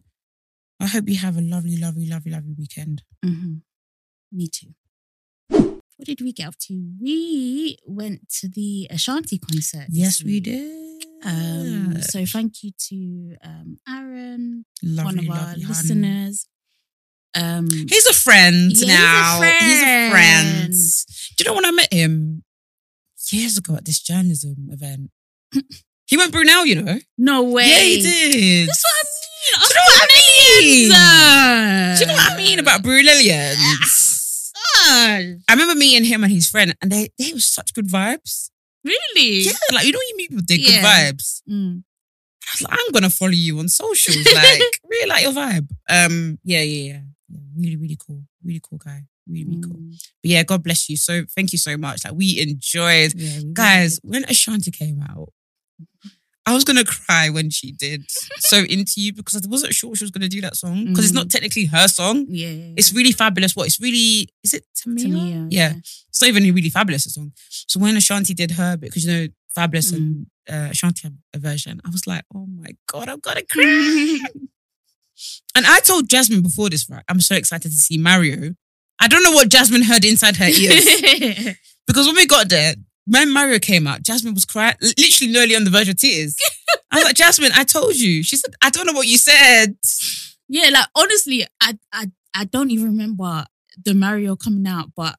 I 0.80 0.88
hope 0.88 1.10
you 1.10 1.18
have 1.18 1.38
a 1.38 1.42
lovely, 1.42 1.78
lovely, 1.78 2.08
lovely, 2.08 2.32
lovely 2.32 2.54
weekend. 2.58 3.04
hmm 3.24 3.58
Me 4.32 4.48
too. 4.48 4.74
What 5.50 6.06
did 6.06 6.22
we 6.22 6.32
get 6.34 6.48
up 6.48 6.58
to? 6.68 6.74
We 7.00 7.78
went 7.86 8.30
to 8.40 8.48
the 8.48 8.88
Ashanti 8.90 9.38
concert. 9.38 9.88
Yes, 9.92 10.24
we 10.24 10.40
did. 10.40 11.04
Um, 11.24 12.02
so 12.02 12.26
thank 12.26 12.64
you 12.64 12.72
to 12.90 13.36
um, 13.44 13.80
Aaron, 13.88 14.66
lovely, 14.82 15.06
one 15.06 15.20
of 15.20 15.30
our 15.30 15.48
hun. 15.60 16.32
Um, 17.36 17.70
He's 17.70 18.06
a 18.08 18.14
friend 18.14 18.72
Yeah, 18.72 18.72
he's 18.72 18.82
a 18.84 18.88
now. 18.88 19.42
He's 19.42 19.78
a 19.82 20.10
friend. 20.10 20.12
friend. 20.12 20.74
Do 21.38 21.44
you 21.44 21.46
know 21.50 21.54
when 21.56 21.66
I 21.66 21.72
met 21.72 21.94
him 21.94 22.44
years 23.32 23.58
ago 23.58 23.76
at 23.76 23.86
this 23.86 24.02
journalism 24.02 24.68
event? 24.70 25.10
he 26.08 26.18
went 26.18 26.32
Brunel, 26.34 26.66
you 26.66 26.82
know. 26.82 27.00
no 27.18 27.44
way. 27.44 27.68
Yeah, 27.70 27.80
he 27.80 28.02
did. 28.02 28.68
That's 28.70 28.84
what 28.84 28.92
I 28.92 29.04
mean. 29.04 29.12
Do 29.58 29.64
you 29.64 29.76
know 29.76 29.84
what 29.84 30.02
I 30.02 30.08
mean? 30.14 30.90
mean? 30.90 31.96
Do 31.96 32.02
you 32.02 32.08
know 32.08 32.14
what 32.14 32.32
I 32.32 32.38
mean 32.38 32.60
about 32.60 32.84
Brunelians? 32.84 34.52
I 34.84 35.38
remember 35.52 35.76
meeting 35.76 36.06
him 36.06 36.24
and 36.24 36.32
his 36.34 36.50
friend, 36.50 36.76
and 36.82 36.92
they 36.92 37.10
they 37.18 37.34
were 37.34 37.40
such 37.40 37.74
good 37.74 37.88
vibes. 37.88 38.50
Really? 38.84 39.42
Yeah, 39.42 39.52
like 39.74 39.86
you 39.86 39.92
know, 39.94 40.00
you 40.00 40.18
meet 40.18 40.30
people, 40.30 40.44
they're 40.48 40.58
good 40.58 40.84
vibes. 40.84 41.42
Mm. 41.50 41.84
I 42.44 42.50
was 42.54 42.62
like, 42.64 42.74
I'm 42.74 42.92
gonna 42.92 43.10
follow 43.10 43.32
you 43.32 43.60
on 43.60 43.70
socials, 43.70 44.26
like 44.34 44.62
really 44.90 45.10
like 45.10 45.24
your 45.24 45.34
vibe. 45.34 45.70
Um, 45.90 46.40
yeah, 46.44 46.62
yeah, 46.62 46.64
yeah, 46.64 46.94
yeah. 46.94 47.02
Really, 47.58 47.76
really 47.78 47.98
cool, 48.00 48.24
really 48.44 48.62
cool 48.64 48.78
guy, 48.78 49.04
really, 49.28 49.46
really 49.50 49.62
cool. 49.62 49.78
Mm. 49.78 49.92
But 50.22 50.32
yeah, 50.32 50.44
God 50.44 50.64
bless 50.64 50.90
you. 50.90 50.98
So 50.98 51.24
thank 51.36 51.52
you 51.52 51.58
so 51.60 51.78
much. 51.78 52.04
Like 52.06 52.14
we 52.14 52.40
enjoyed, 52.40 53.14
Yeah, 53.16 53.40
we 53.44 53.54
guys. 53.54 54.00
did. 54.00 54.10
When 54.12 54.24
Ashanti 54.26 54.72
came 54.72 55.02
out, 55.02 55.30
I 56.46 56.54
was 56.56 56.64
gonna 56.64 56.84
cry 56.84 57.30
when 57.30 57.50
she 57.52 57.72
did 57.72 58.04
"So 58.40 58.58
Into 58.64 58.94
You" 58.98 59.14
because 59.14 59.36
I 59.36 59.48
wasn't 59.48 59.74
sure 59.74 59.96
she 59.96 60.04
was 60.04 60.12
gonna 60.12 60.28
do 60.28 60.42
that 60.42 60.56
song 60.56 60.86
because 60.86 61.06
it's 61.06 61.14
not 61.14 61.30
technically 61.30 61.66
her 61.66 61.88
song. 61.88 62.26
Yeah, 62.30 62.48
yeah, 62.48 62.66
yeah. 62.66 62.74
It's 62.78 62.92
really 62.94 63.14
Fabolous. 63.14 63.56
What 63.56 63.68
it's 63.68 63.80
really 63.80 64.30
is 64.44 64.54
it 64.56 64.66
Tamia? 64.76 65.06
Tamia, 65.06 65.48
yeah. 65.52 65.74
It's 66.10 66.20
not 66.22 66.28
even 66.30 66.44
really 66.44 66.72
Fabolous 66.72 67.06
a 67.06 67.10
song. 67.10 67.32
So 67.50 67.80
when 67.80 67.96
Ashanti 67.96 68.34
did 68.34 68.52
her, 68.52 68.76
because 68.76 69.06
you 69.06 69.12
know 69.14 69.28
Fabolous 69.56 69.94
and 69.94 70.26
Mm. 70.50 70.68
uh, 70.68 70.70
Ashanti 70.72 71.02
have 71.04 71.14
a 71.36 71.40
version, 71.40 71.80
I 71.86 71.90
was 71.92 72.08
like, 72.08 72.26
oh 72.34 72.48
my 72.48 72.72
god, 72.88 73.08
I'm 73.10 73.20
gonna 73.20 73.44
cry. 73.46 74.20
and 75.56 75.66
I 75.68 75.80
told 75.80 76.10
Jasmine 76.10 76.42
before 76.42 76.70
this, 76.70 76.90
right? 76.90 77.04
I'm 77.10 77.20
so 77.22 77.36
excited 77.36 77.72
to 77.72 77.78
see 77.78 77.98
Mario. 77.98 78.54
I 79.00 79.08
don't 79.08 79.24
know 79.24 79.32
what 79.32 79.50
Jasmine 79.50 79.84
heard 79.84 80.06
inside 80.06 80.36
her 80.38 80.46
ears 80.48 80.86
because 81.88 82.06
when 82.08 82.16
we 82.16 82.28
got 82.28 82.50
there, 82.50 82.76
when 83.06 83.34
Mario 83.34 83.58
came 83.60 83.88
out, 83.88 84.04
Jasmine 84.04 84.34
was 84.36 84.46
crying, 84.46 84.76
literally 84.82 85.32
nearly 85.34 85.56
on 85.56 85.64
the 85.64 85.72
verge 85.72 85.90
of 85.90 85.98
tears. 85.98 86.36
I 86.92 86.98
was 86.98 87.06
like, 87.06 87.16
Jasmine, 87.16 87.52
I 87.56 87.64
told 87.64 87.96
you. 87.96 88.22
She 88.24 88.36
said, 88.38 88.54
I 88.62 88.70
don't 88.70 88.86
know 88.86 88.94
what 88.94 89.08
you 89.08 89.18
said. 89.18 89.76
Yeah, 90.48 90.70
like 90.70 90.86
honestly, 90.96 91.46
I 91.62 91.78
I 91.92 92.12
I 92.36 92.46
don't 92.46 92.70
even 92.72 92.86
remember 92.88 93.46
the 93.84 93.94
Mario 93.94 94.36
coming 94.36 94.68
out, 94.68 94.90
but 94.96 95.16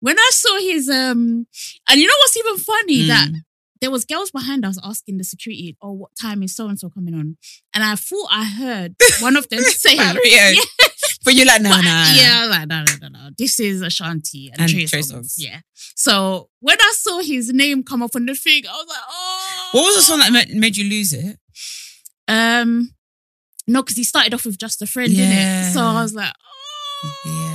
when 0.00 0.18
I 0.18 0.30
saw 0.32 0.58
his 0.60 0.88
um, 0.88 1.46
and 1.90 2.00
you 2.00 2.06
know 2.06 2.14
what's 2.20 2.36
even 2.36 2.56
funny 2.58 3.02
Mm. 3.02 3.08
that 3.08 3.28
there 3.80 3.90
was 3.90 4.04
girls 4.04 4.30
behind 4.30 4.64
us 4.64 4.78
asking 4.82 5.18
the 5.18 5.24
security, 5.24 5.76
"Oh, 5.82 5.92
what 5.92 6.10
time 6.20 6.42
is 6.42 6.54
so 6.56 6.68
and 6.68 6.78
so 6.78 6.88
coming 6.90 7.14
on?" 7.14 7.36
And 7.74 7.84
I 7.84 7.94
thought 7.96 8.28
I 8.30 8.44
heard 8.44 8.94
one 9.20 9.36
of 9.36 9.48
them 9.48 9.60
say. 9.62 9.94
Yeah. 9.96 10.54
But 11.24 11.34
you're 11.34 11.46
like, 11.46 11.60
no, 11.60 11.70
But, 11.70 11.78
no, 11.82 11.82
no. 11.82 12.12
yeah, 12.14 12.40
I 12.42 12.46
like 12.46 12.68
no, 12.68 12.84
no, 12.84 12.92
no, 13.02 13.08
no. 13.08 13.30
This 13.36 13.58
is 13.58 13.82
Ashanti 13.82 14.48
and, 14.52 14.60
And 14.60 14.70
Trey, 14.70 14.86
Trey 14.86 15.00
Songz. 15.00 15.34
Yeah. 15.38 15.58
So 15.96 16.50
when 16.60 16.76
I 16.80 16.92
saw 16.96 17.20
his 17.20 17.52
name 17.52 17.82
come 17.82 18.00
up 18.02 18.14
on 18.14 18.26
the 18.26 18.34
thing, 18.36 18.62
I 18.66 18.72
was 18.72 18.86
like, 18.88 18.98
oh. 19.08 19.68
What 19.72 19.86
was 19.86 19.96
the 19.96 20.02
song 20.02 20.18
that 20.20 20.32
ma- 20.32 20.60
made 20.60 20.76
you 20.76 20.88
lose 20.88 21.12
it? 21.12 21.36
Um, 22.28 22.94
no, 23.66 23.82
because 23.82 23.96
he 23.96 24.04
started 24.04 24.34
off 24.34 24.44
with 24.44 24.56
just 24.58 24.80
a 24.82 24.86
friend, 24.86 25.10
Yeah. 25.10 25.24
didn't 25.28 25.68
it? 25.68 25.72
So 25.72 25.80
I 25.80 26.02
was 26.02 26.14
like, 26.14 26.32
oh. 26.32 27.12
Yeah, 27.26 27.45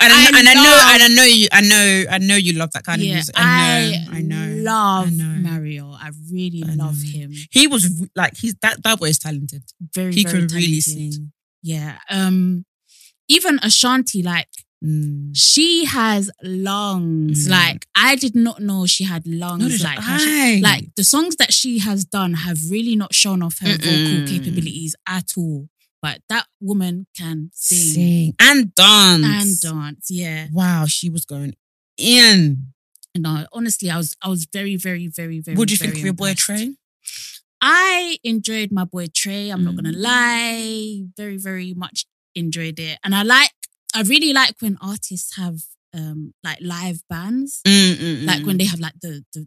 and 0.00 0.12
I, 0.12 0.24
I 0.24 0.38
and 0.38 0.48
I 0.48 0.54
know, 0.54 0.78
and 0.94 1.02
I 1.02 1.08
know 1.08 1.24
you, 1.24 1.48
I 1.52 1.60
know, 1.60 2.04
I 2.10 2.18
know 2.18 2.36
you 2.36 2.52
love 2.54 2.70
that 2.72 2.84
kind 2.84 3.00
of 3.00 3.06
music. 3.06 3.34
I 3.38 4.06
know, 4.08 4.16
I, 4.16 4.20
know, 4.22 4.62
love 4.62 5.06
I 5.08 5.10
know. 5.10 5.50
Mario. 5.50 5.92
I 5.92 6.10
really 6.30 6.62
I 6.66 6.74
love 6.74 7.02
know. 7.02 7.10
him. 7.10 7.32
He 7.50 7.66
was 7.66 8.06
like, 8.16 8.36
he's 8.36 8.54
that 8.62 8.82
that 8.82 8.98
boy 8.98 9.06
is 9.06 9.18
talented. 9.18 9.62
Very, 9.94 10.12
He 10.14 10.24
very 10.24 10.40
could 10.42 10.52
really 10.52 10.80
sing. 10.80 11.32
Yeah. 11.62 11.98
Um, 12.10 12.64
even 13.28 13.58
Ashanti, 13.62 14.22
like 14.22 14.48
Mm. 14.84 15.30
she 15.36 15.84
has 15.84 16.28
lungs. 16.42 17.46
Mm. 17.46 17.50
Like 17.52 17.86
I 17.94 18.16
did 18.16 18.34
not 18.34 18.60
know 18.60 18.84
she 18.84 19.04
had 19.04 19.24
lungs. 19.28 19.80
Like 19.84 20.00
she- 20.02 20.60
like 20.60 20.92
the 20.96 21.04
songs 21.04 21.36
that 21.36 21.52
she 21.52 21.78
has 21.78 22.04
done 22.04 22.34
have 22.34 22.58
really 22.68 22.96
not 22.96 23.14
shown 23.14 23.44
off 23.44 23.60
her 23.60 23.76
vocal 23.76 23.92
Mm-mm. 23.92 24.28
capabilities 24.28 24.96
at 25.06 25.28
all. 25.36 25.68
But 26.02 26.20
that 26.28 26.46
woman 26.60 27.06
can 27.16 27.50
sing, 27.54 27.94
Sing 27.94 28.34
and 28.40 28.74
dance 28.74 29.24
and 29.24 29.60
dance. 29.60 30.10
Yeah. 30.10 30.48
Wow, 30.52 30.86
she 30.86 31.08
was 31.08 31.24
going 31.24 31.54
in. 31.96 32.72
No, 33.16 33.46
honestly, 33.52 33.88
I 33.90 33.96
was 33.98 34.16
I 34.22 34.28
was 34.28 34.46
very, 34.52 34.76
very, 34.76 35.06
very, 35.06 35.40
very. 35.40 35.56
what 35.56 35.68
do 35.68 35.74
you 35.74 35.78
think 35.78 35.94
of 35.94 36.00
your 36.02 36.12
boy. 36.12 36.34
Trey? 36.34 36.74
I 37.60 38.18
enjoyed 38.24 38.72
my 38.72 38.84
boy 38.84 39.06
Trey. 39.14 39.50
I'm 39.50 39.64
not 39.64 39.76
gonna 39.76 39.92
Mm. 39.92 40.02
lie, 40.02 41.04
very 41.16 41.36
very 41.36 41.74
much 41.74 42.06
enjoyed 42.34 42.78
it, 42.78 42.98
and 43.04 43.14
I 43.14 43.22
like. 43.22 43.52
I 43.94 44.00
really 44.02 44.32
like 44.32 44.56
when 44.60 44.78
artists 44.80 45.36
have 45.36 45.60
um 45.94 46.32
like 46.42 46.58
live 46.62 47.02
bands, 47.08 47.60
Mm, 47.66 48.26
like 48.26 48.44
when 48.46 48.56
they 48.56 48.64
have 48.64 48.80
like 48.80 48.98
the 49.02 49.24
the, 49.34 49.46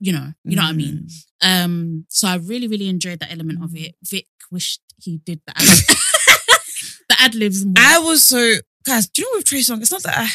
you 0.00 0.12
know, 0.12 0.32
you 0.44 0.56
know 0.56 0.62
what 0.62 0.70
I 0.70 0.72
mean. 0.84 1.06
Mm. 1.42 1.64
Um, 1.64 2.06
so 2.10 2.26
I 2.28 2.36
really 2.36 2.66
really 2.66 2.88
enjoyed 2.88 3.20
that 3.20 3.32
element 3.32 3.62
of 3.62 3.74
it. 3.76 3.94
Vic 4.02 4.26
wished 4.50 4.80
he 5.00 5.18
did 5.18 5.40
the 5.46 5.52
ad- 5.56 5.64
the 7.08 7.16
ad 7.20 7.34
libs 7.34 7.64
more. 7.64 7.74
I 7.78 7.98
was 7.98 8.22
so 8.24 8.54
guys. 8.84 9.08
Do 9.08 9.22
you 9.22 9.32
know 9.32 9.38
with 9.38 9.46
Trey 9.46 9.60
Songz? 9.60 9.82
It's 9.82 9.92
not 9.92 10.02
that 10.04 10.18
I. 10.18 10.28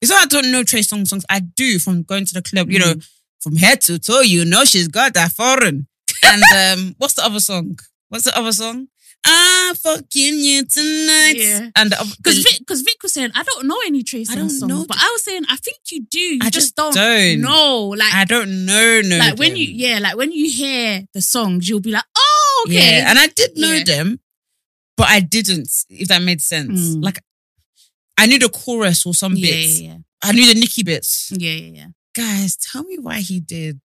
It's 0.00 0.10
not 0.10 0.24
I 0.24 0.26
don't 0.26 0.52
know 0.52 0.62
Trey 0.62 0.80
Songz 0.80 1.08
songs. 1.08 1.24
I 1.30 1.40
do 1.40 1.78
from 1.78 2.02
going 2.02 2.24
to 2.26 2.34
the 2.34 2.42
club. 2.42 2.70
You 2.70 2.78
know, 2.78 2.94
Mm. 2.94 3.08
from 3.40 3.56
head 3.56 3.80
to 3.82 3.98
toe. 3.98 4.20
You 4.20 4.44
know, 4.44 4.64
she's 4.64 4.88
got 4.88 5.14
that 5.14 5.32
foreign. 5.32 5.86
And 6.24 6.42
um, 6.78 6.94
what's 6.98 7.14
the 7.14 7.24
other 7.24 7.40
song? 7.40 7.78
What's 8.08 8.24
the 8.24 8.36
other 8.38 8.52
song? 8.52 8.88
I'm 9.24 9.74
fucking 9.74 10.34
you 10.38 10.64
tonight. 10.64 11.34
Yeah. 11.36 11.68
And 11.76 11.90
because 12.16 12.38
Vic, 12.38 12.58
because 12.60 12.80
Vic 12.80 12.96
was 13.02 13.12
saying, 13.12 13.30
I 13.34 13.42
don't 13.42 13.66
know 13.66 13.76
any 13.86 14.02
Trey 14.02 14.24
I 14.30 14.34
don't 14.34 14.48
songs, 14.48 14.62
know 14.62 14.84
but 14.88 14.96
I 14.98 15.10
was 15.12 15.22
saying, 15.24 15.42
I 15.48 15.56
think 15.56 15.76
you 15.90 16.00
do. 16.10 16.18
You 16.18 16.38
I 16.42 16.48
just, 16.48 16.74
just 16.74 16.76
don't, 16.76 16.94
don't. 16.94 17.40
know. 17.42 17.88
Like 17.88 18.14
I 18.14 18.24
don't 18.24 18.64
know. 18.64 19.02
No, 19.04 19.18
like 19.18 19.38
when 19.38 19.56
you 19.56 19.66
yeah 19.66 19.98
like 19.98 20.16
when 20.16 20.32
you 20.32 20.50
hear 20.50 21.04
the 21.12 21.20
songs 21.20 21.68
you'll 21.68 21.80
be 21.80 21.90
like 21.92 22.04
oh 22.16 22.29
okay 22.64 22.74
Yeah, 22.74 23.10
and 23.10 23.18
I 23.18 23.26
did 23.28 23.56
know 23.56 23.72
Yeah. 23.72 23.84
them, 23.84 24.20
but 24.96 25.08
I 25.08 25.20
didn't. 25.20 25.68
If 25.88 26.08
that 26.08 26.22
made 26.22 26.40
sense, 26.40 26.80
Mm. 26.96 27.04
like 27.04 27.18
I 28.18 28.26
knew 28.26 28.38
the 28.38 28.48
chorus 28.50 29.06
or 29.06 29.14
some 29.14 29.34
yeah, 29.36 29.46
bits. 29.50 29.80
yeah 29.80 29.96
I 30.22 30.32
knew 30.32 30.46
the 30.46 30.58
Nicki 30.60 30.82
bits. 30.82 31.32
yeah 31.36 31.52
yeah 31.52 31.72
yeah 31.78 31.86
Guys, 32.14 32.56
tell 32.56 32.82
me 32.84 32.98
why 32.98 33.20
he 33.20 33.38
did. 33.40 33.80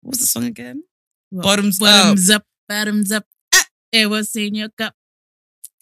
What 0.00 0.12
was 0.12 0.20
the 0.20 0.26
song 0.26 0.44
again? 0.44 0.82
Well, 1.30 1.42
Bottoms, 1.44 1.78
bottoms 1.78 2.30
up 2.30 2.44
bottoms 2.68 3.12
up 3.12 3.24
ah, 3.54 3.66
it 3.92 4.06
was 4.10 4.34
in 4.36 4.54
your 4.54 4.70
cup 4.70 4.94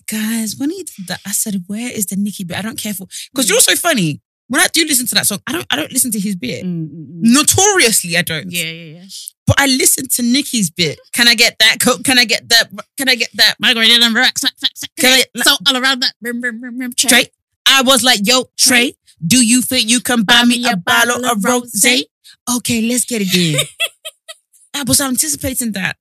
Guys, 0.06 0.56
when 0.56 0.70
he 0.70 0.82
did 0.82 1.06
that, 1.06 1.20
I 1.24 1.30
said, 1.30 1.64
"Where 1.68 1.88
is 1.90 2.06
the 2.06 2.16
Nicki 2.16 2.42
bit?" 2.42 2.56
I 2.58 2.62
don't 2.62 2.76
care 2.78 2.92
for 2.94 3.06
because 3.32 3.48
you're 3.48 3.60
so 3.60 3.76
funny. 3.76 4.20
When 4.50 4.60
I 4.60 4.66
do 4.72 4.84
listen 4.84 5.06
to 5.06 5.14
that 5.14 5.26
song, 5.26 5.38
I 5.46 5.52
don't. 5.52 5.66
I 5.70 5.76
don't 5.76 5.92
listen 5.92 6.10
to 6.10 6.18
his 6.20 6.34
bit. 6.34 6.64
Mm, 6.64 6.88
mm, 6.88 6.90
mm. 6.90 7.20
Notoriously, 7.22 8.16
I 8.16 8.22
don't. 8.22 8.50
yeah 8.50 8.64
yeah 8.64 8.98
yeah 8.98 9.04
But 9.46 9.60
I 9.60 9.66
listen 9.66 10.08
to 10.08 10.22
Nicki's 10.22 10.70
bit. 10.70 10.98
Can 11.12 11.28
I 11.28 11.34
get 11.36 11.56
that? 11.60 11.76
Can 12.04 12.18
I 12.18 12.24
get 12.24 12.48
that? 12.48 12.68
Can 12.98 13.08
I 13.08 13.14
get 13.14 13.30
that? 13.34 13.54
My 13.60 13.72
Margarita 13.74 14.04
and 14.04 14.14
rock 14.14 14.36
smack 14.38 14.54
smack 14.58 14.72
smack 14.76 14.90
Can 14.98 15.20
I- 15.36 15.42
so 15.42 15.52
all 15.68 15.76
around 15.80 16.02
that 16.02 16.14
brim, 16.20 16.42
Trey. 16.96 17.26
I 17.66 17.82
was 17.82 18.02
like, 18.02 18.20
yo, 18.24 18.46
Trey, 18.58 18.94
do 19.24 19.44
you 19.46 19.62
think 19.62 19.88
you 19.88 20.00
can 20.00 20.24
buy 20.24 20.42
me 20.44 20.68
a 20.68 20.76
bottle 20.76 21.24
of 21.24 21.38
rosé? 21.38 22.02
Okay, 22.56 22.82
let's 22.82 23.04
get 23.04 23.22
it 23.22 23.32
in. 23.34 23.60
I 24.74 24.82
was 24.82 25.00
anticipating 25.00 25.72
that. 25.72 25.96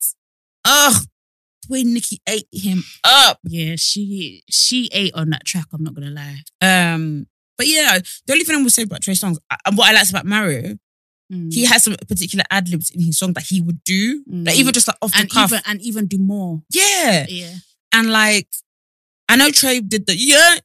Oh, 0.65 0.99
the 1.67 1.73
way 1.73 1.83
Nicki 1.83 2.19
ate 2.27 2.47
him 2.51 2.83
up. 3.03 3.39
yeah 3.43 3.75
she 3.77 4.41
she 4.49 4.89
ate 4.91 5.13
on 5.13 5.29
that 5.29 5.45
track 5.45 5.65
I'm 5.71 5.83
not 5.83 5.93
gonna 5.93 6.09
lie 6.09 6.39
Um, 6.61 7.27
but 7.59 7.67
yeah, 7.67 7.99
the 8.25 8.33
only 8.33 8.45
thing 8.45 8.55
I 8.55 8.61
would 8.63 8.71
say 8.71 8.83
about 8.83 9.01
Trey 9.03 9.13
Songz, 9.13 9.37
and 9.65 9.77
what 9.77 9.87
I 9.89 9.93
liked 9.93 10.09
about 10.09 10.25
Mario, 10.25 10.77
Mm. 11.31 11.53
he 11.53 11.65
has 11.65 11.83
some 11.83 11.95
particular 12.07 12.43
ad 12.49 12.67
libs 12.69 12.89
in 12.89 13.01
his 13.05 13.19
song 13.19 13.33
that 13.33 13.43
he 13.47 13.61
would 13.61 13.83
do, 13.83 14.23
Mm. 14.25 14.47
like 14.47 14.57
even 14.57 14.73
just 14.73 14.87
like 14.87 14.97
off 15.03 15.11
the 15.11 15.19
and 15.19 15.29
cuff. 15.29 15.51
even 15.51 15.61
and 15.67 15.79
even 15.83 16.07
do 16.07 16.17
more. 16.17 16.63
yeah, 16.71 17.27
Yeah. 17.29 17.53
and 17.93 18.09
like 18.11 18.47
I 19.31 19.35
know 19.35 19.51
Trey 19.51 19.79
did 19.81 20.07
the 20.07 20.15
yeah. 20.17 20.55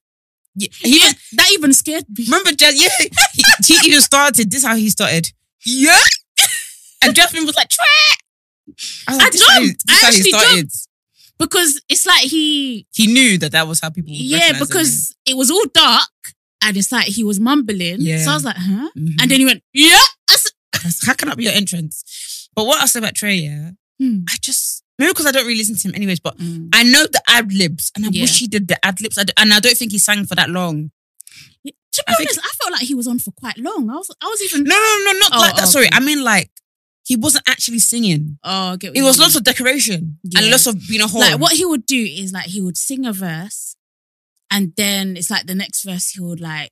yeah. 0.56 0.68
He 0.80 1.00
Yeah, 1.00 1.12
that 1.32 1.50
even 1.52 1.74
scared 1.74 2.06
me. 2.16 2.24
remember 2.24 2.52
Jas. 2.52 2.80
Yeah, 2.80 2.88
he, 3.34 3.42
he 3.74 3.88
even 3.88 4.00
started. 4.00 4.50
This 4.50 4.60
is 4.62 4.66
how 4.66 4.74
he 4.76 4.88
started. 4.88 5.30
Yeah, 5.66 6.00
and 7.04 7.14
Jasmine 7.14 7.44
was 7.44 7.56
like 7.56 7.68
Trey. 7.68 7.84
I, 9.08 9.12
was 9.16 9.20
I 9.22 9.30
this 9.30 9.40
is 9.42 9.46
how 9.46 9.60
he- 9.60 9.66
jumped. 9.66 9.82
Is 9.90 10.02
I 10.02 10.06
actually 10.08 10.30
started. 10.30 10.70
because 11.38 11.82
it's 11.90 12.06
like 12.06 12.22
he 12.22 12.86
He 12.94 13.06
knew 13.06 13.36
that 13.36 13.52
that 13.52 13.68
was 13.68 13.80
how 13.80 13.90
people. 13.90 14.12
Would 14.12 14.18
yeah 14.18 14.58
because 14.58 15.14
it 15.26 15.36
was 15.36 15.50
all 15.50 15.66
dark 15.74 16.08
and 16.64 16.76
it's 16.76 16.90
like 16.90 17.06
he 17.06 17.22
was 17.24 17.38
mumbling 17.38 17.98
Yeah. 18.00 18.18
so 18.24 18.30
i 18.30 18.34
was 18.34 18.44
like 18.44 18.56
huh 18.58 18.88
Mhm. 18.96 19.14
and 19.20 19.30
then 19.30 19.38
he 19.40 19.44
went 19.46 19.62
yeah 19.72 20.00
I 20.30 20.36
said, 20.36 21.06
How 21.06 21.14
can 21.14 21.28
that 21.28 21.38
be 21.38 21.44
your 21.44 21.52
entrance? 21.54 22.48
But 22.54 22.66
what 22.66 22.82
I 22.82 22.86
say 22.86 22.98
about 22.98 23.14
Trey, 23.14 23.36
yeah, 23.36 23.70
Hmm. 23.98 24.24
I 24.28 24.36
just 24.42 24.82
maybe 24.98 25.12
because 25.12 25.24
I 25.26 25.30
don't 25.32 25.46
really 25.46 25.58
listen 25.58 25.76
to 25.76 25.88
him 25.88 25.94
anyways, 25.94 26.20
but 26.20 26.36
Mm. 26.38 26.68
I 26.74 26.82
know 26.82 27.06
the 27.06 27.22
ad 27.28 27.52
libs, 27.54 27.90
and 27.96 28.04
I 28.04 28.08
Yeah. 28.12 28.22
wish 28.22 28.38
he 28.40 28.46
did 28.46 28.68
the 28.68 28.76
ad 28.84 29.00
libs, 29.00 29.16
and 29.16 29.30
I 29.54 29.60
don't 29.60 29.78
think 29.78 29.92
he 29.92 29.98
sang 29.98 30.26
for 30.26 30.34
that 30.34 30.50
long. 30.50 30.90
Yeah, 31.62 31.72
to 31.92 32.04
be 32.06 32.12
I 32.12 32.14
think- 32.16 32.30
honest 32.30 32.40
i 32.44 32.52
felt 32.60 32.72
like 32.72 32.82
he 32.90 32.94
was 32.94 33.06
on 33.06 33.18
for 33.18 33.30
quite 33.32 33.56
long 33.58 33.88
i 33.88 33.94
was 33.94 34.10
i 34.20 34.26
was 34.26 34.40
even 34.42 34.64
No, 34.64 34.76
no, 34.76 35.12
no, 35.12 35.18
not 35.20 35.30
Oh, 35.34 35.40
like 35.40 35.56
that. 35.56 35.64
oh, 35.68 35.70
Sorry. 35.70 35.88
I 35.92 36.00
mean 36.00 36.22
like 36.22 36.50
he 37.06 37.16
wasn't 37.16 37.44
actually 37.48 37.78
singing. 37.78 38.38
oh 38.44 38.72
I 38.72 38.76
get 38.76 38.90
It 38.90 38.96
you 38.98 39.04
was 39.04 39.16
mean. 39.16 39.24
lots 39.24 39.36
of 39.36 39.44
decoration 39.44 40.18
and 40.36 40.50
lots 40.50 40.66
of 40.66 40.74
being 40.88 41.00
a 41.00 41.06
horn. 41.08 41.22
like 41.24 41.40
what 41.40 41.52
he 41.54 41.64
would 41.64 41.86
do 41.86 42.02
is 42.22 42.32
like 42.32 42.46
he 42.46 42.60
would 42.60 42.76
sing 42.76 43.06
a 43.06 43.12
verse 43.12 43.76
and 44.54 44.72
then 44.76 45.16
it's 45.18 45.30
like 45.34 45.46
the 45.46 45.54
next 45.62 45.82
verse 45.84 46.06
he 46.14 46.20
would 46.20 46.40
like 46.40 46.70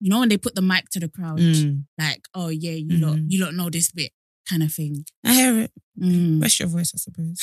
you 0.00 0.08
know 0.10 0.20
when 0.20 0.28
they 0.30 0.38
put 0.38 0.54
the 0.54 0.62
mic 0.72 0.84
to 0.90 1.00
the 1.00 1.08
crowd 1.16 1.38
Mm. 1.38 1.84
like 1.98 2.22
oh 2.34 2.48
yeah 2.64 2.76
you 2.88 2.96
lot 3.04 3.16
Mhm. 3.16 3.26
you 3.30 3.38
don't 3.42 3.56
know 3.56 3.68
this 3.70 3.90
bit 3.90 4.12
kind 4.48 4.62
of 4.62 4.72
thing 4.78 5.04
I 5.24 5.32
hear 5.40 5.54
it. 5.64 5.72
Mm. 5.98 6.42
Rest 6.42 6.60
your 6.60 6.68
voice, 6.68 6.92
I 6.94 6.98
suppose. 7.06 7.38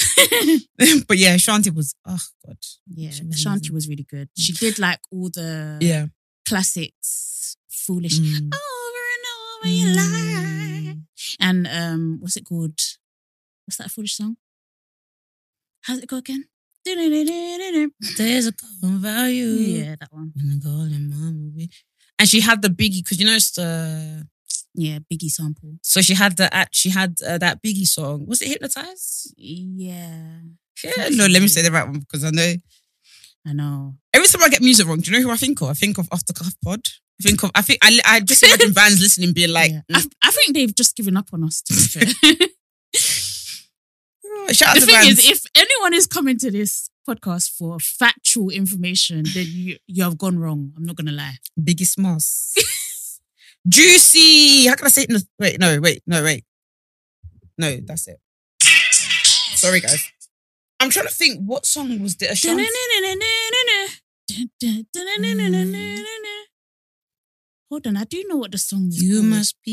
but 1.07 1.17
yeah, 1.17 1.35
Shanti 1.37 1.71
was. 1.73 1.95
Oh 2.05 2.25
God. 2.45 2.57
yeah 2.87 3.09
She 3.09 3.23
was 3.25 3.45
amazing. 3.45 3.73
was 3.73 3.87
really 3.91 4.07
good 4.15 4.29
she 4.37 4.51
did 4.53 4.77
like 4.87 4.99
all 5.11 5.29
the 5.39 5.77
Yeah. 5.81 6.05
classics 6.49 7.57
foolish 7.69 8.19
Mm. 8.19 8.53
over 8.53 9.03
and 9.15 9.25
over 9.53 9.69
you 9.79 9.87
lie. 9.99 10.95
And 11.39 11.67
um, 11.67 12.17
what's 12.21 12.37
it 12.37 12.45
called? 12.45 12.77
What's 13.65 13.77
that 13.79 13.89
foolish 13.91 14.15
song? 14.15 14.37
How's 15.85 15.99
it 15.99 16.07
go 16.13 16.17
again? 16.17 16.45
There's 16.85 18.47
a 18.47 18.53
common 18.53 18.99
value. 19.01 19.45
Yeah, 19.45 19.95
that 19.99 20.09
one. 20.11 20.31
And 20.37 20.51
the 20.51 20.65
golden 20.67 21.09
mama 21.09 21.67
And 22.19 22.27
she 22.29 22.41
had 22.41 22.61
the 22.61 22.69
biggie 22.69 23.03
because 23.03 23.19
you 23.19 23.25
know 23.25 23.33
it's 23.35 23.51
the 23.51 24.27
Yeah, 24.73 24.99
Biggie 25.11 25.29
sample. 25.29 25.77
so 25.83 26.01
she 26.01 26.13
had 26.15 26.37
the 26.37 26.49
she 26.71 26.89
had 26.89 27.15
uh, 27.27 27.37
that 27.39 27.61
biggie 27.61 27.87
song 27.87 28.25
was 28.27 28.41
it 28.41 28.49
hypnotize 28.49 29.27
Yeah, 29.37 30.39
yeah 30.83 31.09
no 31.11 31.25
let 31.27 31.41
me 31.41 31.47
say 31.47 31.61
the 31.61 31.71
right 31.71 31.87
one 31.87 31.99
because 31.99 32.23
I 32.23 32.31
know 32.31 32.53
I 33.45 33.53
know. 33.53 33.95
every 34.13 34.27
time 34.27 34.43
I 34.43 34.49
get 34.49 34.61
music 34.61 34.87
wrong 34.87 34.99
do 35.01 35.11
you 35.11 35.17
know 35.17 35.23
who 35.23 35.31
I 35.33 35.37
think 35.37 35.61
of 35.61 35.69
I 35.69 35.73
think 35.73 35.97
of 35.97 36.07
off 36.11 36.25
the 36.25 36.33
cuff 36.33 36.53
pod 36.63 36.81
I 37.19 37.23
think 37.23 37.43
of 37.43 37.51
I 37.53 37.61
think 37.61 37.79
I, 37.83 37.99
I 38.05 38.19
just 38.21 38.43
imagine 38.43 38.71
bands 38.79 39.01
listening 39.01 39.33
being 39.33 39.51
like 39.51 39.71
Yeah. 39.71 39.81
mm, 39.91 39.95
I, 40.23 40.27
I 40.29 40.31
think 40.31 40.53
they've 40.55 40.73
just 40.75 40.95
given 40.95 41.17
up 41.17 41.27
on 41.33 41.43
us. 41.43 41.61
To 41.63 41.73
be 41.73 41.79
fair. 41.93 42.47
shout 44.53 44.75
the 44.75 44.85
thing 44.85 45.07
is, 45.09 45.29
if 45.29 45.43
anyone 45.55 45.93
is 45.93 46.07
coming 46.07 46.37
to 46.39 46.51
this 46.51 46.89
podcast 47.07 47.49
for 47.57 47.79
factual 47.79 48.49
information, 48.49 49.23
then 49.33 49.45
you 49.49 49.77
you 49.87 50.03
have 50.03 50.17
gone 50.17 50.37
wrong. 50.39 50.73
I'm 50.77 50.83
not 50.83 50.95
gonna 50.95 51.11
lie. 51.11 51.37
Biggie 51.59 51.85
Smalls 51.85 52.53
juicy 53.67 54.65
how 54.67 54.75
can 54.75 54.87
I 54.87 54.89
say 54.89 55.05
it 55.07 55.23
wait 55.37 55.59
no 55.59 55.79
wait 55.79 56.01
no 56.07 56.23
wait 56.23 56.43
no 57.59 57.77
that's 57.85 58.07
it 58.07 58.19
sorry 59.55 59.81
guys 59.81 60.09
I'm 60.79 60.89
trying 60.89 61.05
to 61.07 61.13
think 61.13 61.41
what 61.45 61.67
song 61.67 61.99
was 62.01 62.15
the 62.15 62.31
Ashanti 62.31 62.65
Hold 67.69 67.87
on, 67.87 67.95
I 67.95 68.03
do 68.03 68.25
know 68.27 68.35
what 68.35 68.51
the 68.51 68.57
song 68.57 68.87
is. 68.87 69.01
You 69.01 69.21
called. 69.21 69.25
must 69.27 69.55
be 69.63 69.71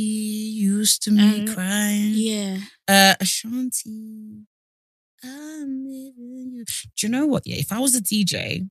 used 0.55 1.03
to 1.03 1.11
me 1.11 1.49
Uh, 1.49 1.53
crying. 1.55 2.12
Yeah. 2.14 2.59
Uh, 2.87 3.14
Ashanti. 3.18 4.45
I'm 5.25 5.85
living 5.85 6.51
you. 6.53 6.64
Do 6.64 7.07
you 7.07 7.09
know 7.09 7.27
what? 7.27 7.47
Yeah, 7.47 7.57
if 7.57 7.73
I 7.73 7.79
was 7.81 7.95
a 7.95 8.01
DJ, 8.01 8.69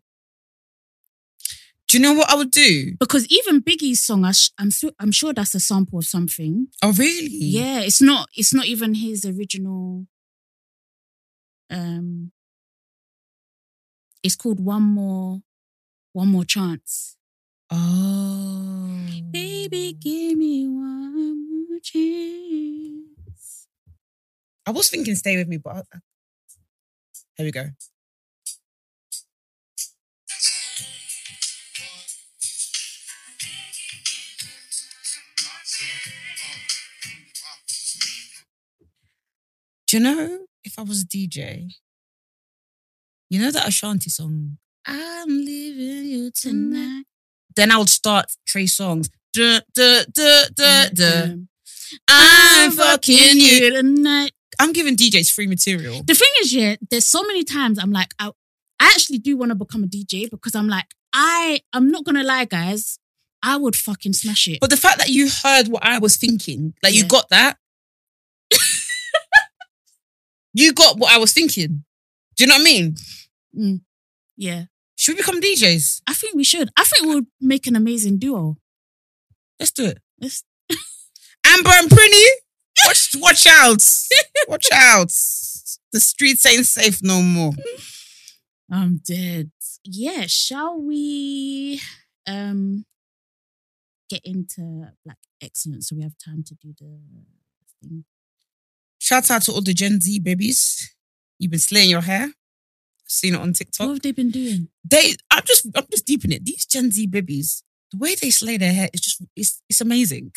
do 1.87 1.97
you 1.97 2.01
know 2.01 2.13
what 2.13 2.29
I 2.29 2.35
would 2.35 2.51
do? 2.51 2.95
Because 2.99 3.25
even 3.27 3.61
Biggie's 3.61 4.01
song, 4.01 4.25
I 4.25 4.31
sh- 4.31 4.51
I'm 4.57 4.69
sure 4.71 4.91
I'm 4.99 5.11
sure 5.11 5.33
that's 5.33 5.55
a 5.55 5.59
sample 5.59 5.99
of 5.99 6.05
something. 6.05 6.67
Oh, 6.83 6.91
really? 6.93 7.27
Yeah, 7.31 7.79
it's 7.81 8.01
not. 8.01 8.29
It's 8.35 8.53
not 8.53 8.65
even 8.65 8.93
his 8.95 9.25
original. 9.25 10.05
Um, 11.69 12.31
it's 14.23 14.35
called 14.35 14.59
one 14.59 14.83
more, 14.83 15.41
one 16.13 16.27
more 16.29 16.45
chance. 16.45 17.15
Oh. 17.69 18.97
Baby, 19.31 19.93
give 19.99 20.37
me 20.37 20.67
one 20.67 21.67
more 21.69 21.79
chance. 21.81 23.67
I 24.65 24.71
was 24.71 24.89
thinking 24.89 25.15
stay 25.15 25.37
with 25.37 25.47
me, 25.47 25.57
but 25.57 25.85
I- 25.93 25.99
here 27.37 27.45
we 27.45 27.51
go. 27.51 27.65
Do 39.87 39.97
you 39.97 40.03
know 40.03 40.39
if 40.65 40.77
I 40.77 40.81
was 40.81 41.03
a 41.03 41.05
DJ, 41.05 41.71
you 43.29 43.39
know 43.39 43.51
that 43.51 43.67
Ashanti 43.67 44.09
song, 44.09 44.57
I'm 44.85 45.29
leaving 45.29 46.09
you 46.09 46.31
tonight. 46.31 47.05
Then 47.55 47.71
I 47.71 47.77
would 47.77 47.89
start 47.89 48.25
Trey 48.45 48.65
Songz. 48.65 49.09
Duh, 49.33 49.61
duh, 49.73 50.03
duh, 50.11 50.45
duh, 50.53 50.89
duh. 50.89 51.23
Um, 51.23 51.47
I'm 52.09 52.71
fucking 52.71 53.37
you. 53.37 53.71
tonight. 53.71 54.31
I'm 54.59 54.73
giving 54.73 54.95
DJs 54.95 55.31
free 55.31 55.47
material. 55.47 56.03
The 56.03 56.15
thing 56.15 56.29
is, 56.41 56.53
yeah, 56.53 56.75
there's 56.89 57.05
so 57.05 57.23
many 57.23 57.43
times 57.43 57.79
I'm 57.79 57.91
like, 57.91 58.13
I, 58.19 58.31
I 58.79 58.85
actually 58.87 59.19
do 59.19 59.37
want 59.37 59.49
to 59.49 59.55
become 59.55 59.83
a 59.83 59.87
DJ 59.87 60.29
because 60.29 60.55
I'm 60.55 60.67
like, 60.67 60.85
I, 61.13 61.61
I'm 61.73 61.89
not 61.91 62.05
gonna 62.05 62.23
lie, 62.23 62.45
guys, 62.45 62.99
I 63.43 63.57
would 63.57 63.75
fucking 63.75 64.13
smash 64.13 64.47
it. 64.47 64.59
But 64.59 64.69
the 64.69 64.77
fact 64.77 64.97
that 64.99 65.09
you 65.09 65.29
heard 65.43 65.67
what 65.67 65.83
I 65.85 65.99
was 65.99 66.17
thinking, 66.17 66.73
like 66.83 66.93
you 66.93 67.05
got 67.05 67.29
that, 67.29 67.57
you 70.53 70.73
got 70.73 70.97
what 70.97 71.11
I 71.13 71.17
was 71.17 71.33
thinking. 71.33 71.83
Do 72.35 72.43
you 72.43 72.47
know 72.47 72.55
what 72.55 72.61
I 72.61 72.63
mean? 72.63 72.95
Mm, 73.57 73.81
yeah, 74.35 74.65
Should 74.95 75.15
we 75.15 75.21
become 75.21 75.41
DJs? 75.41 76.01
I 76.07 76.13
think 76.13 76.35
we 76.35 76.43
should. 76.43 76.69
I 76.77 76.83
think 76.83 77.05
we'll 77.07 77.23
make 77.41 77.67
an 77.67 77.75
amazing 77.75 78.19
duo. 78.19 78.57
Let's 79.59 79.71
do 79.71 79.85
it. 79.85 79.99
Let's, 80.21 80.43
Amber 81.45 81.71
and 81.73 81.89
Prinny, 81.89 82.25
watch, 82.85 83.09
watch 83.15 83.47
out. 83.47 83.83
Watch 84.47 84.69
out. 84.71 85.09
The 85.91 85.99
streets 85.99 86.45
ain't 86.45 86.65
safe 86.65 87.03
no 87.03 87.21
more. 87.21 87.51
I'm 88.71 89.01
dead. 89.05 89.51
Yeah, 89.83 90.23
shall 90.27 90.79
we 90.79 91.81
um 92.25 92.85
get 94.09 94.21
into 94.23 94.87
black 95.03 95.17
excellence 95.41 95.89
so 95.89 95.97
we 95.97 96.03
have 96.03 96.17
time 96.17 96.43
to 96.45 96.55
do 96.55 96.73
the 96.79 96.99
thing? 97.81 98.05
Shout 98.99 99.29
out 99.31 99.41
to 99.43 99.51
all 99.51 99.61
the 99.61 99.73
Gen 99.73 99.99
Z 99.99 100.19
babies. 100.19 100.95
You've 101.39 101.51
been 101.51 101.59
slaying 101.59 101.89
your 101.89 102.01
hair. 102.01 102.31
Seen 103.05 103.35
it 103.35 103.39
on 103.41 103.53
TikTok. 103.53 103.87
What 103.87 103.93
have 103.93 104.01
they 104.01 104.11
been 104.11 104.31
doing? 104.31 104.69
They, 104.83 105.15
I'm 105.31 105.43
just, 105.45 105.67
I'm 105.75 105.85
just 105.89 106.05
deep 106.05 106.25
in 106.25 106.31
it. 106.33 106.43
These 106.45 106.65
Gen 106.65 106.91
Z 106.91 107.07
babies, 107.07 107.63
the 107.91 107.97
way 107.97 108.15
they 108.15 108.29
slay 108.31 108.57
their 108.57 108.73
hair 108.73 108.89
is 108.93 109.01
just, 109.01 109.23
it's, 109.35 109.61
it's 109.69 109.81
amazing. 109.81 110.31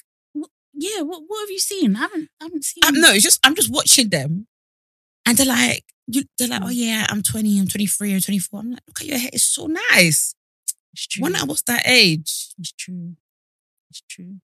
Yeah, 0.80 1.02
what 1.02 1.20
what 1.26 1.40
have 1.42 1.50
you 1.50 1.58
seen? 1.58 1.94
I 1.94 2.00
haven't 2.00 2.30
I 2.40 2.44
haven't 2.44 2.64
seen. 2.64 2.82
Um, 2.86 2.98
no, 3.00 3.12
it's 3.12 3.22
just 3.22 3.38
I'm 3.44 3.54
just 3.54 3.70
watching 3.70 4.08
them, 4.08 4.46
and 5.26 5.36
they're 5.36 5.44
like, 5.46 5.84
you, 6.06 6.22
they're 6.38 6.48
like, 6.48 6.62
oh 6.64 6.70
yeah, 6.70 7.06
I'm 7.10 7.22
20, 7.22 7.60
I'm 7.60 7.68
23, 7.68 8.14
I'm 8.14 8.20
24. 8.20 8.60
I'm 8.60 8.70
like, 8.70 8.80
look 8.88 9.00
at 9.02 9.06
your 9.06 9.18
hair, 9.18 9.28
it's 9.30 9.44
so 9.44 9.66
nice. 9.66 10.34
it's 10.94 11.06
true. 11.06 11.22
When 11.22 11.36
I 11.36 11.44
was 11.44 11.62
that 11.64 11.82
age, 11.86 12.54
It's 12.58 12.72
true. 12.72 13.16
It's 13.90 14.02
true. 14.08 14.36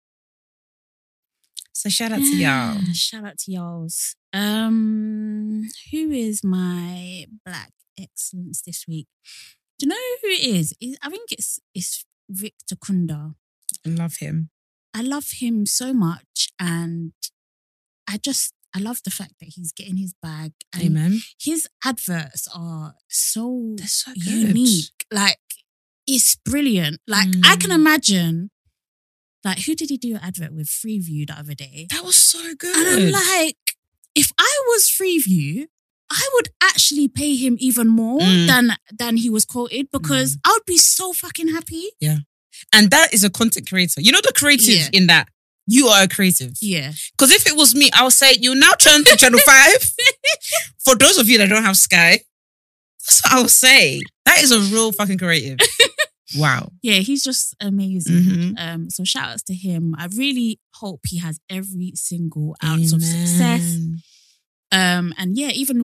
so 1.72 1.88
shout 1.88 2.12
out 2.12 2.18
to 2.18 2.36
y'all. 2.36 2.80
Shout 2.92 3.24
out 3.24 3.38
to 3.38 3.52
y'all's. 3.52 4.14
Um, 4.34 5.68
who 5.90 6.10
is 6.10 6.44
my 6.44 7.24
black 7.46 7.72
excellence 7.98 8.60
this 8.60 8.84
week? 8.86 9.08
Do 9.78 9.86
you 9.86 9.88
know 9.90 9.96
who 10.20 10.28
it 10.28 10.44
is? 10.44 10.74
I 11.02 11.08
think 11.08 11.32
it's 11.32 11.60
it's 11.74 12.04
Victor 12.28 12.76
Kunda. 12.76 13.34
I 13.86 13.88
love 13.88 14.16
him. 14.18 14.50
I 14.98 15.02
love 15.02 15.28
him 15.42 15.66
so 15.66 15.92
much, 15.92 16.48
and 16.58 17.12
I 18.08 18.16
just 18.28 18.52
I 18.74 18.78
love 18.78 19.00
the 19.04 19.10
fact 19.10 19.34
that 19.40 19.50
he's 19.56 19.72
getting 19.72 19.96
his 19.96 20.14
bag. 20.22 20.52
And 20.74 20.82
Amen. 20.84 21.20
His 21.40 21.68
adverts 21.84 22.48
are 22.54 22.94
so 23.08 23.74
They're 23.78 23.86
so 23.86 24.12
good. 24.14 24.48
unique. 24.48 25.06
Like 25.12 25.38
it's 26.06 26.36
brilliant. 26.36 27.00
Like 27.06 27.28
I 27.44 27.56
can 27.56 27.70
Mm. 27.70 27.74
imagine 27.82 28.50
Like, 29.44 29.60
who 29.66 29.74
did 29.76 29.90
he 29.90 29.96
do 29.96 30.14
an 30.16 30.20
advert 30.22 30.52
with? 30.52 30.66
Freeview 30.66 31.26
the 31.28 31.34
other 31.38 31.54
day. 31.54 31.86
That 31.90 32.04
was 32.04 32.16
so 32.16 32.40
good. 32.58 32.74
And 32.76 32.86
I'm 32.88 33.12
like, 33.12 33.56
if 34.14 34.32
I 34.38 34.52
was 34.70 34.82
Freeview, 34.98 35.66
I 36.10 36.24
would 36.34 36.48
actually 36.60 37.06
pay 37.06 37.36
him 37.36 37.56
even 37.60 37.86
more 37.86 38.20
Mm. 38.20 38.46
than 38.50 38.64
than 39.00 39.14
he 39.18 39.30
was 39.30 39.44
quoted 39.44 39.84
because 39.92 40.36
I 40.44 40.50
would 40.52 40.66
be 40.66 40.78
so 40.78 41.12
fucking 41.12 41.48
happy. 41.56 41.84
And 42.72 42.90
that 42.90 43.12
is 43.14 43.24
a 43.24 43.30
content 43.30 43.68
creator. 43.68 44.00
You 44.00 44.12
know 44.12 44.20
the 44.22 44.32
creative 44.34 44.66
Yeah. 44.68 44.88
in 44.92 45.06
that. 45.08 45.28
You 45.68 45.88
are 45.88 46.04
a 46.04 46.08
creative. 46.08 46.52
Yeah. 46.62 46.92
Because 47.12 47.32
if 47.32 47.46
it 47.46 47.56
was 47.56 47.74
me, 47.74 47.90
I 47.92 48.04
would 48.04 48.12
say 48.12 48.34
you 48.40 48.54
now 48.54 48.72
turn 48.78 49.04
to 49.04 49.16
channel 49.16 49.40
five. 49.40 49.90
For 50.84 50.94
those 50.94 51.18
of 51.18 51.28
you 51.28 51.38
that 51.38 51.48
don't 51.48 51.64
have 51.64 51.76
Sky, 51.76 52.20
that's 53.00 53.22
what 53.24 53.32
I 53.32 53.40
would 53.40 53.50
say. 53.50 54.00
That 54.26 54.42
is 54.42 54.52
a 54.52 54.60
real 54.72 54.92
fucking 54.92 55.18
creative. 55.18 55.58
wow. 56.36 56.70
Yeah, 56.82 56.98
he's 56.98 57.24
just 57.24 57.56
amazing. 57.60 58.14
Mhm. 58.14 58.54
Um, 58.58 58.90
so 58.90 59.02
shout 59.04 59.30
outs 59.30 59.42
to 59.44 59.54
him. 59.54 59.94
I 59.98 60.06
really 60.14 60.60
hope 60.74 61.00
he 61.06 61.18
has 61.18 61.40
every 61.50 61.92
single 61.96 62.54
ounce 62.64 62.92
of 62.92 63.02
success. 63.02 63.76
Um, 64.72 65.14
and 65.18 65.36
yeah, 65.36 65.48
even 65.48 65.82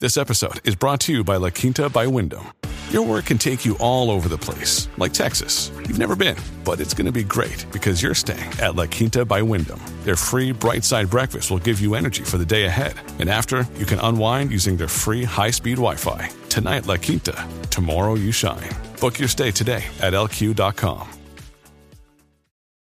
This 0.00 0.16
episode 0.16 0.60
is 0.64 0.76
brought 0.76 1.00
to 1.00 1.12
you 1.12 1.24
by 1.24 1.36
La 1.36 1.50
Quinta 1.50 1.88
by 1.88 2.06
Wyndham. 2.06 2.46
Your 2.90 3.02
work 3.02 3.26
can 3.26 3.36
take 3.36 3.64
you 3.64 3.76
all 3.78 4.10
over 4.12 4.28
the 4.28 4.38
place, 4.38 4.88
like 4.96 5.12
Texas. 5.12 5.70
You've 5.88 5.98
never 5.98 6.14
been, 6.14 6.36
but 6.64 6.80
it's 6.80 6.94
going 6.94 7.06
to 7.06 7.12
be 7.12 7.24
great 7.24 7.66
because 7.72 8.00
you're 8.00 8.14
staying 8.14 8.48
at 8.60 8.76
La 8.76 8.86
Quinta 8.86 9.24
by 9.24 9.42
Wyndham. 9.42 9.80
Their 10.04 10.14
free 10.14 10.52
bright 10.52 10.84
side 10.84 11.10
breakfast 11.10 11.50
will 11.50 11.58
give 11.58 11.80
you 11.80 11.96
energy 11.96 12.22
for 12.22 12.38
the 12.38 12.46
day 12.46 12.64
ahead. 12.66 12.94
And 13.18 13.28
after, 13.28 13.66
you 13.76 13.86
can 13.86 13.98
unwind 13.98 14.52
using 14.52 14.76
their 14.76 14.86
free 14.88 15.24
high 15.24 15.50
speed 15.50 15.76
Wi 15.76 15.96
Fi. 15.96 16.30
Tonight, 16.48 16.86
La 16.86 16.96
Quinta. 16.96 17.46
Tomorrow, 17.70 18.14
you 18.14 18.30
shine. 18.30 18.70
Book 19.00 19.18
your 19.18 19.28
stay 19.28 19.50
today 19.50 19.84
at 20.00 20.12
lq.com. 20.12 21.08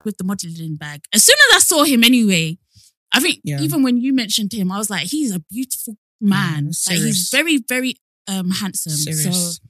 with 0.05 0.19
the 0.19 0.25
modeling 0.25 0.77
bag, 0.77 1.01
as 1.13 1.25
soon 1.25 1.35
as 1.51 1.57
I 1.57 1.59
saw 1.59 1.83
him 1.83 2.05
anyway, 2.05 2.57
I 3.13 3.19
think 3.19 3.41
Yeah. 3.43 3.61
even 3.61 3.83
when 3.83 3.97
you 4.01 4.13
mentioned 4.13 4.53
him, 4.53 4.71
I 4.71 4.79
was 4.79 4.89
like, 4.89 5.09
he's 5.09 5.35
a 5.35 5.41
beautiful 5.41 5.97
man. 6.21 6.71
Yeah, 6.87 6.93
like 6.95 7.03
he's 7.03 7.29
very, 7.29 7.59
very 7.69 7.97
um 8.29 8.51
handsome. 8.51 8.93
Serious. 8.93 9.57
So 9.57 9.63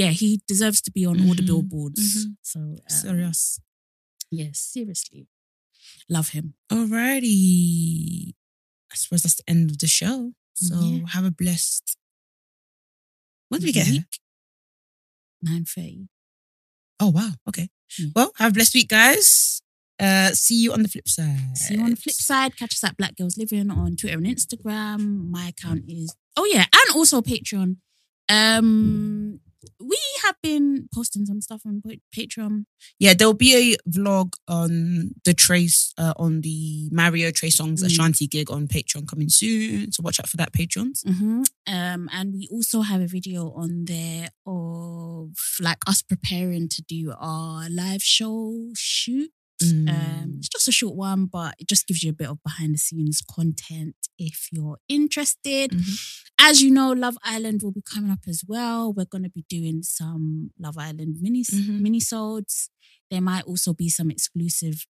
yeah, 0.00 0.10
he 0.22 0.40
deserves 0.46 0.80
to 0.82 0.90
be 0.96 1.04
on 1.10 1.16
all 1.24 1.34
the 1.34 1.42
Mhm. 1.42 1.46
billboards. 1.50 2.04
Mhm. 2.26 2.36
So 2.42 2.58
um, 2.60 2.78
Serious. 2.88 3.60
Yeah, 4.30 4.50
seriously. 4.52 5.26
Love 6.08 6.28
him. 6.36 6.54
Alrighty. 6.70 8.34
I 8.92 8.94
suppose 8.96 9.22
that's 9.22 9.36
the 9.40 9.48
end 9.50 9.70
of 9.70 9.78
the 9.78 9.86
show. 10.00 10.34
So 10.54 10.74
Yeah. 10.80 11.06
have 11.14 11.24
a 11.24 11.30
blessed. 11.42 11.96
When 13.48 13.60
did 13.60 13.66
we 13.66 13.72
get 13.72 13.86
here? 13.86 14.06
9.30. 15.42 16.08
Oh 17.00 17.10
wow. 17.10 17.32
Okay. 17.48 17.68
Mm. 17.98 18.12
Well, 18.14 18.32
have 18.36 18.50
a 18.52 18.54
blessed 18.54 18.74
week, 18.74 18.88
guys. 18.88 19.62
Uh, 20.00 20.30
see 20.32 20.62
you 20.62 20.72
on 20.72 20.82
the 20.82 20.88
flip 20.88 21.08
side. 21.08 21.56
See 21.58 21.74
you 21.74 21.82
on 21.82 21.90
the 21.90 21.96
flip 21.96 22.14
side. 22.14 22.56
Catch 22.56 22.74
us 22.74 22.84
at 22.84 22.96
Black 22.96 23.16
Gals 23.16 23.36
Livin' 23.36 23.70
on 23.70 23.96
Twitter 23.96 24.18
and 24.18 24.26
Instagram. 24.26 25.28
My 25.30 25.48
account 25.48 25.84
is 25.88 26.14
oh 26.36 26.44
yeah, 26.44 26.66
and 26.72 26.88
also 26.96 27.20
Patreon. 27.20 27.76
Um, 28.28 29.40
we 29.80 29.98
have 30.24 30.36
been 30.42 30.88
posting 30.94 31.26
some 31.26 31.40
stuff 31.40 31.62
on 31.66 31.82
Patreon. 32.16 32.64
Yeah, 32.98 33.14
there'll 33.14 33.34
be 33.34 33.74
a 33.74 33.90
vlog 33.90 34.32
on 34.46 35.12
the 35.24 35.34
Trace 35.34 35.92
uh, 35.98 36.14
on 36.16 36.40
the 36.42 36.88
Mario 36.92 37.30
Trey 37.30 37.48
Songz 37.50 37.78
Mm. 37.82 37.86
Ashanti 37.86 38.26
gig 38.26 38.50
on 38.50 38.66
Patreon 38.68 39.06
coming 39.08 39.28
soon. 39.28 39.92
So 39.92 40.02
watch 40.02 40.18
out 40.20 40.28
for 40.28 40.36
that, 40.38 40.52
patrons. 40.52 41.02
hmm 41.06 41.42
Um, 41.66 42.08
and 42.12 42.32
we 42.34 42.48
also 42.50 42.80
have 42.82 43.00
a 43.00 43.06
video 43.06 43.52
on 43.52 43.84
there 43.84 44.28
of 44.46 45.30
like 45.60 45.78
us 45.86 46.02
preparing 46.02 46.68
to 46.70 46.82
do 46.82 47.12
our 47.18 47.68
live 47.70 48.02
show 48.02 48.70
shoot. 48.76 49.30
Mm. 49.62 49.88
Um, 49.88 50.34
it's 50.38 50.48
just 50.48 50.68
a 50.68 50.72
short 50.72 50.94
one, 50.96 51.26
but 51.26 51.54
it 51.58 51.68
just 51.68 51.86
gives 51.86 52.02
you 52.02 52.10
a 52.10 52.14
bit 52.14 52.28
of 52.28 52.42
behind 52.42 52.74
the 52.74 52.78
scenes 52.78 53.20
content 53.22 53.96
if 54.18 54.48
you're 54.52 54.78
interested. 54.88 55.70
Mhm. 55.72 56.22
As 56.40 56.62
you 56.62 56.70
know, 56.70 56.92
Love 56.92 57.16
Island 57.24 57.62
will 57.62 57.72
be 57.72 57.82
coming 57.82 58.10
up 58.10 58.20
as 58.28 58.44
well. 58.46 58.92
We're 58.92 59.04
going 59.04 59.24
to 59.24 59.30
be 59.30 59.44
doing 59.48 59.82
some 59.82 60.50
Love 60.58 60.78
Island 60.78 61.16
mini 61.20 61.42
Mhm. 61.44 61.80
minisodes. 61.80 62.68
There 63.10 63.20
might 63.20 63.44
also 63.44 63.72
be 63.74 63.88
some 63.88 64.10
exclusive 64.10 64.86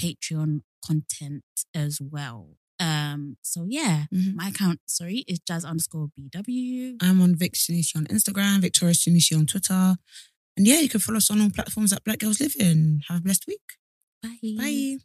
Patreon 0.00 0.62
content 0.84 1.44
as 1.74 2.00
well. 2.00 2.56
Um, 2.80 3.36
so 3.42 3.66
yeah, 3.68 4.06
Mhm. 4.14 4.34
my 4.34 4.48
account, 4.48 4.80
sorry, 4.86 5.18
is 5.26 5.40
jas 5.40 5.64
underscore 5.64 6.08
BW. 6.16 6.96
I'm 7.00 7.20
on 7.20 7.34
Vic 7.36 7.54
Sanusi 7.54 7.96
on 7.96 8.06
Instagram, 8.06 8.60
Victoria 8.60 8.94
Sanusi 8.94 9.36
on 9.36 9.46
Twitter. 9.46 9.96
And 10.56 10.66
yeah, 10.66 10.80
you 10.80 10.88
can 10.88 11.00
follow 11.00 11.18
us 11.18 11.30
on 11.30 11.40
all 11.40 11.50
platforms 11.50 11.92
at 11.92 12.04
Black 12.04 12.20
Gals 12.20 12.40
Livin'. 12.40 13.02
Have 13.08 13.18
a 13.18 13.22
blessed 13.22 13.46
week. 13.48 13.77
Bye. 14.22 14.38
Bye. 14.56 14.98